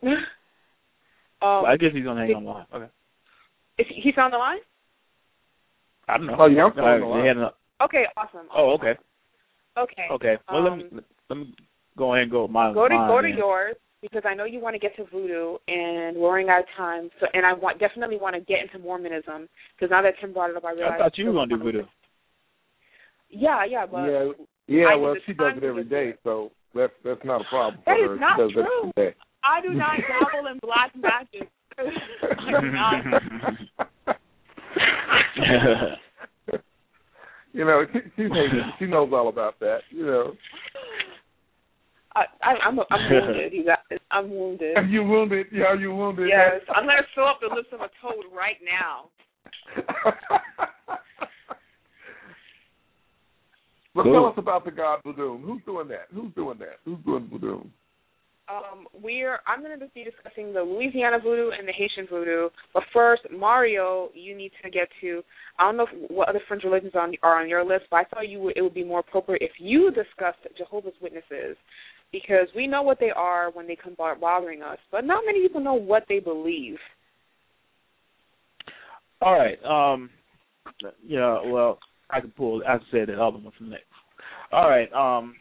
um, 0.02 1.64
I 1.66 1.76
guess 1.76 1.90
he's 1.92 2.04
gonna 2.04 2.20
hang 2.24 2.36
on 2.36 2.44
the 2.44 2.50
line. 2.50 2.66
Okay. 2.72 2.86
Is 3.78 3.86
he, 3.88 4.00
he's 4.02 4.14
on 4.18 4.30
the 4.30 4.38
line? 4.38 4.58
I 6.08 6.16
don't 6.16 6.26
know. 6.26 6.36
Oh, 6.38 6.46
yeah, 6.46 6.64
I'm 6.64 6.78
on 6.78 7.00
the 7.00 7.06
line. 7.06 7.22
they 7.22 7.28
had 7.28 7.36
an- 7.36 7.50
Okay, 7.82 8.04
awesome. 8.16 8.48
oh, 8.56 8.72
okay. 8.72 8.94
Okay. 9.76 10.06
Okay. 10.10 10.36
Well, 10.50 10.62
let 10.64 10.72
Um, 10.72 10.78
me 10.78 10.84
let 11.30 11.38
me 11.38 11.54
go 11.96 12.12
ahead 12.14 12.22
and 12.24 12.30
go 12.32 12.42
with 12.42 12.50
my 12.50 12.72
Go 12.74 12.88
to 12.88 12.94
mine, 12.94 13.08
go 13.08 13.20
to 13.22 13.28
then. 13.28 13.36
yours 13.38 13.76
because 14.02 14.22
I 14.24 14.34
know 14.34 14.44
you 14.44 14.58
want 14.60 14.74
to 14.74 14.78
get 14.80 14.96
to 14.96 15.04
voodoo, 15.04 15.58
and 15.68 16.16
we're 16.16 16.32
running 16.32 16.48
out 16.50 16.60
of 16.60 16.66
time. 16.76 17.10
So, 17.20 17.26
and 17.34 17.46
I 17.46 17.52
want 17.52 17.78
definitely 17.78 18.16
want 18.16 18.34
to 18.34 18.40
get 18.40 18.62
into 18.62 18.78
Mormonism 18.80 19.48
because 19.76 19.90
now 19.90 20.02
that 20.02 20.14
Tim 20.20 20.32
brought 20.32 20.50
it 20.50 20.56
up, 20.56 20.64
I 20.64 20.72
realized. 20.72 20.94
I 20.94 20.98
thought 21.04 21.18
you 21.18 21.26
were 21.26 21.32
gonna 21.32 21.56
do 21.56 21.62
voodoo. 21.62 21.84
Yeah, 23.30 23.64
yeah, 23.64 23.86
but 23.86 24.06
yeah, 24.08 24.32
yeah. 24.66 24.94
Well, 24.96 25.14
she 25.26 25.34
does 25.34 25.52
it 25.56 25.60
to 25.60 25.66
every 25.68 25.84
get 25.84 25.90
there. 25.90 26.12
day, 26.12 26.18
so 26.24 26.50
that's 26.74 26.92
that's 27.04 27.24
not 27.24 27.42
a 27.42 27.44
problem 27.44 27.82
That 27.86 27.98
for 27.98 28.04
is 28.04 28.08
her. 28.10 28.16
not 28.18 28.36
she 28.36 28.42
does 28.42 28.52
true. 28.54 28.62
It 28.62 28.68
every 28.96 29.10
day. 29.12 29.16
I 29.44 29.60
do 29.60 29.74
not 29.74 29.98
dabble 30.08 30.48
in 30.50 30.58
black 30.62 30.90
magic. 30.96 31.48
You 37.54 37.64
know, 37.64 37.82
she, 37.92 37.98
she's 38.14 38.30
she 38.78 38.86
knows 38.86 39.10
all 39.12 39.28
about 39.28 39.58
that. 39.60 39.78
You 39.90 40.04
know, 40.04 40.32
I, 42.14 42.24
I, 42.42 42.54
I'm 42.66 42.78
I'm 42.78 43.10
wounded. 43.10 43.52
You 43.52 43.64
guys, 43.64 43.98
I'm 44.10 44.30
wounded. 44.30 44.76
are 44.76 44.84
you 44.84 45.02
wounded? 45.02 45.46
Yeah, 45.50 45.64
are 45.64 45.76
you 45.76 45.94
wounded? 45.94 46.28
Yes, 46.28 46.60
I'm 46.76 46.84
gonna 46.84 47.00
fill 47.14 47.24
up 47.24 47.38
the 47.40 47.48
lips 47.52 47.68
of 47.72 47.80
a 47.80 47.88
toad 48.02 48.24
right 48.36 48.58
now. 48.62 49.08
But 53.94 54.04
Cool. 54.04 54.12
tell 54.12 54.26
us 54.26 54.34
about 54.36 54.64
the 54.64 54.70
God 54.70 55.00
Badoon. 55.04 55.42
Who's 55.42 55.60
doing 55.66 55.88
that? 55.88 56.06
Who's 56.14 56.32
doing 56.36 56.58
that? 56.60 56.76
Who's 56.84 56.98
doing 57.04 57.26
Badoon? 57.26 57.66
Um, 58.50 58.86
we're 59.02 59.40
I'm 59.46 59.62
going 59.62 59.78
to 59.78 59.86
be 59.94 60.04
discussing 60.04 60.54
the 60.54 60.62
Louisiana 60.62 61.18
voodoo 61.22 61.50
and 61.50 61.68
the 61.68 61.72
Haitian 61.72 62.06
voodoo. 62.08 62.48
But 62.72 62.82
first, 62.94 63.22
Mario, 63.30 64.08
you 64.14 64.34
need 64.34 64.52
to 64.64 64.70
get 64.70 64.88
to. 65.02 65.22
I 65.58 65.64
don't 65.64 65.76
know 65.76 65.86
what 66.08 66.30
other 66.30 66.40
French 66.48 66.64
religions 66.64 66.92
on, 66.94 67.12
are 67.22 67.40
on 67.40 67.48
your 67.48 67.62
list, 67.64 67.84
but 67.90 67.98
I 67.98 68.04
thought 68.04 68.28
you 68.28 68.40
would, 68.40 68.56
it 68.56 68.62
would 68.62 68.72
be 68.72 68.84
more 68.84 69.00
appropriate 69.00 69.42
if 69.42 69.52
you 69.58 69.90
discussed 69.90 70.38
Jehovah's 70.56 70.94
Witnesses, 71.02 71.56
because 72.10 72.48
we 72.56 72.66
know 72.66 72.80
what 72.80 72.98
they 73.00 73.10
are 73.10 73.50
when 73.50 73.66
they 73.66 73.76
come 73.76 73.94
bo- 73.98 74.14
bothering 74.18 74.62
us, 74.62 74.78
but 74.90 75.04
not 75.04 75.24
many 75.26 75.42
people 75.42 75.60
know 75.60 75.74
what 75.74 76.04
they 76.08 76.20
believe. 76.20 76.76
All 79.20 79.34
right. 79.38 79.62
Um. 79.64 80.08
Yeah. 81.06 81.38
Well, 81.44 81.78
I 82.08 82.20
can 82.20 82.30
pull. 82.30 82.62
I 82.66 82.78
can 82.78 82.86
say 82.90 83.04
that 83.04 83.20
other 83.20 83.38
one 83.38 83.52
from 83.58 83.70
next. 83.70 83.84
All 84.52 84.70
right. 84.70 84.90
Um. 84.94 85.34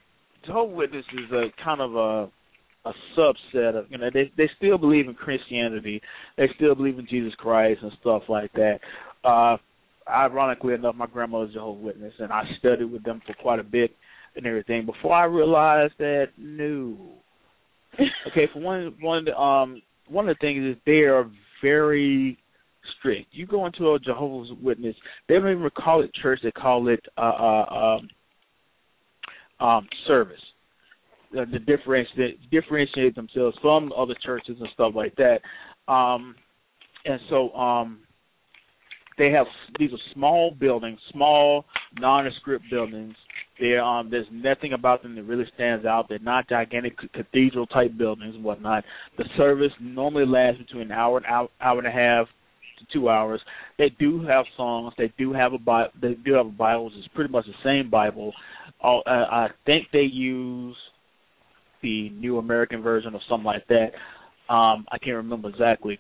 Jehovah's 0.46 0.76
Witness 0.76 1.06
is 1.14 1.32
a 1.32 1.64
kind 1.64 1.82
of 1.82 1.96
a 1.96 2.32
a 2.90 3.20
subset 3.20 3.78
of 3.78 3.86
you 3.90 3.98
know 3.98 4.10
they 4.14 4.32
they 4.38 4.50
still 4.58 4.78
believe 4.78 5.08
in 5.08 5.14
Christianity. 5.14 6.02
They 6.38 6.48
still 6.56 6.76
believe 6.76 7.00
in 7.00 7.08
Jesus 7.10 7.34
Christ 7.38 7.82
and 7.84 7.92
stuff 8.02 8.24
like 8.30 8.52
that. 8.54 8.80
Uh. 9.24 9.58
Ironically 10.10 10.74
enough, 10.74 10.96
my 10.96 11.06
grandmother's 11.06 11.54
Jehovah's 11.54 11.84
Witness, 11.84 12.14
and 12.20 12.32
I 12.32 12.44
studied 12.60 12.90
with 12.90 13.04
them 13.04 13.22
for 13.28 13.34
quite 13.34 13.60
a 13.60 13.64
bit 13.64 13.92
and 14.38 14.46
everything 14.46 14.86
before 14.86 15.14
I 15.14 15.26
realized 15.26 15.96
that 16.00 16.28
no. 16.38 16.96
Okay, 18.32 18.48
for 18.54 18.60
one, 18.60 18.96
one 19.02 19.28
um, 19.34 19.82
one 20.08 20.30
of 20.30 20.38
the 20.38 20.40
things 20.40 20.64
is 20.64 20.82
they 20.86 21.02
are 21.02 21.30
very 21.62 22.38
strict. 22.98 23.28
You 23.32 23.48
go 23.48 23.66
into 23.66 23.94
a 23.94 24.00
Jehovah's 24.00 24.52
Witness, 24.62 24.96
they 25.28 25.36
don't 25.36 25.52
even 25.52 25.70
call 25.76 26.04
it 26.04 26.14
church; 26.22 26.40
they 26.44 26.52
call 26.52 26.88
it 26.88 27.04
uh, 27.18 27.22
uh, 27.22 27.98
um, 29.60 29.68
um, 29.68 29.88
service. 30.08 30.40
Uh, 31.36 31.44
to 31.44 31.60
differentiate 31.60 32.40
differentiate 32.52 33.14
themselves 33.14 33.58
from 33.62 33.92
other 33.98 34.16
churches 34.24 34.56
and 34.62 34.70
stuff 34.74 34.94
like 34.96 35.14
that. 35.18 35.42
Um, 35.92 36.36
and 37.04 37.20
so 37.30 37.52
um, 37.52 38.00
they 39.18 39.32
have 39.32 39.46
these 39.78 39.92
are 39.92 40.14
small 40.14 40.52
buildings, 40.52 41.00
small 41.12 41.66
nondescript 42.00 42.64
buildings. 42.72 43.14
They're, 43.60 43.84
um, 43.84 44.10
there's 44.10 44.28
nothing 44.32 44.74
about 44.74 45.04
them 45.04 45.16
that 45.16 45.24
really 45.24 45.46
stands 45.56 45.86
out. 45.86 46.08
They're 46.08 46.20
not 46.20 46.48
gigantic 46.48 46.94
cathedral 47.14 47.66
type 47.68 47.98
buildings 47.98 48.36
and 48.36 48.44
whatnot. 48.44 48.86
The 49.18 49.26
service 49.36 49.72
normally 49.82 50.26
lasts 50.26 50.62
between 50.62 50.84
an 50.84 50.92
hour 50.92 51.18
and 51.18 51.26
hour, 51.26 51.50
hour 51.60 51.80
and 51.80 51.88
a 51.88 51.92
half 51.92 52.28
to 52.80 52.86
two 52.94 53.10
hours. 53.10 53.42
They 53.78 53.90
do 54.00 54.24
have 54.26 54.46
songs. 54.56 54.94
They 54.98 55.12
do 55.18 55.34
have 55.34 55.54
a 55.54 55.58
Bible. 55.58 55.92
They 56.02 56.14
do 56.14 56.36
have 56.36 56.46
a 56.46 56.52
Bible, 56.52 56.86
which 56.86 56.94
is 56.94 57.10
pretty 57.16 57.32
much 57.32 57.46
the 57.48 57.54
same 57.66 57.90
Bible. 57.90 58.32
Uh, 58.82 59.00
I 59.06 59.48
think 59.66 59.88
they 59.92 60.02
use 60.02 60.78
the 61.88 62.10
New 62.10 62.38
American 62.38 62.82
version 62.82 63.14
or 63.14 63.22
something 63.30 63.46
like 63.46 63.66
that. 63.68 63.92
Um, 64.54 64.86
I 64.92 64.98
can't 64.98 65.16
remember 65.16 65.50
exactly. 65.50 66.00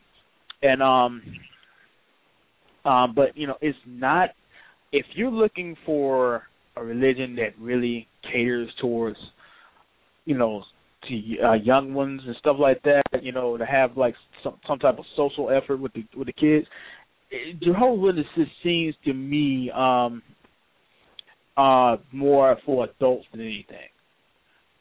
And 0.61 0.81
um, 0.81 1.21
um, 2.83 3.13
but 3.15 3.35
you 3.35 3.47
know, 3.47 3.55
it's 3.61 3.77
not. 3.85 4.29
If 4.91 5.05
you're 5.15 5.31
looking 5.31 5.75
for 5.85 6.43
a 6.75 6.83
religion 6.83 7.35
that 7.35 7.59
really 7.59 8.07
caters 8.23 8.69
towards, 8.81 9.17
you 10.25 10.37
know, 10.37 10.63
to 11.07 11.37
uh, 11.43 11.53
young 11.53 11.93
ones 11.93 12.21
and 12.25 12.35
stuff 12.39 12.57
like 12.59 12.81
that, 12.83 13.03
you 13.21 13.31
know, 13.31 13.57
to 13.57 13.65
have 13.65 13.97
like 13.97 14.15
some 14.43 14.55
some 14.67 14.79
type 14.79 14.97
of 14.97 15.05
social 15.15 15.49
effort 15.49 15.77
with 15.77 15.93
the 15.93 16.05
with 16.15 16.27
the 16.27 16.33
kids. 16.33 16.65
Jehovah's 17.61 18.01
Witnesses 18.01 18.53
seems 18.63 18.95
to 19.03 19.13
me 19.13 19.69
um 19.71 20.21
uh 21.57 21.97
more 22.13 22.57
for 22.65 22.85
adults 22.85 23.25
than 23.31 23.41
anything. 23.41 23.89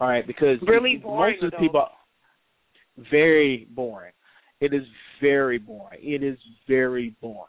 All 0.01 0.09
right, 0.09 0.27
because 0.27 0.59
Really 0.67 0.97
boring 0.97 1.37
most 1.41 1.45
of 1.45 1.51
the 1.53 1.57
people 1.59 1.87
very 3.11 3.67
boring. 3.71 4.13
It 4.61 4.73
is 4.73 4.85
very 5.21 5.59
boring. 5.59 5.99
It 6.03 6.23
is 6.23 6.39
very 6.67 7.15
boring. 7.21 7.47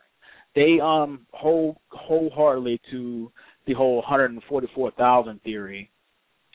They 0.55 0.79
um 0.81 1.25
hold 1.31 1.77
wholeheartedly 1.89 2.81
to 2.91 3.31
the 3.65 3.73
whole 3.73 3.97
144,000 3.97 5.41
theory 5.43 5.91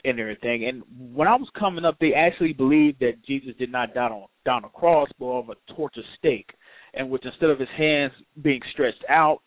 and 0.04 0.18
everything. 0.18 0.66
And 0.66 0.82
when 1.14 1.28
I 1.28 1.36
was 1.36 1.48
coming 1.58 1.84
up, 1.84 1.96
they 2.00 2.14
actually 2.14 2.52
believed 2.52 3.00
that 3.00 3.24
Jesus 3.26 3.52
did 3.58 3.70
not 3.70 3.94
die 3.94 4.08
on 4.08 4.26
down 4.44 4.64
a 4.64 4.68
cross, 4.68 5.08
but 5.18 5.26
of 5.26 5.50
a 5.50 5.74
torture 5.74 6.02
stake, 6.18 6.50
and 6.94 7.08
which 7.08 7.24
instead 7.24 7.50
of 7.50 7.60
his 7.60 7.68
hands 7.76 8.12
being 8.42 8.60
stretched 8.72 9.04
out 9.08 9.42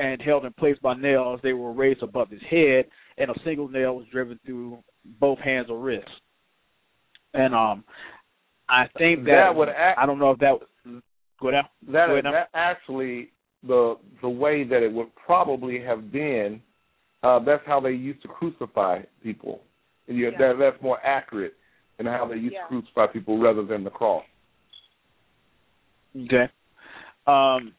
and 0.00 0.20
held 0.20 0.44
in 0.44 0.52
place 0.54 0.76
by 0.82 0.94
nails, 0.94 1.38
they 1.42 1.52
were 1.52 1.72
raised 1.72 2.02
above 2.02 2.30
his 2.30 2.42
head, 2.50 2.86
and 3.18 3.30
a 3.30 3.34
single 3.44 3.68
nail 3.68 3.94
was 3.94 4.06
driven 4.10 4.40
through 4.44 4.82
both 5.20 5.38
hands 5.38 5.68
or 5.70 5.78
wrists. 5.78 6.10
And 7.34 7.54
um, 7.54 7.84
I 8.68 8.88
think 8.98 9.24
that, 9.24 9.30
that 9.30 9.56
would. 9.56 9.68
Act, 9.68 9.98
I 9.98 10.06
don't 10.06 10.18
know 10.18 10.30
if 10.30 10.38
that. 10.38 10.54
Go 11.40 11.50
down. 11.50 11.64
That, 11.88 12.06
Go 12.08 12.20
that 12.22 12.48
actually 12.54 13.30
the 13.66 13.96
the 14.22 14.28
way 14.28 14.64
that 14.64 14.82
it 14.82 14.92
would 14.92 15.14
probably 15.16 15.80
have 15.80 16.12
been. 16.12 16.60
Uh, 17.22 17.38
that's 17.38 17.62
how 17.66 17.80
they 17.80 17.90
used 17.90 18.20
to 18.20 18.28
crucify 18.28 19.00
people. 19.22 19.62
And 20.08 20.18
you, 20.18 20.30
Yeah. 20.30 20.38
that, 20.38 20.58
that's 20.58 20.82
more 20.82 20.98
accurate 21.04 21.54
in 21.98 22.04
how 22.04 22.26
they 22.26 22.36
used 22.36 22.52
Yeah. 22.52 22.62
to 22.62 22.68
crucify 22.68 23.06
people 23.06 23.38
rather 23.38 23.64
than 23.64 23.82
the 23.82 23.90
cross. 23.90 24.24
Okay. 26.14 26.48
Um. 27.26 27.74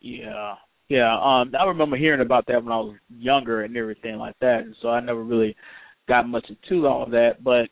Yeah. 0.00 0.54
Yeah. 0.88 1.14
Um. 1.14 1.52
I 1.58 1.64
remember 1.64 1.96
hearing 1.96 2.20
about 2.20 2.46
that 2.46 2.62
when 2.62 2.72
I 2.72 2.78
was 2.78 2.96
younger 3.10 3.62
and 3.62 3.76
everything 3.76 4.16
like 4.16 4.38
that, 4.40 4.60
and 4.60 4.74
so 4.80 4.88
I 4.88 5.00
never 5.00 5.22
really 5.22 5.54
got 6.08 6.28
much 6.28 6.46
into 6.48 6.86
all 6.86 7.02
of 7.02 7.10
that. 7.10 7.44
But 7.44 7.68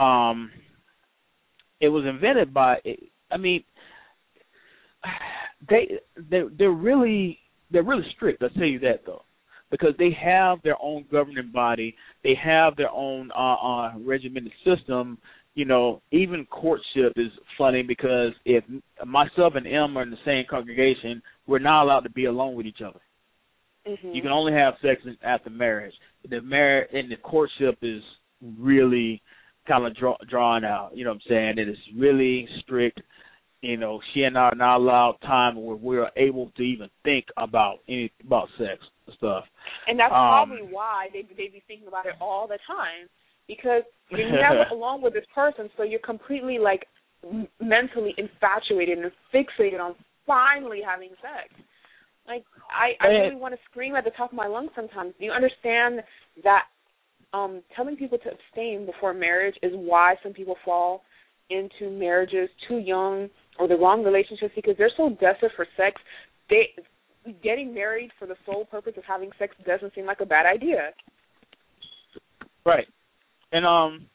um, 0.00 0.50
it 1.80 1.88
was 1.88 2.04
invented 2.06 2.54
by. 2.54 2.76
I 3.30 3.36
mean, 3.36 3.64
they 5.68 5.98
they 6.30 6.42
they're 6.56 6.70
really 6.70 7.38
they're 7.70 7.82
really 7.82 8.06
strict. 8.14 8.42
I'll 8.42 8.50
tell 8.50 8.64
you 8.64 8.78
that 8.80 9.02
though, 9.04 9.22
because 9.70 9.94
they 9.98 10.16
have 10.22 10.62
their 10.62 10.80
own 10.80 11.06
governing 11.10 11.50
body. 11.52 11.96
They 12.22 12.34
have 12.42 12.76
their 12.76 12.90
own 12.90 13.30
uh, 13.36 13.54
uh 13.54 13.92
regimented 13.98 14.52
system 14.64 15.18
you 15.56 15.64
know, 15.64 16.02
even 16.12 16.46
courtship 16.46 17.14
is 17.16 17.32
funny 17.56 17.82
because 17.82 18.32
if 18.44 18.62
myself 19.04 19.54
and 19.56 19.66
M 19.66 19.96
are 19.96 20.02
in 20.02 20.10
the 20.10 20.18
same 20.24 20.44
congregation, 20.48 21.22
we're 21.46 21.58
not 21.58 21.82
allowed 21.82 22.00
to 22.00 22.10
be 22.10 22.26
alone 22.26 22.54
with 22.54 22.66
each 22.66 22.82
other. 22.86 23.00
Mhm. 23.86 24.14
You 24.14 24.20
can 24.20 24.30
only 24.32 24.52
have 24.52 24.78
sex 24.82 25.02
after 25.22 25.48
marriage. 25.48 25.94
The 26.28 26.42
marriage 26.42 26.90
and 26.92 27.10
the 27.10 27.16
courtship 27.16 27.78
is 27.82 28.02
really 28.58 29.22
kind 29.66 29.86
of 29.86 29.96
draw, 29.96 30.16
drawn 30.28 30.62
out. 30.62 30.94
You 30.94 31.04
know 31.04 31.10
what 31.12 31.22
I'm 31.24 31.30
saying? 31.30 31.58
It 31.58 31.68
is 31.70 31.78
really 31.96 32.46
strict. 32.60 33.00
You 33.62 33.78
know, 33.78 34.02
she 34.12 34.24
and 34.24 34.36
I 34.36 34.50
are 34.50 34.54
not 34.54 34.76
allowed 34.76 35.20
time 35.22 35.56
where 35.56 35.76
we're 35.76 36.10
able 36.16 36.50
to 36.50 36.62
even 36.62 36.90
think 37.02 37.24
about 37.38 37.78
any 37.88 38.12
about 38.22 38.50
sex 38.58 38.84
stuff. 39.16 39.48
And 39.88 39.98
that's 39.98 40.12
Um, 40.12 40.28
probably 40.28 40.62
why 40.64 41.08
they 41.14 41.22
they 41.22 41.48
be 41.48 41.60
thinking 41.66 41.88
about 41.88 42.04
it 42.04 42.16
all 42.20 42.46
the 42.46 42.58
time 42.66 43.08
because 43.48 43.82
you're 44.10 44.30
never 44.30 44.64
alone 44.70 45.02
with 45.02 45.14
this 45.14 45.24
person, 45.34 45.68
so 45.76 45.82
you're 45.82 46.00
completely 46.00 46.58
like 46.58 46.86
m- 47.24 47.48
mentally 47.60 48.14
infatuated 48.18 48.98
and 48.98 49.12
fixated 49.34 49.80
on 49.80 49.94
finally 50.26 50.80
having 50.84 51.10
sex. 51.22 51.52
Like 52.26 52.44
I, 52.70 53.04
I 53.04 53.08
really 53.08 53.36
want 53.36 53.54
to 53.54 53.60
scream 53.70 53.94
at 53.94 54.04
the 54.04 54.10
top 54.10 54.32
of 54.32 54.36
my 54.36 54.46
lungs 54.46 54.70
sometimes. 54.74 55.14
Do 55.18 55.24
you 55.24 55.32
understand 55.32 56.00
that 56.42 56.62
um 57.32 57.62
telling 57.74 57.96
people 57.96 58.18
to 58.18 58.30
abstain 58.30 58.86
before 58.86 59.14
marriage 59.14 59.54
is 59.62 59.72
why 59.74 60.14
some 60.22 60.32
people 60.32 60.56
fall 60.64 61.02
into 61.50 61.90
marriages 61.90 62.48
too 62.68 62.78
young 62.78 63.28
or 63.58 63.68
the 63.68 63.76
wrong 63.76 64.02
relationships 64.02 64.52
because 64.54 64.74
they're 64.76 64.90
so 64.96 65.10
desperate 65.20 65.52
for 65.54 65.66
sex. 65.76 66.00
They 66.50 66.70
getting 67.42 67.74
married 67.74 68.10
for 68.18 68.26
the 68.26 68.36
sole 68.44 68.64
purpose 68.64 68.94
of 68.96 69.04
having 69.04 69.30
sex 69.38 69.54
doesn't 69.66 69.94
seem 69.94 70.06
like 70.06 70.20
a 70.20 70.26
bad 70.26 70.46
idea. 70.46 70.90
Right. 72.64 72.86
And 73.56 73.64
um, 73.64 74.06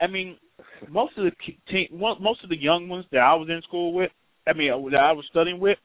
I 0.00 0.08
mean, 0.08 0.36
most 0.88 1.16
of 1.16 1.24
the 1.24 1.88
mo- 1.92 2.18
most 2.18 2.42
of 2.42 2.50
the 2.50 2.60
young 2.60 2.88
ones 2.88 3.04
that 3.12 3.20
I 3.20 3.32
was 3.34 3.48
in 3.48 3.62
school 3.62 3.92
with, 3.92 4.10
I 4.48 4.52
mean, 4.52 4.72
uh, 4.72 4.90
that 4.90 4.98
I 4.98 5.12
was 5.12 5.24
studying 5.30 5.60
with, 5.60 5.78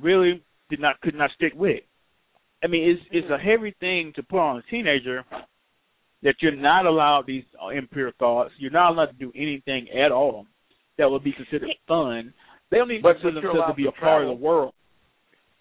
really 0.00 0.40
did 0.70 0.78
not 0.78 1.00
could 1.00 1.16
not 1.16 1.30
stick 1.34 1.52
with. 1.56 1.78
it. 1.78 1.86
I 2.62 2.68
mean, 2.68 2.88
it's 2.88 3.02
it's 3.10 3.30
a 3.32 3.36
heavy 3.36 3.74
thing 3.80 4.12
to 4.14 4.22
put 4.22 4.38
on 4.38 4.58
a 4.58 4.62
teenager 4.70 5.24
that 6.22 6.36
you're 6.40 6.54
not 6.54 6.86
allowed 6.86 7.26
these 7.26 7.42
uh, 7.60 7.70
impure 7.70 8.12
thoughts. 8.12 8.52
You're 8.58 8.70
not 8.70 8.90
allowed 8.92 9.06
to 9.06 9.12
do 9.14 9.32
anything 9.34 9.88
at 9.90 10.12
all 10.12 10.46
that 10.98 11.10
would 11.10 11.24
be 11.24 11.32
considered 11.32 11.70
fun. 11.88 12.32
They 12.70 12.76
don't 12.76 12.92
even 12.92 13.02
But- 13.02 13.14
consider 13.20 13.40
themselves 13.40 13.70
to 13.70 13.74
be 13.74 13.88
a 13.88 13.92
part 13.92 14.22
of 14.22 14.28
the 14.28 14.34
world. 14.34 14.72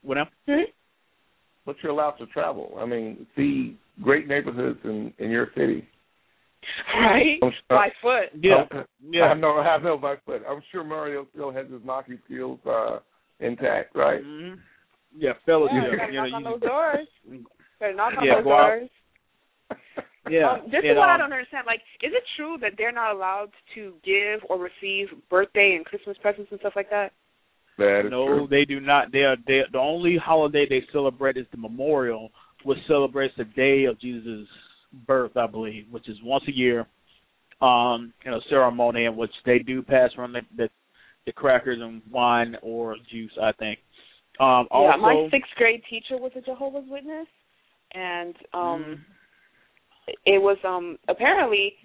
What 0.04 0.16
now? 0.16 0.28
But 1.66 1.76
you're 1.84 1.92
allowed 1.92 2.12
to 2.18 2.26
travel. 2.28 2.76
I 2.80 2.86
mean, 2.86 3.28
see 3.36 3.78
great 4.02 4.28
neighborhoods 4.28 4.80
in 4.84 5.14
in 5.20 5.30
your 5.30 5.50
city. 5.56 5.88
Right? 6.96 7.38
I'm 7.42 7.52
sure- 7.52 7.78
By 7.78 7.90
foot. 8.02 8.30
Yeah, 8.42 8.66
I'm- 8.72 8.86
yeah. 9.10 9.26
I 9.26 9.34
know. 9.34 9.58
I 9.60 9.78
know 9.82 9.98
by 9.98 10.16
foot. 10.26 10.44
I'm 10.48 10.62
sure 10.72 10.84
Mario 10.84 11.26
still 11.34 11.52
has 11.52 11.70
his 11.70 11.84
knocking 11.86 12.20
skills 12.26 12.60
uh, 12.66 13.00
intact, 13.40 13.96
right? 13.96 14.22
hmm 14.24 14.56
Yeah, 15.16 15.34
fellowship. 15.46 15.76
Yeah, 15.76 15.92
you 15.92 15.98
gotta 15.98 16.12
you 16.14 16.18
know, 16.20 16.26
knock 16.26 16.34
on 16.34 16.42
you- 16.44 16.50
those 16.60 16.62
doors. 16.62 17.08
Better 17.80 17.94
knock 17.94 18.14
on 18.18 18.26
Yeah, 18.26 18.36
those 18.36 18.44
go 18.44 18.54
out. 18.54 18.68
doors. 18.68 18.90
Yeah, 20.30 20.52
Um, 20.52 20.62
this 20.70 20.82
and, 20.84 20.92
is 20.92 20.98
what 20.98 21.10
I 21.10 21.14
um, 21.14 21.20
don't 21.22 21.34
understand. 21.34 21.66
Like, 21.66 21.82
is 22.04 22.14
it 22.14 22.24
true 22.36 22.58
that 22.62 22.74
they're 22.78 22.92
not 22.92 23.16
allowed 23.16 23.52
to 23.76 23.96
give 24.04 24.42
or 24.50 24.60
receive 24.60 25.08
birthday 25.30 25.76
and 25.76 25.86
Christmas 25.86 26.18
presents 26.18 26.52
and 26.52 26.60
stuff 26.60 26.74
like 26.76 26.90
that? 26.90 27.14
That 27.80 28.02
is 28.06 28.12
no, 28.12 28.26
true. 28.28 28.48
they 28.50 28.66
do 28.66 28.80
not. 28.80 29.12
They 29.12 29.20
are 29.20 29.38
they, 29.48 29.62
the 29.72 29.80
only 29.80 30.18
holiday 30.18 30.68
they 30.70 30.84
celebrate 30.92 31.38
is 31.38 31.46
the 31.52 31.58
memorial, 31.58 32.30
which 32.64 32.78
celebrates 32.88 33.34
the 33.38 33.46
day 33.46 33.86
of 33.86 34.00
Jesus' 34.00 34.48
birth, 35.08 35.36
I 35.38 35.48
believe, 35.48 35.86
which 35.90 36.10
is 36.10 36.18
once 36.24 36.44
a 36.48 36.52
year. 36.56 36.86
Um, 37.62 38.14
in 38.26 38.34
a 38.34 38.40
ceremony 38.50 39.04
in 39.04 39.18
which 39.18 39.34
they 39.46 39.60
do 39.60 39.82
pass 39.82 40.12
around 40.18 40.32
the 40.34 40.42
the, 40.56 40.70
the 41.26 41.34
crackers 41.34 41.80
and 41.82 42.02
wine 42.10 42.56
or 42.62 42.96
juice, 43.12 43.32
I 43.42 43.52
think. 43.54 43.80
Um, 44.40 44.68
yeah, 44.72 44.94
also, 44.94 45.02
my 45.02 45.28
sixth 45.30 45.52
grade 45.58 45.82
teacher 45.90 46.16
was 46.18 46.32
a 46.38 46.42
Jehovah's 46.42 46.86
Witness, 46.88 47.28
and 47.94 48.36
um 48.54 48.62
Mhm. 48.84 49.00
it 50.26 50.42
was 50.42 50.58
um 50.64 50.98
apparently 51.10 51.76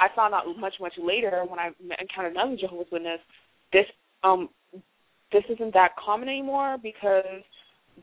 I 0.00 0.08
found 0.16 0.34
out 0.34 0.46
much 0.58 0.74
much 0.80 0.94
later 0.98 1.44
when 1.44 1.60
I 1.60 1.70
met- 1.80 2.00
encountered 2.00 2.32
another 2.32 2.56
Jehovah's 2.56 2.90
Witness. 2.90 3.20
This 3.72 3.86
um 4.24 4.48
this 5.40 5.56
isn't 5.56 5.74
that 5.74 5.90
common 6.02 6.28
anymore 6.28 6.76
because 6.82 7.24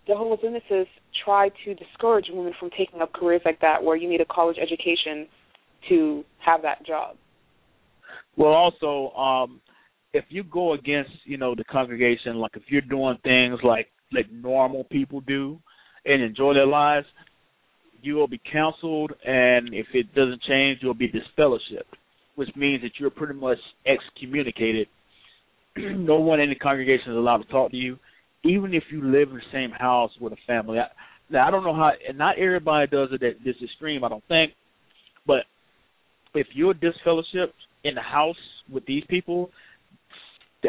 Jehovah's 0.06 0.40
Witnesses 0.44 0.88
try 1.24 1.50
to 1.66 1.74
discourage 1.76 2.26
women 2.30 2.54
from 2.60 2.70
taking 2.78 3.02
up 3.02 3.14
careers 3.14 3.42
like 3.46 3.60
that 3.62 3.84
where 3.84 3.96
you 3.96 4.10
need 4.10 4.22
a 4.22 4.26
college 4.26 4.58
education 4.62 5.28
to 5.90 6.24
have 6.46 6.62
that 6.62 6.86
job. 6.86 7.16
Well, 8.36 8.52
also, 8.52 9.16
um, 9.16 9.62
if 10.14 10.26
you 10.30 10.44
go 10.44 10.74
against, 10.74 11.12
you 11.26 11.38
know, 11.38 11.56
the 11.56 11.64
congregation, 11.66 12.36
like 12.38 12.52
if 12.56 12.64
you're 12.68 12.82
doing 12.82 13.18
things 13.24 13.60
like 13.64 13.88
like 14.14 14.32
normal 14.32 14.86
people 14.86 15.22
do 15.22 15.60
and 16.06 16.22
enjoy 16.22 16.54
their 16.54 16.66
lives, 16.66 17.06
you 18.02 18.16
will 18.16 18.28
be 18.28 18.40
counseled, 18.52 19.12
and 19.26 19.74
if 19.74 19.88
it 19.94 20.14
doesn't 20.16 20.42
change, 20.44 20.80
you'll 20.82 20.94
be 20.94 21.10
disfellowshipped, 21.10 21.98
which 22.36 22.50
means 22.56 22.82
that 22.84 22.92
you're 23.00 23.10
pretty 23.10 23.34
much 23.34 23.58
excommunicated. 23.86 24.88
no 25.98 26.20
one 26.20 26.40
in 26.40 26.50
the 26.50 26.56
congregation 26.56 27.12
is 27.12 27.18
allowed 27.18 27.38
to 27.38 27.46
talk 27.46 27.72
to 27.72 27.78
you, 27.78 27.98
even 28.44 28.74
if 28.74 28.84
you 28.92 29.04
live 29.04 29.30
in 29.30 29.36
the 29.36 29.42
same 29.52 29.72
house 29.72 30.12
with 30.20 30.34
a 30.34 30.38
family. 30.46 30.80
I, 30.80 30.88
now, 31.30 31.48
I 31.48 31.52
don't 31.52 31.64
know 31.64 31.76
how, 31.76 31.92
and 32.08 32.18
not 32.18 32.40
everybody 32.40 32.88
does 32.88 33.10
it 33.12 33.24
at 33.24 33.44
this 33.44 33.56
extreme, 33.64 34.04
I 34.04 34.10
don't 34.10 34.24
think, 34.28 34.54
but 35.26 35.44
if 36.34 36.48
you're 36.54 36.74
disfellowshipped 36.74 37.54
in 37.84 37.96
the 37.96 38.02
house 38.02 38.36
with 38.72 38.86
these 38.86 39.04
people, 39.10 39.50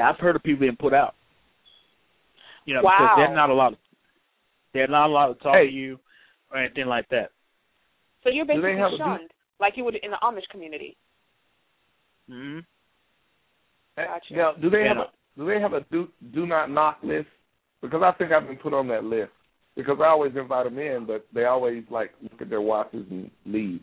I've 0.00 0.18
heard 0.18 0.36
of 0.36 0.42
people 0.42 0.60
being 0.60 0.76
put 0.76 0.94
out. 0.94 1.14
You 2.64 2.74
know, 2.74 2.82
because 2.82 3.10
they're 3.16 3.34
not 3.34 3.50
allowed. 3.50 3.76
They're 4.74 4.88
not 4.88 5.06
allowed 5.06 5.34
to 5.34 5.40
talk 5.40 5.54
Hey. 5.54 5.66
to 5.66 5.72
you 5.72 5.98
or 6.50 6.58
anything 6.58 6.86
like 6.86 7.08
that. 7.08 7.30
So 8.22 8.28
you're 8.30 8.44
basically 8.44 8.76
have 8.76 8.92
a- 8.92 8.96
shunned, 8.96 9.30
like 9.58 9.76
you 9.76 9.84
would 9.84 9.94
in 9.96 10.10
the 10.10 10.18
Amish 10.22 10.46
community. 10.50 10.96
hmm 12.28 12.60
Gotcha. 14.04 14.34
Now, 14.34 14.52
do 14.52 14.70
they 14.70 14.82
Yeah. 14.82 14.88
have 14.94 14.98
a 14.98 15.10
do 15.36 15.46
they 15.46 15.60
have 15.60 15.72
a 15.72 15.80
do 15.92 16.08
do 16.32 16.46
not 16.46 16.70
knock 16.70 16.98
list? 17.02 17.28
Because 17.80 18.02
I 18.02 18.12
think 18.12 18.32
I've 18.32 18.46
been 18.46 18.56
put 18.56 18.74
on 18.74 18.88
that 18.88 19.04
list. 19.04 19.32
Because 19.76 20.00
I 20.00 20.08
always 20.08 20.34
invite 20.34 20.64
them 20.64 20.78
in, 20.78 21.06
but 21.06 21.26
they 21.32 21.44
always 21.44 21.84
like 21.90 22.12
look 22.22 22.40
at 22.42 22.50
their 22.50 22.60
watches 22.60 23.06
and 23.10 23.30
leave. 23.46 23.80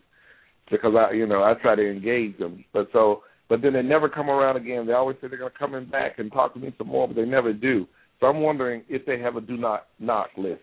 Because 0.70 0.94
I, 0.94 1.12
you 1.12 1.26
know, 1.26 1.42
I 1.42 1.54
try 1.54 1.74
to 1.74 1.90
engage 1.90 2.36
them, 2.38 2.64
but 2.72 2.88
so, 2.92 3.22
but 3.48 3.62
then 3.62 3.72
they 3.72 3.82
never 3.82 4.08
come 4.08 4.28
around 4.28 4.56
again. 4.56 4.86
They 4.86 4.92
always 4.92 5.16
say 5.20 5.28
they're 5.28 5.38
going 5.38 5.52
to 5.52 5.58
come 5.58 5.74
in 5.74 5.88
back 5.88 6.18
and 6.18 6.30
talk 6.30 6.52
to 6.54 6.60
me 6.60 6.74
some 6.76 6.88
more, 6.88 7.06
but 7.06 7.14
they 7.16 7.24
never 7.24 7.52
do. 7.52 7.86
So 8.20 8.26
I'm 8.26 8.40
wondering 8.40 8.82
if 8.88 9.06
they 9.06 9.20
have 9.20 9.36
a 9.36 9.40
do 9.40 9.56
not 9.56 9.86
knock 9.98 10.30
list. 10.36 10.62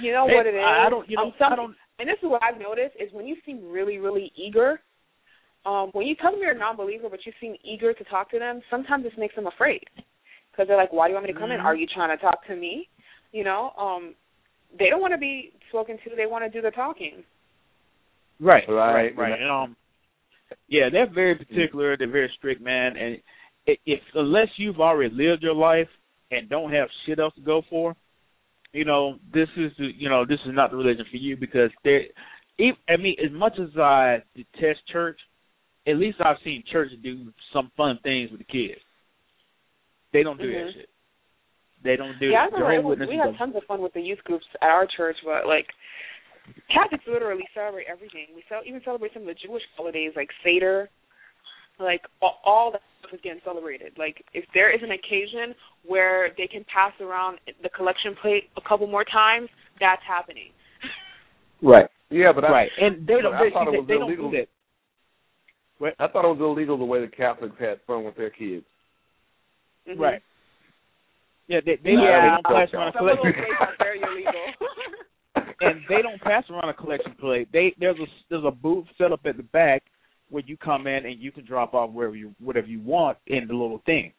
You 0.00 0.12
know 0.12 0.26
Hey, 0.26 0.34
what 0.34 0.46
it 0.46 0.54
is? 0.54 0.64
I- 0.64 0.86
I 0.86 0.90
don't- 0.90 1.08
you 1.08 1.16
know, 1.16 1.24
um, 1.26 1.34
some, 1.38 1.52
I 1.52 1.56
don't- 1.56 1.76
And 2.00 2.08
this 2.08 2.16
is 2.22 2.28
what 2.28 2.42
I've 2.42 2.58
noticed 2.58 2.96
is 2.96 3.12
when 3.12 3.26
you 3.26 3.36
seem 3.46 3.70
really, 3.70 3.98
really 3.98 4.32
eager. 4.34 4.80
Um, 5.66 5.90
when 5.92 6.06
you 6.06 6.14
tell 6.14 6.30
them 6.30 6.40
you're 6.40 6.52
a 6.52 6.58
non-believer, 6.58 7.08
but 7.08 7.24
you 7.24 7.32
seem 7.40 7.56
eager 7.64 7.92
to 7.92 8.04
talk 8.04 8.30
to 8.30 8.38
them, 8.38 8.60
sometimes 8.70 9.04
this 9.04 9.12
makes 9.16 9.34
them 9.34 9.46
afraid 9.46 9.84
because 10.50 10.68
they're 10.68 10.76
like, 10.76 10.92
"Why 10.92 11.06
do 11.08 11.12
you 11.12 11.14
want 11.14 11.26
me 11.26 11.32
to 11.32 11.38
come 11.38 11.50
in? 11.50 11.58
Mhm. 11.58 11.64
Are 11.64 11.74
you 11.74 11.86
trying 11.86 12.16
to 12.16 12.22
talk 12.22 12.44
to 12.46 12.56
me?" 12.56 12.88
You 13.32 13.44
know, 13.44 13.72
um, 13.76 14.14
they 14.78 14.90
don't 14.90 15.00
want 15.00 15.12
to 15.12 15.18
be 15.18 15.52
spoken 15.68 15.98
to; 15.98 16.10
they 16.16 16.26
want 16.26 16.44
to 16.44 16.50
do 16.50 16.60
the 16.60 16.70
talking. 16.70 17.24
Right, 18.40 18.68
Right, 18.68 18.94
right, 18.94 19.16
right. 19.16 19.40
And, 19.40 19.50
um, 19.50 19.76
yeah, 20.68 20.88
they're 20.90 21.06
very 21.06 21.34
particular. 21.34 21.96
They're 21.96 22.08
very 22.08 22.28
strict, 22.36 22.60
man. 22.60 22.96
And 22.96 23.22
i- 23.68 23.78
if 23.86 24.00
unless 24.14 24.58
you've 24.58 24.80
already 24.80 25.14
lived 25.14 25.42
your 25.42 25.54
life 25.54 25.88
and 26.30 26.48
don't 26.48 26.72
have 26.72 26.90
shit 27.06 27.18
else 27.18 27.34
to 27.36 27.40
go 27.40 27.62
for, 27.62 27.96
you 28.72 28.84
know, 28.84 29.18
this 29.32 29.48
is 29.56 29.74
the, 29.76 29.86
you 29.86 30.08
know 30.08 30.24
this 30.24 30.40
is 30.44 30.52
not 30.52 30.70
the 30.70 30.76
religion 30.76 31.06
for 31.06 31.16
you 31.16 31.36
because 31.36 31.70
they. 31.84 32.10
I 32.88 32.96
mean, 32.96 33.16
as 33.18 33.32
much 33.32 33.58
as 33.58 33.76
I 33.78 34.22
detest 34.34 34.86
church, 34.86 35.20
at 35.86 35.96
least 35.96 36.18
I've 36.24 36.36
seen 36.44 36.62
churches 36.70 36.98
do 37.02 37.32
some 37.52 37.70
fun 37.76 37.98
things 38.02 38.30
with 38.30 38.40
the 38.40 38.44
kids. 38.44 38.80
They 40.12 40.22
don't 40.22 40.38
do 40.38 40.50
Mhm. 40.50 40.66
that 40.66 40.72
shit. 40.74 40.88
They 41.82 41.96
don't 41.96 42.18
do 42.18 42.28
yeah, 42.28 42.46
I 42.46 42.50
that. 42.50 42.56
remember 42.56 42.94
it 42.94 42.98
was, 43.00 43.08
we 43.08 43.16
had 43.16 43.36
tons 43.36 43.54
of 43.56 43.64
fun 43.64 43.82
with 43.82 43.92
the 43.92 44.00
youth 44.00 44.22
groups 44.24 44.46
at 44.62 44.70
our 44.70 44.86
church, 44.86 45.16
but 45.24 45.46
like 45.46 45.66
Catholics 46.72 47.04
literally 47.06 47.46
celebrate 47.54 47.86
everything. 47.86 48.28
We 48.34 48.42
cel- 48.48 48.62
even 48.64 48.80
celebrate 48.84 49.12
some 49.12 49.22
of 49.22 49.28
the 49.28 49.34
Jewish 49.34 49.62
holidays 49.76 50.12
like 50.16 50.30
Seder. 50.42 50.88
Like 51.78 52.02
all, 52.22 52.38
all 52.44 52.70
that 52.70 52.82
stuff 53.00 53.12
is 53.12 53.20
getting 53.22 53.40
celebrated. 53.44 53.92
Like 53.98 54.24
if 54.32 54.44
there 54.54 54.70
is 54.70 54.80
an 54.82 54.92
occasion 54.92 55.54
where 55.84 56.30
they 56.38 56.46
can 56.46 56.64
pass 56.72 56.92
around 57.00 57.38
the 57.62 57.68
collection 57.70 58.14
plate 58.22 58.44
a 58.56 58.60
couple 58.66 58.86
more 58.86 59.04
times, 59.04 59.48
that's 59.80 60.02
happening. 60.06 60.52
Right. 61.60 61.88
Yeah, 62.10 62.32
but 62.32 62.44
I, 62.44 62.50
right. 62.50 62.70
And 62.80 63.06
they 63.06 63.14
don't. 63.20 63.34
I 63.34 63.44
They, 63.44 63.50
thought 63.50 63.68
it 63.68 63.72
they, 63.72 63.78
was 63.78 63.88
they 63.88 63.94
don't 63.98 64.16
do 64.16 64.30
that. 64.38 64.46
I 65.82 66.06
thought 66.08 66.24
it 66.24 66.38
was 66.38 66.40
illegal 66.40 66.78
the 66.78 66.84
way 66.84 67.00
the 67.00 67.08
Catholics 67.08 67.56
had 67.58 67.80
fun 67.86 68.04
with 68.04 68.16
their 68.16 68.30
kids. 68.30 68.64
Mhm. 69.86 69.98
Right. 69.98 70.22
Yeah, 71.46 71.60
they 71.60 71.76
they, 71.76 71.92
Yeah. 71.92 72.20
they 72.20 72.28
don't 72.28 72.44
pass 72.44 72.74
around 72.74 72.88
a 72.88 72.92
Some 72.92 73.08
of 73.08 73.16
those 73.16 73.22
collection, 73.22 73.44
days 73.44 73.56
are 73.60 73.76
very 73.78 74.00
illegal. 74.02 74.54
and 75.60 75.84
they 75.88 76.02
don't 76.02 76.20
pass 76.20 76.48
around 76.48 76.68
a 76.68 76.74
collection 76.74 77.14
plate. 77.14 77.48
They 77.52 77.74
there's 77.78 77.98
a 77.98 78.06
there's 78.30 78.44
a 78.44 78.50
booth 78.50 78.86
set 78.96 79.12
up 79.12 79.26
at 79.26 79.36
the 79.36 79.42
back 79.42 79.82
where 80.30 80.42
you 80.46 80.56
come 80.56 80.86
in 80.86 81.04
and 81.04 81.20
you 81.20 81.32
can 81.32 81.44
drop 81.44 81.74
off 81.74 81.90
wherever 81.90 82.16
you 82.16 82.34
whatever 82.38 82.66
you 82.66 82.80
want 82.80 83.18
in 83.26 83.46
the 83.46 83.54
little 83.54 83.82
thing. 83.84 84.12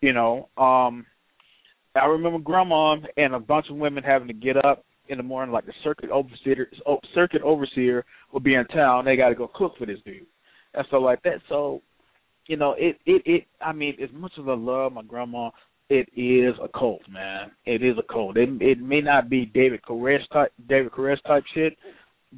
You 0.00 0.12
know, 0.12 0.48
um, 0.56 1.04
I 1.94 2.06
remember 2.06 2.38
grandma 2.38 2.96
and 3.16 3.34
a 3.34 3.40
bunch 3.40 3.68
of 3.68 3.76
women 3.76 4.04
having 4.04 4.28
to 4.28 4.34
get 4.34 4.64
up 4.64 4.84
in 5.08 5.18
the 5.18 5.24
morning, 5.24 5.52
like 5.52 5.66
the 5.66 5.74
circuit 5.82 6.10
overseer 6.10 6.68
oh, 6.86 7.00
circuit 7.14 7.42
overseer 7.42 8.04
will 8.32 8.40
be 8.40 8.54
in 8.54 8.64
town. 8.66 9.04
They 9.04 9.16
got 9.16 9.30
to 9.30 9.34
go 9.34 9.50
cook 9.52 9.76
for 9.76 9.86
this 9.86 9.98
dude 10.04 10.26
and 10.74 10.86
stuff 10.88 11.02
like 11.02 11.22
that. 11.22 11.40
So, 11.48 11.82
you 12.46 12.56
know, 12.56 12.74
it 12.78 12.96
it 13.06 13.22
it. 13.24 13.44
I 13.60 13.72
mean, 13.72 13.96
as 14.02 14.10
much 14.12 14.32
as 14.38 14.44
I 14.48 14.54
love 14.54 14.92
my 14.92 15.02
grandma, 15.02 15.50
it 15.88 16.08
is 16.16 16.54
a 16.62 16.68
cult, 16.68 17.02
man. 17.10 17.50
It 17.66 17.82
is 17.82 17.96
a 17.98 18.12
cult. 18.12 18.36
It 18.36 18.48
it 18.60 18.80
may 18.80 19.00
not 19.00 19.28
be 19.28 19.46
David 19.46 19.82
Koresh 19.82 20.26
type 20.32 20.52
David 20.68 20.92
Koresh 20.92 21.22
type 21.26 21.44
shit, 21.54 21.76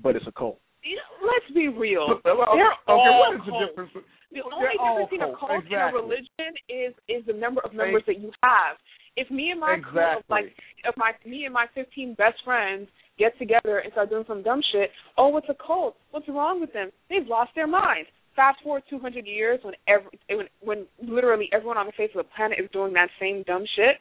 but 0.03 0.17
it's 0.17 0.27
a 0.27 0.33
cult. 0.33 0.59
You 0.83 0.97
know, 0.97 1.29
let's 1.29 1.55
be 1.55 1.69
real. 1.69 2.09
Well, 2.25 2.43
okay, 2.43 2.57
They're 2.57 2.73
okay, 2.73 2.89
all 2.89 3.21
what 3.21 3.37
is 3.37 3.47
the 3.47 3.67
difference? 3.67 3.91
The 4.33 4.41
only 4.43 4.57
they're 4.59 4.73
difference 4.73 5.11
between 5.11 5.23
a 5.23 5.37
cults, 5.37 5.41
cult 5.41 5.65
and 5.69 5.75
a 5.75 5.93
religion 5.93 6.53
is 6.69 6.93
is 7.09 7.27
the 7.27 7.37
number 7.37 7.61
of 7.65 7.75
members 7.75 8.03
that 8.07 8.19
you 8.19 8.33
have. 8.43 8.81
If 9.17 9.31
me 9.31 9.51
and 9.51 9.61
my 9.61 9.77
crew 9.79 10.01
of 10.01 10.25
like 10.29 10.57
if 10.85 10.97
my 10.97 11.13
me 11.27 11.45
and 11.45 11.53
my 11.53 11.67
fifteen 11.75 12.15
best 12.15 12.41
friends 12.45 12.89
get 13.19 13.39
together 13.39 13.79
and 13.79 13.93
start 13.93 14.09
doing 14.09 14.25
some 14.27 14.43
dumb 14.43 14.63
shit, 14.73 14.91
oh 15.19 15.29
what's 15.29 15.49
a 15.51 15.55
cult? 15.55 15.97
What's 16.11 16.29
wrong 16.29 16.61
with 16.61 16.73
them? 16.73 16.91
They've 17.11 17.27
lost 17.27 17.51
their 17.55 17.67
minds. 17.67 18.09
Fast 18.35 18.63
forward 18.63 18.83
two 18.89 18.99
hundred 18.99 19.27
years 19.27 19.61
when 19.63 19.75
every 19.89 20.19
when 20.31 20.47
when 20.63 20.87
literally 21.03 21.49
everyone 21.53 21.77
on 21.77 21.87
the 21.87 21.93
face 21.93 22.11
of 22.17 22.25
the 22.25 22.31
planet 22.35 22.59
is 22.63 22.71
doing 22.73 22.93
that 22.95 23.09
same 23.21 23.43
dumb 23.47 23.65
shit, 23.77 23.97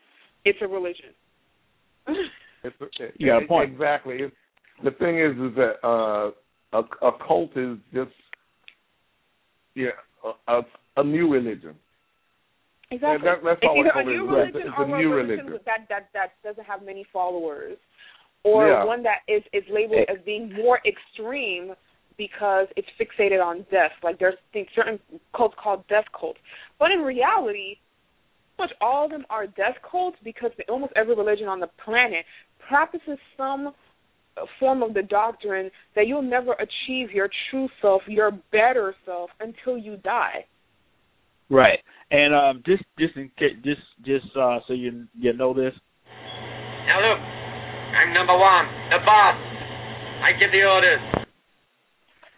it's 0.46 0.60
a 0.62 0.68
religion. 0.68 1.12
It's 2.64 2.76
a, 2.80 2.86
You 3.18 3.26
got 3.26 3.42
a 3.44 3.48
point. 3.48 3.72
Exactly. 3.74 4.18
It's, 4.22 4.36
the 4.84 4.92
thing 4.92 5.18
is, 5.20 5.32
is 5.32 5.56
that 5.56 5.82
uh, 5.84 6.30
a, 6.78 6.84
a 7.08 7.12
cult 7.28 7.50
is 7.58 7.76
just 7.92 8.12
yeah 9.74 9.90
a, 10.48 10.52
a, 10.54 10.62
a 10.98 11.04
new 11.04 11.28
religion. 11.32 11.74
Exactly. 12.92 13.28
that- 13.28 13.42
that's 13.44 13.60
it's 13.64 13.68
all 13.68 13.80
either 13.80 13.90
it 13.90 13.96
a 13.96 14.02
is. 14.02 14.06
new 14.16 14.26
Right. 14.30 14.54
religion 14.54 14.62
It's 14.68 14.76
or 14.78 14.84
a 14.84 15.02
new 15.02 15.12
religion 15.14 15.46
religion. 15.48 15.64
that 15.66 15.88
that 15.90 16.10
that 16.14 16.30
doesn't 16.44 16.66
have 16.66 16.84
many 16.84 17.04
followers, 17.12 17.78
or 18.44 18.68
Yeah. 18.68 18.84
one 18.84 19.02
that 19.04 19.22
is 19.28 19.42
is 19.54 19.64
labeled 19.72 20.06
as 20.08 20.18
being 20.24 20.54
more 20.54 20.80
extreme 20.86 21.74
because 22.22 22.68
it's 22.76 22.88
fixated 23.02 23.44
on 23.44 23.66
death. 23.72 23.92
Like 24.04 24.20
there's 24.20 24.36
things, 24.54 24.68
certain 24.76 25.00
cults 25.36 25.56
called 25.62 25.88
death 25.88 26.06
cults, 26.18 26.40
but 26.78 26.92
in 26.92 27.00
reality, 27.00 27.78
pretty 28.56 28.70
much 28.70 28.72
all 28.80 29.06
of 29.06 29.12
them 29.12 29.26
are 29.32 29.48
death 29.48 29.78
cults 29.90 30.18
because 30.24 30.52
almost 30.70 30.94
every 30.96 31.16
religion 31.16 31.48
on 31.48 31.60
the 31.60 31.70
planet 31.84 32.24
practices 32.68 33.18
some 33.36 33.74
form 34.60 34.84
of 34.84 34.94
the 34.94 35.02
doctrine 35.02 35.72
that 35.96 36.08
you'll 36.08 36.22
never 36.22 36.54
achieve 36.54 37.10
your 37.12 37.28
true 37.50 37.68
self, 37.82 38.04
your 38.08 38.32
better 38.52 38.94
self, 39.04 39.32
until 39.40 39.78
you 39.78 39.98
die. 39.98 40.46
Right. 41.50 41.80
And 42.12 42.36
um, 42.36 42.64
just 42.66 42.84
just 43.00 43.16
in 43.16 43.32
case, 43.38 43.58
just 43.64 43.82
just 44.06 44.38
uh, 44.38 44.60
so 44.68 44.74
you 44.74 45.08
you 45.18 45.34
know 45.34 45.54
this. 45.54 45.74
Now 46.86 47.02
look, 47.02 47.20
I'm 47.20 48.14
number 48.14 48.38
one, 48.38 48.66
the 48.90 49.00
boss. 49.04 49.36
I 50.22 50.38
give 50.40 50.52
the 50.52 50.64
orders. 50.64 51.21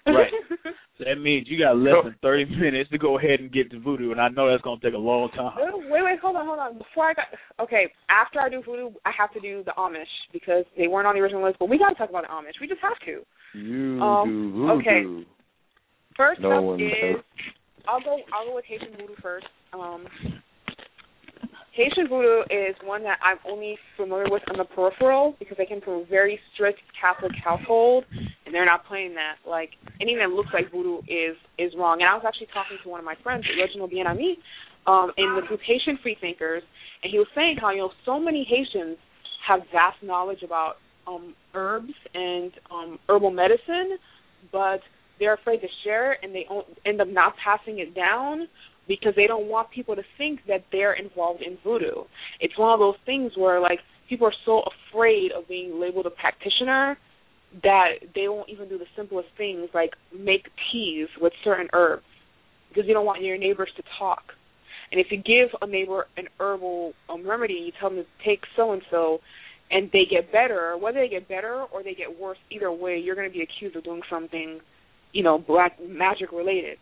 Right. 0.06 0.32
So 1.00 1.06
that 1.06 1.16
means 1.16 1.48
you 1.50 1.58
got 1.58 1.76
less 1.76 1.96
than 2.04 2.14
thirty 2.22 2.46
minutes 2.46 2.92
to 2.92 3.00
go 3.00 3.18
ahead 3.18 3.40
and 3.40 3.52
get 3.52 3.72
to 3.72 3.80
voodoo, 3.80 4.12
and 4.12 4.22
I 4.22 4.30
know 4.30 4.48
that's 4.48 4.62
gonna 4.62 4.80
take 4.80 4.94
a 4.94 4.98
long 4.98 5.32
time. 5.32 5.58
Wait, 5.90 6.04
wait, 6.04 6.20
hold 6.22 6.36
on, 6.36 6.46
hold 6.46 6.60
on. 6.60 6.78
Before 6.78 7.10
I 7.10 7.14
got 7.16 7.26
okay, 7.60 7.92
after 8.12 8.40
I 8.40 8.48
do 8.48 8.62
voodoo, 8.64 8.92
I 9.04 9.10
have 9.18 9.34
to 9.34 9.40
do 9.40 9.64
the 9.66 9.72
Amish 9.76 10.06
because 10.32 10.66
they 10.78 10.88
weren't 10.88 11.08
on 11.08 11.16
the 11.16 11.22
original 11.22 11.44
list. 11.44 11.58
But 11.58 11.68
we 11.68 11.80
got 11.80 11.90
to 11.90 11.96
talk 11.96 12.12
about 12.12 12.26
the 12.26 12.30
Amish. 12.30 12.62
We 12.62 12.68
just 12.68 12.82
have 12.82 13.00
to. 13.08 13.26
You 13.58 14.00
Um, 14.04 14.30
do 14.30 14.52
voodoo. 14.54 14.80
okay. 14.82 15.26
First 16.16 16.42
No 16.42 16.74
up 16.76 16.80
is 16.80 16.92
knows. 17.02 17.24
I'll 17.88 18.02
go 18.02 18.20
I'll 18.32 18.46
go 18.46 18.56
with 18.56 18.66
Haitian 18.66 18.92
voodoo 18.92 19.16
first. 19.20 19.48
Um, 19.74 20.06
Haitian 21.74 22.08
voodoo 22.08 22.45
is 22.54 22.76
one 22.84 23.02
that 23.04 23.18
I'm 23.26 23.40
only 23.50 23.78
familiar 23.98 24.30
with 24.30 24.44
on 24.52 24.58
the 24.58 24.66
peripheral 24.66 25.36
because 25.40 25.58
I 25.60 25.66
came 25.66 25.82
from 25.82 26.02
a 26.02 26.06
very 26.06 26.40
strict 26.54 26.80
Catholic 26.94 27.32
household, 27.44 28.06
and 28.45 28.54
they're 28.54 28.66
not 28.66 28.86
playing 28.86 29.16
that. 29.16 29.41
Like 29.50 29.72
anything 30.00 30.22
that 30.22 30.30
looks 30.30 30.50
like 30.54 30.72
voodoo 30.72 31.02
is 31.10 31.36
is 31.58 31.74
wrong. 31.78 32.02
And 32.02 32.10
I 32.10 32.14
was 32.14 32.24
actually 32.28 32.54
talking 32.54 32.78
to 32.84 32.90
one 32.90 33.00
of 33.00 33.06
my 33.06 33.16
friends, 33.24 33.45
Reginald 33.58 33.90
Bien-Ami, 33.90 34.38
um, 34.86 35.12
in 35.18 35.34
the 35.34 35.41
group 35.48 35.62
Haitian 35.66 35.98
Freethinkers, 36.04 36.62
and 37.02 37.10
he 37.12 37.18
was 37.18 37.28
saying 37.34 37.58
how 37.60 37.72
you 37.72 37.80
know 37.80 37.91
so 38.06 38.20
many 38.20 38.45
Haitians 38.45 38.98
have 39.48 39.62
vast 39.74 39.98
knowledge 40.04 40.44
about 40.45 40.78
um, 41.08 41.34
herbs 41.56 41.94
and 42.14 42.52
um, 42.70 43.00
herbal 43.10 43.32
medicine, 43.32 43.98
but 44.52 44.80
they're 45.18 45.34
afraid 45.34 45.62
to 45.62 45.68
share 45.84 46.14
it, 46.14 46.20
and 46.22 46.36
they 46.36 46.45
end 46.86 47.02
up 47.02 47.08
not 47.08 47.34
passing 47.44 47.80
it 47.80 47.95
down 47.95 48.48
because 48.88 49.14
they 49.16 49.28
don't 49.28 49.48
want 49.48 49.72
people 49.72 49.96
to 49.96 50.04
think 50.18 50.42
that 50.48 50.66
they're 50.72 50.94
involved 50.94 51.42
in 51.42 51.58
voodoo. 51.64 52.04
It's 52.40 52.58
one 52.58 52.74
of 52.74 52.80
those 52.80 52.96
things 53.06 53.32
where 53.36 53.60
like 53.60 53.80
people 54.10 54.28
are 54.28 54.34
so 54.46 54.64
afraid 54.92 55.32
of 55.32 55.48
being 55.48 55.80
labeled 55.80 56.06
a 56.06 56.10
practitioner 56.10 56.98
that 57.62 57.90
they 58.16 58.28
won't 58.28 58.50
even 58.50 58.68
do 58.68 58.78
the 58.78 58.86
simplest 58.96 59.28
things 59.38 59.70
like 59.74 59.92
make 60.18 60.48
teas 60.72 61.08
with 61.22 61.34
certain 61.44 61.68
herbs 61.74 62.04
because 62.70 62.88
you 62.88 62.94
don't 62.94 63.06
want 63.06 63.22
your 63.22 63.38
neighbors 63.38 63.70
to 63.78 63.84
talk. 64.00 64.24
And 64.92 65.00
if 65.00 65.08
you 65.12 65.18
give 65.18 65.50
a 65.62 65.68
neighbor 65.68 66.08
an 66.18 66.28
herbal 66.40 66.94
um, 67.10 67.28
remedy, 67.28 67.54
you 67.54 67.72
tell 67.80 67.90
them 67.90 68.04
to 68.04 68.28
take 68.28 68.42
so 68.56 68.74
and 68.74 68.82
so, 68.92 69.20
and 69.72 69.90
they 69.92 70.04
get 70.10 70.32
better, 70.32 70.78
whether 70.78 71.00
they 71.00 71.10
get 71.10 71.28
better 71.28 71.66
or 71.74 71.84
they 71.84 71.96
get 71.96 72.20
worse, 72.20 72.38
either 72.52 72.72
way, 72.72 72.98
you're 72.98 73.16
going 73.16 73.28
to 73.28 73.34
be 73.34 73.42
accused 73.44 73.76
of 73.76 73.84
doing 73.84 74.02
something, 74.10 74.60
you 75.12 75.24
know, 75.24 75.40
black 75.40 75.80
magic 75.88 76.32
related. 76.32 76.78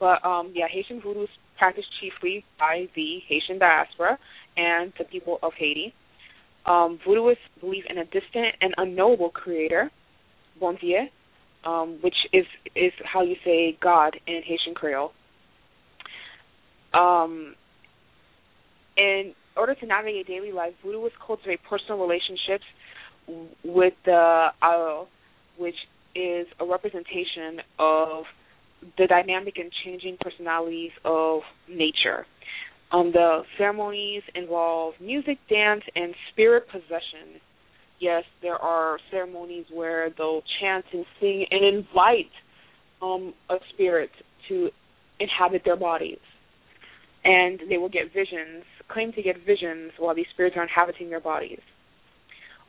But 0.00 0.24
um, 0.24 0.52
yeah, 0.54 0.66
Haitian 0.68 1.00
voodoo 1.02 1.24
is 1.24 1.28
practiced 1.58 1.88
chiefly 2.00 2.44
by 2.58 2.88
the 2.96 3.18
Haitian 3.28 3.58
diaspora 3.58 4.18
and 4.56 4.92
the 4.98 5.04
people 5.04 5.38
of 5.42 5.52
Haiti. 5.56 5.94
Um, 6.66 6.98
voodooists 7.06 7.36
believe 7.60 7.84
in 7.88 7.98
a 7.98 8.04
distant 8.04 8.56
and 8.60 8.74
unknowable 8.78 9.30
creator, 9.30 9.90
bon 10.58 10.76
Dieu, 10.80 11.06
um, 11.64 11.98
which 12.02 12.14
is 12.32 12.46
is 12.74 12.92
how 13.04 13.22
you 13.22 13.36
say 13.44 13.76
God 13.80 14.16
in 14.26 14.40
Haitian 14.44 14.74
Creole. 14.74 15.12
Um, 16.92 17.54
in 18.96 19.34
order 19.56 19.74
to 19.74 19.86
navigate 19.86 20.26
daily 20.26 20.52
life, 20.52 20.72
voodooists 20.84 21.12
cultivate 21.24 21.60
personal 21.68 22.00
relationships 22.00 22.64
with 23.64 23.94
the 24.04 24.46
Loa, 24.62 25.06
which 25.58 25.76
is 26.14 26.46
a 26.58 26.64
representation 26.64 27.60
of 27.78 28.24
the 28.98 29.06
dynamic 29.06 29.54
and 29.56 29.70
changing 29.84 30.16
personalities 30.20 30.90
of 31.04 31.40
nature. 31.68 32.26
Um, 32.92 33.12
the 33.12 33.42
ceremonies 33.56 34.22
involve 34.34 34.94
music, 35.00 35.38
dance, 35.48 35.82
and 35.94 36.14
spirit 36.32 36.66
possession. 36.70 37.40
Yes, 38.00 38.24
there 38.42 38.56
are 38.56 38.98
ceremonies 39.10 39.66
where 39.72 40.10
they'll 40.16 40.42
chant 40.60 40.84
and 40.92 41.04
sing 41.20 41.46
and 41.50 41.64
invite 41.64 42.32
um, 43.02 43.34
a 43.48 43.56
spirit 43.72 44.10
to 44.48 44.70
inhabit 45.20 45.62
their 45.64 45.76
bodies. 45.76 46.18
And 47.24 47.60
they 47.68 47.76
will 47.76 47.90
get 47.90 48.12
visions, 48.12 48.64
claim 48.88 49.12
to 49.12 49.22
get 49.22 49.36
visions 49.46 49.92
while 49.98 50.14
these 50.14 50.26
spirits 50.32 50.56
are 50.56 50.62
inhabiting 50.62 51.10
their 51.10 51.20
bodies. 51.20 51.60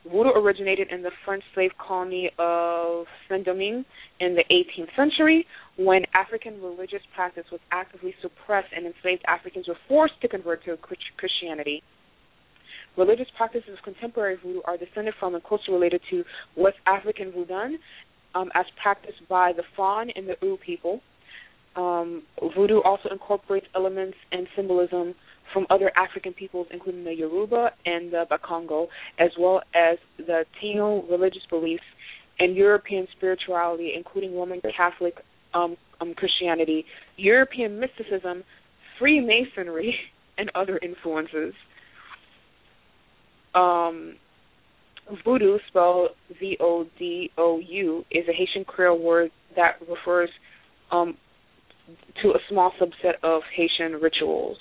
Voodoo 0.04 0.30
originated 0.30 0.88
in 0.90 1.02
the 1.02 1.10
French 1.24 1.44
slave 1.54 1.70
colony 1.78 2.30
of 2.38 3.06
Saint-Domingue 3.28 3.84
in 4.20 4.34
the 4.34 4.44
18th 4.50 4.94
century 4.96 5.46
when 5.76 6.02
African 6.14 6.60
religious 6.60 7.00
practice 7.14 7.44
was 7.50 7.60
actively 7.70 8.14
suppressed 8.20 8.68
and 8.74 8.86
enslaved 8.86 9.22
Africans 9.26 9.68
were 9.68 9.76
forced 9.88 10.20
to 10.20 10.28
convert 10.28 10.64
to 10.64 10.76
Christianity. 11.16 11.82
Religious 12.96 13.28
practices 13.36 13.70
of 13.78 13.82
contemporary 13.82 14.36
voodoo 14.42 14.60
are 14.66 14.76
descended 14.76 15.14
from 15.18 15.34
and 15.34 15.42
closely 15.42 15.72
related 15.72 16.00
to 16.10 16.24
West 16.56 16.76
African 16.86 17.32
voodoo 17.32 17.76
um, 18.34 18.50
as 18.54 18.66
practiced 18.82 19.26
by 19.28 19.52
the 19.56 19.62
Fon 19.76 20.10
and 20.14 20.28
the 20.28 20.36
Ewe 20.42 20.58
people. 20.64 21.00
Um, 21.74 22.22
voodoo 22.54 22.80
also 22.84 23.08
incorporates 23.10 23.66
elements 23.74 24.16
and 24.30 24.46
symbolism 24.54 25.14
from 25.54 25.66
other 25.70 25.90
African 25.96 26.34
peoples, 26.34 26.66
including 26.70 27.04
the 27.04 27.14
Yoruba 27.14 27.70
and 27.86 28.12
the 28.12 28.24
Bakongo, 28.30 28.88
as 29.18 29.30
well 29.38 29.62
as 29.74 29.98
the 30.18 30.44
Taino 30.62 31.08
religious 31.10 31.42
beliefs 31.48 31.82
and 32.38 32.56
European 32.56 33.06
spirituality, 33.16 33.92
including 33.96 34.34
Roman 34.36 34.60
Catholic 34.76 35.16
um, 35.54 35.76
um, 36.00 36.14
Christianity, 36.14 36.84
European 37.16 37.78
mysticism, 37.78 38.44
Freemasonry, 38.98 39.94
and 40.38 40.50
other 40.54 40.78
influences. 40.82 41.54
Um, 43.54 44.16
voodoo, 45.24 45.58
spelled 45.68 46.10
V 46.38 46.56
O 46.60 46.86
D 46.98 47.30
O 47.36 47.58
U, 47.58 48.04
is 48.10 48.24
a 48.28 48.32
Haitian 48.32 48.64
Creole 48.64 48.98
word 48.98 49.30
that 49.56 49.72
refers 49.88 50.30
um, 50.90 51.16
to 52.22 52.30
a 52.30 52.38
small 52.48 52.72
subset 52.80 53.14
of 53.22 53.42
Haitian 53.54 54.00
rituals. 54.00 54.56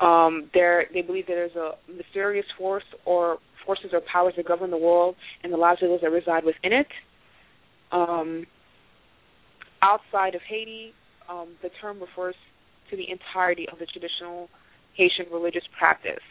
Um, 0.00 0.50
there, 0.52 0.86
they 0.92 1.02
believe 1.02 1.26
that 1.26 1.34
there's 1.34 1.56
a 1.56 1.72
mysterious 1.90 2.46
force 2.58 2.84
or 3.06 3.38
forces 3.64 3.90
or 3.92 4.00
powers 4.00 4.34
that 4.36 4.46
govern 4.46 4.70
the 4.70 4.76
world 4.76 5.16
and 5.42 5.52
the 5.52 5.56
lives 5.56 5.82
of 5.82 5.88
those 5.88 6.00
that 6.02 6.10
reside 6.10 6.44
within 6.44 6.72
it. 6.72 6.86
Um, 7.92 8.44
outside 9.84 10.34
of 10.34 10.40
Haiti, 10.48 10.92
um, 11.28 11.48
the 11.62 11.70
term 11.80 12.00
refers 12.00 12.34
to 12.90 12.96
the 12.96 13.04
entirety 13.10 13.66
of 13.70 13.78
the 13.78 13.86
traditional 13.86 14.48
Haitian 14.96 15.26
religious 15.32 15.64
practice. 15.78 16.24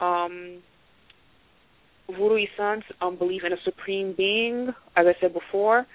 Um, 0.00 0.62
Voodooisans 2.08 2.82
um, 3.00 3.16
believe 3.16 3.42
in 3.44 3.52
a 3.52 3.60
supreme 3.64 4.14
being, 4.16 4.68
as 4.96 5.06
I 5.06 5.14
said 5.20 5.32
before, 5.32 5.86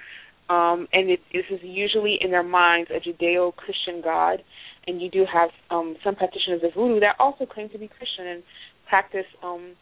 um, 0.50 0.88
and 0.94 1.10
it, 1.10 1.20
this 1.34 1.46
is 1.50 1.60
usually 1.64 2.18
in 2.22 2.32
their 2.32 2.44
minds 2.44 2.90
a 2.92 3.00
Judeo-Christian 3.00 4.02
God. 4.04 4.44
And 4.88 5.02
you 5.02 5.10
do 5.10 5.26
have 5.32 5.50
um, 5.72 5.96
some 6.04 6.16
practitioners 6.16 6.62
of 6.64 6.76
voodoo 6.76 7.00
that 7.00 7.16
also 7.20 7.46
claim 7.48 7.70
to 7.70 7.80
be 7.80 7.88
Christian 7.88 8.28
and 8.28 8.44
practice 8.88 9.26
um, 9.44 9.74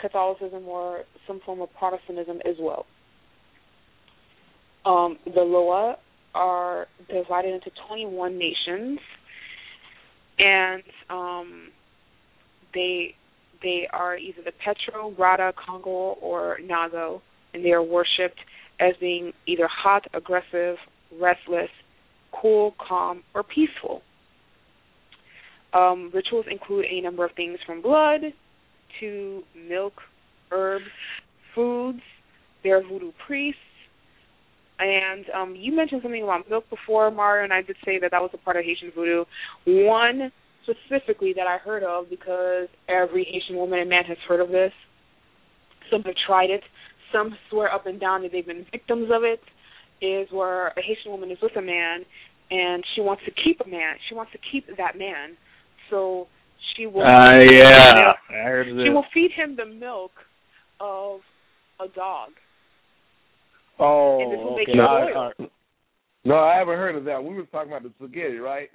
Catholicism 0.00 0.66
or 0.66 1.04
some 1.28 1.40
form 1.46 1.60
of 1.60 1.68
Protestantism 1.78 2.38
as 2.44 2.56
well. 2.58 2.84
Um, 4.84 5.16
the 5.24 5.42
Loa 5.42 5.96
are 6.34 6.86
divided 7.08 7.54
into 7.54 7.70
21 7.88 8.38
nations, 8.38 8.98
and 10.38 10.82
um, 11.10 11.68
they 12.74 13.14
they 13.62 13.86
are 13.92 14.16
either 14.16 14.42
the 14.44 14.52
Petro, 14.52 15.12
Rada, 15.16 15.52
Congo, 15.54 16.16
or 16.20 16.58
Nago, 16.62 17.20
and 17.54 17.64
they 17.64 17.70
are 17.70 17.82
worshipped 17.82 18.40
as 18.80 18.94
being 19.00 19.32
either 19.46 19.68
hot, 19.70 20.04
aggressive, 20.14 20.76
restless, 21.20 21.68
cool, 22.32 22.74
calm, 22.86 23.22
or 23.34 23.42
peaceful. 23.44 24.02
Um, 25.72 26.10
rituals 26.12 26.46
include 26.50 26.86
a 26.86 27.00
number 27.00 27.24
of 27.24 27.32
things 27.36 27.58
from 27.64 27.82
blood 27.82 28.20
to 29.00 29.42
milk, 29.68 29.94
herbs, 30.50 30.84
foods. 31.54 32.00
There 32.62 32.78
are 32.78 32.82
voodoo 32.82 33.12
priests. 33.26 33.58
And 34.82 35.24
um, 35.30 35.54
you 35.56 35.74
mentioned 35.74 36.00
something 36.02 36.22
about 36.22 36.50
milk 36.50 36.68
before, 36.68 37.10
Mario, 37.10 37.44
and 37.44 37.52
I 37.52 37.62
did 37.62 37.76
say 37.84 37.98
that 38.00 38.10
that 38.10 38.20
was 38.20 38.30
a 38.34 38.38
part 38.38 38.56
of 38.56 38.64
Haitian 38.64 38.90
voodoo. 38.94 39.24
One 39.66 40.32
specifically 40.64 41.32
that 41.36 41.46
I 41.46 41.58
heard 41.58 41.82
of 41.82 42.10
because 42.10 42.68
every 42.88 43.24
Haitian 43.24 43.56
woman 43.56 43.80
and 43.80 43.88
man 43.88 44.04
has 44.04 44.18
heard 44.28 44.40
of 44.40 44.48
this. 44.48 44.72
Some 45.90 46.02
have 46.02 46.14
tried 46.26 46.50
it. 46.50 46.62
Some 47.12 47.36
swear 47.50 47.72
up 47.72 47.86
and 47.86 48.00
down 48.00 48.22
that 48.22 48.32
they've 48.32 48.46
been 48.46 48.66
victims 48.70 49.08
of 49.12 49.22
it. 49.22 49.40
Is 50.04 50.26
where 50.32 50.68
a 50.68 50.82
Haitian 50.82 51.12
woman 51.12 51.30
is 51.30 51.38
with 51.40 51.56
a 51.56 51.62
man 51.62 52.04
and 52.52 52.84
she 52.94 53.00
wants 53.00 53.22
to 53.24 53.30
keep 53.30 53.60
a 53.64 53.68
man. 53.68 53.96
She 54.08 54.14
wants 54.14 54.32
to 54.32 54.38
keep 54.50 54.66
that 54.76 54.98
man. 54.98 55.36
So 55.90 56.28
she 56.76 56.86
will. 56.86 57.02
Uh, 57.02 57.38
yeah, 57.38 58.12
I 58.30 58.34
heard 58.34 58.68
of 58.68 58.76
She 58.84 58.90
will 58.90 59.06
feed 59.12 59.30
him 59.34 59.56
the 59.56 59.64
milk 59.64 60.12
of 60.80 61.20
a 61.80 61.88
dog. 61.88 62.30
Oh, 63.78 64.18
this 64.30 64.38
will 64.38 64.56
make 64.56 64.68
okay. 64.68 64.76
you 64.76 64.82
I- 64.82 65.28
I- 65.28 65.48
No, 66.24 66.38
I 66.38 66.56
haven't 66.56 66.76
heard 66.76 66.96
of 66.96 67.04
that. 67.04 67.22
We 67.22 67.34
were 67.34 67.46
talking 67.46 67.72
about 67.72 67.82
the 67.82 67.90
spaghetti, 67.98 68.38
right? 68.38 68.70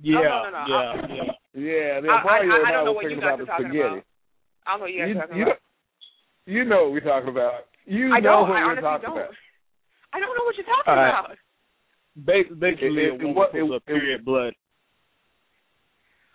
yeah, 0.00 0.18
Oh, 0.18 0.50
no, 0.50 0.50
no, 0.50 0.66
no. 0.66 0.66
yeah, 0.68 0.76
I- 0.76 1.14
yeah. 1.14 1.32
Yeah, 1.54 2.00
then 2.00 2.10
I, 2.10 2.14
I, 2.16 2.62
I 2.68 2.72
don't 2.72 2.84
know 2.86 2.92
what 2.92 3.10
you 3.10 3.20
guys 3.20 3.38
are 3.40 3.44
talking 3.44 3.66
spaghetti. 3.66 3.78
about. 4.00 4.04
I 4.66 4.70
don't 4.70 4.78
know 4.78 4.84
what 4.84 4.92
you 4.92 4.98
guys 5.00 5.08
You, 5.08 5.18
are 5.18 5.20
talking 5.26 5.36
you, 5.36 5.42
about. 5.44 5.58
you 6.46 6.64
know 6.64 6.82
what 6.84 6.92
we're 6.92 7.00
talking 7.00 7.28
about. 7.28 7.54
You 7.84 8.14
I 8.14 8.20
know 8.20 8.30
don't. 8.30 8.48
what 8.48 8.62
we're 8.66 8.80
talking 8.80 9.08
don't. 9.10 9.18
about. 9.18 9.34
I 10.14 10.20
don't 10.20 10.36
know 10.38 10.44
what 10.44 10.56
you're 10.56 10.66
talking 10.66 10.86
All 10.86 10.96
right. 10.96 11.08
about. 11.10 11.36
Ba- 12.16 12.54
basically, 12.58 13.04
It- 13.04 13.04
it- 13.04 13.08
a 13.10 13.14
woman 13.16 13.34
what- 13.34 13.52
puts 13.52 13.62
it- 13.64 13.72
up 13.74 13.84
period 13.86 14.24
blood. 14.24 14.54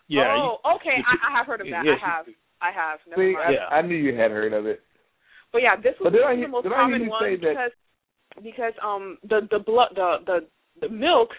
Yeah. 0.08 0.36
Oh, 0.38 0.60
okay. 0.76 0.98
I, 1.06 1.28
I 1.34 1.38
have 1.38 1.48
heard 1.48 1.62
of 1.62 1.68
that. 1.70 1.84
Yeah, 1.86 1.96
I 2.02 2.08
have. 2.10 2.26
I 2.62 2.72
have. 2.72 3.00
Never 3.10 3.22
See, 3.22 3.34
mind. 3.34 3.54
Yeah. 3.54 3.66
I, 3.70 3.80
I 3.80 3.82
knew 3.82 3.96
you 3.96 4.16
had 4.16 4.32
heard 4.32 4.54
of 4.54 4.66
it. 4.66 4.82
But 5.58 5.64
yeah, 5.64 5.76
this 5.76 5.96
was 6.00 6.14
one 6.14 6.34
of 6.34 6.40
the 6.40 6.48
most 6.48 6.64
did 6.64 6.72
I 6.72 6.76
hear 6.76 6.86
common 6.86 7.08
ones 7.10 7.24
say 7.26 7.36
that- 7.42 7.50
because 7.50 7.74
because 8.44 8.74
um 8.86 9.18
the 9.24 9.48
the 9.50 9.58
blood 9.58 9.90
the 9.96 10.18
the 10.28 10.38
the 10.82 10.90
milk 10.90 11.30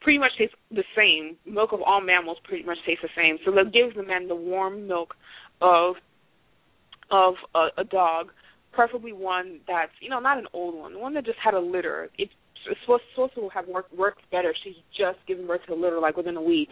pretty 0.00 0.18
much 0.18 0.30
tastes 0.38 0.56
the 0.70 0.84
same. 0.96 1.36
Milk 1.44 1.72
of 1.72 1.82
all 1.82 2.00
mammals 2.00 2.38
pretty 2.44 2.64
much 2.64 2.78
tastes 2.86 3.02
the 3.02 3.10
same. 3.14 3.36
So 3.44 3.50
that 3.52 3.70
gives 3.70 3.94
the 3.96 4.02
man 4.02 4.28
the 4.28 4.34
warm 4.34 4.88
milk 4.88 5.14
of 5.60 5.96
of 7.10 7.34
a, 7.54 7.68
a 7.76 7.84
dog, 7.84 8.28
preferably 8.72 9.12
one 9.12 9.60
that's 9.68 9.92
you 10.00 10.08
know 10.08 10.20
not 10.20 10.38
an 10.38 10.46
old 10.54 10.74
one, 10.74 10.98
one 10.98 11.12
that 11.12 11.26
just 11.26 11.38
had 11.44 11.52
a 11.52 11.60
litter. 11.60 12.08
It's 12.16 12.32
it's 12.66 12.80
supposed, 12.80 13.02
supposed 13.12 13.34
to 13.34 13.50
have 13.50 13.68
worked 13.68 13.92
worked 13.94 14.22
better. 14.30 14.54
She's 14.64 14.80
just 14.96 15.18
giving 15.28 15.46
birth 15.46 15.60
to 15.66 15.74
a 15.74 15.76
litter 15.76 16.00
like 16.00 16.16
within 16.16 16.38
a 16.38 16.42
week, 16.42 16.70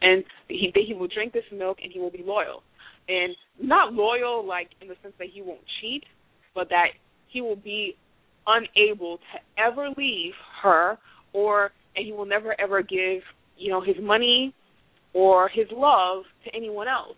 and 0.00 0.24
he 0.48 0.72
he 0.74 0.94
will 0.94 1.08
drink 1.08 1.34
this 1.34 1.44
milk 1.52 1.80
and 1.82 1.92
he 1.92 2.00
will 2.00 2.10
be 2.10 2.22
loyal, 2.24 2.62
and 3.08 3.34
not 3.60 3.92
loyal 3.92 4.46
like 4.46 4.68
in 4.80 4.88
the 4.88 4.94
sense 5.02 5.14
that 5.18 5.28
he 5.32 5.42
won't 5.42 5.60
cheat, 5.80 6.04
but 6.54 6.68
that 6.70 6.88
he 7.28 7.40
will 7.40 7.56
be 7.56 7.96
unable 8.46 9.18
to 9.18 9.62
ever 9.62 9.88
leave 9.96 10.32
her 10.62 10.98
or 11.32 11.70
and 11.96 12.04
he 12.06 12.12
will 12.12 12.26
never 12.26 12.58
ever 12.60 12.82
give 12.82 13.22
you 13.56 13.70
know 13.70 13.80
his 13.80 13.96
money 14.00 14.54
or 15.12 15.48
his 15.48 15.66
love 15.72 16.24
to 16.44 16.54
anyone 16.54 16.86
else 16.86 17.16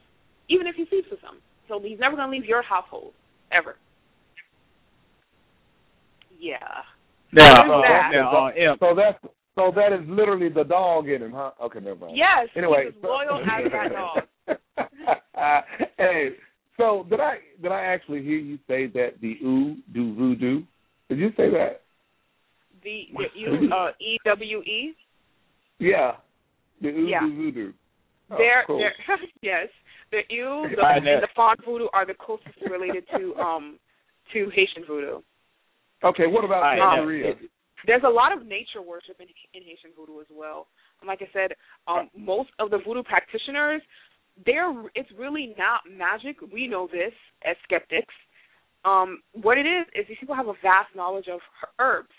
even 0.49 0.67
if 0.67 0.77
he 0.77 0.85
sleeps 0.89 1.09
with 1.11 1.21
them 1.23 1.39
so 1.69 1.81
he's 1.83 1.99
never 1.99 2.15
going 2.15 2.31
to 2.31 2.37
leave 2.37 2.45
your 2.45 2.63
household 2.63 3.13
ever 3.51 3.77
yeah 6.39 6.57
Now, 7.33 7.63
uh, 7.63 7.83
that. 7.83 8.11
now, 8.13 8.47
uh, 8.47 8.51
yeah. 8.57 8.75
So 8.79 8.95
that's 8.95 9.19
so 9.57 9.73
that 9.75 9.93
is 9.93 10.07
literally 10.07 10.51
the 10.51 10.65
dog 10.65 11.09
in 11.09 11.23
him, 11.23 11.33
huh? 11.33 11.51
Okay, 11.65 11.81
never 11.81 12.07
mind. 12.07 12.17
yes 12.17 12.49
Anyway, 12.55 12.85
he's 12.87 12.95
as 12.97 13.03
loyal 13.03 13.41
as 13.41 13.73
that 13.73 13.93
dog 13.93 14.23
hey, 15.99 16.31
so 16.77 17.07
did 17.09 17.21
I 17.21 17.39
did 17.63 17.73
I 17.73 17.85
actually 17.85 18.23
hear 18.23 18.39
you 18.39 18.59
say 18.69 18.87
that 18.89 19.21
the 19.21 19.39
ooh 19.45 19.77
do 19.93 20.15
voodoo? 20.15 20.63
Did 21.09 21.19
you 21.19 21.31
say 21.37 21.51
that? 21.51 21.83
the, 22.83 23.09
the 23.17 23.25
you 23.35 23.71
uh 23.73 23.91
e 24.01 24.17
w 24.25 24.63
e 24.63 24.95
Yeah, 25.79 26.17
the 26.81 26.89
ooh 26.89 27.09
Yeah. 27.09 27.21
do 27.21 27.37
voodoo. 27.37 27.73
Oh, 28.31 28.39
they're 28.39 28.65
cool. 28.67 28.79
they're 28.79 28.95
yes 29.43 29.69
the 30.11 30.21
Ewe 30.31 30.69
the, 30.75 30.83
and 30.85 31.05
the 31.05 31.29
Fon 31.35 31.57
voodoo 31.65 31.87
are 31.93 32.07
the 32.07 32.15
closest 32.15 32.59
related 32.71 33.05
to 33.17 33.35
um 33.37 33.79
to 34.33 34.51
haitian 34.51 34.85
voodoo 34.87 35.21
Okay, 36.05 36.27
what 36.27 36.45
about 36.45 36.63
I 36.65 36.77
know. 36.77 37.09
There's 37.87 38.03
a 38.05 38.09
lot 38.09 38.33
of 38.33 38.45
nature 38.45 38.83
worship 38.85 39.17
in, 39.21 39.29
in 39.55 39.63
Haitian 39.63 39.91
voodoo 39.97 40.21
as 40.21 40.27
well. 40.31 40.67
And 41.01 41.09
like 41.09 41.21
I 41.23 41.29
said, 41.33 41.53
um, 41.87 42.11
most 42.17 42.51
of 42.59 42.71
the 42.71 42.79
voodoo 42.85 43.03
practitioners, 43.03 43.81
they're 44.45 44.73
it's 44.95 45.11
really 45.19 45.55
not 45.59 45.81
magic. 45.91 46.37
We 46.53 46.67
know 46.67 46.89
this 46.91 47.13
as 47.45 47.57
skeptics. 47.65 48.15
Um, 48.85 49.23
what 49.33 49.59
it 49.59 49.67
is 49.67 49.87
is 49.95 50.07
these 50.09 50.19
people 50.21 50.35
have 50.35 50.49
a 50.49 50.55
vast 50.63 50.95
knowledge 50.95 51.27
of 51.33 51.41
herbs. 51.79 52.13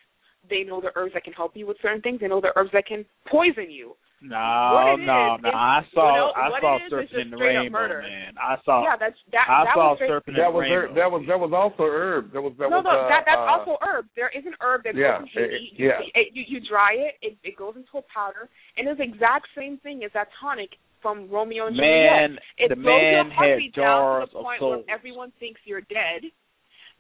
They 0.50 0.64
know 0.64 0.82
the 0.82 0.92
herbs 0.96 1.14
that 1.14 1.24
can 1.24 1.34
help 1.34 1.52
you 1.56 1.68
with 1.68 1.78
certain 1.82 2.02
things. 2.02 2.20
They 2.22 2.28
know 2.28 2.42
the 2.42 2.52
herbs 2.56 2.72
that 2.74 2.86
can 2.86 3.06
poison 3.30 3.70
you. 3.70 3.96
No, 4.20 4.98
no, 4.98 5.38
is, 5.38 5.46
no. 5.46 5.50
I 5.54 5.86
saw, 5.94 6.10
you 6.10 6.18
know, 6.18 6.32
I 6.34 6.50
saw 6.60 6.76
it 6.82 6.90
is 6.90 7.10
is 7.10 7.16
in 7.22 7.30
the 7.30 7.38
straight 7.38 7.54
rainbow, 7.54 7.78
murder. 7.78 8.02
man. 8.02 8.34
I 8.42 8.58
saw, 8.66 8.82
yeah, 8.82 8.98
that's 8.98 9.14
that. 9.32 9.46
I 9.48 9.64
that 9.70 9.76
saw 9.78 9.94
was 9.94 9.98
straight, 10.02 10.10
surfing 10.10 10.34
in 10.34 10.42
That 10.42 10.50
the 10.50 10.58
was 10.58 10.62
rainbow. 10.66 10.88
her, 10.90 10.96
that 10.98 11.12
was 11.12 11.22
that 11.30 11.40
was 11.40 11.52
also 11.54 11.84
herb. 11.86 12.34
That 12.34 12.42
was 12.42 12.54
that 12.58 12.70
no, 12.74 12.82
was 12.82 12.86
no, 12.90 12.98
uh, 12.98 13.08
that 13.14 13.24
that's 13.30 13.38
uh, 13.46 13.54
also 13.54 13.78
herb. 13.86 14.06
There 14.18 14.34
is 14.34 14.42
an 14.50 14.56
herb 14.60 14.82
that 14.90 14.96
Yeah, 14.98 15.22
goes 15.22 15.30
into 15.38 15.46
it- 15.46 15.62
you, 15.62 15.70
you, 15.70 15.86
yeah. 15.86 16.02
it- 16.18 16.34
you, 16.34 16.44
you 16.50 16.60
dry 16.68 16.94
it, 16.98 17.14
it, 17.22 17.38
it 17.46 17.56
goes 17.62 17.76
into 17.78 17.94
a 18.02 18.06
powder, 18.10 18.50
and 18.76 18.88
it's 18.90 18.98
the 18.98 19.06
exact 19.06 19.54
same 19.56 19.78
thing 19.86 20.02
as 20.04 20.10
that 20.18 20.30
tonic 20.42 20.82
from 21.02 21.30
Romeo 21.30 21.68
and 21.68 21.78
Man, 21.78 22.38
Juliet. 22.38 22.44
It 22.58 22.70
the 22.70 22.76
slows 22.76 23.02
your 23.02 23.32
heartbeat 23.32 23.76
down 23.76 24.22
to 24.22 24.28
the 24.28 24.42
point 24.42 24.62
where 24.62 24.82
everyone 24.90 25.32
thinks 25.40 25.62
you're 25.66 25.82
dead. 25.82 26.24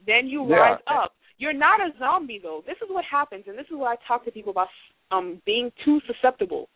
Then 0.06 0.28
you 0.28 0.46
Yeah. 0.48 0.56
rise 0.58 0.82
up. 0.88 1.16
You're 1.38 1.54
not 1.54 1.80
a 1.82 1.94
zombie 1.98 2.40
though. 2.40 2.62
This 2.66 2.78
is 2.82 2.90
what 2.90 3.06
happens, 3.06 3.48
and 3.48 3.58
this 3.58 3.68
is 3.68 3.78
what 3.78 3.88
I 3.88 3.96
talk 4.08 4.26
to 4.26 4.32
people 4.32 4.52
about 4.52 4.70
um 5.12 5.42
being 5.46 5.72
too 5.84 6.02
susceptible. 6.08 6.70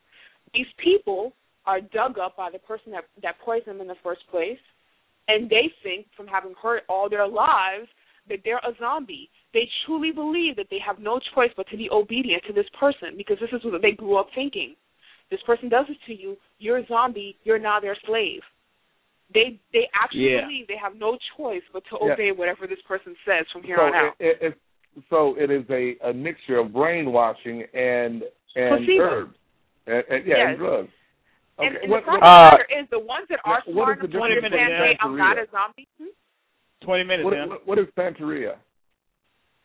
These 0.53 0.71
people 0.77 1.33
are 1.65 1.81
dug 1.81 2.17
up 2.17 2.35
by 2.35 2.49
the 2.49 2.59
person 2.59 2.91
that 2.91 3.05
that 3.21 3.39
poisoned 3.39 3.67
them 3.67 3.81
in 3.81 3.87
the 3.87 3.95
first 4.03 4.27
place, 4.27 4.59
and 5.27 5.49
they 5.49 5.71
think 5.83 6.07
from 6.15 6.27
having 6.27 6.53
heard 6.55 6.81
all 6.89 7.09
their 7.09 7.27
lives 7.27 7.87
that 8.29 8.39
they're 8.43 8.59
a 8.59 8.73
zombie. 8.79 9.29
They 9.53 9.67
truly 9.85 10.11
believe 10.11 10.55
that 10.55 10.67
they 10.69 10.79
have 10.79 10.99
no 10.99 11.19
choice 11.33 11.51
but 11.57 11.67
to 11.69 11.77
be 11.77 11.89
obedient 11.89 12.43
to 12.45 12.53
this 12.53 12.69
person 12.79 13.17
because 13.17 13.37
this 13.39 13.51
is 13.51 13.63
what 13.65 13.81
they 13.81 13.91
grew 13.91 14.17
up 14.17 14.27
thinking. 14.33 14.75
This 15.31 15.41
person 15.45 15.69
does 15.69 15.85
this 15.87 15.97
to 16.07 16.13
you, 16.13 16.37
you're 16.59 16.77
a 16.79 16.85
zombie, 16.87 17.37
you're 17.43 17.57
now 17.57 17.79
their 17.79 17.95
slave. 18.05 18.41
They 19.33 19.59
they 19.71 19.87
actually 19.95 20.33
Yeah. 20.33 20.41
believe 20.41 20.67
they 20.67 20.75
have 20.75 20.95
no 20.97 21.17
choice 21.37 21.63
but 21.71 21.83
to 21.85 21.97
Yeah. 22.01 22.13
obey 22.13 22.31
whatever 22.33 22.67
this 22.67 22.81
person 22.81 23.15
says 23.25 23.45
from 23.51 23.63
here 23.63 23.77
so 23.77 23.83
on 23.83 23.95
out. 23.95 24.15
It, 24.19 24.37
it, 24.41 24.43
it, 24.43 24.57
so 25.09 25.35
it 25.39 25.49
is 25.49 25.63
a, 25.69 25.95
a 26.09 26.13
mixture 26.13 26.57
of 26.59 26.73
brainwashing 26.73 27.63
and 27.73 28.23
and 28.57 28.85
Placebo. 28.85 29.03
herbs, 29.03 29.37
and, 29.87 30.03
and 30.09 30.27
yeah, 30.27 30.35
Yes. 30.37 30.47
and 30.49 30.57
drugs. 30.57 30.89
Okay. 31.59 31.67
and, 31.67 31.77
and 31.77 31.91
what, 31.91 32.01
the 32.01 32.11
fact 32.11 32.21
what, 32.21 32.61
Uh, 32.61 32.81
is, 32.81 32.89
the 32.91 32.99
ones 32.99 33.27
that 33.29 33.39
are 33.45 33.63
what 33.65 33.71
smart 33.71 33.97
is 34.03 34.11
the 34.11 34.17
enough 34.17 34.27
to 34.27 34.35
difference 34.35 34.53
understand, 34.53 34.71
between 34.71 34.87
hey, 34.91 34.97
I'm 34.99 35.15
not 35.17 35.37
a 35.37 35.47
zombie. 35.51 35.87
Hmm? 35.97 36.11
Twenty 36.81 37.03
minutes, 37.05 37.23
what, 37.23 37.33
man. 37.33 37.49
what, 37.49 37.67
what 37.67 37.79
is 37.79 37.87
Santeria? 37.95 38.57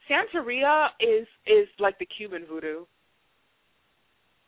Santeria 0.08 0.88
is 1.00 1.26
is 1.46 1.66
like 1.80 1.98
the 1.98 2.06
Cuban 2.06 2.44
voodoo. 2.46 2.84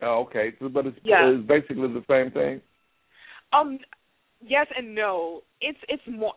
Oh, 0.00 0.20
okay, 0.26 0.52
so, 0.58 0.68
but 0.68 0.86
it's, 0.86 0.98
Yeah. 1.02 1.28
it's 1.28 1.46
basically 1.46 1.88
the 1.88 2.04
same 2.08 2.30
thing. 2.30 2.60
Um, 3.52 3.78
yes 4.40 4.66
and 4.76 4.94
no. 4.94 5.42
It's 5.60 5.78
it's 5.88 6.02
more 6.06 6.34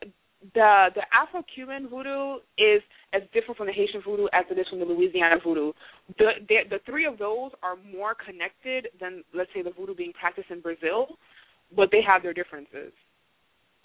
the 0.53 0.87
the 0.95 1.01
Afro 1.13 1.43
Cuban 1.53 1.87
voodoo 1.87 2.39
is 2.57 2.81
as 3.13 3.21
different 3.33 3.57
from 3.57 3.67
the 3.67 3.73
Haitian 3.73 4.01
voodoo 4.01 4.27
as 4.33 4.45
it 4.49 4.57
is 4.57 4.67
from 4.69 4.79
the 4.79 4.85
Louisiana 4.85 5.35
voodoo. 5.43 5.73
The, 6.17 6.31
the 6.47 6.57
the 6.69 6.79
three 6.85 7.05
of 7.05 7.17
those 7.19 7.51
are 7.61 7.75
more 7.75 8.15
connected 8.15 8.87
than 8.99 9.23
let's 9.33 9.49
say 9.53 9.61
the 9.61 9.71
voodoo 9.71 9.95
being 9.95 10.13
practiced 10.13 10.49
in 10.49 10.61
Brazil, 10.61 11.17
but 11.75 11.89
they 11.91 12.01
have 12.01 12.23
their 12.23 12.33
differences. 12.33 12.93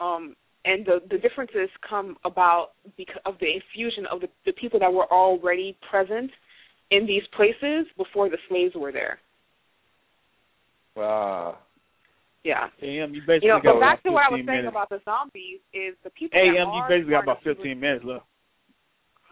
Um, 0.00 0.36
and 0.64 0.86
the 0.86 1.00
the 1.10 1.18
differences 1.18 1.68
come 1.88 2.16
about 2.24 2.70
because 2.96 3.20
of 3.26 3.34
the 3.40 3.46
infusion 3.52 4.06
of 4.10 4.20
the, 4.20 4.28
the 4.46 4.52
people 4.52 4.80
that 4.80 4.92
were 4.92 5.06
already 5.12 5.76
present 5.90 6.30
in 6.90 7.06
these 7.06 7.22
places 7.36 7.86
before 7.96 8.30
the 8.30 8.38
slaves 8.48 8.74
were 8.74 8.92
there. 8.92 9.18
Ah, 10.96 11.56
Yeah. 12.44 12.68
AM, 12.80 13.14
you 13.14 13.20
basically 13.26 13.48
You 13.48 13.54
know, 13.54 13.60
got 13.60 13.80
back 13.80 14.00
about 14.00 14.08
to 14.08 14.12
what 14.12 14.26
I 14.26 14.30
was 14.30 14.38
15 14.38 14.46
saying 14.46 14.58
minutes. 14.58 14.72
about 14.72 14.88
the 14.88 15.00
zombies 15.04 15.60
is 15.72 15.94
the 16.04 16.10
people. 16.10 16.38
AM, 16.38 16.68
you 16.72 16.82
basically 16.88 17.10
got 17.10 17.24
about 17.24 17.42
fifteen 17.42 17.80
minutes 17.80 18.04
left. 18.04 18.24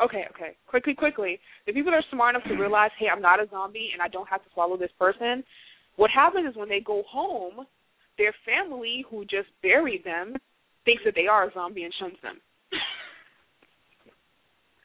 Okay, 0.01 0.27
okay. 0.35 0.57
Quickly, 0.67 0.95
quickly. 0.95 1.39
The 1.67 1.73
people 1.73 1.93
that 1.93 1.99
are 1.99 2.11
smart 2.11 2.35
enough 2.35 2.47
to 2.49 2.55
realize, 2.61 2.91
hey, 2.99 3.07
I'm 3.09 3.23
not 3.23 3.39
a 3.41 3.47
zombie 3.49 3.91
and 3.93 4.03
I 4.03 4.09
don't 4.09 4.29
have 4.29 4.43
to 4.43 4.51
swallow 4.53 4.77
this 4.77 4.91
person. 4.99 5.45
What 5.97 6.11
happens 6.11 6.51
is 6.51 6.57
when 6.57 6.69
they 6.69 6.81
go 6.81 7.05
home, 7.09 7.65
their 8.19 8.35
family, 8.45 9.05
who 9.09 9.25
just 9.25 9.47
buried 9.63 10.03
them, 10.05 10.35
thinks 10.85 11.03
that 11.05 11.15
they 11.15 11.29
are 11.29 11.47
a 11.49 11.53
zombie 11.55 11.85
and 11.85 11.95
shuns 12.01 12.19
them. 12.23 12.41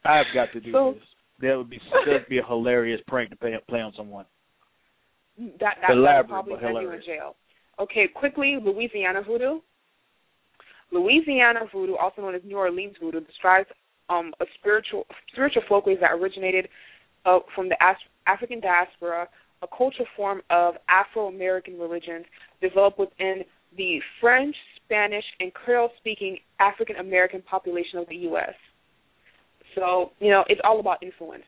I've 0.06 0.26
got 0.34 0.51
to 0.53 0.60
do 0.60 0.72
So- 0.72 0.93
this. 0.93 1.03
That 1.41 1.56
would 1.57 1.69
be 1.69 1.80
that 2.06 2.06
would 2.14 2.27
be 2.27 2.39
a 2.39 2.43
hilarious 2.45 2.99
prank 3.07 3.30
to 3.30 3.35
play, 3.38 3.57
play 3.69 3.80
on 3.80 3.93
someone. 3.95 4.26
That 5.60 5.76
that 5.82 5.95
will 5.95 6.24
probably 6.28 6.56
send 6.61 6.78
you 6.82 6.91
in 6.91 7.02
jail. 7.06 7.36
Okay, 7.80 8.07
quickly, 8.14 8.57
Louisiana 8.61 9.22
voodoo. 9.26 9.60
Louisiana 10.91 11.61
voodoo, 11.72 11.95
also 11.95 12.22
known 12.22 12.36
as 12.36 12.41
New 12.44 12.57
Orleans 12.57 12.95
voodoo, 13.02 13.22
describes 13.22 13.70
um, 14.10 14.34
a 14.41 14.45
spiritual 14.60 15.06
spiritual 15.32 15.61
folkways 15.70 15.98
that 16.02 16.11
originated 16.11 16.68
uh, 17.26 17.40
from 17.56 17.70
the 17.70 17.82
As- 17.82 17.95
African 18.28 18.60
diaspora, 18.60 19.28
a 19.61 19.68
cultural 19.68 20.07
form 20.18 20.41
of 20.49 20.76
Afro-American 20.90 21.78
religions 21.78 22.26
developed 22.61 22.99
within 22.99 23.44
the 23.78 23.99
French, 24.20 24.56
Spanish, 24.84 25.26
and 25.40 25.53
Creole-speaking 25.53 26.40
African 26.60 26.98
American 26.98 27.41
population 27.44 27.99
of 27.99 28.10
the 28.10 28.16
U.S. 28.16 28.56
So, 29.76 30.11
you 30.20 30.32
know, 30.32 30.44
it's 30.48 30.61
all 30.64 30.80
about 30.80 31.03
influence. 31.03 31.44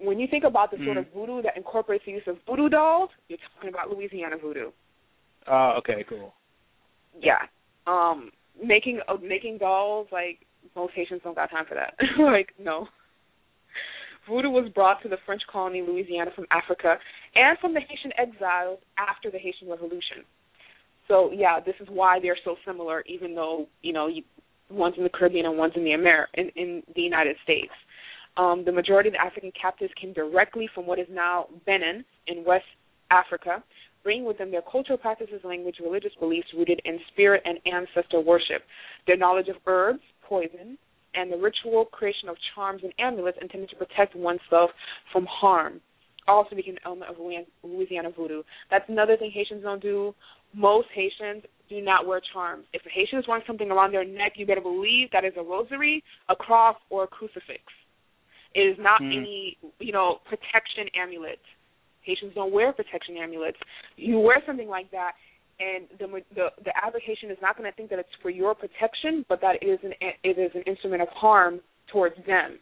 When 0.00 0.18
you 0.18 0.26
think 0.30 0.44
about 0.44 0.70
the 0.70 0.78
sort 0.84 0.96
of 0.96 1.06
voodoo 1.14 1.42
that 1.42 1.56
incorporates 1.56 2.04
the 2.06 2.12
use 2.12 2.22
of 2.26 2.36
voodoo 2.46 2.68
dolls, 2.68 3.10
you're 3.28 3.38
talking 3.54 3.68
about 3.68 3.90
Louisiana 3.90 4.36
voodoo. 4.40 4.70
Uh, 5.46 5.74
okay, 5.78 6.04
cool. 6.08 6.32
Yeah. 7.20 7.42
Um 7.86 8.30
making 8.62 9.00
uh, 9.08 9.16
making 9.22 9.58
dolls 9.58 10.08
like 10.12 10.38
most 10.76 10.92
Haitians 10.94 11.20
don't 11.24 11.36
got 11.36 11.50
time 11.50 11.64
for 11.68 11.74
that. 11.74 11.94
like 12.18 12.50
no. 12.58 12.86
Voodoo 14.28 14.50
was 14.50 14.70
brought 14.74 15.02
to 15.02 15.08
the 15.08 15.16
French 15.26 15.42
colony 15.50 15.82
Louisiana 15.82 16.30
from 16.34 16.46
Africa 16.50 16.96
and 17.34 17.58
from 17.58 17.74
the 17.74 17.80
Haitian 17.80 18.12
exiles 18.18 18.78
after 18.98 19.30
the 19.30 19.38
Haitian 19.38 19.68
Revolution. 19.68 20.24
So 21.08 21.30
yeah, 21.32 21.58
this 21.58 21.74
is 21.80 21.88
why 21.90 22.18
they're 22.22 22.38
so 22.44 22.56
similar, 22.66 23.02
even 23.06 23.34
though 23.34 23.66
you 23.82 23.92
know 23.92 24.06
you, 24.06 24.22
one's 24.70 24.94
in 24.96 25.04
the 25.04 25.10
Caribbean 25.10 25.46
and 25.46 25.58
one's 25.58 25.72
in 25.74 25.84
the 25.84 25.92
Amer 25.92 26.28
in, 26.34 26.50
in 26.54 26.82
the 26.94 27.02
United 27.02 27.36
States. 27.42 27.72
Um, 28.36 28.64
the 28.64 28.72
majority 28.72 29.08
of 29.08 29.14
the 29.14 29.20
African 29.20 29.52
captives 29.60 29.92
came 30.00 30.12
directly 30.12 30.68
from 30.74 30.86
what 30.86 30.98
is 30.98 31.06
now 31.10 31.46
Benin 31.66 32.04
in 32.26 32.44
West 32.44 32.64
Africa, 33.10 33.62
bringing 34.02 34.24
with 34.24 34.38
them 34.38 34.50
their 34.50 34.62
cultural 34.62 34.98
practices, 34.98 35.40
language, 35.44 35.76
religious 35.82 36.12
beliefs 36.18 36.48
rooted 36.56 36.80
in 36.84 36.98
spirit 37.12 37.42
and 37.44 37.58
ancestor 37.66 38.20
worship, 38.20 38.62
their 39.06 39.16
knowledge 39.16 39.48
of 39.48 39.56
herbs, 39.66 40.00
poison, 40.26 40.78
and 41.14 41.32
the 41.32 41.36
ritual 41.36 41.84
creation 41.86 42.28
of 42.28 42.36
charms 42.54 42.82
and 42.84 42.92
amulets 42.98 43.38
intended 43.40 43.68
to 43.70 43.76
protect 43.76 44.14
oneself 44.14 44.70
from 45.12 45.26
harm. 45.26 45.80
Also 46.28 46.54
became 46.54 46.74
an 46.74 46.80
element 46.86 47.10
of 47.10 47.16
Louisiana 47.64 48.10
voodoo. 48.16 48.42
That's 48.70 48.84
another 48.88 49.16
thing 49.16 49.32
Haitians 49.34 49.64
don't 49.64 49.82
do. 49.82 50.14
Most 50.54 50.86
Haitians 50.94 51.42
do 51.68 51.80
not 51.80 52.06
wear 52.06 52.20
charms. 52.32 52.66
If 52.72 52.82
a 52.86 52.90
Haitian 52.90 53.18
is 53.18 53.24
wearing 53.26 53.42
something 53.46 53.70
around 53.70 53.92
their 53.92 54.04
neck, 54.04 54.32
you 54.36 54.46
better 54.46 54.60
believe 54.60 55.08
that 55.12 55.24
is 55.24 55.32
a 55.36 55.42
rosary, 55.42 56.04
a 56.28 56.36
cross, 56.36 56.76
or 56.90 57.04
a 57.04 57.06
crucifix. 57.08 57.62
It 58.54 58.60
is 58.60 58.78
not 58.78 59.00
Hmm. 59.00 59.12
any, 59.12 59.56
you 59.78 59.92
know, 59.92 60.20
protection 60.24 60.88
amulet. 60.94 61.40
Haitians 62.02 62.34
don't 62.34 62.52
wear 62.52 62.72
protection 62.72 63.16
amulets. 63.16 63.58
You 63.96 64.18
wear 64.18 64.42
something 64.46 64.68
like 64.68 64.90
that, 64.90 65.12
and 65.60 65.86
the 65.98 66.06
the, 66.34 66.48
the 66.64 67.00
Haitian 67.04 67.30
is 67.30 67.38
not 67.40 67.56
going 67.56 67.70
to 67.70 67.76
think 67.76 67.90
that 67.90 67.98
it's 67.98 68.14
for 68.22 68.30
your 68.30 68.54
protection, 68.54 69.24
but 69.28 69.40
that 69.42 69.62
it 69.62 69.66
is 69.66 69.78
an 69.84 69.92
it 70.00 70.38
is 70.38 70.50
an 70.54 70.62
instrument 70.62 71.02
of 71.02 71.08
harm 71.08 71.60
towards 71.92 72.16
them. 72.26 72.58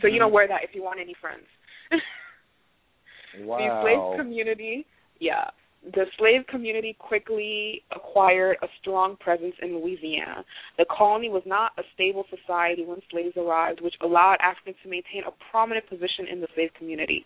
So 0.00 0.06
you 0.06 0.18
don't 0.18 0.32
wear 0.32 0.48
that 0.48 0.62
if 0.62 0.74
you 0.74 0.82
want 0.82 1.00
any 1.00 1.14
friends. 1.20 1.44
wow. 3.40 3.58
The 3.58 3.80
slave 3.82 4.18
community, 4.18 4.86
yeah, 5.18 5.50
the 5.84 6.04
slave 6.16 6.46
community 6.48 6.96
quickly 6.98 7.82
acquired 7.94 8.56
a 8.62 8.66
strong 8.80 9.16
presence 9.16 9.54
in 9.60 9.76
Louisiana. 9.80 10.44
The 10.78 10.86
colony 10.96 11.28
was 11.28 11.42
not 11.44 11.72
a 11.76 11.82
stable 11.94 12.24
society 12.30 12.84
when 12.84 13.00
slaves 13.10 13.36
arrived, 13.36 13.80
which 13.80 13.94
allowed 14.00 14.36
Africans 14.40 14.76
to 14.84 14.88
maintain 14.88 15.22
a 15.26 15.32
prominent 15.50 15.88
position 15.88 16.26
in 16.30 16.40
the 16.40 16.46
slave 16.54 16.70
community. 16.78 17.24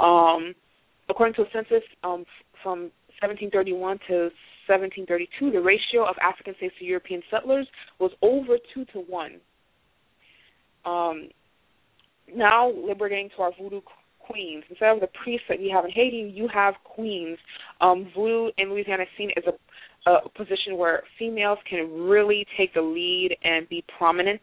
Um, 0.00 0.54
according 1.08 1.34
to 1.34 1.42
a 1.42 1.46
census 1.52 1.84
um, 2.02 2.24
from 2.62 2.90
1731 3.22 3.98
to 4.08 4.14
1732, 4.66 5.52
the 5.52 5.60
ratio 5.60 6.08
of 6.08 6.16
African 6.20 6.54
slaves 6.58 6.74
to 6.80 6.84
European 6.84 7.22
settlers 7.30 7.68
was 8.00 8.10
over 8.22 8.58
two 8.74 8.84
to 8.86 8.98
one. 9.06 9.40
Um, 10.84 11.28
now 12.34 12.72
getting 13.08 13.30
to 13.36 13.42
our 13.42 13.52
voodoo 13.58 13.80
queens. 14.26 14.64
Instead 14.68 14.90
of 14.90 15.00
the 15.00 15.08
priests 15.22 15.46
that 15.48 15.58
we 15.58 15.70
have 15.70 15.84
in 15.84 15.90
Haiti, 15.90 16.32
you 16.34 16.48
have 16.52 16.74
queens. 16.84 17.38
Um, 17.80 18.10
voodoo 18.14 18.50
in 18.58 18.70
Louisiana 18.70 19.04
is 19.18 19.44
a, 19.46 20.10
a 20.10 20.28
position 20.30 20.76
where 20.76 21.02
females 21.18 21.58
can 21.68 21.90
really 21.90 22.46
take 22.56 22.74
the 22.74 22.82
lead 22.82 23.36
and 23.42 23.68
be 23.68 23.84
prominent. 23.98 24.40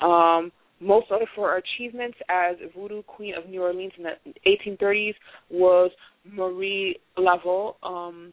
Um, 0.00 0.52
most 0.80 1.10
noted 1.10 1.28
for 1.34 1.50
her 1.50 1.60
achievements 1.60 2.18
as 2.28 2.56
voodoo 2.76 3.02
queen 3.02 3.34
of 3.34 3.48
New 3.48 3.62
Orleans 3.62 3.92
in 3.96 4.04
the 4.04 4.16
1830s 4.46 5.14
was 5.50 5.90
Marie 6.24 6.98
Laveau. 7.16 7.74
Um, 7.82 8.32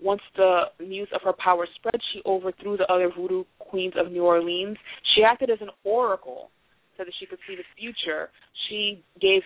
once 0.00 0.20
the 0.36 0.64
news 0.80 1.08
of 1.14 1.22
her 1.24 1.32
power 1.42 1.66
spread, 1.76 1.94
she 2.12 2.20
overthrew 2.26 2.76
the 2.76 2.92
other 2.92 3.10
voodoo 3.16 3.44
queens 3.58 3.94
of 3.96 4.12
New 4.12 4.24
Orleans. 4.24 4.76
She 5.14 5.22
acted 5.22 5.50
as 5.50 5.58
an 5.60 5.70
oracle 5.84 6.50
so 6.96 7.04
that 7.04 7.12
she 7.18 7.26
could 7.26 7.38
see 7.48 7.56
the 7.56 7.64
future. 7.78 8.28
She 8.68 9.02
gave 9.20 9.42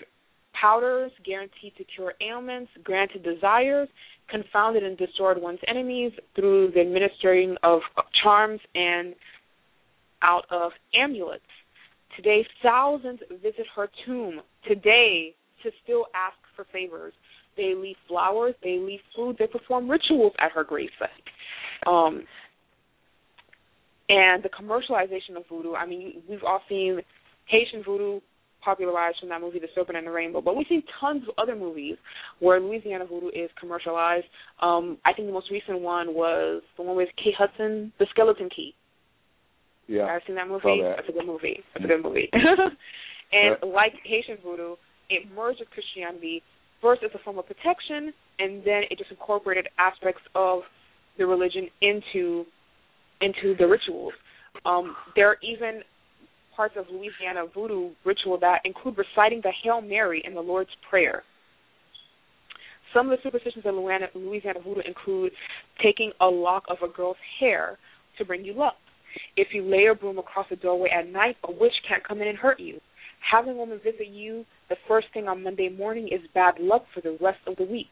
powders 0.53 1.13
guaranteed 1.25 1.73
to 1.77 1.85
cure 1.85 2.15
ailments, 2.21 2.71
granted 2.83 3.23
desires, 3.23 3.89
confounded 4.29 4.83
and 4.83 4.97
destroyed 4.99 5.41
one's 5.41 5.61
enemies 5.67 6.13
through 6.35 6.71
the 6.73 6.81
administering 6.81 7.57
of 7.63 7.81
charms 8.23 8.61
and 8.75 9.15
out 10.23 10.45
of 10.51 10.73
amulets. 10.95 11.43
Today, 12.17 12.47
thousands 12.63 13.21
visit 13.31 13.67
her 13.77 13.89
tomb 14.05 14.41
today 14.67 15.35
to 15.63 15.71
still 15.83 16.07
ask 16.15 16.37
for 16.57 16.67
favors. 16.73 17.13
They 17.57 17.75
leave 17.77 17.97
flowers, 18.07 18.55
they 18.63 18.79
leave 18.79 19.01
food, 19.15 19.37
they 19.39 19.47
perform 19.47 19.91
rituals 19.91 20.33
at 20.41 20.53
her 20.53 20.65
gravesite. 20.65 21.89
Um, 21.89 22.25
and 24.09 24.43
the 24.43 24.49
commercialization 24.49 25.37
of 25.37 25.45
voodoo, 25.49 25.75
I 25.75 25.87
mean, 25.87 26.23
we've 26.29 26.45
all 26.47 26.61
seen 26.69 27.01
Haitian 27.47 27.83
voodoo 27.85 28.21
popularized 28.65 29.19
from 29.21 29.29
that 29.31 29.41
movie, 29.41 29.59
The 29.59 29.69
Serpent 29.75 29.97
and 29.97 30.07
the 30.07 30.11
Rainbow. 30.11 30.41
But 30.41 30.57
we've 30.57 30.67
seen 30.69 30.83
tons 31.01 31.23
of 31.29 31.35
other 31.39 31.57
movies 31.57 31.97
where 32.41 32.61
Louisiana 32.61 33.07
voodoo 33.07 33.29
is 33.29 33.51
commercialized. 33.59 34.27
Um, 34.61 34.99
I 35.05 35.13
think 35.13 35.29
the 35.29 35.33
most 35.33 35.51
recent 35.51 35.81
one 35.81 36.15
was 36.15 36.63
the 36.77 36.83
one 36.83 36.97
with 36.97 37.09
Kate 37.17 37.35
Hudson, 37.39 37.93
The 37.99 38.07
Skeleton 38.11 38.49
Key. 38.55 38.75
Yeah. 39.87 40.05
I've 40.05 40.23
seen 40.27 40.37
that 40.37 40.49
movie. 40.49 40.83
That. 40.83 40.95
That's 40.97 41.09
a 41.09 41.13
good 41.13 41.27
movie. 41.27 41.61
That's 41.75 41.85
a 41.85 41.89
good 41.89 42.03
movie. 42.03 42.29
and 43.33 43.57
like 43.73 43.95
Haitian 44.05 44.37
voodoo, 44.45 44.77
it 45.09 45.27
merged 45.35 45.61
with 45.61 45.71
Christianity 45.71 46.43
first 46.81 47.03
as 47.03 47.11
a 47.15 47.19
form 47.25 47.39
of 47.39 47.47
protection, 47.47 48.13
and 48.39 48.63
then 48.65 48.83
it 48.91 48.99
just 48.99 49.11
incorporated 49.11 49.69
aspects 49.79 50.23
of 50.35 50.61
the 51.17 51.27
religion 51.27 51.69
into 51.83 52.45
into 53.21 53.57
the 53.59 53.67
rituals. 53.67 54.13
Um, 54.65 54.95
there 55.17 55.29
are 55.29 55.37
even 55.43 55.83
parts 56.59 56.75
of 56.77 56.87
Louisiana 56.91 57.47
voodoo 57.55 57.91
ritual 58.05 58.37
that 58.41 58.63
include 58.65 58.97
reciting 58.99 59.41
the 59.45 59.53
Hail 59.63 59.81
Mary 59.81 60.21
and 60.27 60.37
the 60.37 60.41
Lord's 60.41 60.75
Prayer. 60.91 61.23
Some 62.93 63.09
of 63.09 63.17
the 63.17 63.23
superstitions 63.23 63.65
of 63.65 63.77
Louisiana, 63.77 64.59
voodoo 64.65 64.81
include 64.85 65.31
taking 65.81 66.11
a 66.21 66.27
lock 66.27 66.65
of 66.69 66.79
a 66.83 66.93
girl's 66.93 67.17
hair 67.39 67.79
to 68.19 68.25
bring 68.25 68.45
you 68.45 68.55
luck. 68.55 68.75
If 69.37 69.49
you 69.53 69.63
lay 69.63 69.87
a 69.87 69.95
broom 69.95 70.19
across 70.19 70.47
a 70.51 70.57
doorway 70.57 70.89
at 70.91 71.09
night, 71.09 71.37
a 71.45 71.53
witch 71.53 71.73
can't 71.89 72.07
come 72.07 72.21
in 72.21 72.27
and 72.27 72.37
hurt 72.37 72.59
you. 72.59 72.81
Having 73.31 73.53
a 73.53 73.57
woman 73.57 73.79
visit 73.85 74.09
you 74.09 74.45
the 74.69 74.77
first 74.89 75.07
thing 75.15 75.29
on 75.29 75.45
Monday 75.45 75.69
morning 75.69 76.09
is 76.09 76.21
bad 76.35 76.55
luck 76.59 76.87
for 76.93 77.01
the 77.03 77.17
rest 77.21 77.39
of 77.47 77.55
the 77.57 77.65
week. 77.65 77.87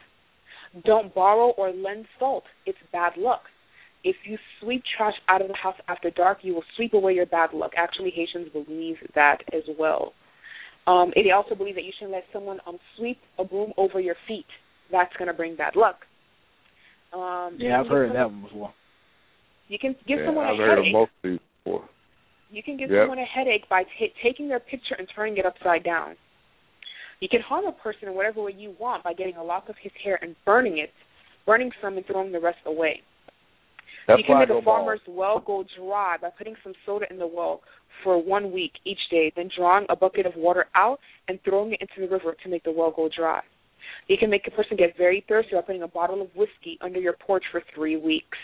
Don't 0.83 1.15
borrow 1.15 1.51
or 1.57 1.71
lend 1.71 2.05
salt. 2.19 2.43
It's 2.65 2.77
bad 2.91 3.13
luck. 3.17 3.43
If 4.07 4.15
you 4.23 4.37
sweep 4.61 4.83
trash 4.95 5.15
out 5.27 5.41
of 5.41 5.49
the 5.49 5.53
house 5.61 5.75
after 5.89 6.09
dark, 6.09 6.37
you 6.41 6.53
will 6.53 6.63
sweep 6.77 6.93
away 6.93 7.11
your 7.13 7.25
bad 7.25 7.49
luck. 7.53 7.71
Actually, 7.75 8.11
Haitians 8.15 8.47
believe 8.53 8.95
that 9.15 9.39
as 9.51 9.63
well. 9.77 10.13
Um, 10.87 11.11
they 11.13 11.31
also 11.31 11.55
believe 11.55 11.75
that 11.75 11.83
you 11.83 11.91
shouldn't 11.99 12.13
let 12.13 12.23
someone 12.31 12.59
um, 12.65 12.77
sweep 12.97 13.17
a 13.37 13.43
broom 13.43 13.73
over 13.75 13.99
your 13.99 14.15
feet. 14.25 14.45
That's 14.89 15.11
going 15.17 15.27
to 15.27 15.33
bring 15.33 15.57
bad 15.57 15.75
luck. 15.75 15.97
Um, 17.11 17.57
Yeah, 17.59 17.81
I've 17.81 17.87
heard 17.87 18.07
can- 18.07 18.15
that 18.15 18.31
one 18.31 18.43
before. 18.43 18.73
You 19.67 19.77
can 19.77 19.93
give 20.07 20.19
yeah, 20.19 20.27
someone 20.27 20.45
I've 20.45 20.53
a 20.53 20.63
heard 20.63 20.79
of 20.79 20.85
headache. 20.85 20.93
most 20.93 21.11
of 21.25 21.29
these 21.29 21.39
before. 21.65 21.83
You 22.49 22.63
can 22.63 22.77
give 22.77 22.89
Yep. 22.89 23.01
someone 23.01 23.19
a 23.19 23.25
headache 23.25 23.67
by 23.67 23.83
ta 23.83 24.05
taking 24.23 24.47
their 24.47 24.61
picture 24.61 24.95
and 24.97 25.05
turning 25.13 25.35
it 25.35 25.45
upside 25.45 25.83
down. 25.83 26.15
You 27.19 27.27
can 27.27 27.41
harm 27.41 27.65
a 27.65 27.73
person 27.73 28.07
in 28.07 28.13
whatever 28.15 28.41
way 28.43 28.53
you 28.55 28.73
want 28.79 29.03
by 29.03 29.11
getting 29.11 29.35
a 29.35 29.43
lock 29.43 29.67
of 29.67 29.75
his 29.81 29.91
hair 30.01 30.17
and 30.21 30.33
burning 30.45 30.77
it, 30.77 30.93
burning 31.45 31.71
some 31.81 31.97
and 31.97 32.05
throwing 32.05 32.31
the 32.31 32.39
rest 32.39 32.59
away. 32.65 33.01
That's 34.07 34.19
you 34.19 34.25
can 34.25 34.39
make 34.39 34.49
a 34.49 34.61
farmer's 34.61 35.01
well 35.07 35.43
go 35.45 35.65
dry 35.77 36.15
by 36.21 36.29
putting 36.29 36.55
some 36.63 36.73
soda 36.85 37.05
in 37.09 37.17
the 37.17 37.27
well 37.27 37.61
for 38.03 38.21
one 38.23 38.51
week 38.51 38.71
each 38.85 38.99
day, 39.11 39.31
then 39.35 39.49
drawing 39.55 39.85
a 39.89 39.95
bucket 39.95 40.25
of 40.25 40.33
water 40.35 40.65
out 40.75 40.99
and 41.27 41.39
throwing 41.43 41.73
it 41.73 41.81
into 41.81 42.07
the 42.07 42.13
river 42.13 42.35
to 42.43 42.49
make 42.49 42.63
the 42.63 42.71
well 42.71 42.93
go 42.95 43.09
dry. 43.15 43.41
You 44.07 44.17
can 44.17 44.29
make 44.29 44.47
a 44.47 44.51
person 44.51 44.77
get 44.77 44.95
very 44.97 45.25
thirsty 45.27 45.55
by 45.55 45.61
putting 45.61 45.83
a 45.83 45.87
bottle 45.87 46.21
of 46.21 46.29
whiskey 46.35 46.77
under 46.81 46.99
your 46.99 47.13
porch 47.13 47.43
for 47.51 47.61
three 47.75 47.97
weeks. 47.97 48.37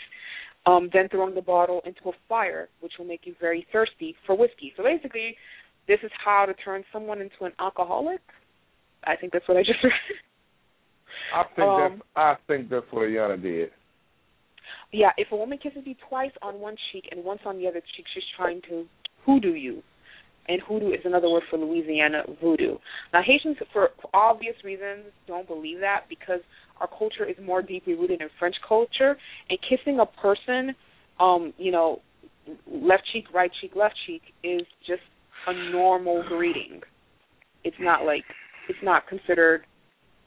Um, 0.66 0.88
then 0.94 1.08
throwing 1.10 1.34
the 1.34 1.42
bottle 1.42 1.82
into 1.84 2.08
a 2.08 2.12
fire, 2.26 2.68
which 2.80 2.92
will 2.98 3.04
make 3.04 3.22
you 3.24 3.34
very 3.38 3.66
thirsty 3.70 4.16
for 4.24 4.34
whiskey. 4.34 4.72
So 4.78 4.82
basically, 4.82 5.36
this 5.86 5.98
is 6.02 6.10
how 6.24 6.46
to 6.46 6.54
turn 6.54 6.84
someone 6.90 7.20
into 7.20 7.44
an 7.44 7.52
alcoholic. 7.58 8.20
I 9.04 9.16
think 9.16 9.34
that's 9.34 9.46
what 9.46 9.58
I 9.58 9.60
just 9.60 9.84
read. 9.84 9.92
I 11.34 11.42
think 11.54 11.68
Um, 11.68 11.92
that's 11.92 12.02
I 12.16 12.36
think 12.46 12.70
that's 12.70 12.86
what 12.90 13.08
Yana 13.08 13.40
did. 13.40 13.70
Yeah, 14.92 15.10
if 15.16 15.28
a 15.32 15.36
woman 15.36 15.58
kisses 15.58 15.82
you 15.84 15.94
twice 16.08 16.32
on 16.42 16.60
one 16.60 16.76
cheek 16.92 17.04
and 17.10 17.24
once 17.24 17.40
on 17.44 17.58
the 17.58 17.66
other 17.66 17.80
cheek, 17.96 18.06
she's 18.14 18.24
trying 18.36 18.60
to 18.68 18.84
hoodoo 19.24 19.54
you. 19.54 19.82
And 20.46 20.60
hoodoo 20.60 20.88
is 20.90 21.00
another 21.04 21.30
word 21.30 21.44
for 21.50 21.58
Louisiana 21.58 22.22
voodoo. 22.42 22.76
Now, 23.12 23.20
Haitians, 23.24 23.56
for, 23.72 23.90
for 24.00 24.10
obvious 24.14 24.54
reasons, 24.62 25.06
don't 25.26 25.48
believe 25.48 25.80
that 25.80 26.02
because 26.08 26.40
our 26.80 26.88
culture 26.98 27.24
is 27.24 27.36
more 27.42 27.62
deeply 27.62 27.94
rooted 27.94 28.20
in 28.20 28.28
French 28.38 28.56
culture. 28.66 29.16
And 29.48 29.58
kissing 29.68 30.00
a 30.00 30.06
person, 30.20 30.74
um, 31.18 31.54
you 31.56 31.72
know, 31.72 32.00
left 32.70 33.04
cheek, 33.12 33.24
right 33.32 33.50
cheek, 33.60 33.72
left 33.74 33.94
cheek 34.06 34.22
is 34.42 34.66
just 34.86 35.02
a 35.46 35.70
normal 35.70 36.22
greeting. 36.28 36.80
It's 37.64 37.76
not 37.80 38.04
like 38.04 38.24
it's 38.68 38.78
not 38.82 39.08
considered 39.08 39.62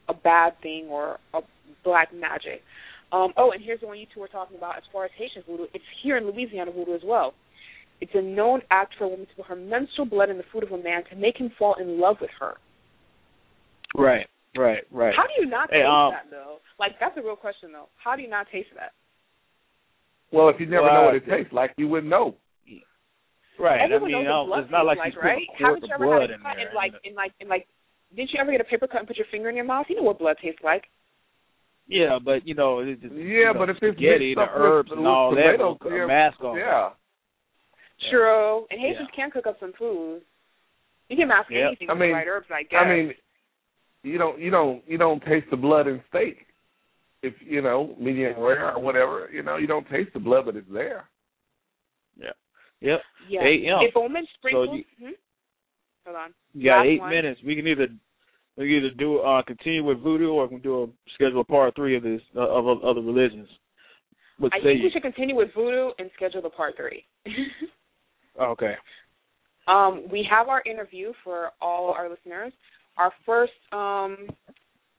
a 0.09 0.13
bad 0.13 0.53
thing 0.61 0.87
or 0.89 1.17
a 1.33 1.41
black 1.83 2.13
magic. 2.13 2.61
Um, 3.11 3.31
oh, 3.37 3.51
and 3.51 3.63
here's 3.63 3.79
the 3.79 3.87
one 3.87 3.97
you 3.97 4.05
two 4.13 4.19
were 4.19 4.27
talking 4.27 4.57
about 4.57 4.75
as 4.77 4.83
far 4.91 5.05
as 5.05 5.11
Haitian 5.17 5.43
voodoo. 5.47 5.65
It's 5.73 5.83
here 6.03 6.17
in 6.17 6.25
Louisiana 6.29 6.71
voodoo 6.71 6.93
as 6.95 7.01
well. 7.05 7.33
It's 8.01 8.11
a 8.13 8.21
known 8.21 8.61
act 8.69 8.93
for 8.97 9.05
a 9.05 9.07
woman 9.07 9.25
to 9.25 9.35
put 9.35 9.45
her 9.47 9.55
menstrual 9.55 10.05
blood 10.05 10.29
in 10.29 10.37
the 10.37 10.43
food 10.51 10.63
of 10.63 10.71
a 10.71 10.77
man 10.77 11.03
to 11.09 11.15
make 11.15 11.37
him 11.37 11.51
fall 11.57 11.75
in 11.79 11.99
love 11.99 12.17
with 12.21 12.29
her. 12.39 12.53
Right, 13.95 14.27
right, 14.55 14.83
right. 14.91 15.13
How 15.15 15.23
do 15.23 15.33
you 15.41 15.49
not 15.49 15.69
Hey, 15.71 15.79
taste 15.81 15.87
um, 15.89 16.11
that 16.11 16.29
though? 16.29 16.57
Like 16.79 16.91
that's 16.99 17.17
a 17.17 17.21
real 17.21 17.35
question 17.35 17.71
though. 17.71 17.87
How 18.03 18.15
do 18.15 18.21
you 18.21 18.29
not 18.29 18.45
taste 18.51 18.69
that? 18.75 18.91
Well, 20.31 20.49
if 20.49 20.59
you 20.59 20.65
never 20.67 20.83
Well, 20.85 20.93
know 20.93 21.03
what 21.05 21.15
it 21.15 21.25
tastes 21.25 21.53
like, 21.53 21.71
you 21.77 21.87
wouldn't 21.87 22.09
know. 22.11 22.35
Right. 23.57 23.81
Everyone 23.81 24.13
I 24.13 24.17
mean, 24.19 24.25
knows 24.25 24.49
what 24.49 24.53
blood 24.53 24.63
it's 24.65 24.71
not 24.71 24.85
like 24.85 24.97
tastes 25.01 25.17
you 25.17 25.21
like, 25.23 25.33
right? 25.33 25.47
put 25.57 25.63
a 25.63 25.65
Haven't 25.65 25.83
you 25.87 25.95
of 25.95 26.01
ever 26.01 26.05
blood 26.05 26.21
had 26.21 26.29
a 26.29 26.33
in 26.35 26.41
cut 26.43 26.53
there. 26.57 26.67
and 26.67 26.75
like 26.75 26.93
in 27.03 27.13
like 27.15 27.33
in 27.39 27.47
like 27.47 27.65
didn't 28.13 28.29
you 28.31 28.39
ever 28.39 28.51
get 28.51 28.61
a 28.61 28.69
paper 28.69 28.85
cut 28.85 28.99
and 29.01 29.07
put 29.07 29.17
your 29.17 29.25
finger 29.31 29.49
in 29.49 29.55
your 29.55 29.65
mouth? 29.65 29.87
You 29.89 29.95
know 29.97 30.03
what 30.03 30.19
blood 30.19 30.37
tastes 30.43 30.61
like. 30.63 30.83
Yeah, 31.87 32.19
but 32.23 32.45
you 32.47 32.53
know, 32.53 32.79
it's 32.79 33.01
just, 33.01 33.13
Yeah, 33.13 33.21
you 33.23 33.45
know, 33.45 33.53
but 33.53 33.69
if 33.69 33.77
it's 33.81 33.95
spaghetti, 33.95 34.35
mixed 34.35 34.37
the 34.37 34.41
up 34.43 34.53
with- 34.53 34.61
herbs 34.61 34.89
with 34.89 34.99
and 34.99 35.07
all 35.07 35.31
that, 35.35 35.41
tomatoes, 35.43 35.77
will 35.81 35.97
yeah, 35.97 36.05
mask 36.05 36.43
off. 36.43 36.57
Yeah. 36.57 36.89
True. 38.09 38.67
And 38.69 38.79
Haitians 38.79 39.07
Yeah. 39.11 39.15
can 39.15 39.31
cook 39.31 39.47
up 39.47 39.59
some 39.59 39.73
food. 39.73 40.21
You 41.09 41.15
can 41.17 41.27
mask 41.29 41.49
Yeah. 41.49 41.67
anything 41.67 41.89
I 41.89 41.93
with 41.93 41.99
mean- 42.01 42.09
the 42.11 42.15
right 42.15 42.27
herbs, 42.27 42.47
I 42.51 42.63
guess. 42.63 42.81
I 42.83 42.87
mean, 42.93 43.13
you 44.03 44.17
don't 44.17 44.39
you 44.39 44.51
don't 44.51 44.83
you 44.87 44.97
don't 44.97 45.23
taste 45.23 45.49
the 45.49 45.57
blood 45.57 45.87
in 45.87 46.03
steak. 46.09 46.45
If 47.23 47.33
you 47.41 47.61
know 47.61 47.95
medium 47.97 48.39
rare 48.39 48.75
or 48.75 48.79
whatever, 48.81 49.29
you 49.31 49.41
know 49.41 49.57
you 49.57 49.67
don't 49.67 49.87
taste 49.89 50.13
the 50.13 50.19
blood, 50.19 50.45
but 50.45 50.55
it's 50.55 50.69
there. 50.69 51.05
Yeah. 52.17 52.33
Yep. 52.81 53.01
yeah. 53.29 53.41
Hey, 53.41 53.53
you 53.55 53.71
know, 53.71 53.81
if 53.81 53.95
a 53.95 53.99
woman 53.99 54.27
sprinkles, 54.35 54.77
you- 54.77 54.85
hmm? 55.07 55.13
hold 56.05 56.17
on. 56.17 56.33
You 56.53 56.65
got 56.65 56.77
Last 56.79 56.85
eight 56.87 56.99
one. 56.99 57.09
minutes. 57.09 57.41
We 57.43 57.55
can 57.55 57.67
either 57.67 57.87
we 58.57 58.77
either 58.77 58.89
do 58.97 59.19
uh 59.19 59.41
continue 59.43 59.83
with 59.83 60.01
voodoo 60.01 60.29
or 60.29 60.43
we 60.43 60.49
can 60.49 60.61
do 60.61 60.83
a 60.83 60.87
schedule 61.13 61.41
a 61.41 61.43
part 61.43 61.75
three 61.75 61.95
of 61.95 62.03
this 62.03 62.21
uh, 62.35 62.41
of 62.41 62.67
of 62.67 62.83
other 62.83 63.01
religions. 63.01 63.47
What 64.39 64.53
I 64.53 64.61
think 64.61 64.79
you? 64.79 64.85
we 64.85 64.91
should 64.91 65.01
continue 65.01 65.35
with 65.35 65.49
voodoo 65.55 65.91
and 65.99 66.09
schedule 66.15 66.41
the 66.41 66.49
part 66.49 66.75
three. 66.75 67.05
Okay. 68.39 68.75
um, 69.67 70.03
we 70.11 70.23
have 70.29 70.47
our 70.47 70.61
interview 70.69 71.11
for 71.23 71.53
all 71.59 71.91
our 71.91 72.07
listeners. 72.07 72.53
Our 72.95 73.11
first 73.25 73.51
um, 73.71 74.27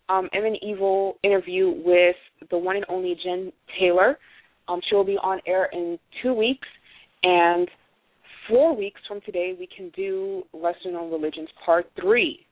um, 0.08 0.28
Em 0.32 0.44
and 0.44 0.58
Evil 0.60 1.18
interview 1.22 1.72
with 1.84 2.16
the 2.50 2.58
one 2.58 2.74
and 2.74 2.84
only 2.88 3.16
Jen 3.22 3.52
Taylor. 3.78 4.18
Um, 4.66 4.80
she 4.88 4.96
will 4.96 5.04
be 5.04 5.18
on 5.22 5.40
air 5.46 5.68
in 5.72 6.00
two 6.20 6.34
weeks, 6.34 6.66
and 7.22 7.68
four 8.48 8.76
weeks 8.76 9.00
from 9.06 9.20
today 9.20 9.54
we 9.58 9.68
can 9.74 9.90
do 9.90 10.42
lesser 10.52 10.90
known 10.90 11.10
religions 11.10 11.48
part 11.64 11.86
three. 12.00 12.44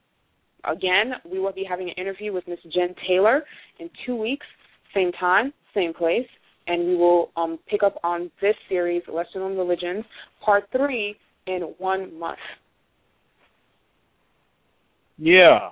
Again, 0.66 1.12
we 1.30 1.38
will 1.38 1.52
be 1.52 1.64
having 1.68 1.88
an 1.88 1.94
interview 1.96 2.32
with 2.32 2.46
Miss 2.48 2.58
Jen 2.72 2.94
Taylor 3.08 3.42
in 3.78 3.88
two 4.04 4.16
weeks, 4.16 4.46
same 4.94 5.12
time, 5.12 5.52
same 5.74 5.92
place, 5.94 6.26
and 6.66 6.86
we 6.86 6.96
will 6.96 7.30
um, 7.36 7.58
pick 7.68 7.82
up 7.82 7.96
on 8.02 8.30
this 8.40 8.54
series, 8.68 9.02
Lesser 9.12 9.42
on 9.42 9.56
Religions, 9.56 10.04
part 10.44 10.64
three, 10.72 11.16
in 11.46 11.60
one 11.78 12.18
month. 12.18 12.38
Yeah. 15.18 15.70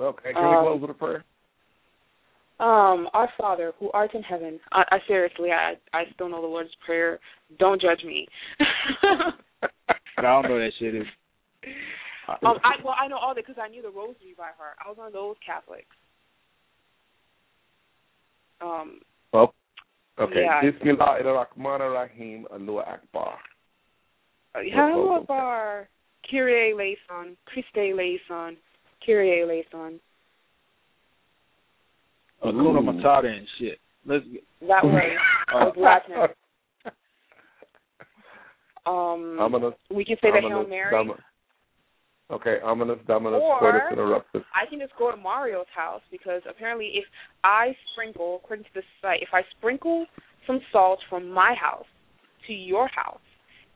Okay, 0.00 0.32
can 0.32 0.44
Um, 0.44 0.50
we 0.50 0.56
close 0.56 0.80
with 0.80 0.90
a 0.90 0.94
prayer? 0.94 1.24
Um, 2.58 3.08
Our 3.12 3.28
Father, 3.38 3.72
who 3.78 3.90
art 3.92 4.14
in 4.14 4.22
heaven. 4.22 4.58
I, 4.72 4.82
I 4.90 4.98
seriously, 5.06 5.50
I 5.52 5.74
I 5.92 6.04
still 6.14 6.28
know 6.30 6.40
the 6.40 6.46
Lord's 6.46 6.74
Prayer. 6.86 7.18
Don't 7.58 7.80
judge 7.80 8.02
me. 8.04 8.26
I 10.18 10.22
don't 10.22 10.42
know 10.48 10.58
that 10.58 10.70
shit 10.78 10.94
is. 10.94 11.06
Um, 12.28 12.58
I 12.64 12.74
well, 12.84 12.94
I 13.00 13.08
know 13.08 13.16
all 13.18 13.34
that 13.34 13.46
because 13.46 13.60
I 13.62 13.68
knew 13.68 13.82
the 13.82 13.88
Rosary 13.90 14.34
by 14.36 14.50
heart. 14.58 14.76
I 14.84 14.88
was 14.88 14.96
one 14.98 15.06
of 15.06 15.12
those 15.12 15.36
Catholics. 15.44 15.86
Um, 18.60 19.00
Well, 19.32 19.54
okay. 20.18 20.42
yeah. 20.44 20.62
Bismillah 20.62 21.18
ar-Rahman 21.24 21.82
ar-Rahim, 21.82 22.46
Allah 22.50 22.82
Akbar. 22.82 23.38
Hello, 24.54 25.22
Bar. 25.28 25.88
Kyrie 26.30 26.72
eleison, 26.72 27.36
Christe 27.46 27.76
eleison, 27.76 28.56
Kyrie 29.04 29.42
eleison. 29.42 30.00
Hakuna 32.42 32.80
Matata 32.82 33.26
and 33.26 33.46
shit. 33.58 33.78
Let's 34.06 34.24
get, 34.32 34.42
That 34.66 34.84
way, 34.84 35.14
uh, 35.54 35.66
with 35.66 35.76
Latin. 35.76 36.14
Um, 38.86 39.36
Ominous, 39.40 39.74
we 39.90 40.04
can 40.04 40.16
say 40.22 40.30
the 40.30 40.40
Hail 40.40 40.58
ominous, 40.58 40.70
Mary. 40.70 40.94
domin- 40.94 41.18
Okay, 42.30 42.56
ominous, 42.64 42.98
dominus, 43.06 43.40
Or- 43.40 43.60
coitus 43.60 43.82
interruptus. 43.92 44.44
I 44.52 44.66
can 44.66 44.80
just 44.80 44.96
go 44.96 45.10
to 45.12 45.16
Mario's 45.16 45.68
house 45.74 46.02
because 46.10 46.42
apparently, 46.48 46.86
if 46.96 47.04
I 47.44 47.76
sprinkle, 47.92 48.40
according 48.42 48.64
to 48.64 48.70
the 48.74 48.82
site, 49.00 49.22
if 49.22 49.28
I 49.32 49.42
sprinkle 49.58 50.06
some 50.46 50.60
salt 50.72 50.98
from 51.08 51.30
my 51.30 51.54
house 51.54 51.86
to 52.48 52.52
your 52.52 52.88
house, 52.88 53.20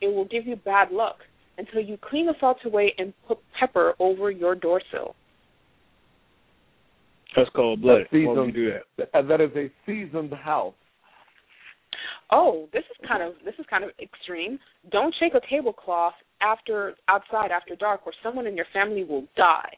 it 0.00 0.08
will 0.08 0.24
give 0.24 0.46
you 0.46 0.56
bad 0.56 0.90
luck 0.90 1.18
until 1.58 1.80
you 1.80 1.96
clean 1.98 2.26
the 2.26 2.34
salt 2.40 2.58
away 2.64 2.92
and 2.98 3.12
put 3.28 3.38
pepper 3.58 3.94
over 4.00 4.30
your 4.32 4.54
door 4.56 4.80
sill. 4.90 5.14
that's 7.36 7.50
called 7.50 7.80
blooded. 7.82 8.06
That's 8.10 8.12
Why 8.12 8.32
would 8.32 8.46
we 8.46 8.52
seasoned. 8.52 8.54
do 8.54 9.06
that? 9.12 9.28
That 9.28 9.40
is 9.40 9.50
a 9.54 9.70
seasoned 9.86 10.32
house. 10.32 10.74
oh, 12.32 12.68
this 12.72 12.82
is 12.90 13.06
kind 13.06 13.22
of 13.22 13.34
this 13.44 13.54
is 13.60 13.66
kind 13.70 13.84
of 13.84 13.90
extreme. 14.02 14.58
Don't 14.90 15.14
shake 15.20 15.34
a 15.34 15.40
tablecloth 15.48 16.14
after 16.40 16.94
outside 17.08 17.50
after 17.50 17.76
dark, 17.76 18.02
or 18.06 18.12
someone 18.22 18.46
in 18.46 18.56
your 18.56 18.66
family 18.72 19.04
will 19.04 19.26
die. 19.36 19.76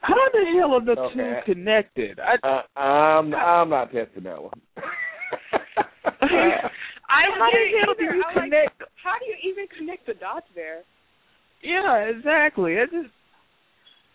How 0.00 0.14
the 0.32 0.44
hell 0.58 0.74
are 0.74 0.84
the 0.84 1.00
Okay. 1.00 1.40
two 1.46 1.52
connected? 1.54 2.20
I, 2.20 2.36
Uh, 2.42 2.62
I'm 2.78 3.34
I'm 3.34 3.70
not 3.70 3.90
testing 3.90 4.24
that 4.24 4.42
one. 4.42 4.60
I 4.76 4.82
How 6.20 7.50
the 7.50 7.52
didn't 7.52 7.78
hell 7.80 7.94
do 7.98 8.02
either. 8.04 8.14
you 8.14 8.22
I'm 8.28 8.34
like, 8.36 8.44
connect? 8.44 8.82
how 9.02 9.18
do 9.18 9.26
you 9.26 9.36
even 9.50 9.66
connect 9.78 10.06
the 10.06 10.14
dots 10.14 10.46
there? 10.54 10.82
Yeah, 11.62 11.96
exactly. 12.04 12.74
It's 12.74 12.92
just 12.92 13.08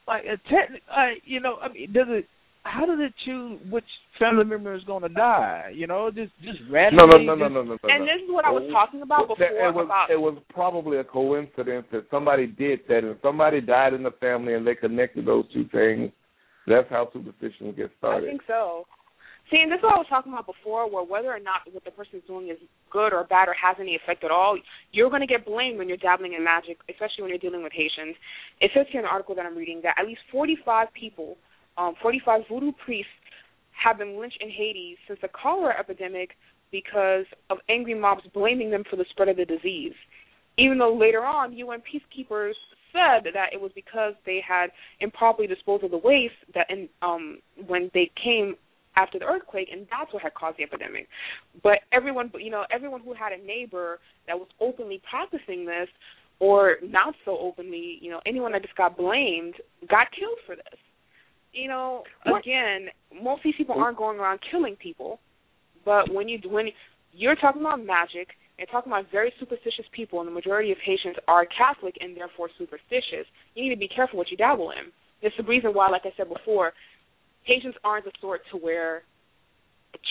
like 0.07 0.25
a 0.25 0.37
technic. 0.49 0.83
Uh, 0.89 1.09
you 1.25 1.39
know, 1.39 1.57
I 1.61 1.69
mean, 1.69 1.91
does 1.91 2.07
it? 2.09 2.25
How 2.63 2.85
does 2.85 2.99
it 2.99 3.13
choose 3.25 3.59
which 3.71 3.85
family 4.19 4.43
member 4.43 4.75
is 4.75 4.83
going 4.83 5.01
to 5.03 5.09
die? 5.09 5.71
You 5.73 5.87
know, 5.87 6.11
just 6.11 6.31
just 6.43 6.59
randomly. 6.69 7.25
no, 7.25 7.35
no, 7.35 7.35
no, 7.35 7.45
just- 7.45 7.53
no, 7.53 7.63
no, 7.63 7.77
no. 7.81 7.89
And 7.89 8.03
this 8.03 8.21
is 8.23 8.29
what 8.29 8.45
I 8.45 8.51
was 8.51 8.63
oh, 8.67 8.71
talking 8.71 9.01
about 9.01 9.27
before 9.27 9.47
It 9.47 9.73
was, 9.73 9.85
about 9.85 10.11
it 10.11 10.19
was 10.19 10.37
probably 10.53 10.97
a 10.97 11.03
coincidence 11.03 11.85
that 11.91 12.05
somebody 12.11 12.47
did 12.47 12.81
that, 12.89 13.03
and 13.03 13.17
somebody 13.21 13.61
died 13.61 13.93
in 13.93 14.03
the 14.03 14.11
family, 14.19 14.53
and 14.53 14.67
they 14.67 14.75
connected 14.75 15.25
those 15.25 15.45
two 15.53 15.65
things. 15.71 16.11
That's 16.67 16.89
how 16.89 17.09
superstition 17.13 17.73
gets 17.75 17.93
started. 17.97 18.27
I 18.27 18.31
think 18.31 18.41
so. 18.45 18.85
See, 19.49 19.57
and 19.57 19.71
this 19.71 19.79
is 19.79 19.83
what 19.83 19.95
I 19.95 19.97
was 19.97 20.05
talking 20.09 20.31
about 20.31 20.45
before, 20.45 20.85
where 20.85 21.03
whether 21.03 21.33
or 21.33 21.39
not 21.39 21.61
what 21.71 21.83
the 21.83 21.89
person's 21.89 22.21
doing 22.27 22.49
is 22.49 22.57
good 22.91 23.13
or 23.13 23.23
bad 23.23 23.49
or 23.49 23.55
has 23.57 23.77
any 23.79 23.95
effect 23.95 24.23
at 24.23 24.29
all, 24.29 24.57
you're 24.91 25.09
going 25.09 25.25
to 25.25 25.27
get 25.27 25.45
blamed 25.45 25.79
when 25.79 25.87
you're 25.87 25.97
dabbling 25.97 26.33
in 26.33 26.43
magic, 26.43 26.77
especially 26.87 27.23
when 27.25 27.29
you're 27.29 27.41
dealing 27.41 27.63
with 27.63 27.73
Haitians. 27.73 28.15
It 28.61 28.69
says 28.75 28.85
here 28.91 29.01
in 29.01 29.05
the 29.05 29.09
article 29.09 29.33
that 29.33 29.45
I'm 29.45 29.57
reading 29.57 29.81
that 29.81 29.95
at 29.97 30.05
least 30.05 30.21
45 30.31 30.93
people, 30.93 31.35
um, 31.79 31.93
45 32.01 32.41
voodoo 32.49 32.71
priests, 32.83 33.11
have 33.71 33.97
been 33.97 34.19
lynched 34.19 34.37
in 34.41 34.49
Haiti 34.49 34.97
since 35.07 35.19
the 35.21 35.29
cholera 35.29 35.73
epidemic 35.79 36.31
because 36.71 37.25
of 37.49 37.57
angry 37.69 37.95
mobs 37.95 38.23
blaming 38.33 38.69
them 38.69 38.83
for 38.89 38.97
the 38.97 39.05
spread 39.09 39.29
of 39.29 39.37
the 39.37 39.45
disease. 39.45 39.93
Even 40.57 40.77
though 40.77 40.93
later 40.93 41.23
on, 41.23 41.53
UN 41.53 41.79
peacekeepers 41.79 42.53
said 42.91 43.31
that 43.33 43.53
it 43.53 43.61
was 43.61 43.71
because 43.73 44.13
they 44.25 44.41
had 44.45 44.67
improperly 44.99 45.47
disposed 45.47 45.83
of 45.83 45.91
the 45.91 45.97
waste 45.97 46.33
that 46.53 46.69
in, 46.69 46.89
um, 47.01 47.39
when 47.67 47.89
they 47.93 48.11
came 48.21 48.55
after 48.97 49.17
the 49.17 49.25
earthquake, 49.25 49.69
and 49.71 49.87
that's 49.89 50.11
what 50.13 50.21
had 50.21 50.33
caused 50.33 50.57
the 50.57 50.63
epidemic. 50.63 51.07
But 51.63 51.79
everyone, 51.93 52.31
you 52.37 52.51
know, 52.51 52.65
everyone 52.71 53.01
who 53.01 53.13
had 53.13 53.31
a 53.31 53.45
neighbor 53.45 53.99
that 54.27 54.37
was 54.37 54.47
openly 54.59 55.01
practicing 55.09 55.65
this, 55.65 55.87
or 56.39 56.77
not 56.83 57.15
so 57.23 57.37
openly, 57.37 57.99
you 58.01 58.09
know, 58.11 58.19
anyone 58.25 58.51
that 58.51 58.61
just 58.61 58.75
got 58.75 58.97
blamed 58.97 59.55
got 59.89 60.07
killed 60.17 60.39
for 60.45 60.55
this. 60.55 60.79
You 61.53 61.67
know, 61.67 62.03
again, 62.25 62.89
most 63.23 63.39
of 63.39 63.43
these 63.45 63.55
people 63.57 63.75
oh. 63.77 63.81
aren't 63.81 63.97
going 63.97 64.19
around 64.19 64.39
killing 64.51 64.75
people, 64.75 65.19
but 65.83 66.13
when 66.13 66.29
you 66.29 66.39
when 66.45 66.67
you're 67.11 67.35
talking 67.35 67.61
about 67.61 67.83
magic, 67.83 68.29
you're 68.57 68.67
talking 68.67 68.91
about 68.91 69.05
very 69.11 69.33
superstitious 69.39 69.85
people, 69.95 70.19
and 70.19 70.27
the 70.27 70.33
majority 70.33 70.71
of 70.71 70.77
Haitians 70.85 71.15
are 71.27 71.45
Catholic 71.45 71.95
and 72.01 72.15
therefore 72.15 72.49
superstitious. 72.57 73.25
You 73.55 73.63
need 73.63 73.73
to 73.73 73.79
be 73.79 73.87
careful 73.87 74.17
what 74.17 74.29
you 74.29 74.37
dabble 74.37 74.71
in. 74.71 74.91
It's 75.21 75.35
the 75.37 75.43
reason 75.43 75.71
why, 75.71 75.89
like 75.89 76.03
I 76.05 76.11
said 76.15 76.29
before, 76.29 76.73
Haitians 77.43 77.75
aren't 77.83 78.05
the 78.05 78.11
sort 78.21 78.41
to 78.51 78.57
wear 78.57 79.03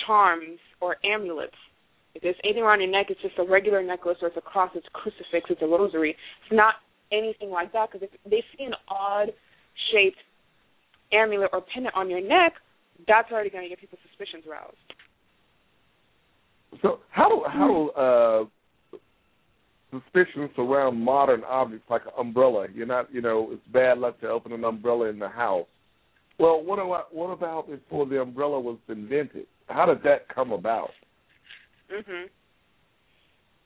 charms 0.06 0.59
or 0.81 0.97
amulets. 1.05 1.55
If 2.15 2.23
there's 2.23 2.36
anything 2.43 2.62
around 2.62 2.81
your 2.81 2.90
neck, 2.90 3.06
it's 3.10 3.20
just 3.23 3.39
a 3.39 3.44
regular 3.44 3.82
necklace 3.82 4.19
or 4.23 4.28
it's 4.28 4.36
a 4.36 4.40
cross, 4.40 4.70
it's 4.74 4.86
a 4.86 4.90
crucifix, 4.90 5.51
it's 5.51 5.62
a 5.62 5.66
rosary. 5.66 6.10
It's 6.10 6.52
not 6.56 6.74
anything 7.12 7.51
like 7.51 7.73
that 7.73 7.90
because 7.93 8.09
if 8.10 8.31
they 8.31 8.43
see 8.56 8.65
an 8.65 8.74
odd 8.89 9.28
shaped 9.93 10.19
amulet 11.12 11.51
or 11.52 11.62
pendant 11.72 11.94
on 11.94 12.10
your 12.10 12.20
neck, 12.20 12.55
that's 13.06 13.30
already 13.30 13.51
going 13.51 13.64
to 13.64 13.68
get 13.68 13.80
people's 13.80 14.01
suspicions 14.09 14.44
aroused. 14.48 14.76
So 16.82 17.01
how 17.10 17.28
do 17.28 17.43
how 17.47 18.48
uh, 18.93 18.98
suspicions 19.90 20.51
surround 20.55 21.01
modern 21.01 21.43
objects 21.44 21.86
like 21.89 22.02
an 22.05 22.12
umbrella? 22.18 22.66
You're 22.74 22.86
not, 22.86 23.12
you 23.12 23.20
know, 23.20 23.48
it's 23.52 23.66
bad 23.72 23.98
luck 23.98 24.20
to 24.20 24.28
open 24.28 24.52
an 24.52 24.64
umbrella 24.64 25.09
in 25.09 25.18
the 25.18 25.28
house. 25.28 25.66
Well, 26.39 26.62
what 26.62 26.78
about 26.78 27.14
what 27.14 27.32
about 27.32 27.68
before 27.68 28.06
the 28.06 28.20
umbrella 28.20 28.60
was 28.60 28.78
invented? 28.89 29.47
How 29.66 29.86
did 29.86 30.02
that 30.05 30.28
come 30.32 30.52
about? 30.52 30.90
Mhm. 31.90 32.28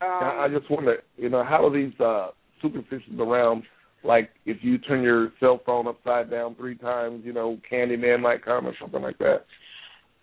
I 0.01 0.05
I 0.05 0.45
Um, 0.47 0.53
just 0.53 0.71
wonder, 0.71 1.03
you 1.17 1.29
know, 1.29 1.45
how 1.45 1.67
are 1.67 1.71
these 1.71 1.99
uh, 2.01 2.31
superstitions 2.61 3.21
around? 3.21 3.65
Like 4.05 4.31
if 4.47 4.59
you 4.63 4.79
turn 4.79 5.03
your 5.03 5.33
cell 5.41 5.61
phone 5.65 5.87
upside 5.87 6.31
down 6.31 6.55
three 6.55 6.77
times, 6.77 7.23
you 7.25 7.33
know, 7.33 7.59
Candyman 7.71 8.21
might 8.21 8.45
come 8.45 8.67
or 8.67 8.75
something 8.81 9.03
like 9.03 9.19
that. 9.19 9.45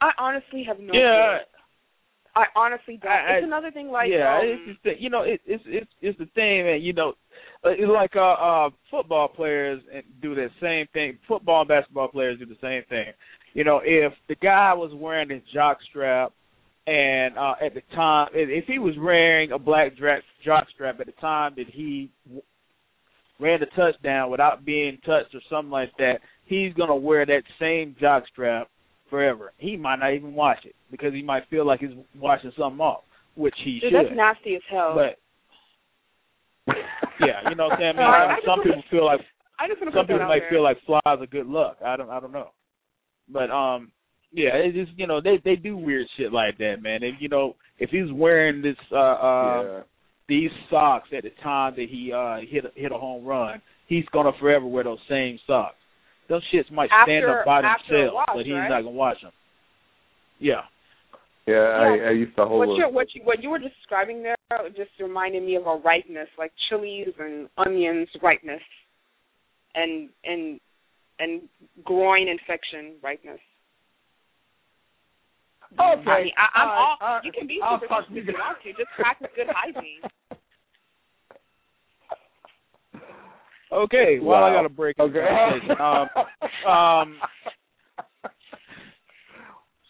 I 0.01 0.11
honestly 0.17 0.63
have 0.67 0.79
no 0.79 0.93
yeah, 0.93 1.39
clue. 1.39 1.45
I 2.35 2.45
honestly 2.55 2.97
don't. 2.97 3.11
I- 3.11 3.15
I- 3.15 3.37
it's 3.37 3.45
another 3.45 3.71
thing 3.71 3.89
like 3.89 4.09
yeah, 4.11 4.37
um, 4.37 4.45
it's 4.45 4.65
just 4.65 4.83
that, 4.83 4.99
you 4.99 5.09
know, 5.09 5.23
it, 5.23 5.41
it's 5.45 5.63
it's 5.65 5.91
it's 6.01 6.17
the 6.19 6.25
thing, 6.35 6.65
man. 6.65 6.81
You 6.81 6.93
know, 6.93 7.13
uh, 7.65 7.69
it's 7.71 7.91
like 7.91 8.15
uh, 8.15 8.33
uh, 8.33 8.69
football 8.89 9.27
players 9.27 9.81
and 9.93 10.03
do 10.21 10.35
the 10.35 10.49
same 10.61 10.87
thing. 10.93 11.17
Football 11.27 11.61
and 11.61 11.67
basketball 11.67 12.07
players 12.07 12.39
do 12.39 12.45
the 12.45 12.57
same 12.61 12.83
thing. 12.89 13.13
You 13.53 13.63
know, 13.63 13.81
if 13.83 14.13
the 14.27 14.35
guy 14.35 14.73
was 14.73 14.91
wearing 14.93 15.29
his 15.29 15.41
jock 15.53 15.79
strap, 15.89 16.33
and 16.87 17.37
uh, 17.37 17.55
at 17.61 17.73
the 17.73 17.81
time, 17.95 18.29
if 18.33 18.49
if 18.49 18.67
he 18.67 18.79
was 18.79 18.95
wearing 18.97 19.51
a 19.51 19.59
black 19.59 19.97
dra- 19.97 20.21
jock 20.45 20.67
strap 20.73 20.99
at 20.99 21.07
the 21.07 21.11
time 21.13 21.53
that 21.57 21.67
he 21.67 22.11
w- 22.25 22.41
ran 23.39 23.59
the 23.59 23.65
touchdown 23.67 24.29
without 24.29 24.65
being 24.65 24.97
touched 25.05 25.33
or 25.33 25.41
something 25.49 25.71
like 25.71 25.91
that, 25.97 26.19
he's 26.45 26.73
gonna 26.73 26.95
wear 26.95 27.25
that 27.25 27.43
same 27.59 27.95
jock 27.99 28.23
strap 28.31 28.67
forever. 29.09 29.53
He 29.57 29.75
might 29.77 29.99
not 29.99 30.13
even 30.13 30.33
wash 30.33 30.59
it 30.65 30.75
because 30.91 31.13
he 31.13 31.21
might 31.21 31.47
feel 31.49 31.65
like 31.65 31.79
he's 31.79 31.89
washing 32.19 32.51
something 32.57 32.79
off, 32.81 33.03
which 33.35 33.55
he 33.63 33.79
dude, 33.79 33.91
should. 33.91 34.05
that's 34.05 34.15
nasty 34.15 34.55
as 34.55 34.61
hell. 34.69 34.93
But 34.95 35.17
yeah, 37.21 37.49
you 37.49 37.55
know 37.55 37.65
what 37.67 37.73
I'm 37.73 37.79
saying. 37.79 37.93
I 37.97 37.99
mean, 37.99 38.01
I- 38.07 38.25
I 38.25 38.27
mean, 38.35 38.37
some 38.45 38.59
just- 38.59 38.67
people 38.67 38.83
feel 38.91 39.05
like 39.05 39.21
I 39.59 39.67
just 39.67 39.79
some 39.79 40.05
people 40.05 40.19
might 40.27 40.39
there. 40.39 40.49
feel 40.49 40.63
like 40.63 40.77
flies 40.85 41.01
are 41.05 41.25
good 41.27 41.47
luck. 41.47 41.77
I 41.85 41.97
don't 41.97 42.09
I 42.09 42.19
don't 42.19 42.31
know. 42.31 42.49
But 43.31 43.49
um 43.51 43.91
yeah, 44.31 44.55
it 44.55 44.73
just 44.73 44.97
you 44.97 45.07
know, 45.07 45.19
they 45.21 45.41
they 45.43 45.55
do 45.55 45.75
weird 45.75 46.07
shit 46.17 46.31
like 46.31 46.57
that, 46.59 46.77
man. 46.81 47.03
And 47.03 47.15
you 47.19 47.27
know, 47.29 47.55
if 47.77 47.89
he's 47.89 48.11
wearing 48.11 48.61
this 48.61 48.77
uh 48.91 48.95
uh 48.95 49.61
yeah. 49.63 49.79
These 50.29 50.51
socks 50.69 51.09
at 51.15 51.23
the 51.23 51.31
time 51.43 51.73
that 51.75 51.87
he 51.89 52.13
uh 52.13 52.37
hit 52.49 52.63
a, 52.65 52.71
hit 52.79 52.91
a 52.91 52.97
home 52.97 53.25
run, 53.25 53.61
he's 53.87 54.05
gonna 54.13 54.31
forever 54.39 54.65
wear 54.65 54.83
those 54.85 54.99
same 55.09 55.37
socks. 55.45 55.75
Those 56.29 56.43
shits 56.53 56.71
might 56.71 56.89
stand 57.03 57.25
After- 57.25 57.39
up 57.39 57.45
by 57.45 57.61
themselves, 57.61 58.13
wash, 58.13 58.27
but 58.35 58.45
he's 58.45 58.53
right? 58.53 58.69
not 58.69 58.81
gonna 58.83 58.95
wash 58.95 59.21
them. 59.21 59.31
Yeah. 60.39 60.61
Yeah, 61.47 61.55
I, 61.55 62.09
I 62.09 62.11
used 62.11 62.35
to 62.35 62.45
hold. 62.45 62.59
What 62.59 62.69
a- 62.69 62.77
you 62.77 62.89
what 62.89 63.07
you 63.15 63.21
what 63.23 63.43
you 63.43 63.49
were 63.49 63.57
describing 63.59 64.21
there 64.21 64.35
just 64.75 64.91
reminded 64.99 65.41
me 65.43 65.55
of 65.55 65.65
a 65.65 65.77
ripeness, 65.83 66.27
like 66.37 66.51
chilies 66.69 67.09
and 67.17 67.49
onions 67.57 68.07
ripeness, 68.21 68.61
and 69.73 70.09
and 70.23 70.59
and 71.17 71.41
groin 71.83 72.27
infection 72.27 72.95
ripeness. 73.03 73.39
I 75.77 75.95
mean, 75.95 76.33
I, 76.37 76.59
I'm 76.59 76.67
All 76.69 76.73
all, 76.73 76.97
right, 77.01 77.15
all 77.15 77.21
you 77.23 77.31
can 77.31 77.47
be 77.47 77.59
right. 77.61 77.69
I'll 77.69 77.79
superstitious 77.79 78.09
talk 78.09 78.15
you 78.15 78.21
if 78.21 78.27
you 78.27 78.33
want 78.33 78.57
to. 78.63 78.69
Just 78.73 78.89
practice 78.97 79.27
good 79.35 79.47
hygiene. 79.49 80.01
Okay, 83.71 84.19
well 84.21 84.43
I 84.43 84.51
got 84.53 84.65
a 84.65 84.69
break 84.69 84.97
Okay. 84.99 85.25
Um 85.79 86.07
um 86.69 87.17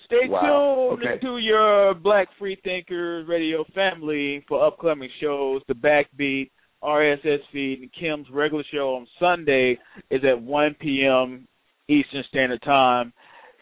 Stay 0.05 0.27
Wow. 0.27 0.87
tuned 0.97 1.03
Okay. 1.03 1.19
to 1.19 1.37
your 1.37 1.93
Black 1.93 2.27
Free 2.39 2.57
Thinkers 2.63 3.27
radio 3.27 3.63
family 3.75 4.43
for 4.47 4.65
upcoming 4.65 5.09
shows. 5.21 5.61
The 5.67 5.75
Backbeat, 5.75 6.49
RSS 6.83 7.37
feed, 7.53 7.81
and 7.81 7.93
Kim's 7.93 8.27
regular 8.31 8.63
show 8.73 8.95
on 8.95 9.07
Sunday 9.19 9.77
is 10.09 10.21
at 10.27 10.41
1 10.41 10.75
p.m. 10.79 11.47
Eastern 11.89 12.23
Standard 12.27 12.61
Time. 12.63 13.13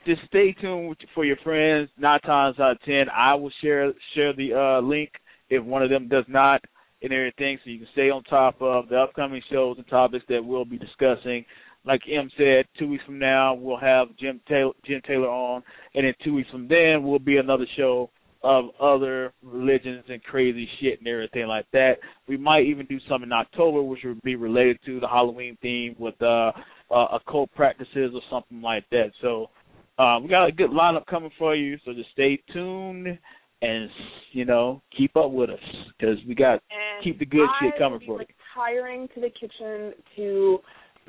Just 0.05 0.21
stay 0.27 0.53
tuned 0.53 0.95
for 1.13 1.25
your 1.25 1.35
friends. 1.43 1.89
Nine 1.97 2.21
times 2.21 2.57
out 2.61 2.71
of 2.71 2.81
ten, 2.83 3.07
I 3.13 3.33
will 3.35 3.51
share 3.61 3.91
share 4.15 4.31
the 4.31 4.53
uh, 4.53 4.81
link 4.81 5.09
if 5.49 5.61
one 5.61 5.83
of 5.83 5.89
them 5.89 6.07
does 6.07 6.25
not, 6.29 6.61
and 7.01 7.13
everything, 7.13 7.57
so 7.63 7.69
you 7.69 7.79
can 7.79 7.87
stay 7.93 8.09
on 8.09 8.23
top 8.23 8.61
of 8.61 8.89
the 8.89 8.97
upcoming 8.97 9.41
shows 9.51 9.77
and 9.77 9.87
topics 9.87 10.25
that 10.29 10.43
we'll 10.43 10.65
be 10.65 10.77
discussing. 10.77 11.45
Like 11.85 12.01
Em 12.11 12.29
said, 12.37 12.65
two 12.77 12.87
weeks 12.87 13.03
from 13.05 13.19
now 13.19 13.53
we'll 13.53 13.77
have 13.77 14.07
Jim 14.19 14.41
Taylor, 14.47 14.73
Jim 14.85 15.01
Taylor 15.07 15.29
on, 15.29 15.63
and 15.95 16.05
then 16.05 16.13
two 16.23 16.33
weeks 16.33 16.49
from 16.49 16.67
then 16.67 17.03
will 17.03 17.19
be 17.19 17.37
another 17.37 17.65
show 17.77 18.09
of 18.43 18.65
other 18.79 19.33
religions 19.41 20.03
and 20.09 20.23
crazy 20.23 20.67
shit 20.79 20.99
and 20.99 21.07
everything 21.07 21.47
like 21.47 21.65
that. 21.73 21.93
We 22.27 22.37
might 22.37 22.65
even 22.65 22.85
do 22.85 22.99
some 23.09 23.23
in 23.23 23.31
October, 23.31 23.81
which 23.81 24.01
would 24.03 24.21
be 24.21 24.35
related 24.35 24.79
to 24.85 24.99
the 24.99 25.07
Halloween 25.07 25.57
theme 25.61 25.95
with 25.97 26.19
uh, 26.21 26.51
uh, 26.91 27.07
occult 27.13 27.49
practices 27.55 28.11
or 28.13 28.21
something 28.29 28.61
like 28.61 28.85
that. 28.91 29.11
So 29.21 29.49
uh, 29.97 30.19
we 30.21 30.29
got 30.29 30.47
a 30.47 30.51
good 30.51 30.69
lineup 30.69 31.05
coming 31.07 31.31
for 31.37 31.55
you. 31.55 31.77
So 31.83 31.93
just 31.93 32.11
stay 32.11 32.41
tuned 32.53 33.17
and 33.61 33.89
you 34.31 34.45
know 34.45 34.81
keep 34.95 35.15
up 35.15 35.31
with 35.31 35.49
us 35.49 35.59
because 35.97 36.17
we 36.27 36.35
got 36.35 36.61
And 36.69 37.03
keep 37.03 37.19
the 37.19 37.25
good 37.25 37.47
I 37.49 37.65
shit 37.65 37.77
coming 37.77 37.93
will 37.93 37.99
be 37.99 38.05
for 38.05 38.21
you. 38.21 38.27
Retiring 38.55 39.07
to 39.15 39.21
the 39.21 39.29
kitchen 39.29 39.93
to 40.15 40.59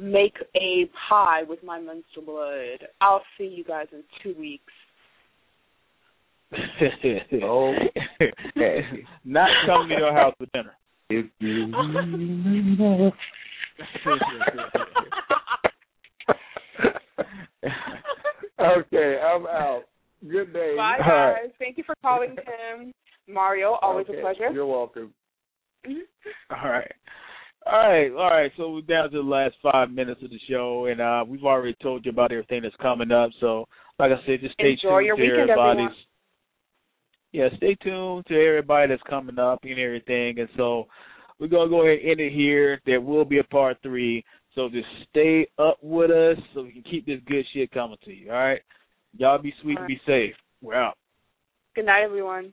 make 0.00 0.34
a 0.56 0.90
pie 1.08 1.42
with 1.42 1.62
my 1.62 1.78
menstrual 1.78 2.26
blood. 2.26 2.88
I'll 3.00 3.22
see 3.36 3.44
you 3.44 3.64
guys 3.64 3.86
in 3.92 4.02
two 4.22 4.38
weeks. 4.38 4.72
oh, 7.42 7.74
not 9.24 9.48
coming 9.66 9.88
to 9.88 9.94
your 9.96 10.14
house 10.14 10.34
for 10.38 10.46
dinner. 10.54 10.76
If 11.10 11.26
you 11.38 11.66
okay, 18.60 19.18
I'm 19.22 19.46
out. 19.46 19.82
Good 20.26 20.52
day. 20.52 20.74
Bye, 20.76 20.96
guys. 20.98 21.06
Right. 21.08 21.52
Thank 21.58 21.78
you 21.78 21.84
for 21.84 21.94
calling, 22.02 22.36
Tim. 22.36 22.92
Mario, 23.28 23.78
always 23.82 24.06
okay. 24.08 24.18
a 24.18 24.22
pleasure. 24.22 24.50
You're 24.52 24.66
welcome. 24.66 25.12
all 25.86 26.70
right. 26.70 26.92
All 27.66 27.72
right, 27.72 28.10
all 28.12 28.30
right. 28.30 28.50
So 28.56 28.70
we're 28.70 28.80
down 28.82 29.10
to 29.10 29.18
the 29.18 29.22
last 29.22 29.54
five 29.62 29.90
minutes 29.90 30.22
of 30.22 30.30
the 30.30 30.38
show, 30.48 30.86
and 30.86 31.00
uh, 31.00 31.24
we've 31.28 31.44
already 31.44 31.76
told 31.82 32.04
you 32.04 32.10
about 32.12 32.32
everything 32.32 32.62
that's 32.62 32.74
coming 32.80 33.10
up. 33.10 33.30
So, 33.40 33.66
like 33.98 34.10
I 34.10 34.26
said, 34.26 34.40
just 34.40 34.54
stay 34.54 34.70
Enjoy 34.70 35.00
tuned 35.00 35.06
your 35.06 35.16
to 35.16 35.22
weekend, 35.22 35.50
everybody's. 35.50 35.80
Everyone. 35.80 35.94
Yeah, 37.32 37.48
stay 37.58 37.76
tuned 37.82 38.24
to 38.26 38.34
everybody 38.34 38.88
that's 38.88 39.02
coming 39.02 39.38
up 39.38 39.60
and 39.64 39.78
everything. 39.78 40.38
And 40.38 40.48
so 40.56 40.86
we're 41.38 41.48
gonna 41.48 41.68
go 41.68 41.82
ahead 41.82 41.98
and 41.98 42.10
end 42.12 42.20
it 42.20 42.32
here. 42.32 42.80
There 42.86 43.02
will 43.02 43.26
be 43.26 43.38
a 43.38 43.44
part 43.44 43.76
three. 43.82 44.24
So 44.54 44.70
just 44.70 44.88
stay 45.10 45.46
up 45.58 45.78
with 45.82 46.10
us 46.10 46.38
so 46.54 46.62
we 46.62 46.72
can 46.72 46.82
keep 46.82 47.04
this 47.04 47.20
good 47.26 47.44
shit 47.52 47.70
coming 47.70 47.98
to 48.04 48.10
you. 48.10 48.30
All 48.30 48.38
right. 48.38 48.62
Y'all 49.16 49.38
be 49.38 49.54
sweet 49.62 49.78
and 49.78 49.86
be 49.86 50.00
safe. 50.06 50.34
We're 50.62 50.74
out. 50.74 50.96
Good 51.74 51.86
night, 51.86 52.02
everyone. 52.02 52.52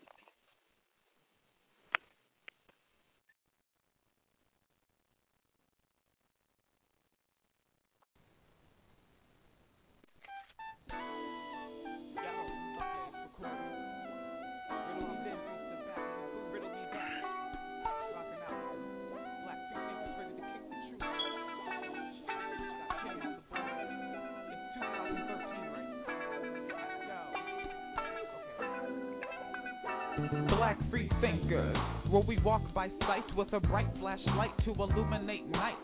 Free 30.90 31.10
thinkers, 31.22 31.76
where 32.10 32.22
we 32.22 32.38
walk 32.40 32.62
by 32.74 32.90
sight 33.02 33.26
with 33.36 33.52
a 33.54 33.60
bright 33.60 33.88
flashlight 34.00 34.52
to 34.66 34.74
illuminate 34.74 35.48
night. 35.50 35.76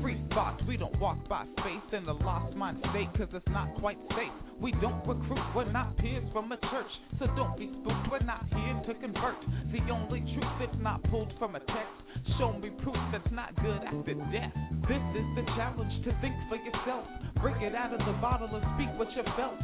Free 0.00 0.20
thought, 0.30 0.60
we 0.68 0.76
don't 0.76 0.98
walk 1.00 1.26
by 1.28 1.44
faith 1.56 1.92
in 1.92 2.04
the 2.04 2.12
lost 2.12 2.54
mind 2.54 2.78
state, 2.90 3.08
cause 3.16 3.28
it's 3.32 3.48
not 3.48 3.74
quite 3.80 3.98
safe. 4.10 4.32
We 4.60 4.72
don't 4.72 5.06
recruit, 5.06 5.42
we're 5.54 5.72
not 5.72 5.96
peers 5.96 6.24
from 6.32 6.52
a 6.52 6.56
church, 6.56 6.92
so 7.18 7.26
don't 7.34 7.56
be 7.58 7.70
spooked, 7.80 8.10
we're 8.10 8.26
not 8.26 8.44
here 8.50 8.82
to 8.86 9.00
convert. 9.00 9.40
The 9.72 9.92
only 9.92 10.20
truth 10.20 10.52
that's 10.60 10.82
not 10.82 11.02
pulled 11.04 11.32
from 11.38 11.56
a 11.56 11.60
text, 11.60 11.96
show 12.38 12.52
me 12.52 12.70
proof 12.82 12.96
that's 13.10 13.32
not 13.32 13.56
good 13.56 13.80
after 13.82 14.14
death. 14.30 14.52
This 14.86 15.02
is 15.16 15.26
the 15.34 15.44
challenge 15.56 16.04
to 16.04 16.12
think 16.20 16.34
for 16.48 16.56
yourself, 16.56 17.06
bring 17.40 17.60
it 17.62 17.74
out 17.74 17.92
of 17.92 18.00
the 18.00 18.16
bottle 18.20 18.48
and 18.52 18.64
speak 18.76 18.92
what 18.98 19.08
you 19.16 19.22
felt. 19.36 19.56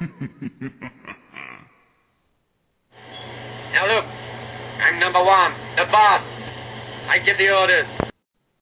Now 3.70 3.86
look, 3.86 4.02
I'm 4.02 4.98
number 4.98 5.22
one, 5.22 5.52
the 5.78 5.86
boss. 5.92 6.22
I 7.06 7.22
give 7.24 7.38
the 7.38 7.48
orders. 7.54 7.99